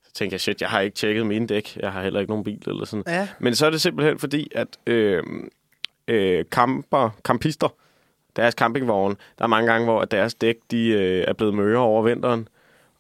Så 0.04 0.12
tænkte 0.14 0.34
jeg, 0.34 0.40
shit, 0.40 0.60
jeg 0.60 0.68
har 0.68 0.80
ikke 0.80 0.94
tjekket 0.94 1.26
mine 1.26 1.46
dæk. 1.46 1.76
Jeg 1.76 1.92
har 1.92 2.02
heller 2.02 2.20
ikke 2.20 2.30
nogen 2.30 2.44
bil 2.44 2.62
eller 2.66 2.84
sådan. 2.84 3.04
Ja. 3.06 3.28
Men 3.38 3.54
så 3.54 3.66
er 3.66 3.70
det 3.70 3.80
simpelthen 3.80 4.18
fordi, 4.18 4.48
at 4.54 4.68
øh, 4.86 5.22
øh, 6.08 6.44
camper, 6.44 7.10
campister, 7.24 7.68
deres 8.36 8.54
campingvogn, 8.54 9.16
der 9.38 9.44
er 9.44 9.48
mange 9.48 9.72
gange, 9.72 9.84
hvor 9.84 10.00
at 10.00 10.10
deres 10.10 10.34
dæk 10.34 10.56
de, 10.70 10.88
øh, 10.88 11.24
er 11.28 11.32
blevet 11.32 11.54
møre 11.54 11.78
over 11.78 12.02
vinteren. 12.02 12.48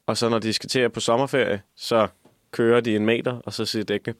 Og 0.06 0.16
så 0.16 0.28
når 0.28 0.38
de 0.38 0.52
skal 0.52 0.68
til 0.68 0.88
på 0.88 1.00
sommerferie, 1.00 1.62
så 1.76 2.06
kører 2.50 2.80
de 2.80 2.96
en 2.96 3.06
meter, 3.06 3.40
og 3.44 3.52
så 3.52 3.64
siger 3.64 3.84
dækkene. 3.84 4.14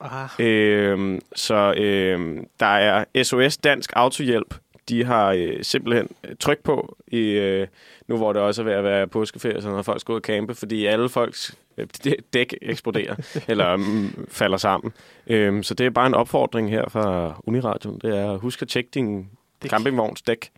Ah, 0.00 0.28
Øh, 0.38 1.20
så 1.34 1.74
øh, 1.76 2.36
der 2.60 2.66
er 2.66 3.22
SOS 3.22 3.56
Dansk 3.56 3.92
Autohjælp. 3.96 4.54
De 4.88 5.04
har 5.04 5.32
øh, 5.32 5.56
simpelthen 5.62 6.08
tryk 6.40 6.58
på, 6.58 6.96
i, 7.06 7.20
øh, 7.20 7.66
nu 8.08 8.16
hvor 8.16 8.32
det 8.32 8.42
også 8.42 8.62
er 8.62 8.64
ved 8.64 8.72
at 8.72 8.84
være 8.84 9.06
påskeferie, 9.06 9.62
så 9.62 9.68
når 9.68 9.82
folk 9.82 10.00
skal 10.00 10.12
ud 10.12 10.16
og 10.16 10.22
campe, 10.22 10.54
fordi 10.54 10.86
alle 10.86 11.08
folks 11.08 11.54
øh, 11.78 11.86
dæ- 12.06 12.20
dæk 12.32 12.54
eksploderer, 12.62 13.16
eller 13.48 13.76
mm, 13.76 14.26
falder 14.30 14.56
sammen. 14.56 14.92
Øh, 15.26 15.62
så 15.64 15.74
det 15.74 15.86
er 15.86 15.90
bare 15.90 16.06
en 16.06 16.14
opfordring 16.14 16.70
her 16.70 16.88
fra 16.88 17.34
Uniradion. 17.46 17.98
Det 18.02 18.18
er, 18.18 18.36
husk 18.36 18.62
at 18.62 18.68
tjekke 18.68 18.90
din 18.94 19.28
campingvogns 19.66 20.22
dæk. 20.22 20.50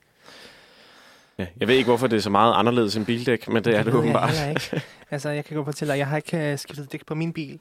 Ja, 1.38 1.46
jeg 1.60 1.68
ved 1.68 1.74
ikke, 1.74 1.88
hvorfor 1.88 2.06
det 2.06 2.16
er 2.16 2.20
så 2.20 2.30
meget 2.30 2.54
anderledes 2.56 2.96
end 2.96 3.06
bildæk, 3.06 3.48
men 3.48 3.64
det 3.64 3.74
er 3.74 3.82
det 3.82 3.86
jeg 3.90 3.94
åbenbart. 3.94 4.30
heller 4.30 4.48
ikke. 4.48 4.82
Altså, 5.10 5.28
jeg 5.30 5.44
kan 5.44 5.56
godt 5.56 5.64
fortælle 5.66 5.92
dig, 5.92 5.98
jeg 5.98 6.06
har 6.06 6.16
ikke 6.16 6.52
uh, 6.52 6.58
skiftet 6.58 6.92
dæk 6.92 7.06
på 7.06 7.14
min 7.14 7.32
bil 7.32 7.58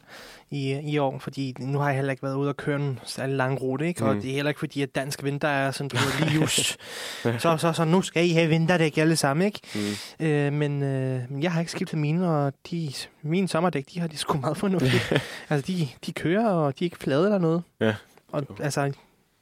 i, 0.51 0.73
i 0.83 0.97
år, 0.97 1.19
fordi 1.19 1.55
nu 1.59 1.79
har 1.79 1.87
jeg 1.87 1.95
heller 1.95 2.11
ikke 2.11 2.23
været 2.23 2.35
ude 2.35 2.49
og 2.49 2.57
køre 2.57 2.75
en 2.75 2.99
særlig 3.03 3.35
lang 3.35 3.61
rute, 3.61 3.87
ikke? 3.87 4.05
Og 4.05 4.15
Mm. 4.15 4.21
det 4.21 4.29
er 4.29 4.33
heller 4.35 4.49
ikke 4.49 4.59
fordi, 4.59 4.81
at 4.81 4.95
dansk 4.95 5.23
vinter 5.23 5.47
er 5.47 5.71
sådan, 5.71 5.87
du 5.89 5.95
ved, 5.95 6.19
lige 6.29 6.41
just. 6.41 6.77
så, 7.39 7.57
så, 7.57 7.73
så 7.73 7.85
nu 7.85 8.01
skal 8.01 8.25
I 8.25 8.29
have 8.33 8.47
vinterdæk 8.49 8.97
alle 8.97 9.15
sammen, 9.15 9.45
ikke? 9.45 9.59
Mm. 10.19 10.25
Øh, 10.25 10.53
men, 10.53 10.83
øh, 10.83 11.21
men 11.29 11.43
jeg 11.43 11.51
har 11.51 11.59
ikke 11.59 11.71
skiftet 11.71 11.99
mine, 11.99 12.29
og 12.29 12.53
de, 12.71 12.93
mine 13.21 13.47
sommerdæk, 13.47 13.85
de 13.93 13.99
har 13.99 14.07
de 14.07 14.17
sgu 14.17 14.37
meget 14.37 14.57
fornuftigt. 14.57 15.11
altså, 15.49 15.71
de, 15.71 15.87
de 16.05 16.11
kører, 16.13 16.49
og 16.49 16.79
de 16.79 16.83
er 16.83 16.87
ikke 16.87 16.97
flade 16.97 17.23
eller 17.25 17.39
noget. 17.39 17.63
Ja. 17.81 17.93
Og 18.31 18.43
altså, 18.59 18.91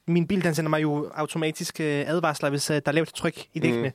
min 0.07 0.27
bil, 0.27 0.43
den 0.43 0.55
sender 0.55 0.69
mig 0.69 0.81
jo 0.81 1.11
automatisk 1.15 1.79
øh, 1.79 2.03
advarsler, 2.09 2.49
hvis 2.49 2.69
øh, 2.69 2.75
der 2.75 2.81
er 2.85 2.91
lavt 2.91 3.13
tryk 3.15 3.45
i 3.53 3.59
dækkene. 3.59 3.87
Mm. 3.89 3.93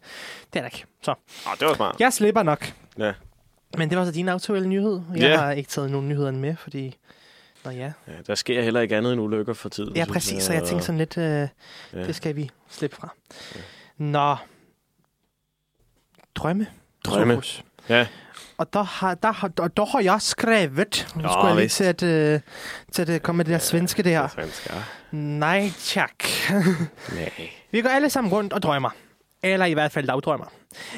Det 0.52 0.58
er 0.58 0.60
der 0.60 0.66
ikke. 0.66 0.84
Så, 1.02 1.14
Oh, 1.46 1.52
det 1.60 1.68
var 1.68 1.74
smart. 1.74 1.96
jeg 2.00 2.12
slipper 2.12 2.42
nok. 2.42 2.72
Ja. 2.98 3.12
Men 3.78 3.90
det 3.90 3.98
var 3.98 4.04
så 4.04 4.12
din 4.12 4.28
aktuelle 4.28 4.68
nyhed. 4.68 5.00
Jeg 5.14 5.20
Ja. 5.20 5.36
har 5.36 5.52
ikke 5.52 5.70
taget 5.70 5.90
nogen 5.90 6.08
nyheder 6.08 6.30
med, 6.32 6.56
fordi... 6.56 6.96
Nå 7.64 7.70
ja. 7.70 7.92
Ja, 8.08 8.12
der 8.26 8.34
sker 8.34 8.62
heller 8.62 8.80
ikke 8.80 8.96
andet 8.96 9.12
end 9.12 9.20
ulykker 9.20 9.52
for 9.54 9.68
tiden. 9.68 9.96
Ja, 9.96 10.04
præcis. 10.08 10.42
Så 10.42 10.52
jeg 10.52 10.64
tænkte 10.64 10.86
sådan 10.86 10.98
lidt, 10.98 11.18
øh, 11.18 11.24
Ja. 11.24 11.48
det 12.06 12.14
skal 12.14 12.36
vi 12.36 12.50
slippe 12.68 12.96
fra. 12.96 13.08
Ja. 13.56 13.60
Nå. 13.96 14.36
Drømme. 16.34 16.66
Drømme. 17.04 17.34
Sofus. 17.34 17.64
Ja. 17.88 18.06
Og 18.60 18.72
der 18.72 18.82
har, 18.82 19.14
der, 19.14 19.32
har, 19.32 19.48
der, 19.48 19.68
der 19.68 19.84
har 19.84 20.00
jeg 20.00 20.22
skrevet. 20.22 21.08
Nu 21.16 21.22
Ja, 21.22 21.28
skulle 21.28 21.46
jeg 21.46 21.56
lige 21.56 21.68
til 21.68 21.84
at, 21.84 22.02
øh, 22.02 22.40
til 22.92 23.02
at 23.02 23.08
øh, 23.08 23.20
komme 23.20 23.36
med 23.36 23.44
det 23.44 23.52
der 23.52 23.58
svenske 23.58 24.02
der. 24.02 24.28
Nej, 25.10 25.70
tak. 25.78 26.14
Nej. 27.20 27.50
Vi 27.70 27.80
går 27.80 27.88
alle 27.88 28.10
sammen 28.10 28.32
rundt 28.32 28.52
og 28.52 28.62
drømmer. 28.62 28.90
Eller 29.42 29.66
i 29.66 29.72
hvert 29.72 29.92
fald 29.92 30.06
dagdrømmer. 30.06 30.46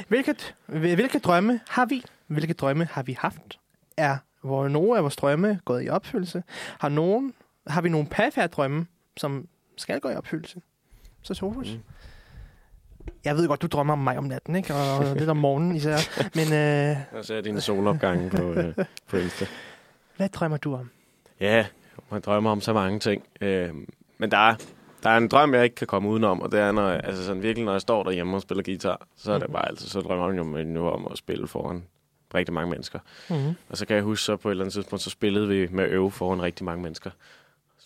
Hvilket, 0.09 0.55
hvilke 0.67 1.19
drømme 1.19 1.61
har 1.69 1.87
vi? 1.87 2.05
Hvilke 2.27 2.53
drømme 2.53 2.89
har 2.93 3.03
vi 3.03 3.17
haft? 3.21 3.59
Er 3.97 4.17
hvor 4.43 4.69
nogle 4.69 4.97
af 4.97 5.03
vores 5.03 5.17
drømme 5.17 5.61
gået 5.65 5.85
i 5.85 5.89
opfyldelse? 5.89 6.43
Har, 6.81 6.89
nogen, 6.89 7.35
har 7.67 7.81
vi 7.81 7.89
nogle 7.89 8.07
perfekte 8.07 8.47
drømme, 8.47 8.87
som 9.17 9.49
skal 9.77 10.01
gå 10.01 10.09
i 10.09 10.15
opfyldelse? 10.15 10.61
Så 11.23 11.35
Sofus. 11.35 11.69
Mm. 11.73 11.81
Jeg 13.25 13.37
ved 13.37 13.49
godt, 13.49 13.63
du 13.63 13.67
drømmer 13.67 13.93
om 13.93 13.99
mig 13.99 14.19
om 14.19 14.25
natten, 14.25 14.57
ikke? 14.57 14.75
Og 14.75 15.05
lidt 15.17 15.31
om 15.31 15.37
morgenen 15.37 15.77
især. 15.77 15.97
Men 16.35 16.53
øh, 16.53 16.97
Og 17.19 17.25
så 17.25 17.35
er 17.35 17.41
dine 17.41 17.61
solopgange 17.61 18.31
på, 18.31 18.53
øh, 18.53 18.75
på 19.11 19.17
Insta. 19.17 19.47
hvad 20.17 20.29
drømmer 20.29 20.57
du 20.57 20.75
om? 20.75 20.91
Ja, 21.41 21.67
man 22.11 22.21
drømmer 22.21 22.51
om 22.51 22.61
så 22.61 22.73
mange 22.73 22.99
ting. 22.99 23.23
Øh, 23.41 23.71
men 24.19 24.31
der 24.31 24.37
er, 24.51 24.55
der 25.03 25.11
er 25.11 25.17
en 25.17 25.29
drøm, 25.29 25.55
jeg 25.55 25.65
ikke 25.65 25.77
kan 25.77 25.87
komme 25.87 26.09
udenom, 26.09 26.41
og 26.43 26.53
det 26.53 26.61
er, 26.61 26.73
når, 26.73 26.89
jeg- 26.89 27.01
altså 27.05 27.25
sådan, 27.25 27.43
virkelig, 27.43 27.65
når 27.65 27.73
jeg 27.73 27.81
står 27.81 28.03
derhjemme 28.03 28.37
og 28.37 28.43
spiller 28.43 28.63
guitar, 28.65 29.07
så 29.17 29.33
er 29.33 29.39
det 29.39 29.49
Mhm. 29.49 29.53
bare 29.53 29.69
altid, 29.69 29.89
så 29.89 30.01
drømmer 30.01 30.29
jeg 30.31 30.39
jo 30.39 30.65
nu 30.65 30.89
om 30.89 31.09
at 31.11 31.19
spille 31.19 31.47
foran 31.49 31.83
rigtig 32.35 32.55
mange 32.55 32.71
mennesker. 32.71 32.99
Mm-hmm. 33.31 33.55
Og 33.71 33.77
så 33.77 33.87
kan 33.87 33.97
jeg 33.97 34.05
huske, 34.05 34.25
så 34.25 34.37
på 34.37 34.49
et 34.49 34.51
eller 34.53 34.65
andet 34.65 34.73
tidspunkt, 34.75 35.03
så 35.03 35.11
spillede 35.11 35.49
vi 35.49 35.69
med 35.71 35.85
øve 35.89 36.11
foran 36.11 36.43
rigtig 36.43 36.65
mange 36.65 36.83
mennesker. 36.83 37.11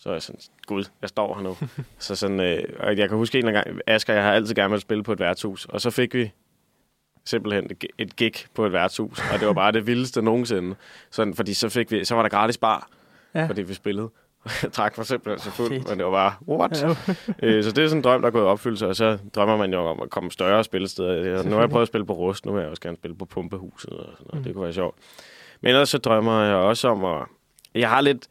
Så 0.01 0.09
er 0.09 0.13
jeg 0.13 0.21
sådan, 0.21 0.41
gud, 0.65 0.83
jeg 1.01 1.09
står 1.09 1.35
her 1.35 1.41
nu. 1.43 1.57
så 1.99 2.15
sådan, 2.15 2.39
øh, 2.39 2.63
og 2.79 2.97
jeg 2.97 3.09
kan 3.09 3.17
huske 3.17 3.39
en 3.39 3.45
gang, 3.53 3.67
Asger, 3.87 4.13
jeg 4.13 4.23
har 4.23 4.31
altid 4.33 4.55
gerne 4.55 4.71
vil 4.71 4.81
spille 4.81 5.03
på 5.03 5.11
et 5.13 5.19
værtshus. 5.19 5.65
Og 5.65 5.81
så 5.81 5.89
fik 5.89 6.13
vi 6.13 6.31
simpelthen 7.25 7.65
et 7.71 7.79
gi- 7.79 7.89
et 7.97 8.15
gig 8.15 8.33
på 8.53 8.65
et 8.65 8.73
værtshus. 8.73 9.19
Og 9.33 9.39
det 9.39 9.47
var 9.47 9.53
bare 9.53 9.71
det 9.71 9.87
vildeste 9.87 10.21
nogensinde. 10.21 10.75
Sådan, 11.11 11.33
fordi 11.33 11.53
så, 11.53 11.69
fik 11.69 11.91
vi, 11.91 12.05
så 12.05 12.15
var 12.15 12.21
der 12.21 12.29
gratis 12.29 12.57
bar, 12.57 12.87
Ja. 13.35 13.45
fordi 13.45 13.61
vi 13.61 13.73
spillede. 13.73 14.09
Jeg 14.63 14.71
trak 14.71 14.97
mig 14.97 15.05
simpelthen 15.05 15.39
så 15.39 15.51
fuld, 15.51 15.69
Fedt. 15.69 15.89
men 15.89 15.97
det 15.97 16.05
var 16.05 16.11
bare, 16.11 16.33
what? 16.57 16.81
Ja. 16.81 16.87
Øh, 17.47 17.63
så 17.63 17.71
det 17.71 17.83
er 17.83 17.87
sådan 17.87 17.97
en 17.99 18.03
drøm, 18.03 18.21
der 18.21 18.27
er 18.27 18.31
gået 18.31 18.43
i 18.43 18.45
opfyldelse, 18.45 18.87
og 18.87 18.95
så 18.95 19.17
drømmer 19.35 19.57
man 19.57 19.73
jo 19.73 19.79
om 19.79 19.99
at 20.01 20.09
komme 20.09 20.31
større 20.31 20.63
spillesteder. 20.63 21.43
Nu 21.43 21.51
har 21.51 21.59
jeg 21.59 21.69
prøvet 21.69 21.81
at 21.81 21.87
spille 21.87 22.05
på 22.05 22.13
Rust, 22.13 22.45
nu 22.45 22.51
vil 22.53 22.61
jeg 22.61 22.69
også 22.69 22.81
gerne 22.81 22.97
spille 22.97 23.15
på 23.17 23.25
Pumpehuset, 23.25 23.89
og 23.93 24.05
sådan 24.17 24.25
noget. 24.27 24.39
Mm. 24.39 24.43
det 24.43 24.53
kunne 24.53 24.63
være 24.63 24.73
sjovt. 24.73 24.95
Men 25.61 25.69
ellers 25.69 25.89
så 25.89 25.97
drømmer 25.97 26.43
jeg 26.43 26.55
også 26.55 26.87
om 26.87 27.05
at... 27.05 27.25
Jeg 27.75 27.89
har 27.89 28.01
lidt... 28.01 28.27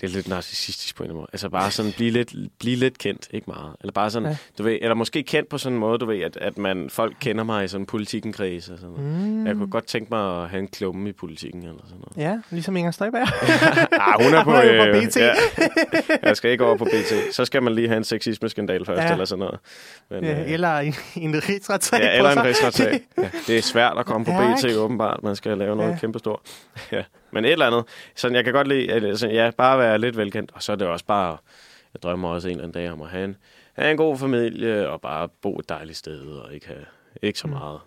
Det 0.00 0.10
er 0.10 0.14
lidt 0.14 0.28
narcissistisk 0.28 0.96
på 0.96 1.02
en 1.02 1.04
eller 1.04 1.12
anden 1.12 1.20
måde. 1.20 1.28
Altså 1.32 1.48
bare 1.48 1.70
sådan 1.70 1.92
blive 1.92 2.10
lidt, 2.10 2.34
blive 2.58 2.76
lidt 2.76 2.98
kendt, 2.98 3.28
ikke 3.30 3.44
meget. 3.50 3.72
Eller 3.80 3.92
bare 3.92 4.10
sådan, 4.10 4.28
Ja. 4.28 4.36
du 4.58 4.62
ved, 4.62 4.78
eller 4.82 4.94
måske 4.94 5.22
kendt 5.22 5.48
på 5.48 5.58
sådan 5.58 5.74
en 5.74 5.80
måde, 5.80 5.98
du 5.98 6.06
ved, 6.06 6.20
at, 6.20 6.36
at 6.36 6.58
man, 6.58 6.90
folk 6.90 7.16
kender 7.20 7.44
mig 7.44 7.64
i 7.64 7.68
sådan 7.68 7.86
politikken 7.86 8.32
kreds 8.32 8.68
og 8.68 8.78
sådan 8.78 8.94
noget. 8.94 9.12
Mm. 9.22 9.46
Jeg 9.46 9.54
kunne 9.54 9.70
godt 9.70 9.86
tænke 9.86 10.08
mig 10.10 10.42
at 10.42 10.48
have 10.50 10.60
en 10.60 10.68
klumme 10.68 11.08
i 11.08 11.12
politikken 11.12 11.62
eller 11.62 11.80
sådan 11.84 12.04
noget. 12.16 12.30
Ja, 12.30 12.38
ligesom 12.50 12.76
Inger 12.76 12.90
Støjberg. 12.90 13.22
ah, 14.08 14.24
hun 14.24 14.34
er 14.34 14.44
på, 14.44 14.50
Hun 14.50 14.60
er 14.60 14.92
på 14.92 14.98
øh, 14.98 15.06
BT. 15.08 15.16
Ja, 15.16 15.34
jeg 16.22 16.36
skal 16.36 16.50
ikke 16.50 16.64
over 16.64 16.76
på 16.76 16.84
BT. 16.84 17.34
Så 17.34 17.44
skal 17.44 17.62
man 17.62 17.74
lige 17.74 17.88
have 17.88 17.96
en 17.98 18.04
sexisme-skandal 18.04 18.86
først, 18.86 19.02
Ja. 19.02 19.12
eller 19.12 19.24
sådan 19.24 19.38
noget. 19.40 19.60
Men, 20.10 20.24
Ja, 20.24 20.42
øh, 20.42 20.50
eller 20.52 20.78
en, 20.78 20.94
en 21.16 21.34
rigsretssag 21.48 22.00
Ja, 22.00 22.16
eller 22.16 22.30
en 22.30 22.44
rigsretssag. 22.44 23.00
Ja, 23.18 23.28
det 23.46 23.58
er 23.58 23.62
svært 23.62 23.98
at 23.98 24.06
komme 24.06 24.24
på 24.24 24.30
Ja, 24.42 24.54
BT, 24.56 24.76
åbenbart. 24.76 25.22
Man 25.22 25.36
skal 25.36 25.58
lave 25.58 25.76
noget 25.76 25.90
ja. 25.90 25.96
kæmpestort. 25.98 26.40
Ja. 26.92 27.02
Men 27.34 27.44
et 27.44 27.52
eller 27.52 27.66
andet. 27.66 27.84
Sådan, 28.14 28.34
jeg 28.36 28.44
kan 28.44 28.52
godt 28.52 28.68
lide, 28.68 28.92
altså, 28.92 29.28
ja, 29.28 29.50
bare 29.58 29.78
være 29.78 29.98
lidt 29.98 30.16
velkendt. 30.16 30.50
Og 30.54 30.62
så 30.62 30.72
er 30.72 30.76
det 30.76 30.86
også 30.86 31.04
bare, 31.04 31.36
jeg 31.94 32.02
drømmer 32.02 32.28
også 32.28 32.48
en 32.48 32.52
eller 32.52 32.64
anden 32.64 32.82
dag 32.82 32.92
om 32.92 33.02
at 33.02 33.08
have 33.08 33.24
en, 33.24 33.36
have 33.72 33.90
en 33.90 33.96
god 33.96 34.18
familie, 34.18 34.88
og 34.90 35.00
bare 35.00 35.28
bo 35.28 35.58
et 35.58 35.68
dejligt 35.68 35.98
sted, 35.98 36.20
og 36.20 36.54
ikke, 36.54 36.66
have, 36.66 36.84
ikke 37.22 37.38
så 37.38 37.46
Mm. 37.46 37.52
meget 37.52 37.80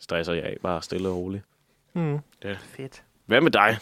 stresser 0.00 0.32
jeg 0.32 0.42
af. 0.44 0.56
Bare 0.62 0.82
stille 0.82 1.08
og 1.08 1.16
roligt. 1.16 1.44
Mm. 1.94 2.18
Ja. 2.44 2.56
Fedt. 2.76 3.02
Hvad 3.26 3.40
med 3.40 3.50
dig? 3.50 3.78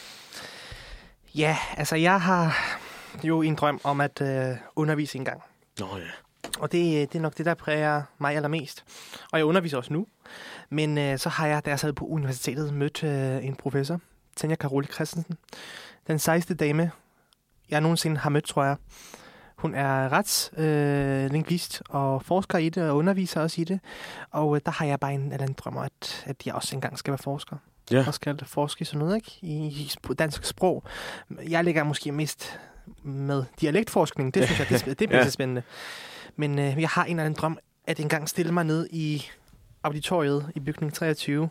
Ja, 1.35 1.57
altså 1.77 1.97
jeg 1.97 2.21
har 2.21 2.57
jo 3.25 3.43
en 3.43 3.55
drøm 3.55 3.81
om 3.85 4.01
at 4.01 4.21
øh, 4.23 4.57
undervise 4.77 5.19
en 5.19 5.25
gang. 5.25 5.43
Nå 5.81 5.87
ja. 5.97 6.03
Og 6.59 6.73
det, 6.73 7.13
det 7.13 7.19
er 7.19 7.23
nok 7.23 7.39
det, 7.39 7.47
der 7.47 7.55
præger 7.55 8.03
mig 8.19 8.37
allermest. 8.37 8.85
Og 9.33 9.39
jeg 9.39 9.47
underviser 9.47 9.77
også 9.79 9.93
nu. 9.93 10.07
Men 10.71 10.99
øh, 10.99 11.19
så 11.19 11.29
har 11.29 11.47
jeg, 11.47 11.65
da 11.65 11.71
jeg 11.71 11.79
sad 11.81 11.93
på 11.93 12.05
universitetet, 12.07 12.75
mødt 12.75 13.05
øh, 13.05 13.45
en 13.47 13.55
professor, 13.57 14.01
Tanja 14.41 14.57
Karoli 14.57 14.87
Christensen. 14.87 15.37
Den 16.07 16.19
sejste 16.19 16.55
dame, 16.55 16.91
jeg 17.71 17.81
nogensinde 17.81 18.17
har 18.17 18.31
mødt, 18.31 18.45
tror 18.45 18.65
jeg. 18.65 18.77
Hun 19.57 19.75
er 19.75 20.13
retslingvist 20.13 21.83
øh, 21.91 21.97
og 22.01 22.23
forsker 22.23 22.59
i 22.59 22.69
det, 22.69 22.91
og 22.91 22.97
underviser 22.97 23.41
også 23.41 23.61
i 23.61 23.65
det. 23.65 23.81
Og 24.31 24.57
øh, 24.57 24.63
der 24.67 24.73
har 24.73 24.87
jeg 24.87 25.01
bare 25.01 25.15
en 25.15 25.21
eller 25.23 25.43
anden 25.43 25.57
drøm 25.59 25.77
om, 25.77 25.85
at, 25.85 26.25
at 26.27 26.47
jeg 26.47 26.55
også 26.55 26.77
engang 26.77 26.99
skal 26.99 27.11
være 27.11 27.19
forsker. 27.19 27.57
Ja. 27.91 28.05
Og 28.07 28.15
skal 28.15 28.45
forske 28.45 28.83
i 28.83 28.85
sådan 28.85 28.99
noget, 28.99 29.17
ikke? 29.17 29.39
I, 29.43 29.67
i 30.11 30.15
dansk 30.19 30.45
sprog. 30.45 30.85
Jeg 31.49 31.65
ligger 31.65 31.85
måske 31.85 32.13
mest 32.13 32.61
med 33.03 33.45
dialektforskning. 33.61 34.35
Det 34.35 34.45
synes 34.45 34.59
jeg, 34.59 34.69
det, 34.69 34.83
er 34.83 34.95
det 34.95 35.09
bliver 35.09 35.23
ja. 35.23 35.31
spændende. 35.31 35.63
Men 36.37 36.59
øh, 36.59 36.81
jeg 36.81 36.89
har 36.89 37.05
en 37.05 37.11
eller 37.11 37.25
anden 37.25 37.41
drøm, 37.41 37.59
at 37.87 38.01
engang 38.01 38.29
stille 38.29 38.53
mig 38.53 38.65
ned 38.65 38.89
i 38.91 39.27
auditoriet 39.83 40.53
i 40.55 40.61
bygning 40.61 40.95
23. 40.95 41.51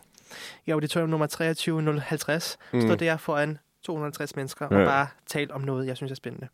I 0.66 0.70
auditorium 0.70 1.10
nummer 1.10 1.26
23050. 1.26 2.58
Mm. 2.72 2.80
Stå 2.80 2.94
der 2.94 3.16
foran 3.16 3.58
250 3.84 4.36
mennesker 4.36 4.68
ja. 4.70 4.76
Og 4.78 4.86
bare 4.86 5.06
tale 5.26 5.54
om 5.54 5.60
noget, 5.60 5.86
jeg 5.86 5.96
synes 5.96 6.12
er 6.12 6.16
spændende. 6.16 6.48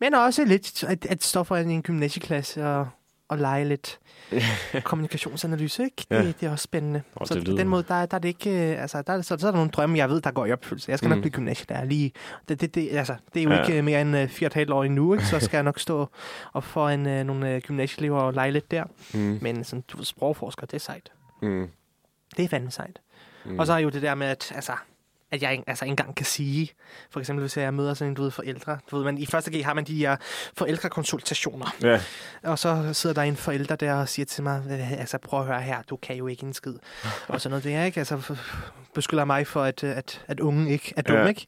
Men 0.00 0.14
også 0.14 0.44
lidt 0.44 0.84
at, 0.84 1.06
at 1.06 1.24
stå 1.24 1.44
foran 1.44 1.70
en 1.70 1.82
gymnasieklasse 1.82 2.66
og, 2.66 2.88
og 3.28 3.38
lege 3.38 3.64
lidt 3.64 3.98
kommunikationsanalyse, 4.84 5.84
ikke? 5.84 5.96
Det, 6.10 6.16
Ja. 6.16 6.22
det 6.26 6.42
er 6.42 6.50
også 6.50 6.62
spændende. 6.62 7.02
Åh, 7.20 7.26
så 7.26 7.34
det 7.34 7.44
på 7.48 7.52
den 7.56 7.68
måde, 7.68 7.82
der, 7.88 8.06
der 8.06 8.14
er 8.14 8.18
det 8.18 8.28
ikke... 8.28 8.50
øh, 8.72 8.82
Altså, 8.82 9.02
der, 9.02 9.12
er- 9.12 9.22
så, 9.22 9.36
så 9.38 9.46
er 9.46 9.50
der 9.50 9.58
nogle 9.58 9.70
drømme, 9.70 9.98
jeg 9.98 10.08
ved, 10.10 10.20
der 10.20 10.30
går 10.30 10.46
i 10.46 10.52
opfyldelse. 10.52 10.90
Jeg 10.90 10.98
skal 10.98 11.08
mm. 11.08 11.14
nok 11.14 11.20
blive 11.20 11.32
gymnasielærer 11.32 11.84
lige... 11.84 12.12
Det, 12.48 12.60
det, 12.60 12.74
det, 12.74 12.88
altså, 12.96 13.14
det 13.34 13.40
er 13.40 13.44
jo 13.44 13.50
ja. 13.50 13.62
Ikke 13.62 13.78
øh, 13.78 13.84
mere 13.84 14.00
end 14.00 14.16
øh, 14.16 14.30
og 14.40 14.46
et 14.46 14.54
halvt 14.54 14.70
år 14.70 14.84
endnu, 14.84 15.12
ikke? 15.14 15.26
Så 15.26 15.40
skal 15.40 15.56
jeg 15.56 15.64
nok 15.64 15.78
stå 15.78 16.06
og 16.52 16.64
få 16.64 16.88
en, 16.88 17.06
øh, 17.06 17.24
nogle 17.24 17.54
øh, 17.54 17.60
gymnasieelever 17.60 18.20
og 18.20 18.32
lege 18.32 18.50
lidt 18.50 18.70
der. 18.70 18.84
Mm. 19.14 19.38
Men 19.42 19.64
sådan, 19.64 19.84
du 19.88 19.96
ved, 19.96 20.04
sprogforsker, 20.04 20.66
det 20.66 20.74
er 20.74 20.78
sejt. 20.80 21.12
Mm. 21.42 21.68
Det 22.36 22.44
er 22.44 22.48
fandme 22.48 22.70
sejt. 22.70 22.98
Mm. 23.44 23.58
Og 23.58 23.66
så 23.66 23.72
er 23.72 23.78
jo 23.78 23.88
det 23.88 24.02
der 24.02 24.14
med, 24.14 24.26
at 24.26 24.52
altså, 24.54 24.72
at 25.30 25.42
jeg 25.42 25.62
altså 25.66 25.84
ikke 25.84 25.90
engang 25.92 26.14
kan 26.16 26.26
sige. 26.26 26.70
For 27.10 27.20
eksempel, 27.20 27.40
hvis 27.42 27.56
jeg 27.56 27.74
møder 27.74 27.94
sådan 27.94 28.10
en, 28.10 28.14
du 28.14 28.22
ved, 28.22 28.30
forældre. 28.30 28.78
Du 28.90 28.96
ved, 28.96 29.04
man, 29.04 29.18
I 29.18 29.26
første 29.26 29.58
G 29.60 29.64
har 29.64 29.74
man 29.74 29.84
de 29.84 29.96
her 29.98 30.16
forældrekonsultationer. 30.56 31.74
Ja. 31.82 32.00
Og 32.42 32.58
så 32.58 32.92
sidder 32.92 33.14
der 33.14 33.22
en 33.22 33.36
forælder 33.36 33.76
der 33.76 33.94
og 33.94 34.08
siger 34.08 34.26
til 34.26 34.42
mig, 34.42 34.62
"Øh, 34.70 34.92
altså 34.92 35.18
prøv 35.18 35.40
at 35.40 35.46
høre 35.46 35.62
her, 35.62 35.82
du 35.82 35.96
kan 35.96 36.16
jo 36.16 36.26
ikke 36.26 36.44
en 36.46 36.52
skid. 36.52 36.74
og 37.28 37.40
sådan 37.40 37.50
noget. 37.50 37.64
Det 37.64 37.74
er 37.74 37.84
ikke, 37.84 38.00
altså 38.00 38.36
beskylder 38.94 39.24
mig 39.24 39.46
for, 39.46 39.62
at, 39.62 39.84
at, 39.84 40.24
at 40.28 40.40
unge 40.40 40.70
ikke 40.70 40.94
er 40.96 41.02
dumme, 41.02 41.22
Ja. 41.22 41.28
ikke? 41.28 41.46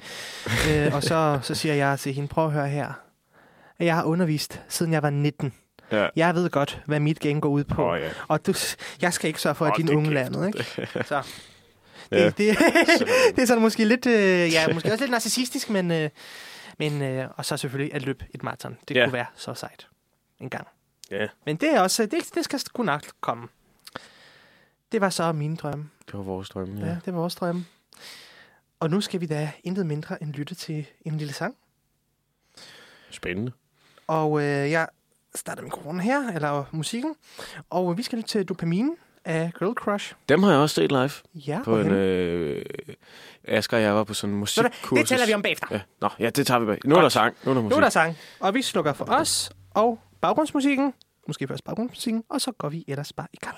øh, 0.86 0.94
og 0.94 1.02
så, 1.02 1.39
så 1.43 1.55
siger 1.55 1.74
jeg 1.74 1.98
til 1.98 2.12
hende, 2.15 2.28
prøv 2.28 2.47
at 2.47 2.52
høre 2.52 2.69
her. 2.69 2.93
Jeg 3.78 3.94
har 3.94 4.05
undervist, 4.05 4.60
siden 4.69 4.93
jeg 4.93 5.02
var 5.02 5.10
19. 5.10 5.52
Ja. 5.93 6.09
Jeg 6.16 6.35
ved 6.35 6.51
godt, 6.51 6.82
hvad 6.86 7.01
mit 7.01 7.20
gang 7.20 7.43
går 7.43 7.48
ud 7.48 7.65
på. 7.65 7.93
Åh, 7.93 8.01
ja. 8.01 8.10
Og 8.28 8.47
du, 8.47 8.55
jeg 9.01 9.12
skal 9.12 9.28
ikke 9.28 9.40
sørge 9.40 9.55
for, 9.55 9.66
at 9.66 9.73
din 9.77 9.90
unge 9.90 10.05
kæft. 10.10 10.15
landet, 10.15 10.47
ikke? 10.47 10.89
Så. 11.05 11.23
Ja. 12.10 12.24
Det, 12.24 12.39
det, 12.39 12.59
det 13.36 13.43
er 13.43 13.47
sådan 13.47 13.62
måske 13.62 13.85
lidt, 13.85 14.06
øh, 14.06 14.52
ja, 14.52 14.74
måske 14.74 14.93
også 14.93 15.05
lidt 15.05 15.10
narcissistisk, 15.10 15.70
men, 15.70 15.90
øh, 15.90 16.10
men 16.78 17.02
øh, 17.02 17.28
og 17.36 17.44
så 17.44 17.56
selvfølgelig 17.56 17.94
at 17.94 18.02
løbe 18.02 18.24
et 18.35 18.43
maraton. 18.43 18.78
Det 18.89 18.97
Ja. 18.97 19.05
kunne 19.05 19.12
være 19.12 19.27
så 19.35 19.55
sejt 19.55 19.89
en 20.40 20.51
gang. 20.51 20.66
Ja. 21.10 21.27
Men 21.47 21.56
det 21.56 21.74
er 21.74 21.81
også, 21.81 22.06
det, 22.06 22.35
det 22.35 22.44
skal 22.44 22.59
sgu 22.60 22.82
nok 22.82 23.02
komme. 23.20 23.48
Det 24.93 25.01
var 25.01 25.10
så 25.10 25.32
mine 25.32 25.56
drømme. 25.56 25.89
Det 26.06 26.15
var 26.15 26.23
vores 26.23 26.48
drømme, 26.48 26.81
ja. 26.81 26.86
ja, 26.86 26.97
det 27.05 27.15
var 27.15 27.20
vores 27.20 27.35
drømme. 27.35 27.66
Og 28.81 28.90
nu 28.90 29.01
skal 29.01 29.20
vi 29.20 29.27
da 29.27 29.51
intet 29.65 29.86
mindre 29.86 30.23
end 30.23 30.32
lytte 30.32 30.55
til 30.55 30.86
en 31.05 31.19
lille 31.19 31.32
sang. 31.32 31.56
Spændende. 33.10 33.52
Og 34.06 34.40
øh, 34.40 34.70
jeg 34.70 34.89
starter 35.35 35.63
mikrofonen 35.63 36.01
her, 36.01 36.33
eller 36.35 36.65
musikken. 36.73 37.15
Og 37.71 37.99
vi 37.99 38.03
skal 38.03 38.19
lytte 38.19 38.29
til 38.31 38.45
Dopamin 38.45 38.91
af 39.25 39.53
Girl 39.59 39.75
Crush. 39.75 40.15
Dem 40.29 40.43
har 40.43 40.51
jeg 40.51 40.61
også 40.61 40.75
set 40.75 40.93
live 40.93 41.11
Ja, 41.35 41.61
på 41.65 41.79
en... 41.81 41.87
Øh, 41.91 42.65
Asger 43.49 43.77
og 43.77 43.83
jeg 43.83 43.95
var 43.95 44.05
på 44.05 44.15
sådan 44.15 44.35
en 44.35 44.41
musikkursus. 44.41 44.99
det 44.99 45.09
taler 45.09 45.27
vi 45.27 45.35
om 45.35 45.43
bagefter. 45.43 45.67
Ja. 45.71 45.81
Nå, 46.01 46.09
ja, 46.19 46.31
det 46.31 46.47
tager 46.47 46.59
vi 46.61 46.67
bag. 46.67 46.79
Nu 46.85 46.97
er 46.97 47.01
der 47.01 47.09
sang. 47.09 47.35
Nu 47.45 47.51
er 47.51 47.55
der 47.55 47.63
musik. 47.63 47.71
Nu 47.71 47.77
er 47.77 47.81
der 47.81 47.89
sang, 47.91 48.17
og 48.41 48.55
vi 48.55 48.63
slukker 48.63 48.93
for 48.93 49.05
os 49.05 49.51
og 49.75 49.99
baggrundsmusikken. 50.21 50.93
Måske 51.27 51.49
først 51.49 51.65
baggrundsmusikken, 51.65 52.25
og 52.31 52.41
så 52.41 52.53
går 52.53 52.69
vi 52.69 52.85
ellers 52.89 53.13
bare 53.13 53.27
i 53.33 53.37
gang. 53.37 53.57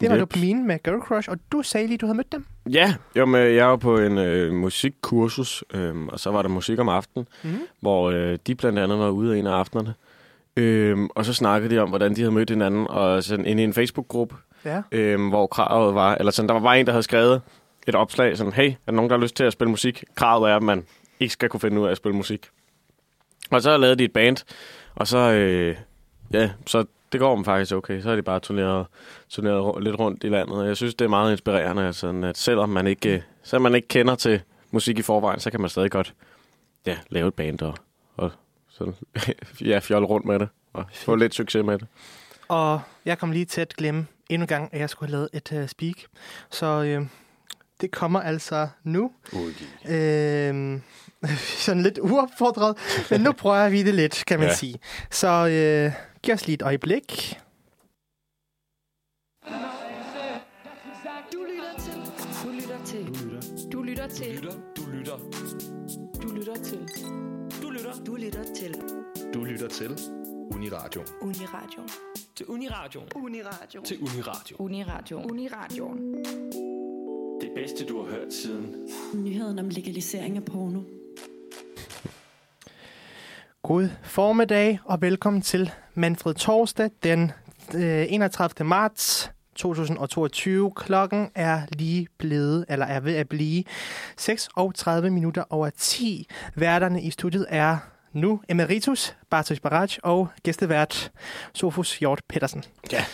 Det 0.00 0.10
var 0.10 0.16
Yep. 0.16 0.20
Dopamin 0.20 0.66
med 0.66 0.78
Girl 0.82 1.00
Crush, 1.00 1.30
og 1.30 1.38
du 1.52 1.62
sagde 1.62 1.86
lige, 1.86 1.98
du 1.98 2.06
havde 2.06 2.16
mødt 2.16 2.32
dem. 2.32 2.46
Ja, 2.70 2.94
jo, 3.16 3.26
men 3.26 3.54
jeg 3.54 3.66
var 3.68 3.76
på 3.76 3.98
en 3.98 4.18
øh, 4.18 4.52
musikkursus, 4.54 5.64
øh, 5.74 5.96
og 6.06 6.20
så 6.20 6.30
var 6.30 6.42
der 6.42 6.48
musik 6.48 6.78
om 6.78 6.88
aftenen, 6.88 7.28
Mm. 7.44 7.58
hvor 7.80 8.10
øh, 8.10 8.38
de 8.46 8.54
blandt 8.54 8.78
andet 8.78 8.98
var 8.98 9.08
ude 9.10 9.38
en 9.38 9.46
af 9.46 9.52
aftenerne. 9.52 9.94
Øh, 10.56 10.98
og 11.14 11.24
så 11.24 11.34
snakkede 11.34 11.74
de 11.74 11.78
om, 11.80 11.88
hvordan 11.88 12.16
de 12.16 12.20
havde 12.20 12.32
mødt 12.32 12.50
hinanden, 12.50 12.86
og 12.90 13.24
sådan 13.24 13.46
inde 13.46 13.62
i 13.62 13.64
en 13.64 13.72
Facebook-gruppe, 13.74 14.34
Ja. 14.64 14.82
øh, 14.92 15.28
hvor 15.28 15.46
kravet 15.46 15.94
var, 15.94 16.14
eller 16.14 16.32
sådan, 16.32 16.48
der 16.48 16.52
var 16.54 16.60
bare 16.60 16.80
en, 16.80 16.86
der 16.86 16.92
havde 16.92 17.02
skrevet 17.02 17.42
et 17.88 17.94
opslag, 17.94 18.36
sådan, 18.36 18.52
hey, 18.52 18.68
er 18.70 18.74
der 18.86 18.92
nogen, 18.92 19.10
der 19.10 19.16
har 19.16 19.22
lyst 19.22 19.36
til 19.36 19.44
at 19.44 19.52
spille 19.52 19.70
musik? 19.70 20.04
Kravet 20.14 20.50
er, 20.50 20.56
at 20.56 20.62
man 20.62 20.84
ikke 21.20 21.32
skal 21.32 21.48
kunne 21.48 21.60
finde 21.60 21.80
ud 21.80 21.86
af 21.86 21.90
at 21.90 21.96
spille 21.96 22.16
musik. 22.16 22.46
Og 23.50 23.62
så 23.62 23.76
lavede 23.76 23.96
de 23.96 24.04
et 24.04 24.12
band, 24.12 24.36
og 24.94 25.06
så, 25.06 25.18
øh, 25.18 25.76
ja, 26.32 26.50
så 26.66 26.84
det 27.12 27.20
går 27.20 27.34
dem 27.34 27.44
faktisk 27.44 27.72
okay. 27.74 28.00
Så 28.00 28.08
har 28.08 28.16
de 28.16 28.22
bare 28.22 28.40
turneret, 28.40 28.86
turneret 29.28 29.82
lidt 29.84 29.98
rundt 29.98 30.24
i 30.24 30.28
landet, 30.28 30.56
og 30.56 30.66
jeg 30.66 30.76
synes, 30.76 30.94
det 30.94 31.04
er 31.04 31.08
meget 31.08 31.32
inspirerende, 31.32 31.92
sådan, 31.92 32.24
at 32.24 32.36
selvom 32.38 32.68
man 32.68 32.86
ikke, 32.86 33.14
øh, 33.14 33.20
selvom 33.42 33.62
man 33.62 33.74
ikke 33.74 33.88
kender 33.88 34.14
til 34.14 34.40
musik 34.70 34.98
i 34.98 35.02
forvejen, 35.02 35.40
så 35.40 35.50
kan 35.50 35.60
man 35.60 35.70
stadig 35.70 35.90
godt 35.90 36.14
ja, 36.86 36.96
lave 37.10 37.28
et 37.28 37.34
band 37.34 37.62
og, 37.62 37.74
sådan, 38.78 38.94
ja, 39.70 39.78
fjolle 39.78 40.06
rundt 40.06 40.26
med 40.26 40.38
det, 40.38 40.48
og 40.72 40.84
få 40.94 41.14
lidt 41.14 41.34
succes 41.34 41.64
med 41.64 41.78
det. 41.78 41.86
Og 42.48 42.80
jeg 43.04 43.18
kom 43.18 43.32
lige 43.32 43.44
til 43.44 43.60
at 43.60 43.74
glemme 43.76 44.06
endnu 44.30 44.44
en 44.44 44.48
gang, 44.48 44.74
at 44.74 44.80
jeg 44.80 44.90
skulle 44.90 45.10
have 45.10 45.16
lavet 45.16 45.28
et 45.32 45.62
uh, 45.62 45.68
speak. 45.68 45.94
Så 46.50 46.66
øh, 46.82 47.06
det 47.80 47.90
kommer 47.90 48.20
altså 48.20 48.68
nu. 48.84 49.12
Øh, 49.88 50.80
sådan 51.64 51.82
lidt 51.82 51.98
uopfordret, 52.02 52.76
men 53.10 53.20
nu 53.20 53.32
prøver 53.32 53.68
vi 53.68 53.82
det 53.82 53.94
lidt, 53.94 54.24
kan 54.26 54.38
man 54.38 54.48
Ja. 54.48 54.54
sige. 54.54 54.78
Så 55.10 55.28
øh, 55.28 55.92
giv 56.22 56.34
os 56.34 56.46
lige 56.46 56.54
et 56.54 56.62
øjeblik. 56.62 57.38
Du 61.32 61.44
lytter 61.44 61.74
til. 61.78 62.02
Du 62.44 62.52
lytter 62.52 62.84
til. 62.84 63.72
Du 63.72 63.82
lytter 63.82 64.08
til. 64.08 64.45
Du 68.06 68.16
lytter. 68.16 68.42
Du 68.42 68.44
lytter 68.44 68.54
til 68.54 68.74
Du 69.34 69.44
lytter 69.44 69.68
til 69.68 69.98
Uniradio. 70.50 71.02
Uniradio. 71.20 71.82
Til 72.36 72.46
Uniradio. 72.46 73.00
Uniradio. 73.14 73.82
Til 73.84 73.98
Uniradio. 74.00 74.56
Uniradio. 74.58 75.22
Uniradio. 75.22 75.88
Det 77.40 77.50
bedste, 77.54 77.86
du 77.86 78.02
har 78.02 78.10
hørt 78.10 78.32
siden. 78.32 78.88
Nyheden 79.14 79.58
om 79.58 79.68
legalisering 79.68 80.36
af 80.36 80.44
porno. 80.44 80.80
God 83.62 83.88
formiddag, 84.02 84.78
og 84.84 85.00
velkommen 85.00 85.42
til 85.42 85.70
Manfred 85.94 86.34
Torsdag 86.34 86.90
den 87.02 87.32
øh, 87.74 88.06
31. 88.12 88.66
marts 88.66 89.30
2022. 89.54 90.72
Klokken 90.76 91.30
er 91.34 91.62
lige 91.72 92.08
blevet, 92.18 92.64
eller 92.68 92.86
er 92.86 93.00
ved 93.00 93.14
at 93.14 93.28
blive 93.28 93.64
36 94.16 95.10
minutter 95.10 95.44
over 95.50 95.70
10. 95.70 96.28
Værterne 96.54 97.02
i 97.02 97.10
studiet 97.10 97.46
er 97.48 97.78
nu 98.16 98.40
Emeritus 98.48 99.14
Bartosz 99.30 99.60
Baraj 99.60 99.88
og 100.02 100.28
gæstevært 100.42 101.10
Sofus 101.52 101.98
Hjort 101.98 102.20
Pedersen. 102.28 102.64
Ja. 102.92 103.04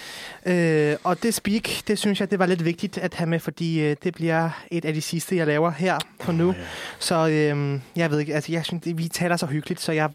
Øh, 0.47 0.97
og 1.05 1.23
det 1.23 1.35
speak, 1.35 1.69
det 1.87 1.99
synes 1.99 2.21
jeg, 2.21 2.31
det 2.31 2.39
var 2.39 2.47
lidt 2.47 2.65
vigtigt 2.65 2.99
at 2.99 3.15
have 3.15 3.29
med, 3.29 3.41
fordi 3.41 3.81
øh, 3.81 3.97
det 4.03 4.15
bliver 4.15 4.51
et 4.71 4.85
af 4.85 4.95
de 4.95 5.01
sidste, 5.03 5.37
jeg 5.37 5.47
laver 5.47 5.71
her 5.71 5.99
på 6.21 6.33
nu. 6.33 6.55
Så 6.99 7.29
øh, 7.29 7.81
jeg 7.97 8.11
ved 8.11 8.19
ikke, 8.19 8.35
altså 8.35 8.53
jeg 8.53 8.65
synes, 8.65 8.83
vi 8.87 9.09
taler 9.09 9.37
så 9.37 9.47
hyggeligt, 9.47 9.81
så 9.81 9.93
jeg 9.93 10.11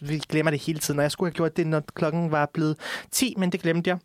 vi 0.00 0.18
glemmer 0.28 0.50
det 0.50 0.60
hele 0.60 0.78
tiden, 0.78 1.00
og 1.00 1.02
jeg 1.02 1.10
skulle 1.12 1.28
have 1.28 1.34
gjort 1.34 1.56
det, 1.56 1.66
når 1.66 1.82
klokken 1.94 2.30
var 2.30 2.50
blevet 2.54 2.76
10, 3.10 3.34
men 3.38 3.52
det 3.52 3.60
glemte 3.62 3.90
jeg. 3.90 3.98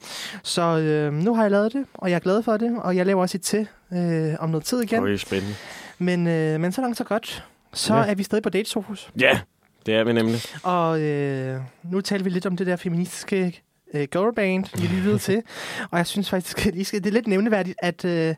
Så 0.43 0.61
øh, 0.77 1.13
nu 1.13 1.35
har 1.35 1.41
jeg 1.43 1.51
lavet 1.51 1.73
det, 1.73 1.85
og 1.93 2.09
jeg 2.09 2.15
er 2.15 2.19
glad 2.19 2.43
for 2.43 2.57
det, 2.57 2.77
og 2.81 2.95
jeg 2.95 3.05
laver 3.05 3.21
også 3.21 3.37
et 3.37 3.41
til 3.41 3.67
øh, 3.93 4.33
om 4.39 4.49
noget 4.49 4.65
tid 4.65 4.81
igen. 4.81 5.05
Det 5.05 5.13
er 5.13 5.17
spændende. 5.17 5.55
Men, 5.99 6.27
øh, 6.27 6.59
men 6.59 6.71
så 6.71 6.81
langt 6.81 6.97
så 6.97 7.03
godt. 7.03 7.45
Så 7.73 7.93
Ja. 7.93 7.99
ja. 8.01 8.11
er 8.11 8.15
vi 8.15 8.23
stadig 8.23 8.43
på 8.43 8.49
date, 8.49 8.69
Sofus. 8.69 9.09
Ja, 9.19 9.39
det 9.85 9.95
er 9.95 10.03
vi 10.03 10.13
nemlig. 10.13 10.41
Og 10.63 11.01
øh, 11.01 11.61
nu 11.83 12.01
taler 12.01 12.23
vi 12.23 12.29
lidt 12.29 12.45
om 12.45 12.57
det 12.57 12.67
der 12.67 12.75
feministiske 12.75 13.63
øh, 13.93 14.07
girlband, 14.11 14.81
vi 14.81 14.87
lyttede 14.87 15.17
til. 15.17 15.43
Og 15.91 15.97
jeg 15.97 16.07
synes 16.07 16.29
faktisk, 16.29 16.59
skal, 16.59 17.03
det 17.03 17.05
er 17.05 17.11
lidt 17.11 17.27
nævneværdigt, 17.27 17.77
at, 17.81 18.05
øh, 18.05 18.35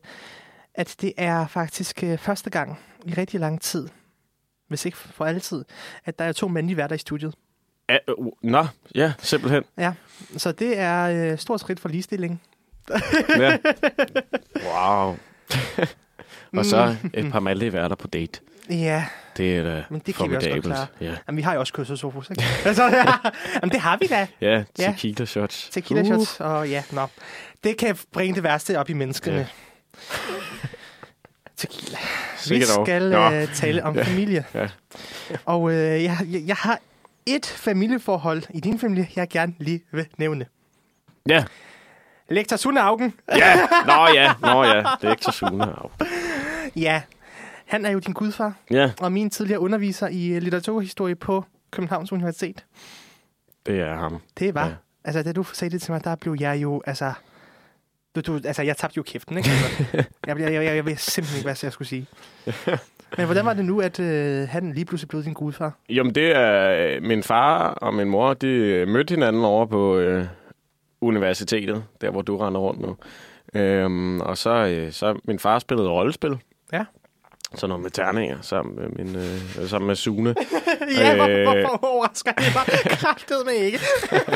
at 0.73 0.95
det 1.01 1.13
er 1.17 1.47
faktisk 1.47 2.03
øh, 2.03 2.17
første 2.17 2.49
gang 2.49 2.79
i 3.05 3.13
rigtig 3.13 3.39
lang 3.39 3.61
tid, 3.61 3.87
hvis 4.67 4.85
ikke 4.85 4.97
for 4.97 5.25
altid, 5.25 5.65
at 6.05 6.19
der 6.19 6.25
er 6.25 6.31
to 6.31 6.47
mandlige 6.47 6.77
værter 6.77 6.95
i 6.95 6.99
studiet. 6.99 7.35
Ja, 7.89 7.97
uh, 8.17 8.33
nå, 8.41 8.65
ja, 8.95 9.13
simpelthen. 9.19 9.63
Så 10.37 10.51
det 10.51 10.79
er 10.79 11.31
øh, 11.31 11.37
stort 11.37 11.59
skridt 11.59 11.79
for 11.79 11.89
ligestilling. 11.89 12.41
Ja. 13.37 13.57
Wow. 14.65 15.15
Og 16.57 16.65
så 16.65 16.95
et 17.13 17.31
par 17.31 17.39
mandlige 17.39 17.73
værter 17.73 17.95
på 17.95 18.07
date. 18.07 18.39
Ja, 18.69 19.05
Det 19.37 19.57
er 19.57 19.63
da 19.63 19.83
Men 19.89 20.01
det 20.05 20.15
kan 20.15 20.29
vi 20.31 20.35
også 20.35 20.49
godt 20.49 20.63
klare. 20.63 20.87
Ja, 21.01 21.15
Jamen, 21.27 21.37
vi 21.37 21.41
har 21.41 21.53
jo 21.53 21.59
også 21.59 21.73
kysset 21.73 21.99
Sofus, 21.99 22.29
ikke? 22.29 22.43
altså, 22.65 22.83
ja. 22.83 23.05
Jamen, 23.55 23.71
det 23.71 23.79
har 23.79 23.97
vi 23.97 24.07
da. 24.07 24.27
ja 24.41 24.63
Ja. 24.79 24.91
tequila 24.97 25.25
shots. 25.25 25.69
Tequila 25.69 26.01
Uh. 26.01 26.07
shots, 26.07 26.39
og 26.39 26.69
ja, 26.69 26.83
nå. 26.91 27.07
Det 27.63 27.77
kan 27.77 27.97
bringe 28.13 28.35
det 28.35 28.43
værste 28.43 28.79
op 28.79 28.89
i 28.89 28.93
menneskene. 28.93 29.37
Ja. 29.37 29.45
Tequila. 31.57 31.97
Vi 31.97 32.37
Sikkert 32.37 32.69
dog. 32.75 32.85
skal 32.85 33.13
øh, 33.13 33.53
tale 33.53 33.83
om 33.83 33.95
Ja. 33.97 34.03
familie. 34.03 34.45
Ja. 34.53 34.67
Og 35.45 35.71
øh, 35.71 36.03
jeg, 36.03 36.17
jeg, 36.31 36.41
jeg 36.47 36.55
har 36.55 36.79
et 37.25 37.45
familieforhold 37.45 38.43
i 38.49 38.59
din 38.59 38.79
familie, 38.79 39.07
jeg 39.15 39.27
gerne 39.29 39.53
lige 39.59 39.81
vil 39.91 40.05
nævne. 40.17 40.45
Ja. 41.29 41.43
Lektor 42.29 42.57
Sune 42.57 42.81
Augen. 42.81 43.13
ja, 43.35 43.55
nå 43.85 44.07
ja, 44.13 44.33
nå 44.41 44.63
ja. 44.63 44.83
Så 45.21 45.31
sune. 45.31 45.67
Ja, 46.75 47.01
han 47.65 47.85
er 47.85 47.89
jo 47.89 47.99
din 47.99 48.13
gudfar, 48.13 48.53
Ja, 48.71 48.91
og 49.01 49.11
min 49.11 49.29
tidligere 49.29 49.59
underviser 49.59 50.07
i 50.07 50.27
øh, 50.27 50.41
litteraturhistorie 50.41 51.15
på 51.15 51.45
Københavns 51.71 52.11
Universitet. 52.11 52.65
det 53.65 53.79
er 53.79 53.95
ham. 53.95 54.17
Det 54.39 54.53
var, 54.55 54.65
Ja. 54.67 54.73
altså 55.03 55.23
da 55.23 55.31
du 55.31 55.43
sagde 55.43 55.71
det 55.71 55.81
til 55.81 55.91
mig, 55.91 56.03
der 56.03 56.15
blev 56.15 56.35
jeg 56.39 56.61
jo, 56.61 56.81
altså, 56.85 57.13
du, 58.15 58.21
du, 58.21 58.35
altså 58.45 58.61
jeg 58.63 58.77
tabte 58.77 58.97
jo 58.97 59.03
kæften, 59.03 59.37
ikke? 59.37 59.49
Altså, 59.49 59.83
jeg, 60.27 60.39
jeg, 60.39 60.53
jeg, 60.53 60.75
jeg 60.75 60.85
ved 60.85 60.95
simpelthen 60.95 61.37
ikke, 61.37 61.45
hvad 61.47 61.55
jeg 61.63 61.71
skulle 61.71 61.87
sige. 61.87 62.07
Men 63.17 63.25
hvordan 63.25 63.45
var 63.45 63.53
det 63.53 63.65
nu, 63.65 63.81
at 63.81 63.99
øh, 63.99 64.47
han 64.49 64.71
lige 64.73 64.85
pludselig 64.85 65.09
blev 65.09 65.23
din 65.23 65.33
gudfar? 65.33 65.73
Jamen, 65.89 66.15
det 66.15 66.35
er 66.35 66.69
øh, 66.95 67.03
min 67.03 67.23
far 67.23 67.67
og 67.69 67.93
min 67.93 68.07
mor, 68.09 68.33
de 68.33 68.47
øh, 68.47 68.87
mødte 68.87 69.11
hinanden 69.11 69.43
over 69.45 69.65
på 69.65 69.97
øh, 69.97 70.25
universitetet, 71.01 71.83
der 72.01 72.09
hvor 72.11 72.21
du 72.21 72.37
render 72.37 72.61
rundt 72.61 72.81
nu. 72.81 72.95
Øhm, 73.61 74.21
og 74.21 74.37
så, 74.37 74.49
øh, 74.65 74.91
så 74.91 75.19
min 75.23 75.39
far 75.39 75.59
spillede 75.59 75.89
rollespil. 75.89 76.37
Ja. 76.73 76.85
Sådan 77.57 77.69
noget 77.69 77.83
med 77.83 77.91
terninger 77.91 78.37
sammen 78.41 78.75
med, 78.75 78.89
min, 78.89 79.15
øh, 79.15 79.67
sammen 79.69 79.87
med 79.87 79.95
Sune. 79.95 80.29
ja, 80.97 81.15
hvor, 81.15 81.27
Øh. 81.27 81.43
hvorfor 81.43 81.85
overrasker 81.85 82.31
det 82.31 82.43
mig? 82.55 82.79
Kræftet 82.99 83.37
med 83.45 83.53
ikke. 83.53 83.79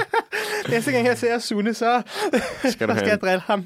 Næste 0.69 0.91
gang 0.91 1.05
jeg 1.05 1.17
ser 1.17 1.39
Sune, 1.39 1.73
så, 1.73 2.01
Skal 2.31 2.41
så 2.41 2.67
du 2.67 2.71
skal 2.71 2.89
have 2.89 3.07
jeg 3.09 3.21
drille 3.21 3.39
ham. 3.45 3.63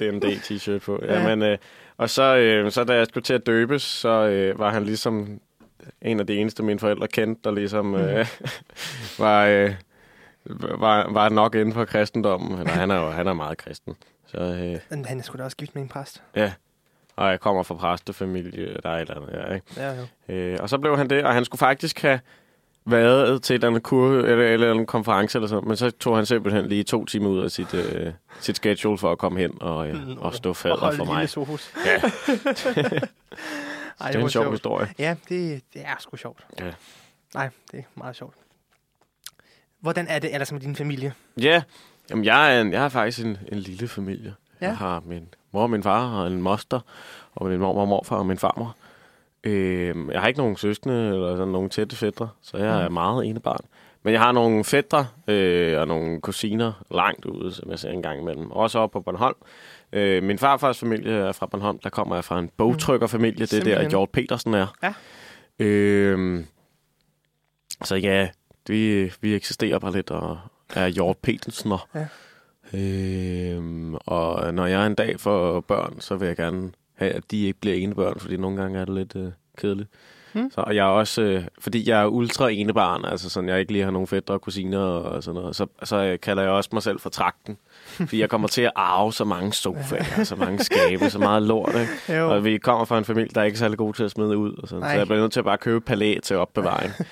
DMD-t-shirt 0.00 0.78
på. 0.84 0.98
Ja, 1.04 1.28
men, 1.28 1.42
øh, 1.42 1.58
og 1.96 2.10
så, 2.10 2.36
øh, 2.36 2.72
så 2.72 2.84
da 2.84 2.94
jeg 2.94 3.06
skulle 3.06 3.24
til 3.24 3.34
at 3.34 3.46
døbes, 3.46 3.82
så 3.82 4.08
øh, 4.08 4.58
var 4.58 4.70
han 4.70 4.84
ligesom 4.84 5.40
en 6.02 6.20
af 6.20 6.26
de 6.26 6.34
eneste, 6.36 6.62
mine 6.62 6.78
forældre 6.78 7.08
kendte, 7.08 7.40
der 7.44 7.50
ligesom 7.50 7.94
øh, 7.94 8.26
var, 9.18 9.46
øh, 9.46 9.74
var, 10.80 11.12
var 11.12 11.28
nok 11.28 11.54
inden 11.54 11.72
for 11.74 11.84
kristendommen. 11.84 12.58
Eller, 12.58 12.72
han 12.72 12.90
er 12.90 12.96
jo 13.04 13.10
han 13.10 13.26
er 13.26 13.32
meget 13.32 13.58
kristen. 13.58 13.94
Så, 14.26 14.38
øh, 14.38 14.78
Men 14.90 15.04
han 15.04 15.18
er 15.18 15.22
sgu 15.22 15.38
da 15.38 15.44
også 15.44 15.56
gift 15.56 15.74
med 15.74 15.82
en 15.82 15.88
præst. 15.88 16.22
ja. 16.36 16.52
Og 17.20 17.30
jeg 17.30 17.40
kommer 17.40 17.62
fra 17.62 17.74
præstefamilie, 17.74 18.76
der 18.82 18.90
er 18.90 18.94
et 18.96 19.00
eller 19.00 19.14
andet, 19.16 19.48
ja, 19.48 19.54
ikke? 19.54 19.66
Ja, 19.76 20.04
ja. 20.28 20.34
Øh, 20.34 20.58
og 20.60 20.68
så 20.68 20.78
blev 20.78 20.96
han 20.96 21.10
det, 21.10 21.24
og 21.24 21.34
han 21.34 21.44
skulle 21.44 21.58
faktisk 21.58 22.02
have 22.02 22.20
været 22.84 23.42
til 23.42 23.54
et 23.54 23.58
eller 23.58 23.68
andet 23.68 23.82
kur, 23.82 24.10
eller, 24.10 24.44
eller 24.44 24.72
en 24.72 24.86
konference 24.86 25.38
eller 25.38 25.48
sådan, 25.48 25.68
men 25.68 25.76
så 25.76 25.90
tog 25.90 26.16
han 26.16 26.26
simpelthen 26.26 26.66
lige 26.66 26.84
to 26.84 27.04
timer 27.04 27.28
ud 27.28 27.40
af 27.44 27.50
sit, 27.50 27.74
øh, 27.74 28.12
sit 28.40 28.56
schedule 28.56 28.98
for 28.98 29.12
at 29.12 29.18
komme 29.18 29.38
hen 29.40 29.52
og, 29.60 29.88
øh, 29.88 29.96
og 30.18 30.34
stå 30.34 30.48
Og 30.48 30.56
fader 30.56 30.76
holde 30.76 30.96
for 30.96 31.04
mig. 31.04 31.28
Sohus. 31.28 31.74
Ja, 31.86 31.90
Ej, 31.92 32.00
det 32.00 33.00
er 34.00 34.06
en 34.06 34.12
sjov 34.12 34.28
sjovt. 34.28 34.50
historie. 34.50 34.88
Ja, 34.98 35.16
det, 35.28 35.62
det 35.74 35.82
er 35.84 35.96
sgu 35.98 36.16
sjovt. 36.16 36.46
Ja. 36.60 36.72
Nej, 37.34 37.48
det 37.72 37.78
er 37.78 37.82
meget 37.94 38.16
sjovt. 38.16 38.34
Hvordan 39.80 40.06
er 40.08 40.18
det 40.18 40.32
ellers 40.34 40.52
med 40.52 40.60
din 40.60 40.76
familie? 40.76 41.12
Ja, 41.40 41.62
jamen 42.10 42.24
jeg 42.24 42.56
er, 42.56 42.60
en, 42.60 42.72
jeg 42.72 42.84
er 42.84 42.88
faktisk 42.88 43.24
en, 43.26 43.38
en 43.52 43.58
lille 43.58 43.88
familie. 43.88 44.34
Ja. 44.60 44.66
Jeg 44.66 44.76
har 44.76 45.02
min 45.06 45.28
mor 45.52 45.62
og 45.62 45.70
min 45.70 45.82
far 45.82 46.20
og 46.20 46.26
en 46.26 46.42
moster, 46.42 46.80
og 47.34 47.46
min 47.46 47.58
mor 47.60 47.80
og 47.80 47.88
morfar 47.88 48.16
og 48.16 48.26
min 48.26 48.38
farmor. 48.38 48.76
Øh, 49.44 49.94
jeg 50.12 50.20
har 50.20 50.28
ikke 50.28 50.40
nogen 50.40 50.56
søskende 50.56 51.06
eller 51.08 51.36
sådan 51.36 51.52
nogle 51.52 51.68
tætte 51.68 51.96
fædre, 51.96 52.28
så 52.42 52.56
jeg 52.56 52.82
er 52.82 52.88
Mm. 52.88 52.94
meget 52.94 53.26
ene 53.26 53.40
barn. 53.40 53.60
Men 54.02 54.12
jeg 54.12 54.20
har 54.20 54.32
nogle 54.32 54.64
fædre 54.64 55.06
øh, 55.28 55.80
og 55.80 55.88
nogle 55.88 56.20
kusiner 56.20 56.72
langt 56.90 57.24
ude, 57.24 57.52
som 57.54 57.70
jeg 57.70 57.78
ser 57.78 57.90
en 57.90 58.02
gang 58.02 58.20
imellem. 58.20 58.50
Også 58.50 58.78
oppe 58.78 58.92
på 58.92 59.00
Bornholm. 59.00 59.36
Øh, 59.92 60.22
min 60.22 60.38
farfars 60.38 60.78
familie 60.78 61.12
er 61.12 61.32
fra 61.32 61.46
Bornholm. 61.46 61.78
Der 61.78 61.90
kommer 61.90 62.14
jeg 62.14 62.24
fra 62.24 62.38
en 62.38 62.50
bogtrykkerfamilie. 62.56 63.46
Det 63.46 63.52
er 63.52 63.56
der, 63.58 63.64
Simpelthen. 63.64 63.90
George 63.90 64.08
Petersen 64.12 64.54
er. 64.54 64.66
Ja. 64.82 64.94
Øh, 65.64 66.44
så 67.84 67.96
ja, 67.96 68.28
vi, 68.68 69.12
vi 69.20 69.34
eksisterer 69.34 69.78
bare 69.78 69.92
lidt 69.92 70.10
og 70.10 70.38
er 70.74 70.90
George 70.90 71.14
Petersener. 71.22 71.88
Ja. 71.94 72.06
Øh, 72.74 73.92
og 74.06 74.54
når 74.54 74.66
jeg 74.66 74.86
en 74.86 74.94
dag 74.94 75.20
får 75.20 75.60
børn, 75.60 76.00
så 76.00 76.16
vil 76.16 76.26
jeg 76.26 76.36
gerne 76.36 76.72
have, 76.94 77.12
at 77.12 77.30
de 77.30 77.46
ikke 77.46 77.60
bliver 77.60 77.76
ene 77.76 77.94
børn, 77.94 78.20
fordi 78.20 78.36
nogle 78.36 78.62
gange 78.62 78.78
er 78.78 78.84
det 78.84 78.94
lidt 78.94 79.16
øh, 79.16 79.32
kedeligt. 79.56 79.88
Hmm. 80.32 80.50
Så 80.50 80.60
og 80.60 80.76
jeg 80.76 80.82
er 80.86 80.90
også, 80.90 81.22
øh, 81.22 81.44
fordi 81.58 81.88
jeg 81.90 82.02
er 82.02 82.06
ultra 82.06 82.48
ene 82.50 82.74
barn, 82.74 83.04
altså 83.04 83.30
sådan, 83.30 83.48
jeg 83.48 83.60
ikke 83.60 83.72
lige 83.72 83.84
har 83.84 83.90
nogen 83.90 84.06
fætter 84.06 84.34
og 84.34 84.40
kusiner 84.40 84.78
og 84.78 85.22
sådan 85.22 85.40
noget, 85.40 85.56
så, 85.56 85.66
så 85.84 85.96
øh, 85.96 86.20
kalder 86.20 86.42
jeg 86.42 86.52
også 86.52 86.70
mig 86.72 86.82
selv 86.82 87.00
for 87.00 87.10
trakten. 87.10 87.56
Fordi 87.96 88.20
jeg 88.20 88.30
kommer 88.30 88.48
til 88.48 88.62
at 88.62 88.72
arve 88.76 89.12
så 89.12 89.24
mange 89.24 89.52
sofaer, 89.52 90.24
så 90.24 90.36
mange 90.36 90.64
skabe, 90.70 91.10
så 91.10 91.18
meget 91.18 91.42
lort, 91.42 91.74
ikke? 91.74 92.20
Jo. 92.20 92.30
Og 92.34 92.44
vi 92.44 92.58
kommer 92.58 92.84
fra 92.84 92.98
en 92.98 93.04
familie, 93.04 93.30
der 93.34 93.40
er 93.40 93.44
ikke 93.44 93.58
særlig 93.58 93.78
god 93.78 93.94
til 93.94 94.04
at 94.04 94.10
smide 94.10 94.36
ud. 94.36 94.52
Og 94.62 94.68
sådan. 94.68 94.82
Så 94.82 94.86
Nej. 94.88 94.96
jeg 94.98 95.06
bliver 95.06 95.20
nødt 95.20 95.32
til 95.32 95.40
at 95.40 95.44
bare 95.44 95.58
købe 95.58 95.80
palæ 95.80 96.16
til 96.22 96.36
opbevaring. 96.36 96.92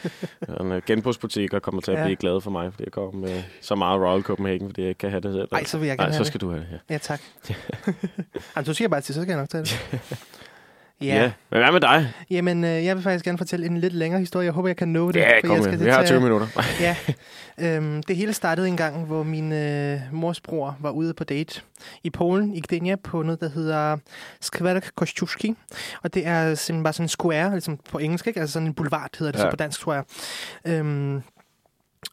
Øh, 0.60 0.82
genbrugsbutik 0.86 1.54
og 1.54 1.62
kommer 1.62 1.80
til 1.80 1.92
at 1.92 1.98
Ja. 1.98 2.04
blive 2.04 2.16
glad 2.16 2.40
for 2.40 2.50
mig, 2.50 2.72
fordi 2.72 2.84
jeg 2.84 2.92
kommer 2.92 3.20
med 3.20 3.42
så 3.60 3.74
meget 3.74 4.00
Royal 4.00 4.22
Copenhagen, 4.22 4.68
fordi 4.68 4.80
jeg 4.80 4.88
ikke 4.88 4.98
kan 4.98 5.10
have 5.10 5.20
det 5.20 5.32
selv. 5.32 5.48
Ej, 5.52 5.64
så 5.64 5.78
vil 5.78 5.86
jeg 5.86 5.96
Nej, 5.96 6.04
gerne 6.04 6.12
så 6.14 6.18
have 6.18 6.24
skal 6.24 6.40
du 6.40 6.50
have 6.50 6.60
det, 6.60 6.66
ja. 6.70 6.76
det. 6.76 6.82
Ja, 6.90 6.98
tak. 6.98 7.20
Jamen, 8.56 8.66
du 8.66 8.74
siger 8.74 8.88
bare 8.88 9.00
til, 9.00 9.14
så 9.14 9.22
skal 9.22 9.30
jeg 9.32 9.38
nok 9.40 9.48
tage 9.48 9.62
det. 9.62 9.90
Ja. 11.00 11.06
ja. 11.06 11.32
Men 11.50 11.60
hvad 11.60 11.72
med 11.72 11.80
dig? 11.80 12.12
Jamen, 12.30 12.64
øh, 12.64 12.84
jeg 12.84 12.96
vil 12.96 13.02
faktisk 13.02 13.24
gerne 13.24 13.38
fortælle 13.38 13.66
en 13.66 13.78
lidt 13.78 13.92
længere 13.92 14.20
historie. 14.20 14.44
Jeg 14.44 14.52
håber, 14.52 14.68
jeg 14.68 14.76
kan 14.76 14.88
nå 14.88 15.12
det. 15.12 15.20
Ja, 15.20 15.36
for 15.36 15.40
kom 15.46 15.50
jeg 15.50 15.58
med. 15.64 15.72
skal 15.72 15.84
Vi 15.86 15.90
har 15.90 15.98
til 16.02 16.06
20 16.06 16.16
at- 16.16 16.22
minutter. 16.22 16.46
Ja. 16.80 16.96
Øhm, 17.60 18.02
det 18.02 18.16
hele 18.16 18.32
startede 18.32 18.68
en 18.68 18.76
gang, 18.76 19.04
hvor 19.04 19.22
min 19.22 19.52
øh, 19.52 20.00
mors 20.12 20.40
bror 20.40 20.76
var 20.80 20.90
ude 20.90 21.14
på 21.14 21.24
date 21.24 21.60
i 22.04 22.10
Polen, 22.10 22.54
i 22.54 22.60
Gdynia, 22.60 22.96
på 22.96 23.22
noget, 23.22 23.40
der 23.40 23.48
hedder 23.50 23.96
Skwerek 24.40 24.90
Kościuszki. 24.96 25.54
Og 26.02 26.14
det 26.14 26.26
er 26.26 26.54
simpelthen 26.54 26.82
bare 26.84 26.92
sådan 26.92 27.04
en 27.04 27.08
square, 27.08 27.50
ligesom 27.50 27.78
på 27.90 27.98
engelsk, 27.98 28.26
ikke? 28.26 28.40
Altså 28.40 28.52
sådan 28.52 28.66
en 28.68 28.74
boulevard 28.74 29.10
hedder 29.18 29.32
det. 29.32 29.38
Ja. 29.38 29.44
så 29.44 29.50
på 29.50 29.56
dansk, 29.56 29.80
tror 29.80 29.94
jeg. 29.94 30.02
Øhm, 30.66 31.22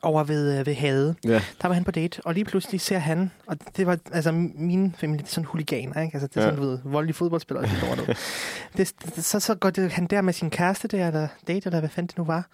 over 0.02 0.24
ved, 0.24 0.60
øh, 0.60 0.66
ved 0.66 0.74
havet. 0.74 1.16
Ja. 1.24 1.42
Der 1.62 1.68
var 1.68 1.74
han 1.74 1.84
på 1.84 1.92
date, 1.92 2.22
og 2.26 2.34
lige 2.34 2.46
pludselig 2.46 2.82
ser 2.82 2.98
han, 2.98 3.32
og 3.48 3.58
det 3.78 3.88
var, 3.88 3.98
altså 4.12 4.32
min 4.56 4.96
familie, 4.98 5.22
det 5.24 5.28
er 5.30 5.34
sådan 5.34 5.46
huliganer, 5.46 6.02
ikke? 6.02 6.16
Altså 6.16 6.28
det 6.28 6.38
er 6.38 6.42
Ja. 6.42 6.48
sådan, 6.48 6.60
du 6.64 6.70
ved, 6.70 6.80
voldelige 6.84 7.16
fodboldspillere, 7.16 7.66
det 7.66 8.00
ud. 8.10 8.16
det, 8.78 8.94
det, 9.16 9.26
så, 9.26 9.40
så 9.40 9.56
går 9.56 9.70
det, 9.70 9.92
han 9.92 10.08
der 10.08 10.22
med 10.22 10.34
sin 10.34 10.50
kæreste 10.50 10.88
der, 10.88 11.08
eller 11.08 11.28
date, 11.48 11.66
eller 11.68 11.80
hvad 11.80 11.90
fanden 11.90 12.08
det 12.08 12.18
nu 12.18 12.24
var, 12.24 12.48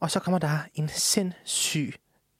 og 0.00 0.10
så 0.10 0.20
kommer 0.20 0.38
der 0.38 0.58
en 0.74 0.88
sindssyg 0.88 1.94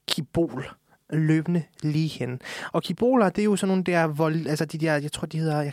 kibol 0.09 0.71
løbende 1.19 1.63
lige 1.83 2.09
hen. 2.09 2.41
Og 2.73 2.83
kiboler, 2.83 3.29
det 3.29 3.43
er 3.43 3.45
jo 3.45 3.57
sådan 3.57 3.69
nogle 3.69 3.85
der 3.85 4.05
vold, 4.07 4.47
altså 4.47 4.65
de 4.65 4.79
der, 4.79 4.97
jeg 4.97 5.13
tror 5.13 5.27
de 5.27 5.39
hedder, 5.39 5.63
jeg 5.63 5.73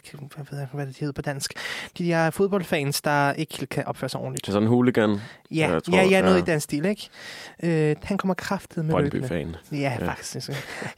ved 0.52 0.60
jeg, 0.60 0.68
hvad 0.74 0.86
det 0.86 0.98
hedder 0.98 1.14
på 1.14 1.22
dansk, 1.22 1.54
de 1.98 2.06
der 2.06 2.30
fodboldfans, 2.30 3.02
der 3.02 3.34
ikke 3.34 3.66
kan 3.66 3.84
opføre 3.86 4.10
sig 4.10 4.20
ordentligt. 4.20 4.46
Sådan 4.46 4.64
en 4.64 4.68
hooligan. 4.70 5.10
Ja, 5.52 5.72
jeg 5.72 5.84
tror, 5.84 5.96
ja, 5.98 6.04
ja, 6.04 6.22
noget 6.22 6.36
ja. 6.36 6.42
i 6.42 6.46
den 6.46 6.60
stil, 6.60 6.86
ikke? 6.86 7.10
Øh, 7.64 7.96
han 8.04 8.18
kommer 8.18 8.34
kraftet 8.34 8.86
med 8.86 8.96
løbende. 8.96 9.28
Brøndby-fan. 9.28 9.56
Ja, 9.72 9.98
Ja. 10.00 10.08
faktisk. 10.08 10.50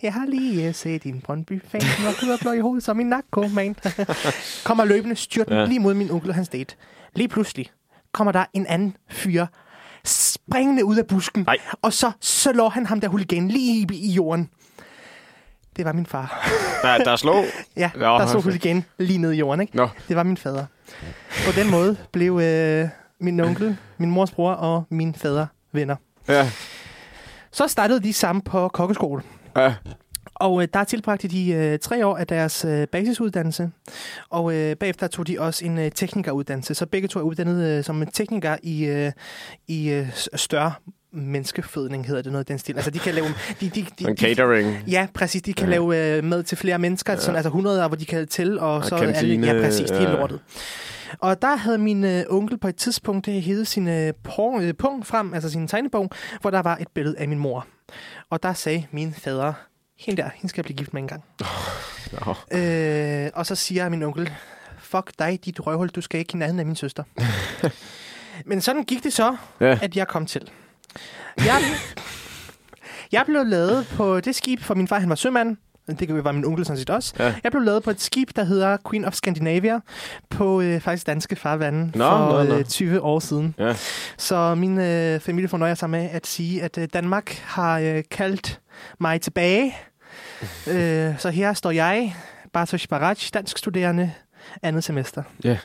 Jeg 0.02 0.14
har 0.14 0.26
lige 0.26 0.70
uh, 0.70 0.76
set 0.76 1.04
din 1.04 1.22
Brøndby-fan, 1.22 1.82
som 1.82 2.28
var 2.30 2.38
blå 2.42 2.52
i 2.52 2.60
hovedet 2.60 2.84
som 2.84 2.98
min 2.98 3.08
nakko, 3.08 3.48
man. 3.48 3.76
kommer 4.66 4.86
løbende 4.86 5.16
styrt 5.16 5.48
ja. 5.50 5.66
lige 5.66 5.80
mod 5.80 5.94
min 5.94 6.12
onkel 6.12 6.30
og 6.30 6.36
hans 6.36 6.50
date. 6.50 6.76
Lige 7.16 7.28
pludselig 7.28 7.72
kommer 8.12 8.32
der 8.32 8.46
en 8.54 8.68
anden 8.68 8.98
fyr 9.10 9.46
springende 10.06 10.86
ud 10.86 10.98
af 10.98 11.08
busken, 11.08 11.44
Nej. 11.48 11.58
og 11.82 11.94
så 11.94 12.12
slår 12.22 12.70
han 12.70 12.86
ham 12.86 13.02
der 13.02 13.08
huligan 13.08 13.48
lige 13.48 13.88
i, 13.92 13.96
i 13.98 14.12
jorden. 14.12 14.50
Det 15.78 15.86
var 15.86 15.94
min 15.94 16.06
far. 16.06 16.50
Der, 16.82 16.98
der 16.98 17.12
er 17.12 17.16
slå. 17.16 17.44
Ja, 17.78 17.92
Nå, 17.96 18.00
der 18.06 18.10
okay. 18.36 18.42
huligan 18.44 18.86
lige 18.98 19.18
ned 19.20 19.32
i 19.32 19.36
jorden, 19.38 19.62
ikke? 19.62 19.76
Nå. 19.78 19.90
Det 20.08 20.16
var 20.16 20.24
min 20.24 20.38
fader. 20.38 20.66
På 21.46 21.52
den 21.56 21.72
måde 21.72 21.98
blev 22.12 22.40
øh, 22.40 22.88
min 23.20 23.40
onkel, 23.40 23.78
min 23.98 24.12
mors 24.12 24.32
bror 24.32 24.52
og 24.52 24.84
min 24.90 25.16
fader 25.16 25.46
venner. 25.72 25.96
Ja. 26.28 26.52
Så 27.52 27.68
startede 27.68 28.00
de 28.04 28.14
sammen 28.14 28.42
på 28.42 28.68
kokkeskole. 28.68 29.22
ja. 29.58 29.74
Og 30.36 30.62
øh, 30.62 30.68
der 30.74 30.84
tilbragte 30.84 31.28
de 31.28 31.52
øh, 31.52 31.80
tre 31.80 32.08
år 32.08 32.18
af 32.18 32.28
deres 32.28 32.66
øh, 32.66 32.88
basisuddannelse, 32.88 33.72
og 34.30 34.56
øh, 34.56 34.76
bagefter 34.76 35.08
tog 35.08 35.28
de 35.28 35.40
også 35.40 35.66
en 35.66 35.78
øh, 35.78 35.92
teknikeruddannelse. 35.92 36.74
Så 36.76 36.86
begge 36.86 37.08
to 37.08 37.20
er 37.20 37.24
uddannet 37.24 37.78
øh, 37.78 37.84
som 37.84 38.08
tekniker 38.08 38.58
i, 38.64 38.86
øh, 38.86 39.12
i 39.68 39.90
øh, 39.90 40.08
større 40.36 40.74
menneskefødning, 41.14 42.08
hedder 42.08 42.22
det 42.22 42.32
noget 42.32 42.48
den 42.48 42.60
stil. 42.60 42.76
Altså 42.76 42.92
de 42.92 43.00
kan 43.00 43.14
lave... 43.14 43.28
De, 43.60 43.70
de, 43.70 43.86
de, 44.00 44.08
En 44.10 44.16
de, 44.16 44.22
catering. 44.22 44.84
Ja, 44.88 45.08
præcis. 45.14 45.42
De 45.42 45.54
kan 45.54 45.70
Ja. 45.70 45.74
ja. 45.74 45.80
lave 45.80 46.18
øh, 46.18 46.24
mad 46.24 46.44
til 46.44 46.58
flere 46.58 46.80
mennesker, 46.80 47.14
ja. 47.14 47.20
sådan, 47.20 47.36
altså 47.36 47.50
100, 47.50 47.88
hvor 47.88 47.98
de 47.98 48.06
kan 48.06 48.28
tælle, 48.28 48.62
og, 48.62 48.76
Og 48.76 48.86
så 48.86 48.98
kantine, 48.98 49.48
alle, 49.48 49.60
ja, 49.62 49.66
præcis, 49.66 49.90
det 49.90 49.98
er 49.98 50.10
ja. 50.10 50.16
lortet. 50.18 50.40
Og 51.20 51.42
der 51.42 51.56
havde 51.56 51.78
min 51.78 52.04
øh, 52.04 52.24
onkel 52.30 52.58
på 52.58 52.68
et 52.68 52.76
tidspunkt 52.76 53.28
øh, 53.28 53.34
hævet 53.36 53.68
sin 53.68 53.88
øh, 53.88 54.14
øh, 54.62 54.74
punkt 54.80 55.08
frem, 55.08 55.34
altså 55.34 55.50
sin 55.50 55.68
tegnebog, 55.68 56.10
hvor 56.42 56.50
der 56.50 56.62
var 56.62 56.78
et 56.78 56.88
billede 56.94 57.18
af 57.18 57.28
min 57.28 57.40
mor. 57.40 57.68
Og 58.30 58.44
der 58.44 58.54
sagde 58.54 58.86
min 58.92 59.14
fader, 59.14 59.54
hende 59.98 60.22
der, 60.22 60.30
hende 60.36 60.50
skal 60.50 60.60
jeg 60.62 60.66
blive 60.66 60.78
gift 60.78 60.94
med 60.94 61.02
en 61.02 61.08
gang. 61.08 61.24
Nå. 62.12 62.58
Øh, 62.58 63.30
og 63.34 63.46
så 63.46 63.56
siger 63.56 63.90
min 63.90 64.04
onkel, 64.04 64.34
fuck 64.80 65.12
dig, 65.20 65.40
dit 65.46 65.68
røvhul, 65.68 65.90
du 65.90 66.02
skal 66.02 66.20
ikke 66.20 66.32
i 66.36 66.38
nærheden 66.38 66.60
af 66.60 66.66
min 66.66 66.76
søster. 66.76 67.04
Men 68.46 68.62
sådan 68.62 68.84
gik 68.84 69.04
det 69.04 69.14
så, 69.14 69.36
Ja. 69.60 69.80
at 69.82 69.96
jeg 69.98 70.08
kom 70.08 70.26
til. 70.26 70.50
Jeg, 71.38 71.62
jeg 73.12 73.26
blev 73.26 73.46
lavet 73.46 73.88
på 73.96 74.20
det 74.20 74.36
skib, 74.36 74.62
for 74.62 74.76
min 74.76 74.88
far 74.88 75.00
han 75.00 75.10
var 75.10 75.16
sømand. 75.16 75.58
Det 75.88 76.24
var 76.24 76.32
min 76.32 76.46
onkel 76.46 76.66
sådan 76.66 76.78
set 76.78 76.90
også. 76.90 77.14
Ja. 77.20 77.34
Jeg 77.44 77.52
blev 77.52 77.64
lavet 77.64 77.84
på 77.84 77.90
et 77.90 78.02
skib, 78.02 78.30
der 78.36 78.44
hedder 78.44 78.78
Queen 78.90 79.06
of 79.06 79.14
Scandinavia, 79.14 79.80
på 80.30 80.62
øh, 80.62 80.82
faktisk 80.82 81.08
danske 81.08 81.36
farvande 81.36 81.92
Nå, 81.96 82.10
for 82.10 82.44
nå, 82.44 82.44
nå. 82.44 82.58
Øh, 82.58 82.66
20 82.66 83.02
år 83.02 83.20
siden. 83.20 83.56
Ja. 83.60 83.76
Så 84.18 84.56
min 84.56 84.80
øh, 84.80 85.20
familie 85.20 85.48
fornøjer 85.48 85.76
sig 85.76 85.90
med 85.90 86.10
at 86.12 86.28
sige, 86.28 86.64
at 86.64 86.78
øh, 86.78 86.88
Danmark 86.94 87.32
har 87.46 87.80
øh, 87.80 88.04
kaldt 88.12 88.60
mig 89.00 89.22
tilbage. 89.22 89.76
øh, 90.68 91.20
så 91.20 91.30
her 91.30 91.54
står 91.54 91.72
jeg, 91.72 92.16
Bartosz 92.54 92.88
Baracz, 92.88 93.32
dansk 93.32 93.58
studerende, 93.58 94.12
andet 94.64 94.84
semester. 94.84 95.24
Ja. 95.44 95.58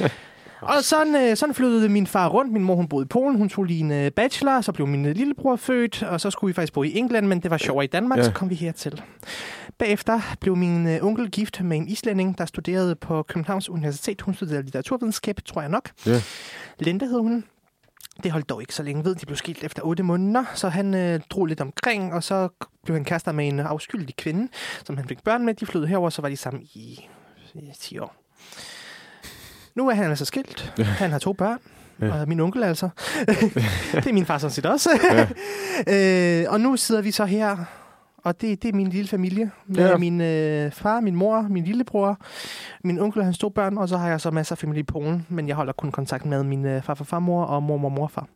Og 0.60 0.84
sådan, 0.84 1.16
øh, 1.16 1.36
sådan 1.36 1.54
flyttede 1.54 1.88
min 1.88 2.06
far 2.06 2.28
rundt. 2.28 2.52
Min 2.52 2.64
mor 2.64 2.74
hun 2.74 2.88
boede 2.88 3.04
i 3.04 3.08
Polen. 3.08 3.36
Hun 3.36 3.48
tog 3.48 3.64
lige 3.64 3.80
en 3.80 3.92
øh, 3.92 4.10
bachelor. 4.10 4.60
Så 4.60 4.72
blev 4.72 4.86
min 4.86 5.06
øh, 5.06 5.16
lillebror 5.16 5.56
født. 5.56 6.02
Og 6.02 6.20
så 6.20 6.30
skulle 6.30 6.48
vi 6.48 6.52
faktisk 6.52 6.72
bo 6.72 6.82
i 6.82 6.98
England, 6.98 7.26
men 7.26 7.40
det 7.40 7.50
var 7.50 7.56
sjovere 7.56 7.84
i 7.84 7.88
Danmark. 7.88 8.18
Ja. 8.18 8.24
Så 8.24 8.32
kom 8.32 8.50
vi 8.50 8.54
hertil. 8.54 9.02
Bagefter 9.78 10.20
blev 10.40 10.56
min 10.56 10.88
øh, 10.88 11.04
onkel 11.04 11.30
gift 11.30 11.60
med 11.60 11.76
en 11.76 11.88
islænding, 11.88 12.38
der 12.38 12.46
studerede 12.46 12.94
på 12.96 13.22
Københavns 13.22 13.68
Universitet. 13.68 14.20
Hun 14.22 14.34
studerede 14.34 14.62
litteraturvidenskab, 14.62 15.36
tror 15.44 15.60
jeg 15.60 15.70
nok. 15.70 15.90
Ja. 16.06 16.22
Linda 16.78 17.04
hed 17.04 17.20
hun. 17.20 17.44
Det 18.22 18.32
holdt 18.32 18.48
dog 18.48 18.60
ikke 18.60 18.74
så 18.74 18.82
længe 18.82 19.04
ved. 19.04 19.14
De 19.14 19.26
blev 19.26 19.36
skilt 19.36 19.64
efter 19.64 19.82
8 19.82 20.02
måneder, 20.02 20.44
så 20.54 20.68
han 20.68 20.94
øh, 20.94 21.20
drog 21.30 21.46
lidt 21.46 21.60
omkring, 21.60 22.14
og 22.14 22.22
så 22.22 22.48
blev 22.84 22.96
han 22.96 23.04
kærester 23.04 23.32
med 23.32 23.48
en 23.48 23.60
afskyldig 23.60 24.16
kvinde, 24.16 24.48
som 24.84 24.96
han 24.96 25.08
fik 25.08 25.24
børn 25.24 25.44
med. 25.44 25.54
De 25.54 25.66
flyttede 25.66 25.88
herover, 25.88 26.10
så 26.10 26.22
var 26.22 26.28
de 26.28 26.36
sammen 26.36 26.62
i, 26.62 27.08
i 27.54 27.72
10 27.80 27.98
år. 27.98 28.25
Nu 29.76 29.88
er 29.88 29.94
han 29.94 30.04
altså 30.10 30.24
skilt. 30.24 30.72
Han 30.78 31.10
har 31.10 31.18
to 31.18 31.32
børn. 31.32 31.58
Ja. 32.00 32.20
Og 32.20 32.28
min 32.28 32.40
onkel 32.40 32.64
altså. 32.64 32.88
det 33.94 34.06
er 34.06 34.12
min 34.12 34.26
far 34.26 34.38
sådan 34.38 34.50
set 34.52 34.66
også. 34.66 34.90
øh, 35.88 36.52
og 36.52 36.60
nu 36.60 36.76
sidder 36.76 37.02
vi 37.02 37.10
så 37.10 37.24
her. 37.24 37.56
Og 38.24 38.40
det, 38.40 38.62
det 38.62 38.68
er 38.68 38.72
min 38.72 38.88
lille 38.88 39.08
familie. 39.08 39.50
Med 39.66 39.76
Ja. 39.76 39.90
ja. 39.90 39.96
min 39.96 40.20
øh, 40.20 40.72
far, 40.72 41.00
min 41.00 41.14
mor, 41.16 41.42
min 41.50 41.64
lillebror, 41.64 42.18
min 42.84 42.98
onkel 42.98 43.18
og 43.20 43.24
hans 43.26 43.38
to 43.38 43.48
børn. 43.48 43.78
Og 43.78 43.88
så 43.88 43.96
har 43.96 44.08
jeg 44.08 44.20
så 44.20 44.30
masser 44.30 44.54
af 44.54 44.58
familie 44.58 44.80
i 44.80 44.82
Polen. 44.84 45.26
Men 45.28 45.48
jeg 45.48 45.56
holder 45.56 45.72
kun 45.72 45.90
kontakt 45.92 46.26
med 46.26 46.42
min 46.42 46.64
øh, 46.64 46.82
farfar, 46.82 47.04
farmor 47.04 47.44
og 47.44 47.62
mormor 47.62 47.88
og 47.88 47.92
morfar. 47.92 48.26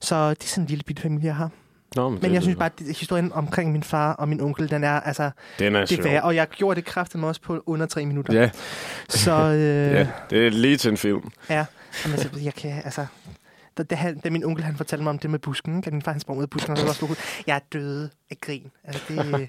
Så 0.00 0.30
det 0.30 0.44
er 0.44 0.48
sådan 0.48 0.64
en 0.64 0.68
lille 0.68 0.82
bitte 0.86 1.02
familie, 1.02 1.26
jeg 1.26 1.36
har. 1.36 1.50
Nå, 1.94 2.08
Men 2.08 2.22
det 2.22 2.32
jeg 2.32 2.42
synes 2.42 2.58
bare, 2.58 2.70
at 2.80 2.96
historien 2.96 3.32
omkring 3.32 3.72
min 3.72 3.82
far 3.82 4.12
og 4.12 4.28
min 4.28 4.40
onkel, 4.40 4.70
den 4.70 4.84
er 4.84 5.00
altså 5.00 5.30
Den 5.58 5.76
er 5.76 5.84
det 5.84 6.04
værd. 6.04 6.22
Og 6.22 6.34
jeg 6.34 6.48
gjorde 6.48 6.76
det 6.76 6.84
kraftigt 6.84 7.24
også 7.24 7.40
på 7.40 7.62
under 7.66 7.86
tre 7.86 8.06
minutter. 8.06 8.40
Ja, 8.40 8.50
Så 9.08 9.32
øh, 9.52 9.92
ja, 9.92 10.08
det 10.30 10.46
er 10.46 10.50
lige 10.50 10.76
til 10.76 10.90
en 10.90 10.96
film. 10.96 11.30
Ja, 11.50 11.66
jamen, 12.04 12.18
altså, 12.18 12.40
jeg 12.42 12.54
kan, 12.54 12.82
altså... 12.84 13.06
Da, 13.78 13.82
da, 13.82 13.94
han, 13.94 14.18
da 14.18 14.30
min 14.30 14.44
onkel 14.44 14.64
han 14.64 14.76
fortalte 14.76 15.02
mig 15.02 15.10
om 15.10 15.18
det 15.18 15.30
med 15.30 15.38
busken, 15.38 15.84
at 15.86 15.92
min 15.92 16.02
far 16.02 16.12
han 16.12 16.20
sprang 16.20 16.38
ud 16.38 16.42
af 16.42 16.50
busken, 16.50 16.72
og 16.72 16.78
så 16.78 16.84
var 16.84 17.10
ud. 17.10 17.16
Jeg 17.46 17.60
døde 17.72 18.10
af 18.30 18.36
grin. 18.40 18.70
Altså, 18.84 19.02
det, 19.08 19.48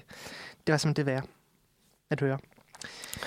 det 0.66 0.72
var 0.72 0.76
simpelthen 0.76 1.06
det 1.06 1.06
værd 1.06 1.24
at 2.10 2.20
høre. 2.20 2.38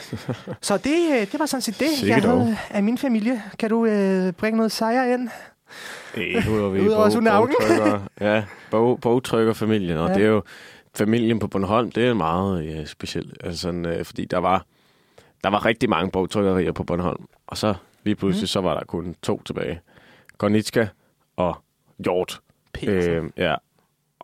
Så 0.61 0.77
det, 0.77 1.11
øh, 1.11 1.31
det 1.31 1.39
var 1.39 1.45
sådan 1.45 1.61
set 1.61 1.79
det, 1.79 1.89
Sikke 1.89 2.13
jeg 2.13 2.21
havde 2.21 2.57
af 2.69 2.83
min 2.83 2.97
familie. 2.97 3.43
Kan 3.59 3.69
du 3.69 3.85
øh, 3.85 4.33
bringe 4.33 4.57
noget 4.57 4.71
sejr 4.71 5.13
ind? 5.13 5.29
Øh, 6.17 6.53
Udover 6.53 6.69
vi 6.69 6.79
Udover 6.81 7.09
bog, 7.21 7.49
bogtrykker, 7.49 8.01
ja, 8.21 8.43
bog, 8.71 8.99
bogtrykkerfamilien, 9.01 9.97
og 9.97 10.07
Ja. 10.09 10.13
det 10.13 10.23
er 10.23 10.27
jo 10.27 10.43
familien 10.95 11.39
på 11.39 11.47
Bornholm, 11.47 11.91
det 11.91 12.07
er 12.07 12.13
meget 12.13 12.65
ja, 12.65 12.85
specielt, 12.85 13.37
altså 13.43 13.71
øh, 13.71 14.05
fordi 14.05 14.25
der 14.25 14.37
var, 14.37 14.65
der 15.43 15.49
var 15.49 15.65
rigtig 15.65 15.89
mange 15.89 16.11
bogtrykkerier 16.11 16.71
på 16.71 16.83
Bornholm, 16.83 17.25
og 17.47 17.57
så 17.57 17.73
lige 18.03 18.15
pludselig, 18.15 18.43
mm. 18.43 18.47
så 18.47 18.61
var 18.61 18.73
der 18.73 18.85
kun 18.85 19.15
to 19.23 19.41
tilbage. 19.45 19.81
Gornitska 20.37 20.87
og 21.35 21.57
Hjort. 22.03 22.39
Øh, 22.83 23.23
ja, 23.37 23.55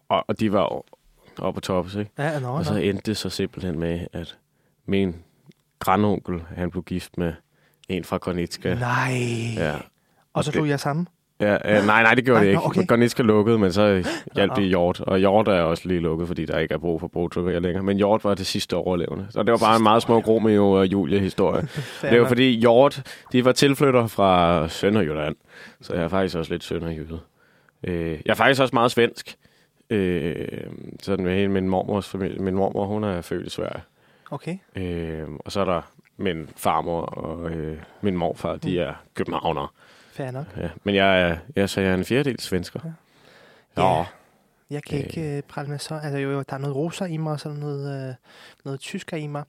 og, 0.09 0.26
og 0.27 0.39
de 0.39 0.51
var 0.51 0.84
oppe 1.39 1.57
på 1.57 1.61
toppen, 1.61 1.99
ikke? 1.99 2.11
ja, 2.17 2.39
nå, 2.39 2.47
Og 2.47 2.65
så 2.65 2.76
endte 2.76 3.01
det 3.05 3.17
så 3.17 3.30
simpelthen 3.30 3.80
med, 3.80 4.07
at 4.13 4.38
min 4.85 5.15
grandonkel, 5.80 6.43
han 6.55 6.72
blev 6.72 6.84
gift 6.84 7.17
med 7.17 7.34
en 7.89 8.03
fra 8.03 8.17
Gornitska. 8.17 8.76
Nej. 8.76 9.17
Ja, 9.55 9.76
Og 10.34 10.43
så 10.43 10.51
det- 10.51 10.57
tog 10.57 10.67
jeg 10.69 10.80
sammen. 10.80 11.07
Ja, 11.45 11.77
øh, 11.77 11.85
nej, 11.85 12.03
nej, 12.03 12.13
det 12.13 12.26
gjorde 12.26 12.39
Nej, 12.39 12.43
det 12.45 12.51
ikke. 12.51 12.65
okay. 12.65 12.88
Gornitska 12.88 13.23
lukkede, 13.23 13.57
men 13.57 13.73
så 13.73 14.03
hjalp 14.35 14.49
Nå. 14.49 14.55
det 14.55 14.63
Hjort. 14.63 14.99
Og 14.99 15.17
Hjort 15.19 15.47
er 15.47 15.61
også 15.61 15.88
lige 15.88 15.99
lukket, 15.99 16.27
fordi 16.27 16.45
der 16.45 16.59
ikke 16.59 16.73
er 16.73 16.77
brug 16.77 16.99
for 16.99 17.07
bogtrykkerier 17.07 17.59
længere. 17.59 17.84
Men 17.84 17.97
Hjort 17.97 18.23
var 18.23 18.34
det 18.34 18.45
sidste 18.45 18.76
overlevende. 18.76 19.27
Så 19.30 19.43
det 19.43 19.51
var 19.51 19.57
bare 19.57 19.76
en 19.76 19.84
meget 19.84 20.01
små 20.01 20.19
Romeo 20.19 20.72
og 20.72 20.85
Julie-historie. 20.85 21.67
det 22.01 22.22
var 22.22 22.27
fordi 22.27 22.59
Hjort, 22.59 23.01
de 23.31 23.45
var 23.45 23.51
tilflyttere 23.51 24.09
fra 24.09 24.67
Sønderjylland. 24.69 25.35
Så 25.81 25.93
jeg 25.93 26.03
er 26.03 26.07
faktisk 26.07 26.35
også 26.38 26.51
lidt 26.51 26.63
sønderjyde. 26.63 27.19
Øh, 27.84 28.11
jeg 28.11 28.19
er 28.31 28.34
faktisk 28.35 28.61
også 28.61 28.76
meget 28.76 28.91
svensk. 28.91 29.35
Øh, 29.89 30.47
sådan 31.01 31.26
med 31.26 31.35
hele 31.35 31.47
min 31.47 31.69
mormors 31.69 32.09
familie. 32.09 32.39
Min 32.39 32.55
mormor, 32.55 32.85
hun 32.85 33.03
er 33.03 33.22
født 33.22 33.47
i 33.47 33.49
Sverige. 33.49 33.81
Okay. 34.31 34.57
Øh, 34.76 35.23
og 35.39 35.51
så 35.51 35.59
er 35.59 35.65
der 35.65 35.81
min 36.17 36.49
farmor 36.57 37.01
og 37.01 37.51
øh, 37.51 37.77
min 38.01 38.17
morfar, 38.17 38.55
de 38.55 38.80
er 38.80 38.93
københavnere. 39.13 39.67
Fair 40.16 40.32
nok. 40.32 40.58
Ja, 40.58 40.70
men 40.84 40.96
jeg 40.96 41.22
er, 41.22 41.38
jeg, 41.56 41.70
så 41.70 41.82
jeg 41.82 41.90
er 41.90 41.94
en 41.94 42.06
fjerdedel 42.06 42.40
svensker. 42.40 42.80
Ja. 42.84 42.92
Ja. 43.84 43.98
Ja. 43.98 44.06
Jeg 44.70 44.84
kan 44.84 44.98
ikke 44.98 45.38
øh, 45.38 45.44
prale 45.44 45.70
med 45.70 45.80
så. 45.80 45.96
Altså 45.96 46.18
jo, 46.18 46.32
jo, 46.32 46.44
der 46.50 46.54
er 46.54 46.58
noget 46.58 46.76
rosa 46.76 47.06
i 47.06 47.18
mig, 47.18 47.34
og 47.34 47.40
så 47.40 47.50
noget, 47.50 48.10
øh, 48.10 48.16
noget 48.66 48.80
tysker 48.80 49.18
i 49.18 49.28
mig. 49.28 49.44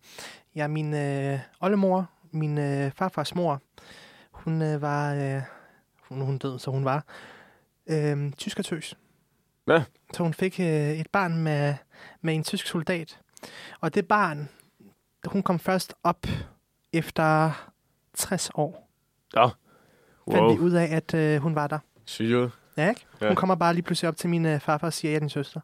Jeg 0.54 0.62
er 0.62 0.68
min 0.68 0.94
øh, 0.94 1.38
oldemor, 1.60 2.10
min 2.30 2.58
øh, 2.58 2.90
farfars 2.90 3.34
mor. 3.34 3.62
Hun 4.30 4.62
øh, 4.62 4.82
var... 4.82 5.14
Øh, 5.14 5.42
hun, 5.98 6.20
hun 6.20 6.38
død, 6.38 6.58
så 6.58 6.70
hun 6.70 6.84
var 6.84 7.04
øh, 7.86 8.32
tyskertøs. 8.32 8.96
Ja. 9.68 9.84
Så 10.14 10.22
hun 10.22 10.34
fik 10.34 10.60
øh, 10.60 10.90
et 10.90 11.08
barn 11.12 11.38
med, 11.38 11.74
med 12.20 12.34
en 12.34 12.44
tysk 12.44 12.66
soldat. 12.66 13.20
Og 13.80 13.94
det 13.94 14.08
barn, 14.08 14.48
hun 15.24 15.42
kom 15.42 15.58
først 15.58 15.94
op 16.02 16.26
efter 16.92 17.50
60 18.14 18.50
år. 18.54 18.88
Ja. 19.36 19.48
Fandt 20.32 20.44
vi 20.52 20.58
Wow. 20.58 20.66
ud 20.66 20.72
af, 20.72 20.88
at 20.96 21.14
øh, 21.14 21.40
hun 21.42 21.54
var 21.54 21.66
der. 21.66 21.78
Syret. 22.04 22.50
Ja, 22.76 22.88
ikke? 22.88 23.06
Ja. 23.20 23.26
Hun 23.26 23.36
kommer 23.36 23.54
bare 23.54 23.74
lige 23.74 23.82
pludselig 23.82 24.08
op 24.08 24.16
til 24.16 24.30
min 24.30 24.46
øh, 24.46 24.60
farfar 24.60 24.86
og 24.86 24.92
siger, 24.92 25.10
at 25.10 25.12
jeg 25.12 25.16
er 25.16 25.20
din 25.20 25.28
søster. 25.28 25.60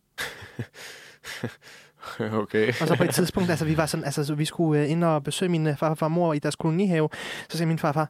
okay. 2.42 2.68
Og 2.80 2.88
så 2.88 2.96
på 2.96 3.04
et 3.04 3.10
tidspunkt, 3.14 3.50
altså 3.50 3.64
vi 3.64 3.76
var 3.76 3.86
sådan, 3.86 4.04
altså 4.04 4.24
så 4.24 4.34
vi 4.34 4.44
skulle 4.44 4.82
øh, 4.82 4.90
ind 4.90 5.04
og 5.04 5.24
besøge 5.24 5.48
min 5.48 5.66
øh, 5.66 5.76
farfar 5.76 6.06
og 6.06 6.12
mor 6.12 6.32
i 6.32 6.38
deres 6.38 6.56
kolonihave. 6.56 7.08
Så 7.48 7.56
siger 7.56 7.66
min 7.68 7.78
farfar, 7.78 8.08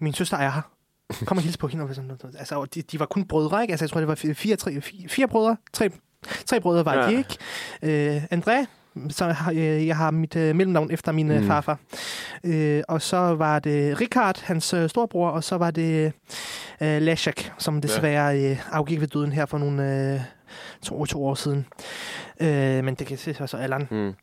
min 0.00 0.12
søster 0.14 0.36
er 0.36 0.50
her. 0.50 0.62
Kom 1.26 1.36
og 1.36 1.42
hilse 1.42 1.58
på 1.58 1.68
hende. 1.68 1.84
Og 1.84 1.94
sådan, 1.94 2.18
altså, 2.38 2.54
og 2.60 2.74
de, 2.74 2.82
de, 2.82 3.00
var 3.00 3.06
kun 3.06 3.24
brødre, 3.24 3.62
ikke? 3.62 3.72
Altså 3.72 3.84
jeg 3.84 3.90
tror, 3.90 4.00
det 4.00 4.08
var 4.08 4.14
fire, 4.14 4.34
fire, 4.34 4.56
tre, 4.56 4.80
fire, 4.80 5.08
fire 5.08 5.28
brødre. 5.28 5.56
Tre, 5.72 5.90
tre 6.46 6.60
brødre 6.60 6.84
var 6.84 6.94
Ja. 6.94 7.06
de, 7.10 7.16
ikke? 7.16 8.16
Øh, 8.16 8.24
André, 8.24 8.66
så 9.10 9.24
har, 9.24 9.52
øh, 9.52 9.86
jeg 9.86 9.96
har 9.96 10.10
mit 10.10 10.36
øh, 10.36 10.56
mellemnavn 10.56 10.90
efter 10.90 11.12
min 11.12 11.30
øh, 11.30 11.40
Mm. 11.40 11.46
farfar. 11.46 11.78
Øh, 12.44 12.82
og 12.88 13.02
så 13.02 13.16
var 13.16 13.58
det 13.58 14.00
Richard, 14.00 14.40
hans 14.44 14.74
øh, 14.74 14.88
storbror, 14.88 15.30
og 15.30 15.44
så 15.44 15.56
var 15.56 15.70
det 15.70 16.12
øh, 16.80 17.02
Leszek, 17.02 17.52
som 17.58 17.80
desværre 17.80 18.40
øh, 18.50 18.58
afgik 18.72 19.00
ved 19.00 19.08
døden 19.08 19.32
her 19.32 19.46
for 19.46 19.58
nogle 19.58 20.12
øh, 20.14 20.20
to, 20.82 21.06
to 21.06 21.24
år 21.26 21.34
siden. 21.34 21.66
Øh, 22.40 22.84
men 22.84 22.94
det 22.94 23.06
kan 23.06 23.18
se 23.18 23.34
så 23.46 23.56
alderen. 23.56 23.88
Mm. 23.90 24.14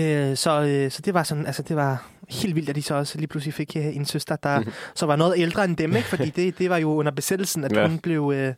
Øh, 0.00 0.36
så, 0.36 0.62
øh, 0.62 0.90
så 0.90 1.02
det 1.02 1.14
var 1.14 1.22
sådan, 1.22 1.46
altså 1.46 1.62
det 1.62 1.76
var 1.76 2.06
helt 2.30 2.56
vildt, 2.56 2.68
at 2.70 2.76
de 2.76 2.82
så 2.82 2.94
også 2.94 3.18
lige 3.18 3.26
pludselig 3.28 3.54
fik 3.54 3.76
øh, 3.76 3.96
en 3.96 4.04
søster, 4.04 4.36
der 4.36 4.60
Mhm. 4.60 4.70
så 4.94 5.06
var 5.06 5.16
noget 5.16 5.34
ældre 5.38 5.64
end 5.64 5.76
dem, 5.76 5.96
ikke? 5.96 6.08
Fordi 6.08 6.30
det, 6.36 6.58
det 6.58 6.70
var 6.70 6.76
jo 6.76 6.90
under 6.94 7.12
besættelsen, 7.12 7.64
at 7.64 7.72
Ja. 7.76 7.88
hun 7.88 7.98
blev 7.98 8.32
øh, 8.34 8.54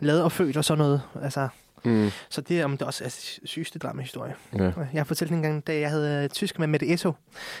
lavet 0.00 0.22
og 0.22 0.32
født 0.32 0.56
og 0.56 0.64
sådan 0.64 0.78
noget. 0.78 1.02
Altså, 1.22 1.48
Mm. 1.84 2.10
så 2.28 2.40
det, 2.40 2.64
om 2.64 2.76
det 2.76 2.86
også 2.86 3.04
er 3.04 3.08
sygeste 3.44 3.78
dramahistorie. 3.78 4.34
Ja. 4.58 4.62
Jeg 4.64 4.72
har 4.94 5.04
fortalt 5.04 5.30
en 5.30 5.42
gang, 5.42 5.66
da 5.66 5.78
jeg 5.78 5.90
havde 5.90 6.24
øh, 6.24 6.28
tysk 6.28 6.58
med 6.58 6.66
Mette 6.66 6.92
Esso, 6.92 7.12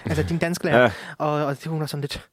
altså 0.04 0.22
din 0.22 0.38
danske 0.38 0.64
lærer, 0.64 0.82
ja. 0.82 0.90
og, 1.18 1.30
og 1.44 1.56
det, 1.56 1.66
hun 1.66 1.80
var 1.80 1.86
sådan 1.86 2.00
lidt, 2.00 2.28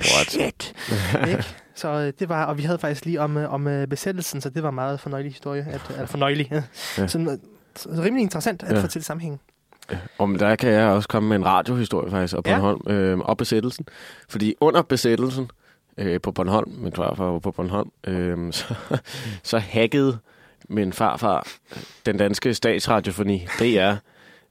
What? 0.00 0.30
shit, 0.30 0.74
ikke? 1.30 1.44
Så 1.74 1.88
øh, 1.88 2.12
det 2.18 2.28
var, 2.28 2.44
og 2.44 2.58
vi 2.58 2.62
havde 2.62 2.78
faktisk 2.78 3.04
lige 3.04 3.20
om, 3.20 3.36
øh, 3.36 3.52
om 3.52 3.86
besættelsen, 3.90 4.40
så 4.40 4.50
det 4.50 4.62
var 4.62 4.68
en 4.68 4.74
meget 4.74 5.00
fornøjelig 5.00 5.32
historie, 5.32 5.66
at, 5.70 5.80
eller 5.90 6.06
fornøjelig, 6.06 6.48
ja. 6.52 6.62
Sådan, 7.06 7.40
så 7.76 7.88
rimelig 7.88 8.22
interessant 8.22 8.62
at 8.62 8.76
Ja. 8.76 8.82
fortælle 8.82 9.04
sammenhængen. 9.04 9.40
Om 10.18 10.38
der 10.38 10.56
kan 10.56 10.70
jeg 10.70 10.88
også 10.88 11.08
komme 11.08 11.28
med 11.28 11.36
en 11.36 11.44
radiohistorie 11.46 12.10
faktisk 12.10 12.36
op 12.36 12.44
på 12.44 12.50
Ja. 12.50 12.56
Bornholm, 12.58 12.80
øh, 12.90 13.18
op 13.18 13.36
besættelsen. 13.36 13.86
Fordi 14.28 14.54
under 14.60 14.82
besættelsen 14.82 15.50
øh, 15.98 16.20
på 16.20 16.32
Bornholm, 16.32 16.70
min 16.70 16.92
farfar 16.92 17.24
var 17.24 17.38
på 17.38 17.50
Bornholm, 17.50 17.90
øh, 18.06 18.52
så, 18.52 18.74
så 19.42 19.58
hackede 19.58 20.18
min 20.68 20.92
farfar 20.92 21.48
den 22.06 22.16
danske 22.16 22.54
statsradiofoni, 22.54 23.46
DR, 23.58 23.94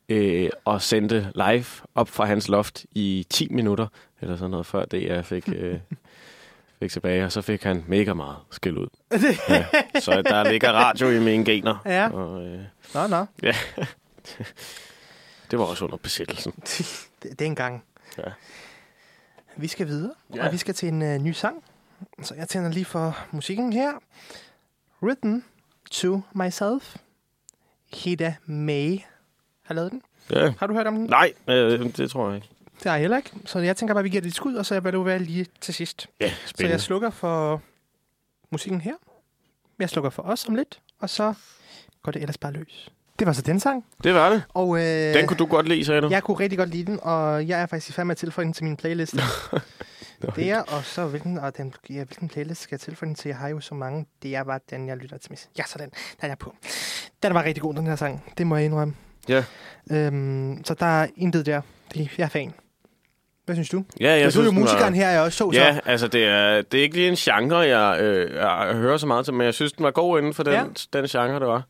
øh, 0.10 0.50
og 0.66 0.82
sendte 0.82 1.32
live 1.36 1.66
op 1.96 2.10
fra 2.10 2.26
hans 2.26 2.48
loft 2.48 2.86
i 2.92 3.28
10 3.30 3.48
minutter, 3.52 3.88
eller 4.22 4.36
sådan 4.36 4.52
noget, 4.52 4.66
før 4.66 4.86
DR 4.86 5.22
fik, 5.22 5.50
øh, 5.56 5.80
fik 6.80 6.92
tilbage, 6.92 7.26
og 7.26 7.32
så 7.32 7.42
fik 7.42 7.64
han 7.64 7.84
mega 7.88 8.14
meget 8.14 8.38
skæld 8.52 8.78
ud. 8.78 8.88
Ja, 9.50 9.66
så 10.00 10.22
der 10.22 10.52
ligger 10.52 10.72
radio 10.72 11.10
i 11.10 11.20
mine 11.20 11.46
gener. 11.46 11.78
Ja. 11.86 12.10
Og, 12.10 12.46
øh, 12.48 12.60
Nå, 12.94 13.08
nå. 13.08 13.26
det 15.52 15.60
var 15.60 15.66
også 15.66 15.86
under 15.86 15.98
besættelsen. 15.98 16.52
Det, 17.24 17.40
det 17.40 17.42
er 17.42 17.46
en 17.46 17.56
gang. 17.56 17.84
Ja. 18.18 18.24
Vi 19.58 19.68
skal 19.68 19.88
videre, 19.88 20.14
Ja. 20.36 20.46
og 20.46 20.52
vi 20.54 20.58
skal 20.58 20.74
til 20.74 20.90
en 20.90 21.02
uh, 21.02 21.22
ny 21.22 21.32
sang. 21.32 21.64
Så 22.22 22.36
jeg 22.36 22.48
tænder 22.50 22.72
lige 22.72 22.86
for 22.86 23.18
musikken 23.32 23.74
her. 23.74 23.92
Written 25.04 25.44
to 25.92 26.22
Myself. 26.34 26.96
Hida 27.94 28.36
May 28.46 28.98
har 29.64 29.74
lavet 29.76 29.92
den. 29.92 30.02
Ja. 30.32 30.54
Har 30.60 30.68
du 30.68 30.74
hørt 30.74 30.88
om 30.88 30.96
den? 30.96 31.06
Nej, 31.06 31.34
øh, 31.48 31.80
det 31.98 32.12
tror 32.12 32.28
jeg 32.28 32.36
ikke. 32.36 32.50
Det 32.78 32.84
har 32.84 32.92
jeg 32.92 33.00
heller 33.02 33.18
ikke. 33.18 33.32
Så 33.46 33.60
jeg 33.60 33.78
tænker 33.78 33.94
bare, 33.94 34.00
at 34.00 34.04
vi 34.04 34.10
giver 34.10 34.22
det 34.22 34.28
et 34.30 34.36
skud, 34.36 34.56
og 34.56 34.66
så 34.66 34.80
vil 34.80 34.94
du 34.94 35.04
være 35.04 35.20
lige 35.20 35.46
til 35.62 35.74
sidst. 35.74 36.08
Ja, 36.22 36.30
Så 36.30 36.36
spændende. 36.48 36.72
jeg 36.72 36.82
slukker 36.82 37.10
for 37.10 37.62
musikken 38.52 38.82
her. 38.82 38.94
Jeg 39.80 39.90
slukker 39.90 40.10
for 40.10 40.24
os 40.24 40.46
om 40.48 40.56
lidt, 40.56 40.80
og 41.00 41.10
så 41.10 41.34
går 42.04 42.12
det 42.12 42.22
ellers 42.22 42.38
bare 42.38 42.52
løs. 42.52 42.92
Det 43.20 43.28
var 43.28 43.34
så 43.34 43.42
den 43.42 43.60
sang. 43.60 43.86
Det 44.04 44.14
var 44.14 44.30
det. 44.30 44.44
Og, 44.54 44.78
øh, 44.78 45.14
Den 45.14 45.28
kunne 45.28 45.38
du 45.38 45.46
godt 45.46 45.68
lide, 45.68 45.86
sagde 45.86 46.02
du? 46.02 46.08
Jeg 46.10 46.24
kunne 46.24 46.40
rigtig 46.40 46.58
godt 46.60 46.70
lide 46.70 46.86
den, 46.86 47.00
og 47.02 47.48
jeg 47.48 47.62
er 47.62 47.66
faktisk 47.66 47.90
i 47.90 47.94
færd 47.94 48.06
med 48.06 48.12
at 48.12 48.18
tilføje 48.18 48.46
den 48.46 48.54
til 48.54 48.64
min 48.64 48.78
playlist. 48.78 49.16
det 50.36 50.52
er, 50.52 50.62
og 50.62 50.84
så 50.84 51.06
hvilken, 51.08 51.38
og 51.38 51.58
den, 51.58 51.74
ja, 51.90 52.04
hvilken 52.04 52.28
playlist 52.30 52.62
skal 52.62 52.76
jeg 52.76 52.80
tilføje 52.80 53.08
den 53.08 53.16
til? 53.16 53.30
Jeg 53.30 53.38
har 53.38 53.48
jo 53.50 53.60
så 53.60 53.76
mange. 53.76 54.06
Det 54.24 54.36
er 54.36 54.44
bare 54.44 54.60
den, 54.70 54.88
jeg 54.88 54.98
lytter 54.98 55.18
til 55.18 55.32
mest. 55.32 55.50
Ja, 55.58 55.64
så 55.64 55.78
den. 55.78 55.90
Den 55.90 55.96
er 56.22 56.28
jeg 56.28 56.38
på. 56.38 56.56
Den 57.24 57.34
var 57.34 57.44
rigtig 57.44 57.62
god, 57.62 57.74
den 57.74 57.88
her 57.88 57.96
sang. 57.96 58.34
Det 58.38 58.48
må 58.48 58.56
jeg 58.56 58.66
indrømme. 58.66 58.96
Ja. 59.30 59.44
Øhm, 59.92 60.62
så 60.66 60.74
der 60.74 60.86
er 60.86 61.08
intet 61.18 61.46
der. 61.46 61.62
Det, 61.94 62.12
jeg 62.18 62.24
er 62.24 62.30
fan. 62.30 62.54
Hvad 63.46 63.56
synes 63.56 63.70
du? 63.70 63.84
Ja, 64.00 64.12
jeg 64.12 64.22
Jeg 64.22 64.34
du 64.34 64.40
er 64.40 64.44
jo 64.44 64.50
den 64.50 64.56
var- 64.56 64.62
musikeren 64.62 64.94
her, 64.96 65.10
jeg 65.10 65.22
også 65.22 65.38
så. 65.38 65.52
Ja, 65.54 65.74
så. 65.76 65.82
altså 65.86 66.08
det 66.08 66.26
er, 66.26 66.62
det 66.62 66.78
er 66.78 66.82
ikke 66.84 66.96
lige 66.96 67.08
en 67.10 67.16
genre, 67.16 67.58
jeg, 67.58 68.02
øh, 68.02 68.34
jeg 68.36 68.72
hører 68.76 68.98
så 68.98 69.08
meget 69.08 69.26
til, 69.26 69.34
men 69.34 69.46
jeg 69.46 69.54
synes, 69.54 69.74
den 69.74 69.84
var 69.84 69.92
god 69.92 70.20
inden 70.20 70.34
for 70.34 70.44
den, 70.44 70.54
Ja. 70.54 70.60
ja. 70.94 71.00
den 71.00 71.08
genre, 71.08 71.40
det 71.40 71.48
var. 71.48 71.64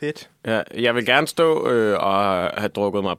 Fedt. 0.00 0.30
Ja, 0.46 0.62
jeg 0.74 0.94
vil 0.94 1.06
gerne 1.06 1.26
stå 1.26 1.68
øh, 1.70 1.98
og 2.00 2.24
have 2.60 2.68
drukket 2.68 3.02
mig 3.02 3.16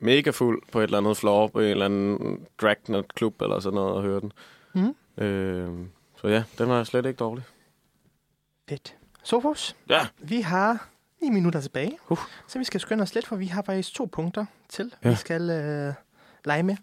mega 0.00 0.30
fuld 0.30 0.62
på 0.72 0.78
et 0.80 0.84
eller 0.84 0.98
andet 0.98 1.16
floor, 1.16 1.46
på 1.46 1.60
en 1.60 1.66
eller 1.66 1.84
anden 1.84 2.46
dragnet 2.60 3.14
klub 3.14 3.42
eller 3.42 3.60
sådan 3.60 3.74
noget, 3.74 3.94
og 3.94 4.02
høre 4.02 4.20
den. 4.20 4.32
Mhm. 4.74 5.24
Øh, 5.24 5.68
så 6.20 6.28
ja, 6.28 6.42
den 6.58 6.68
var 6.68 6.84
slet 6.84 7.06
ikke 7.06 7.16
dårlig. 7.18 7.44
Fedt. 8.68 8.96
Sofus, 9.22 9.76
Ja. 9.88 10.00
vi 10.18 10.40
har 10.40 10.88
9 11.22 11.30
minutter 11.30 11.60
tilbage, 11.60 11.98
Uh. 12.08 12.18
så 12.46 12.58
vi 12.58 12.64
skal 12.64 12.80
skynde 12.80 13.02
os 13.02 13.14
lidt, 13.14 13.26
for 13.26 13.36
vi 13.36 13.46
har 13.46 13.62
faktisk 13.62 13.94
to 13.94 14.04
punkter 14.12 14.44
til, 14.68 14.94
Ja. 15.04 15.10
vi 15.10 15.14
skal 15.16 15.50
øh, 15.50 15.94
lege 16.44 16.62
med. 16.62 16.76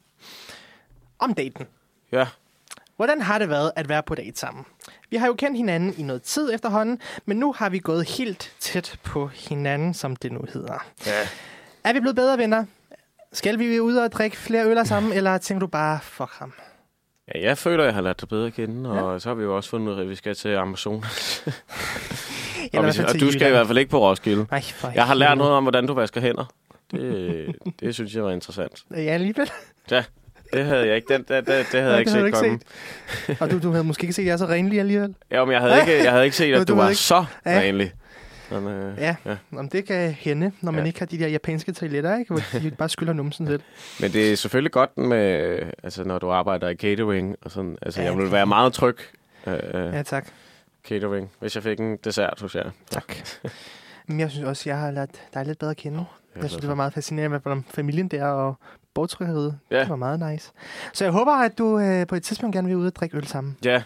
Om 1.19 1.33
daten. 1.33 1.65
Ja. 2.11 2.27
Hvordan 2.95 3.21
har 3.21 3.39
det 3.39 3.49
været 3.49 3.71
at 3.75 3.89
være 3.89 4.03
på 4.03 4.15
date 4.15 4.39
sammen? 4.39 4.65
Vi 5.09 5.17
har 5.17 5.27
jo 5.27 5.33
kendt 5.33 5.57
hinanden 5.57 5.93
i 5.97 6.03
noget 6.03 6.21
tid 6.21 6.53
efterhånden, 6.53 7.01
men 7.25 7.37
nu 7.37 7.53
har 7.53 7.69
vi 7.69 7.79
gået 7.79 8.09
helt 8.09 8.55
tæt 8.59 8.99
på 9.03 9.27
hinanden, 9.27 9.93
som 9.93 10.15
det 10.15 10.31
nu 10.31 10.45
hedder. 10.53 10.85
Ja. 11.05 11.27
Er 11.83 11.93
vi 11.93 11.99
blevet 11.99 12.15
bedre 12.15 12.37
venner? 12.37 12.65
Skal 13.33 13.59
vi 13.59 13.79
ud 13.79 13.95
og 13.95 14.11
drikke 14.11 14.37
flere 14.37 14.65
øl 14.65 14.85
sammen, 14.85 15.13
eller 15.13 15.37
tænker 15.37 15.59
du 15.59 15.67
bare, 15.67 15.99
fuck 16.03 16.31
ham? 16.33 16.53
ja, 17.35 17.41
jeg 17.47 17.57
føler, 17.57 17.83
jeg 17.83 17.93
har 17.93 18.01
lært 18.01 18.21
dig 18.21 18.29
bedre 18.29 18.47
at 18.47 18.53
kende, 18.53 18.89
og 18.89 19.21
så 19.21 19.29
har 19.29 19.35
vi 19.35 19.43
jo 19.43 19.55
også 19.55 19.69
fundet 19.69 19.93
ud 19.93 19.97
af, 19.97 20.01
at 20.01 20.09
vi 20.09 20.15
skal 20.15 20.35
til 20.35 20.49
Amazonas. 20.49 21.43
og, 22.73 22.83
vi, 22.85 23.03
og 23.07 23.19
du 23.19 23.31
skal 23.31 23.47
i 23.47 23.51
hvert 23.51 23.67
fald 23.67 23.77
ikke 23.77 23.91
på 23.91 23.99
Roskilde. 23.99 24.45
For 24.75 24.91
Jeg 24.95 25.05
har 25.05 25.13
lært 25.13 25.37
noget 25.37 25.53
om, 25.53 25.63
hvordan 25.63 25.87
du 25.87 25.93
vasker 25.93 26.21
hænder. 26.21 26.45
Det, 26.91 27.55
det 27.79 27.93
synes 27.93 28.15
jeg 28.15 28.23
var 28.23 28.31
interessant. 28.31 28.83
Ja, 28.91 28.95
alligevel. 28.97 29.51
Det 30.53 30.65
havde 30.65 30.87
jeg 30.87 30.95
ikke, 30.95 31.13
den, 31.13 31.21
det, 31.21 31.29
det, 31.29 31.47
det 31.47 31.81
havde 31.81 31.83
Nej, 31.83 31.91
jeg 31.91 31.99
ikke 31.99 32.11
set 32.11 32.45
ikke 32.45 33.37
Og 33.43 33.51
du, 33.51 33.59
du 33.59 33.71
havde 33.71 33.83
måske 33.83 34.03
ikke 34.03 34.13
set, 34.13 34.21
at 34.23 34.27
jeg 34.27 34.33
er 34.33 34.37
så 34.37 34.45
renlig 34.47 34.79
alligevel. 34.79 35.15
Ja, 35.31 35.45
men 35.45 35.51
jeg 35.53 35.61
havde 35.61 35.79
ikke, 35.79 36.03
jeg 36.03 36.11
havde 36.11 36.25
ikke 36.25 36.37
set, 36.37 36.53
at 36.53 36.67
du 36.67 36.73
du 36.73 36.77
var 36.77 36.89
ikke. 36.89 37.01
så 37.01 37.25
Ja. 37.45 37.71
Men, 38.51 38.67
øh, 38.67 38.97
Ja, 38.97 39.15
Ja. 39.25 39.37
Om 39.57 39.69
det 39.69 39.85
kan 39.85 40.11
hende, 40.11 40.51
når 40.61 40.71
man 40.71 40.81
Ja. 40.81 40.87
ikke 40.87 40.99
har 40.99 41.05
de 41.05 41.19
der 41.19 41.27
japanske 41.27 41.71
toiletter, 41.71 42.17
ikke? 42.17 42.33
hvor 42.33 42.59
de 42.59 42.71
bare 42.71 42.89
skyller 42.89 43.13
numsen 43.13 43.45
lidt. 43.47 43.61
Men 44.01 44.11
det 44.11 44.31
er 44.31 44.35
selvfølgelig 44.35 44.71
godt 44.71 44.97
med, 44.97 45.59
altså 45.83 46.03
når 46.03 46.19
du 46.19 46.29
arbejder 46.31 46.69
i 46.69 46.75
catering 46.75 47.35
og 47.41 47.51
sådan. 47.51 47.77
Altså, 47.81 48.01
Ja, 48.01 48.07
jeg 48.09 48.17
vil 48.17 48.31
være 48.31 48.45
meget 48.45 48.73
tryg 48.73 48.97
øh, 49.47 49.53
ja. 49.73 49.89
Ja, 49.89 50.03
tak. 50.03 50.27
catering, 50.87 51.31
hvis 51.39 51.55
jeg 51.55 51.63
fik 51.63 51.79
en 51.79 51.97
dessert 52.03 52.41
hos 52.41 52.55
jer. 52.55 52.69
Tak. 52.89 53.13
Men 54.07 54.19
jeg 54.19 54.31
synes 54.31 54.45
også, 54.45 54.69
jeg 54.69 54.77
har 54.79 54.91
lært 54.91 55.09
dig 55.33 55.45
lidt 55.45 55.59
bedre 55.59 55.71
at 55.71 55.77
kende. 55.77 55.97
Jeg 56.35 56.41
Jeg 56.43 56.49
synes, 56.49 56.61
det 56.61 56.69
var 56.69 56.75
meget 56.75 56.93
fascinerende, 56.93 57.41
om 57.45 57.63
familien 57.69 58.07
der 58.07 58.25
og 58.25 58.55
bogtrykkeriet. 58.93 59.59
Ja. 59.71 59.79
Det 59.79 59.89
var 59.89 59.95
meget 59.95 60.31
nice. 60.31 60.51
Så 60.93 61.03
jeg 61.03 61.11
håber, 61.11 61.31
at 61.31 61.57
du 61.57 61.79
øh, 61.79 62.07
på 62.07 62.15
et 62.15 62.23
tidspunkt 62.23 62.53
gerne 62.55 62.67
vil 62.67 62.77
ud 62.77 62.85
og 62.87 62.95
drikke 62.95 63.17
øl 63.17 63.27
sammen. 63.27 63.57
Ja, 63.65 63.83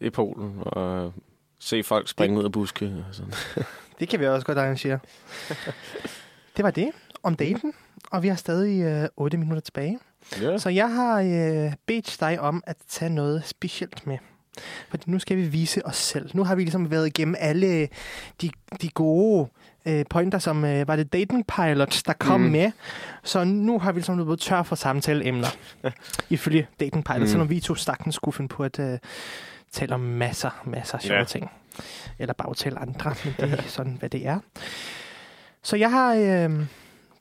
i 0.00 0.10
Polen, 0.10 0.52
og 0.60 1.12
se 1.58 1.82
folk 1.82 2.08
springe 2.08 2.38
ud 2.38 2.44
af 2.44 2.52
buske 2.52 3.04
og 3.08 3.14
sådan. 3.14 3.32
Det 4.00 4.08
kan 4.08 4.20
vi 4.20 4.26
også 4.26 4.46
godt 4.46 4.58
arrangere. 4.58 4.98
det 6.56 6.64
var 6.64 6.70
det 6.70 6.90
om 7.22 7.34
daten, 7.36 7.72
og 8.10 8.22
vi 8.22 8.28
har 8.28 8.36
stadig 8.36 8.82
øh, 8.82 9.08
8 9.16 9.36
minutter 9.36 9.60
tilbage. 9.60 9.98
Ja. 10.42 10.58
Så 10.58 10.68
jeg 10.68 10.94
har 10.94 11.20
øh, 11.20 11.72
bedt 11.86 12.16
dig 12.20 12.40
om 12.40 12.62
at 12.66 12.76
tage 12.88 13.10
noget 13.10 13.42
specielt 13.46 14.06
med. 14.06 14.18
Fordi 14.88 15.10
nu 15.10 15.18
skal 15.18 15.36
vi 15.36 15.42
vise 15.42 15.86
os 15.86 15.96
selv. 15.96 16.30
Nu 16.34 16.44
har 16.44 16.54
vi 16.54 16.62
ligesom 16.62 16.90
været 16.90 17.06
igennem 17.06 17.34
alle 17.38 17.88
de, 18.42 18.50
de 18.82 18.88
gode 18.88 19.48
øh, 19.86 20.04
pointer, 20.10 20.38
som 20.38 20.64
øh, 20.64 20.88
var 20.88 20.96
det 20.96 21.12
Dating 21.12 21.46
Pilot, 21.46 22.02
der 22.06 22.12
kom 22.12 22.40
Mm. 22.40 22.50
med. 22.50 22.70
Så 23.22 23.44
nu 23.44 23.78
har 23.78 23.92
vi 23.92 23.98
ligesom 23.98 24.16
blevet 24.16 24.40
tør 24.40 24.62
for 24.62 24.76
samtaleemner. 24.76 25.46
ifølge 26.30 26.66
Dating 26.80 27.04
Pilot. 27.04 27.20
Mm. 27.20 27.26
Selvom 27.26 27.50
vi 27.50 27.60
to 27.60 27.74
sagtens 27.74 28.14
skulle 28.14 28.34
finde 28.34 28.48
på 28.48 28.62
at 28.64 28.78
øh, 28.78 28.98
tale 29.72 29.94
om 29.94 30.00
masser, 30.00 30.62
masser 30.64 30.94
af 30.94 31.02
sjove 31.02 31.18
ja. 31.18 31.24
ting. 31.24 31.50
Eller 32.18 32.34
bare 32.34 32.54
tale 32.54 32.78
andre, 32.78 33.14
men 33.24 33.34
det 33.40 33.52
er 33.58 33.62
sådan, 33.62 33.96
hvad 33.98 34.08
det 34.10 34.26
er. 34.26 34.38
Så 35.62 35.76
jeg 35.76 35.90
har 35.90 36.14
øh, 36.14 36.66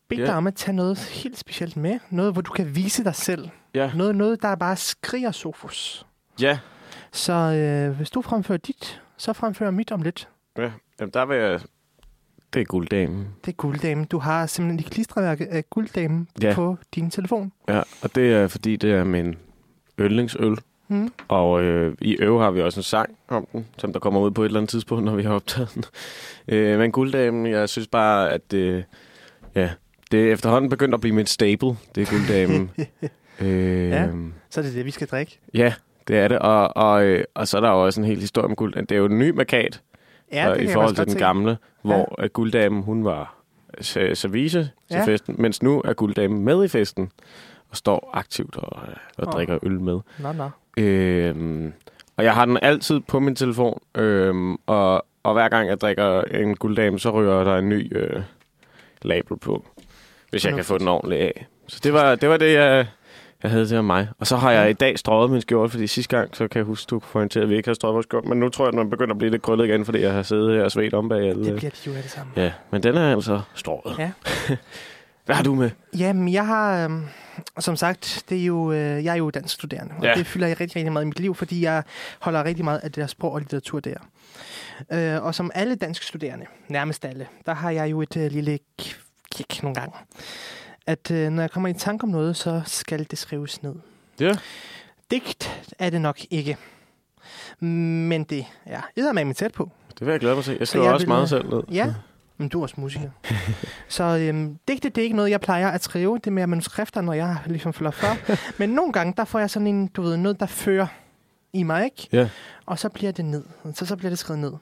bedt 0.08 0.20
Ja. 0.22 0.26
dig 0.26 0.36
om 0.36 0.48
at 0.48 0.56
tage 0.56 0.76
noget 0.76 0.98
helt 1.00 1.38
specielt 1.38 1.78
med. 1.78 2.00
Noget, 2.10 2.34
hvor 2.34 2.42
du 2.42 2.52
kan 2.52 2.76
vise 2.76 3.04
dig 3.04 3.16
selv. 3.16 3.50
Ja. 3.74 3.92
Noget, 3.96 4.16
noget 4.16 4.42
der 4.42 4.56
bare 4.56 4.76
skriger 4.76 5.32
Sofus. 5.32 6.06
Ja, 6.42 6.60
Så 7.12 7.34
øh, 7.34 7.96
hvis 7.98 8.10
du 8.10 8.22
fremfører 8.22 8.58
dit, 8.58 9.02
så 9.18 9.34
fremfører 9.34 9.72
mit 9.72 9.92
om 9.92 10.02
lidt. 10.02 10.30
ja. 10.58 10.72
Jamen, 11.00 11.12
der 11.14 11.26
vil 11.26 11.38
jeg... 11.38 11.60
Det 12.54 12.62
er 12.62 12.66
gulddamen. 12.66 13.28
Det 13.46 13.52
er 13.52 13.56
gulddamen. 13.56 14.06
Du 14.06 14.20
har 14.20 14.46
simpelthen 14.46 14.86
et 14.86 14.92
klistreværke 14.92 15.48
af 15.48 15.70
gulddamen 15.70 16.28
ja. 16.42 16.54
på 16.56 16.78
din 16.96 17.12
telefon. 17.12 17.52
Ja, 17.70 17.82
og 18.02 18.16
det 18.16 18.34
er 18.34 18.48
fordi, 18.48 18.76
det 18.76 18.92
er 18.92 19.04
min 19.04 19.36
yndlingsøl. 20.00 20.58
Mm. 20.88 21.12
Og 21.28 21.62
øh, 21.64 21.96
i 22.02 22.18
Øve 22.20 22.42
har 22.42 22.52
vi 22.52 22.62
også 22.62 22.80
en 22.80 22.84
sang 22.84 23.18
om 23.28 23.48
den, 23.52 23.68
som 23.78 23.94
der 23.94 24.00
kommer 24.00 24.20
ud 24.22 24.32
på 24.32 24.42
et 24.42 24.46
eller 24.46 24.60
andet 24.60 24.70
tidspunkt, 24.70 25.04
når 25.04 25.16
vi 25.16 25.24
har 25.24 25.34
optaget 25.34 25.72
den. 25.76 25.84
Øh, 26.50 26.80
men 26.80 26.92
gulddamen, 26.92 27.46
jeg 27.46 27.70
synes 27.70 27.88
bare, 27.88 28.32
at 28.32 28.52
det, 28.52 28.86
ja, 29.56 29.70
det 30.12 30.28
er 30.30 30.34
efterhånden 30.34 30.70
begyndt 30.70 30.94
at 30.94 31.02
blive 31.02 31.16
mit 31.16 31.30
staple, 31.30 31.78
det 31.96 32.02
er 32.08 32.12
gulddamen. 32.12 32.72
øh, 33.42 33.90
Ja. 33.90 34.08
Så 34.50 34.60
er 34.62 34.64
det 34.66 34.74
det, 34.76 34.86
vi 34.86 34.92
skal 34.92 35.08
drikke. 35.08 35.40
ja, 35.54 35.74
det 36.08 36.18
er 36.18 36.28
det. 36.28 36.40
Og, 36.40 36.78
og, 36.78 37.04
øh, 37.06 37.24
og 37.34 37.48
så 37.48 37.58
er 37.58 37.62
der 37.62 37.70
jo 37.70 37.86
også 37.86 38.02
en 38.02 38.06
hel 38.08 38.20
historie 38.20 38.46
om 38.46 38.56
gulddamen. 38.56 38.86
Det 38.86 38.96
er 38.96 39.00
jo 39.00 39.06
en 39.06 39.20
ny 39.20 39.30
markat 39.30 39.82
Ja, 40.32 40.50
og 40.50 40.56
det 40.56 40.64
i 40.70 40.74
forhold 40.74 40.96
til 40.96 41.06
den 41.06 41.14
godt 41.14 41.20
gamle, 41.20 41.58
hvor 41.82 42.16
ja. 42.22 42.28
gulddamen, 42.28 42.84
hun 42.84 43.06
var 43.06 43.36
se- 43.82 44.16
service 44.16 44.60
til 44.60 44.98
Ja. 44.98 45.06
festen, 45.06 45.36
mens 45.40 45.64
nu 45.64 45.82
er 45.86 45.94
gulddamen 45.94 46.42
med 46.46 46.64
i 46.64 46.68
festen 46.68 47.12
og 47.70 47.78
står 47.78 48.10
aktivt 48.14 48.56
og, 48.58 48.82
øh, 48.90 48.96
og 49.18 49.28
Åh. 49.28 49.34
drikker 49.34 49.60
øl 49.64 49.80
med. 49.82 50.00
se. 50.18 50.24
Nå, 50.24 50.32
nå. 50.32 50.50
Øhm, 50.78 51.74
og 52.18 52.24
jeg 52.24 52.34
har 52.34 52.46
den 52.46 52.58
altid 52.62 53.00
på 53.00 53.20
min 53.20 53.36
telefon, 53.36 53.82
øhm, 53.96 54.56
og, 54.66 55.06
og 55.24 55.34
hver 55.34 55.50
gang 55.50 55.70
jeg 55.70 55.82
drikker 55.82 56.22
en 56.22 56.56
gulddame, 56.56 57.00
så 57.00 57.10
ryger 57.10 57.44
der 57.44 57.58
en 57.58 57.70
ny 57.70 57.98
øh, 57.98 58.22
label 59.02 59.38
på, 59.38 59.66
hvis 60.30 60.46
jeg 60.46 60.54
kan 60.56 60.66
få 60.66 60.78
den 60.78 60.88
ordentligt 60.88 61.22
af. 61.22 61.48
Så 61.68 61.80
det 61.84 61.94
var 61.94 62.16
det, 62.16 62.30
var 62.30 62.38
det 62.38 62.54
jeg, 62.54 62.88
jeg 63.44 63.52
havde 63.52 63.68
til 63.68 63.84
mig. 63.84 64.08
Og 64.20 64.28
så 64.28 64.36
har 64.36 64.52
jeg 64.52 64.70
i 64.70 64.74
dag 64.74 65.00
strøget 65.00 65.32
min 65.32 65.42
skjorte, 65.42 65.72
fordi 65.72 65.88
sidste 65.88 66.18
gang, 66.18 66.36
så 66.36 66.48
kan 66.48 66.60
jeg 66.60 66.66
huske, 66.66 66.90
du 66.90 67.00
pointerede, 67.00 67.44
at 67.44 67.50
vi 67.50 67.56
ikke 67.56 67.70
har 67.70 67.74
strøget 67.74 67.94
vores 67.94 68.04
skjorte, 68.06 68.28
men 68.28 68.40
nu 68.40 68.50
tror 68.50 68.66
jeg, 68.66 68.70
at 68.70 68.76
man 68.76 68.90
begynder 68.90 69.14
at 69.14 69.18
blive 69.18 69.32
lidt 69.32 69.42
krøllet 69.42 69.66
igen, 69.66 69.86
fordi 69.86 70.02
jeg 70.02 70.14
har 70.14 70.24
siddet 70.24 70.56
her 70.56 70.64
og 70.64 70.72
svedt 70.72 70.94
om 70.94 71.10
bag 71.10 71.30
alle. 71.30 71.46
Det 71.46 71.56
bliver 71.56 71.72
de 71.72 71.90
jo 71.90 71.94
alle 71.94 72.10
sammen. 72.10 72.34
Ja, 72.36 72.52
men 72.72 72.84
den 72.84 72.96
er 72.96 73.12
altså 73.16 73.42
strøget. 73.56 74.00
Ja. 74.00 74.12
Hvad 75.26 75.36
har 75.36 75.44
du 75.44 75.56
med? 75.56 75.70
Jamen, 75.98 76.34
jeg 76.34 76.46
har, 76.46 76.86
øhm, 76.86 77.04
som 77.60 77.76
sagt, 77.76 78.26
det 78.30 78.42
er 78.42 78.46
jo, 78.46 78.72
øh, 78.72 79.04
jeg 79.06 79.12
er 79.14 79.16
jo 79.18 79.30
dansk 79.30 79.54
studerende, 79.56 79.94
og 79.98 80.04
Ja. 80.04 80.14
det 80.14 80.28
fylder 80.28 80.48
jeg 80.48 80.60
rigtig, 80.60 80.76
rigtig 80.76 80.92
meget 80.94 81.06
i 81.06 81.08
mit 81.08 81.20
liv, 81.20 81.36
fordi 81.36 81.62
jeg 81.64 81.84
holder 82.20 82.44
rigtig 82.44 82.66
meget 82.66 82.80
af 82.80 82.92
det 82.92 83.02
der 83.02 83.08
sprog 83.08 83.32
og 83.32 83.40
litteratur 83.40 83.80
der. 83.80 83.96
Øh, 84.92 85.24
og 85.24 85.36
som 85.36 85.52
alle 85.56 85.76
dansk 85.76 86.04
studerende, 86.04 86.46
nærmest 86.68 87.06
alle, 87.06 87.28
der 87.46 87.54
har 87.54 87.72
jeg 87.72 87.92
jo 87.92 88.02
et 88.02 88.18
øh, 88.18 88.32
lille 88.32 88.60
kick 89.32 89.64
nogle 89.64 89.76
gange. 89.76 89.96
At 90.88 91.12
øh, 91.12 91.30
når 91.30 91.44
jeg 91.44 91.52
kommer 91.52 91.70
i 91.70 91.74
tanke 91.74 92.04
om 92.04 92.10
noget, 92.10 92.38
så 92.38 92.62
skal 92.66 93.08
det 93.12 93.18
skrives 93.20 93.64
ned. 93.64 93.76
Ja. 94.20 94.32
Digt 95.12 95.72
er 95.80 95.90
det 95.90 96.02
nok 96.02 96.20
ikke. 96.30 96.58
Men 97.60 98.24
det 98.24 98.46
er 98.66 98.82
eddermame 98.96 99.34
tæt 99.34 99.52
på. 99.54 99.72
Det 100.00 100.06
vil 100.08 100.12
jeg 100.12 100.20
glæde 100.20 100.36
mig 100.36 100.44
til. 100.44 100.58
Jeg 100.60 100.68
skriver 100.68 100.86
jeg 100.86 100.94
også 100.94 101.06
vil, 101.06 101.10
meget 101.10 101.22
øh, 101.24 101.28
selv 101.30 101.50
ned. 101.50 101.64
Ja, 101.72 101.94
men 102.38 102.50
du 102.50 102.60
er 102.60 102.64
også 102.64 102.76
musiker. 102.78 103.10
så 103.88 104.04
øhm, 104.04 104.58
digte, 104.68 104.90
det 104.90 104.98
er 104.98 105.04
ikke 105.04 105.16
noget, 105.16 105.30
jeg 105.30 105.42
plejer 105.42 105.68
at 105.70 105.84
skrive. 105.84 106.16
Det 106.18 106.28
er 106.28 106.32
mere 106.32 106.48
manuskrifter, 106.48 107.02
når 107.02 107.14
jeg 107.14 107.38
ligesom 107.46 107.74
følger 107.74 107.92
for. 107.92 108.34
men 108.60 108.70
nogle 108.70 108.94
gange, 108.94 109.14
der 109.18 109.26
får 109.26 109.40
jeg 109.40 109.50
sådan 109.50 109.68
en, 109.68 109.88
du 109.88 110.02
ved, 110.02 110.18
noget, 110.18 110.40
der 110.40 110.46
fører 110.46 110.88
i 111.54 111.64
mig, 111.64 111.86
ikke? 111.86 112.08
Ja. 112.12 112.30
Og 112.66 112.80
så 112.80 112.90
bliver 112.90 113.12
det 113.12 113.26
ned. 113.26 113.44
Så, 113.74 113.86
så 113.86 113.96
bliver 113.96 114.10
det 114.10 114.20
skrevet 114.20 114.40
ned. 114.40 114.54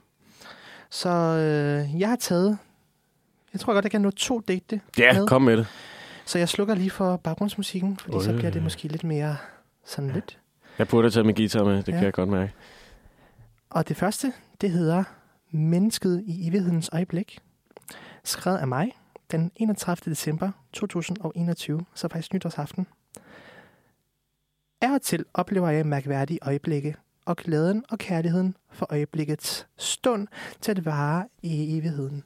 Så 0.90 1.10
øh, 1.10 2.00
jeg 2.00 2.10
har 2.10 2.16
taget, 2.16 2.58
jeg 3.54 3.60
tror 3.62 3.74
godt, 3.74 3.86
jeg 3.86 3.92
kan 3.92 4.02
nå 4.02 4.12
to 4.12 4.40
digte. 4.48 4.82
Ja, 4.98 5.14
med. 5.20 5.28
kom 5.28 5.42
med 5.42 5.58
det. 5.58 5.68
Så 6.26 6.38
jeg 6.40 6.50
slukker 6.50 6.76
lige 6.76 6.90
for 6.90 7.18
baggrundsmusikken, 7.18 7.98
fordi 7.98 8.24
så 8.24 8.32
Øh. 8.32 8.38
bliver 8.38 8.52
det 8.52 8.64
måske 8.64 8.88
lidt 8.88 9.04
mere 9.04 9.38
sådan 9.86 10.10
lidt. 10.10 10.38
Jeg 10.78 10.88
burde 10.88 11.04
have 11.06 11.12
taget 11.12 11.26
min 11.26 11.36
guitar 11.36 11.64
med, 11.64 11.78
det 11.78 11.88
Ja. 11.88 11.92
kan 11.94 12.04
jeg 12.04 12.14
godt 12.14 12.30
mærke. 12.30 12.54
Og 13.70 13.88
det 13.88 13.98
første, 13.98 14.34
det 14.62 14.72
hedder 14.72 15.04
Mennesket 15.52 16.24
i 16.28 16.48
evighedens 16.48 16.90
øjeblik. 16.94 17.40
Skrevet 18.26 18.58
af 18.58 18.68
mig 18.68 18.92
den 19.32 19.52
31. 19.56 20.12
december 20.12 20.52
2021, 20.74 21.86
så 21.94 22.08
faktisk 22.08 22.34
nytårsaften. 22.34 22.88
Af 24.82 24.94
og 24.94 25.02
til 25.02 25.26
oplever 25.34 25.70
jeg 25.70 25.86
mærkværdige 25.86 26.40
øjeblikke, 26.42 26.96
og 27.26 27.38
glæden 27.38 27.84
og 27.90 27.98
kærligheden 27.98 28.56
for 28.72 28.88
øjeblikkets 28.90 29.68
stund 29.78 30.28
til 30.62 30.72
at 30.72 30.86
vare 30.86 31.28
i 31.42 31.78
evigheden. 31.78 32.24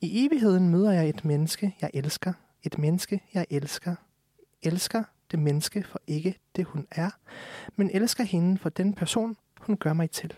I 0.00 0.26
evigheden 0.26 0.68
møder 0.68 0.92
jeg 0.92 1.08
et 1.08 1.24
menneske, 1.24 1.76
jeg 1.80 1.90
elsker. 1.94 2.32
Et 2.62 2.78
menneske, 2.78 3.22
jeg 3.34 3.46
elsker. 3.50 3.94
Elsker 4.62 5.04
det 5.30 5.38
menneske 5.38 5.82
for 5.82 6.00
ikke 6.06 6.38
det, 6.56 6.64
hun 6.64 6.86
er, 6.90 7.10
men 7.76 7.90
elsker 7.90 8.24
hende 8.24 8.58
for 8.58 8.68
den 8.68 8.94
person, 8.94 9.36
hun 9.60 9.76
gør 9.76 9.92
mig 9.92 10.10
til. 10.10 10.34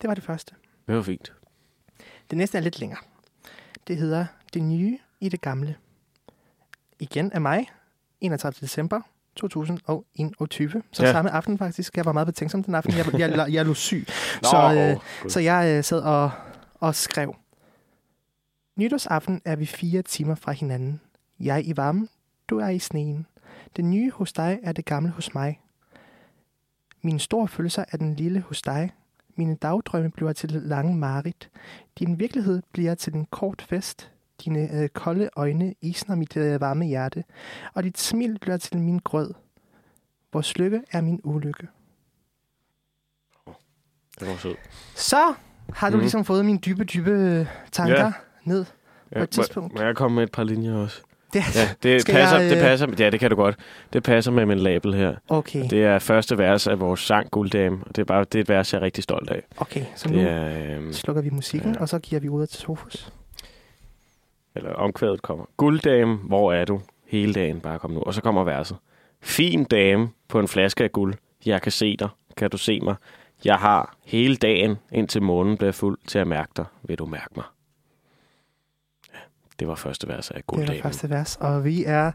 Det 0.00 0.08
var 0.08 0.14
det 0.14 0.24
første. 0.24 0.54
Det 0.86 0.96
var 0.96 1.02
fint. 1.02 1.32
Det 2.30 2.38
næste 2.38 2.58
er 2.58 2.62
lidt 2.62 2.80
længere. 2.80 3.00
Det 3.86 3.96
hedder 3.96 4.26
Det 4.54 4.62
nye 4.62 4.98
i 5.20 5.28
det 5.28 5.40
gamle. 5.40 5.76
Igen 6.98 7.32
af 7.32 7.40
mig, 7.40 7.70
31. 8.20 8.54
december 8.60 9.00
2021. 9.36 10.82
Så 10.92 11.04
Ja. 11.04 11.12
samme 11.12 11.30
aften 11.30 11.58
faktisk. 11.58 11.96
Jeg 11.96 12.04
var 12.04 12.12
meget 12.12 12.26
betænksom 12.26 12.62
den 12.62 12.74
aften. 12.74 12.92
Jeg, 12.96 13.06
jeg, 13.18 13.30
jeg, 13.30 13.52
jeg 13.52 13.66
lå 13.66 13.74
syg. 13.74 14.06
Nå, 14.42 14.48
så, 14.48 14.74
øh, 15.24 15.30
så 15.30 15.40
jeg 15.40 15.76
øh, 15.78 15.84
sad 15.84 16.00
og, 16.00 16.30
og 16.74 16.94
skrev. 16.94 17.36
Nytårsaften 18.76 19.42
er 19.44 19.56
vi 19.56 19.66
fire 19.66 20.02
timer 20.02 20.34
fra 20.34 20.52
hinanden. 20.52 21.00
Jeg 21.40 21.66
i 21.66 21.76
varmen, 21.76 22.08
du 22.48 22.58
er 22.58 22.68
i 22.68 22.78
sneen. 22.78 23.26
Det 23.76 23.84
nye 23.84 24.10
hos 24.10 24.32
dig 24.32 24.58
er 24.62 24.72
det 24.72 24.84
gamle 24.84 25.10
hos 25.10 25.34
mig. 25.34 25.60
Mine 27.02 27.20
store 27.20 27.48
følelser 27.48 27.84
er 27.92 27.96
den 27.96 28.16
lille 28.16 28.40
hos 28.40 28.62
dig. 28.62 28.90
Mine 29.38 29.54
dagdrømme 29.56 30.10
bliver 30.10 30.32
til 30.32 30.50
lange 30.50 30.96
marit. 30.96 31.50
Din 31.98 32.18
virkelighed 32.18 32.62
bliver 32.72 32.94
til 32.94 33.14
en 33.14 33.26
kort 33.30 33.62
fest. 33.68 34.12
Dine 34.44 34.82
øh, 34.82 34.88
kolde 34.88 35.30
øjne 35.36 35.74
isner 35.80 36.14
mit 36.16 36.36
øh, 36.36 36.60
varme 36.60 36.84
hjerte. 36.84 37.24
Og 37.74 37.84
dit 37.84 37.98
smil 37.98 38.38
bliver 38.40 38.56
til 38.56 38.78
min 38.78 38.98
grød. 39.04 39.34
Vores 40.32 40.58
lykke 40.58 40.82
er 40.92 41.00
min 41.00 41.20
ulykke. 41.24 41.66
Det 44.20 44.28
var 44.28 44.36
sød. 44.36 44.54
Så 44.94 45.34
har 45.72 45.90
du 45.90 45.96
Mhm. 45.96 46.00
ligesom 46.00 46.24
fået 46.24 46.44
mine 46.44 46.58
dybe, 46.58 46.84
dybe 46.84 47.10
øh, 47.10 47.46
tanker 47.72 48.04
Ja. 48.04 48.12
ned. 48.44 48.64
Ja, 49.12 49.22
et 49.22 49.30
tidspunkt. 49.30 49.72
Må, 49.74 49.78
må 49.80 49.84
jeg 49.86 49.96
komme 49.96 50.14
med 50.14 50.22
et 50.22 50.32
par 50.32 50.44
linjer 50.44 50.74
også? 50.74 51.02
Det, 51.32 51.42
Ja, 51.56 51.68
det 51.82 52.06
passer, 52.06 52.38
jeg, 52.38 52.50
det 52.50 52.56
øh, 52.56 52.62
passer. 52.62 52.86
Ja, 52.98 53.10
det 53.10 53.20
kan 53.20 53.30
du 53.30 53.36
godt. 53.36 53.56
Det 53.92 54.02
passer 54.02 54.30
med 54.32 54.46
min 54.46 54.58
label 54.58 54.94
her. 54.94 55.14
Okay, 55.28 55.64
Det 55.70 55.84
er 55.84 55.98
første 55.98 56.38
vers 56.38 56.66
af 56.66 56.80
vores 56.80 57.00
sang 57.00 57.30
Gulddame, 57.30 57.78
og 57.86 57.96
det 57.96 58.02
er 58.02 58.04
bare 58.04 58.24
det 58.24 58.34
er 58.34 58.40
et 58.40 58.48
vers, 58.48 58.72
jeg 58.72 58.78
er 58.78 58.82
rigtig 58.84 59.04
stolt 59.04 59.30
af. 59.30 59.42
okay. 59.56 59.84
Så 59.96 60.08
Det 60.08 60.16
nu 60.16 60.22
er, 60.22 60.76
øhm, 60.76 60.92
slukker 60.92 61.22
vi 61.22 61.30
musikken, 61.30 61.74
ja. 61.74 61.80
og 61.80 61.88
så 61.88 61.98
giver 61.98 62.20
vi 62.20 62.28
ordet 62.28 62.48
til 62.48 62.60
Sofus. 62.60 63.12
eller 64.56 64.72
omkvædet 64.72 65.22
kommer. 65.22 65.44
Gulddame, 65.56 66.14
hvor 66.16 66.52
er 66.52 66.64
du? 66.64 66.80
Hele 67.06 67.34
dagen, 67.34 67.60
bare 67.60 67.78
kom 67.78 67.90
nu. 67.90 68.00
Og 68.00 68.14
så 68.14 68.20
kommer 68.22 68.44
verset. 68.44 68.76
Fin 69.22 69.64
dame 69.64 70.08
på 70.28 70.40
en 70.40 70.48
flaske 70.48 70.84
af 70.84 70.92
guld. 70.92 71.14
Jeg 71.46 71.62
kan 71.62 71.72
se 71.72 71.96
dig. 71.96 72.08
Kan 72.36 72.50
du 72.50 72.58
se 72.58 72.80
mig? 72.80 72.94
Jeg 73.44 73.56
har 73.56 73.96
hele 74.04 74.36
dagen, 74.36 74.76
indtil 74.92 75.22
månen 75.22 75.56
bliver 75.56 75.72
fuld 75.72 75.98
til 76.06 76.18
at 76.18 76.26
mærke 76.26 76.50
dig. 76.56 76.64
Vil 76.82 76.98
du 76.98 77.06
mærke 77.06 77.30
mig? 77.36 77.44
Det 79.58 79.68
var 79.68 79.74
første 79.74 80.08
vers 80.08 80.30
af 80.30 80.36
Det 80.36 80.46
Gulddame. 80.46 80.76
var 80.76 80.82
første 80.82 81.10
vers, 81.10 81.36
og 81.40 81.64
vi 81.64 81.84
er 81.84 82.12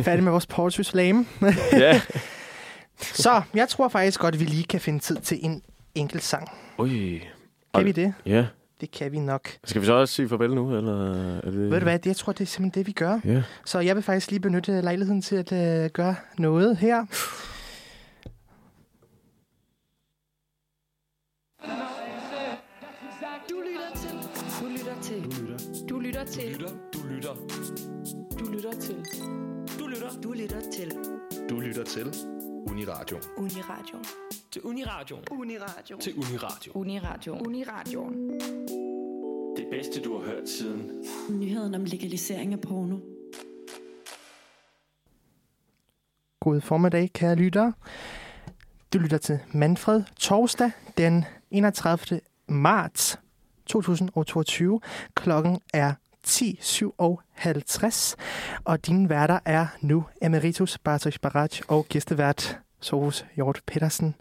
færdige 0.00 0.22
med 0.22 0.30
vores 0.32 0.46
Poetry 0.46 0.82
Slam. 0.82 1.26
ja. 1.72 2.00
Så 3.00 3.42
jeg 3.54 3.68
tror 3.68 3.88
faktisk 3.88 4.20
godt, 4.20 4.34
at 4.34 4.40
vi 4.40 4.44
lige 4.44 4.64
kan 4.64 4.80
finde 4.80 4.98
tid 4.98 5.16
til 5.16 5.38
en 5.42 5.62
enkelt 5.94 6.22
sang. 6.22 6.48
Ui. 6.78 7.22
Kan 7.74 7.84
vi 7.84 7.92
det? 7.92 8.14
Ja. 8.26 8.46
Det 8.80 8.90
kan 8.90 9.12
vi 9.12 9.18
nok. 9.18 9.48
Skal 9.64 9.80
vi 9.80 9.86
så 9.86 9.92
også 9.92 10.14
sige 10.14 10.28
farvel 10.28 10.54
nu? 10.54 10.76
Eller 10.76 11.12
er 11.36 11.50
det... 11.50 11.54
Ved 11.70 11.70
du 11.78 11.84
hvad, 11.84 11.98
det, 11.98 12.06
jeg 12.06 12.16
tror, 12.16 12.32
det 12.32 12.40
er 12.40 12.46
simpelthen 12.46 12.80
det, 12.80 12.86
vi 12.86 12.92
gør. 12.92 13.20
Ja. 13.24 13.42
Så 13.64 13.80
jeg 13.80 13.96
vil 13.96 14.02
faktisk 14.02 14.30
lige 14.30 14.40
benytte 14.40 14.80
lejligheden 14.80 15.22
til 15.22 15.36
at 15.36 15.52
uh, 15.52 15.90
gøre 15.90 16.14
noget 16.38 16.76
her. 16.76 17.06
Du 23.50 24.66
lytter 24.68 25.00
til. 25.02 25.24
Du 25.88 25.98
lytter 25.98 26.24
til. 26.24 26.61
Lytter. 30.42 30.56
Du 30.60 30.60
lytter 30.60 30.70
til. 30.70 30.92
Du 31.48 31.60
lytter 31.60 31.84
til 31.84 32.14
Uniradio. 32.66 33.18
Uniradio. 33.36 33.98
Til 34.50 34.62
Uniradio. 34.62 35.16
Uniradio. 35.30 35.98
Til 36.00 36.14
Uniradio. 36.16 36.72
Uniradio. 36.74 37.38
Uniradio. 37.46 38.08
Det 39.56 39.66
bedste, 39.70 40.02
du 40.02 40.18
har 40.18 40.24
hørt 40.26 40.48
siden 40.48 41.04
Nyheden 41.30 41.74
om 41.74 41.84
legalisering 41.84 42.52
af 42.52 42.60
porno. 42.60 42.98
God 46.40 46.60
formiddag, 46.60 47.10
kære 47.12 47.34
lyttere. 47.34 47.72
Du 48.92 48.98
lytter 48.98 49.18
til 49.18 49.38
Manfred 49.52 50.02
torsdag 50.16 50.70
den 50.98 51.24
31. 51.50 52.20
marts 52.48 53.18
2022. 53.66 54.80
Klokken 55.14 55.60
er 55.74 55.94
10.57, 56.26 58.14
og 58.64 58.86
dine 58.86 59.08
værter 59.08 59.38
er 59.44 59.66
nu 59.80 60.04
Emeritus 60.22 60.78
Bartosz 60.78 61.18
Baraj 61.18 61.48
og 61.68 61.86
gæstevært 61.88 62.58
Sofus 62.80 63.24
Hjort 63.36 63.60
Petersen. 63.66 64.14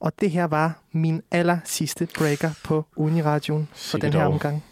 Og 0.00 0.12
det 0.20 0.30
her 0.30 0.44
var 0.44 0.78
min 0.92 1.22
aller 1.30 1.58
sidste 1.64 2.08
breaker 2.18 2.50
på 2.64 2.84
Uniradioen 2.96 3.68
for 3.72 3.98
den 3.98 4.12
her 4.12 4.24
omgang. 4.24 4.64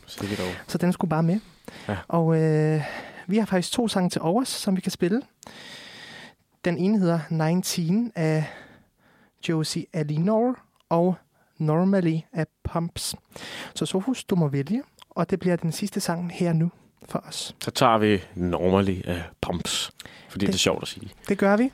Så 0.67 0.79
den 0.79 0.93
skulle 0.93 1.09
bare 1.09 1.23
med. 1.23 1.41
Ja. 1.89 1.97
Og 2.09 2.43
øh, 2.43 2.83
vi 3.27 3.39
har 3.39 3.47
faktisk 3.47 3.73
to 3.73 3.89
sange 3.89 4.11
til 4.11 4.21
overs, 4.21 4.49
som 4.49 4.77
vi 4.77 4.81
kan 4.81 4.93
spille. 4.93 5.23
Den 6.65 6.79
ene 6.79 6.99
hedder 6.99 7.21
19 7.31 8.13
af 8.15 8.45
Josie 9.49 9.87
Alinor 9.93 10.59
og 10.89 11.15
Normally 11.59 12.19
af 12.33 12.47
Pumps. 12.65 13.15
Så 13.75 13.87
Sofus, 13.87 14.25
du 14.25 14.37
må 14.37 14.49
vælge, 14.49 14.83
og 15.21 15.31
det 15.31 15.39
bliver 15.41 15.57
den 15.57 15.73
sidste 15.73 16.01
sang 16.01 16.33
her 16.33 16.53
nu 16.53 16.71
for 17.09 17.25
os. 17.29 17.57
Så 17.63 17.71
tager 17.71 17.99
vi 17.99 18.23
normally 18.35 19.01
af 19.05 19.23
pumps. 19.41 19.91
Fordi 20.29 20.47
det, 20.47 20.53
Det- 20.53 20.55
er 20.55 20.59
sjovt 20.59 20.83
at 20.83 20.89
sige. 20.89 21.09
Det 21.29 21.39
gør 21.39 21.57
vi. 21.57 21.73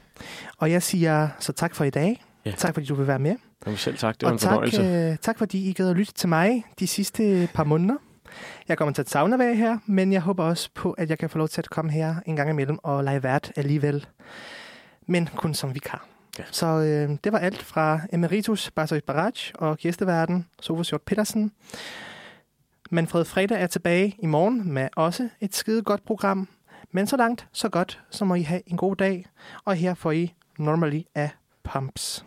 Og 0.58 0.70
jeg 0.70 0.82
siger 0.82 1.28
så 1.40 1.52
tak 1.52 1.74
for 1.74 1.84
i 1.84 1.90
dag. 1.90 2.24
Ja. 2.44 2.50
Tak 2.56 2.74
fordi 2.74 2.86
du 2.86 2.94
vil 2.94 3.06
være 3.06 3.18
med. 3.18 3.36
Jamen 3.66 3.76
selv 3.78 3.98
tak, 3.98 4.14
det 4.14 4.22
var 4.22 4.28
og 4.28 4.32
en 4.32 4.38
tak, 4.38 4.50
fornøjelse. 4.52 4.82
øh, 5.12 5.16
tak 5.18 5.38
fordi 5.38 5.70
I 5.70 5.72
gad 5.72 5.90
at 5.90 5.96
lytte 5.96 6.12
til 6.12 6.28
mig 6.28 6.64
de 6.78 6.86
sidste 6.86 7.48
par 7.54 7.64
måneder. 7.64 7.94
Jeg 8.68 8.78
kommer 8.78 8.92
til 8.94 9.02
at 9.02 9.10
savne 9.10 9.34
at 9.34 9.38
være 9.38 9.54
her, 9.54 9.78
men 9.86 10.12
jeg 10.12 10.20
håber 10.20 10.44
også 10.44 10.68
på, 10.74 10.92
at 10.92 11.10
jeg 11.10 11.18
kan 11.18 11.30
få 11.30 11.38
lov 11.38 11.48
til 11.48 11.60
at 11.60 11.70
komme 11.70 11.90
her 11.92 12.14
en 12.26 12.36
gang 12.36 12.50
imellem 12.50 12.78
og 12.82 13.04
lege 13.04 13.22
vært 13.22 13.52
alligevel. 13.56 14.06
Men 15.06 15.28
kun 15.36 15.54
som 15.54 15.74
vikar. 15.74 16.06
Ja. 16.38 16.44
Så 16.50 16.66
øh, 16.66 17.16
det 17.24 17.32
var 17.32 17.38
alt 17.38 17.62
fra 17.62 18.00
Emeritus 18.12 18.70
Bartosz 18.70 19.02
Baraj 19.06 19.32
og 19.54 19.78
gæsteverden 19.78 20.46
Sofus 20.60 20.88
Hjort 20.90 21.02
Petersen. 21.02 21.52
Manfred 22.90 23.24
Fredag 23.24 23.60
er 23.62 23.66
tilbage 23.66 24.16
i 24.18 24.26
morgen 24.26 24.72
med 24.72 24.88
også 24.96 25.28
et 25.40 25.54
skide 25.54 25.82
godt 25.82 26.04
program. 26.04 26.48
Men 26.90 27.06
så 27.06 27.16
langt, 27.16 27.48
så 27.52 27.68
godt, 27.68 28.00
så 28.10 28.24
må 28.24 28.34
I 28.34 28.42
have 28.42 28.62
en 28.66 28.76
god 28.76 28.96
dag. 28.96 29.26
Og 29.64 29.74
her 29.74 29.94
får 29.94 30.12
I 30.12 30.34
Normally 30.58 31.02
af 31.14 31.30
Pumps. 31.64 32.26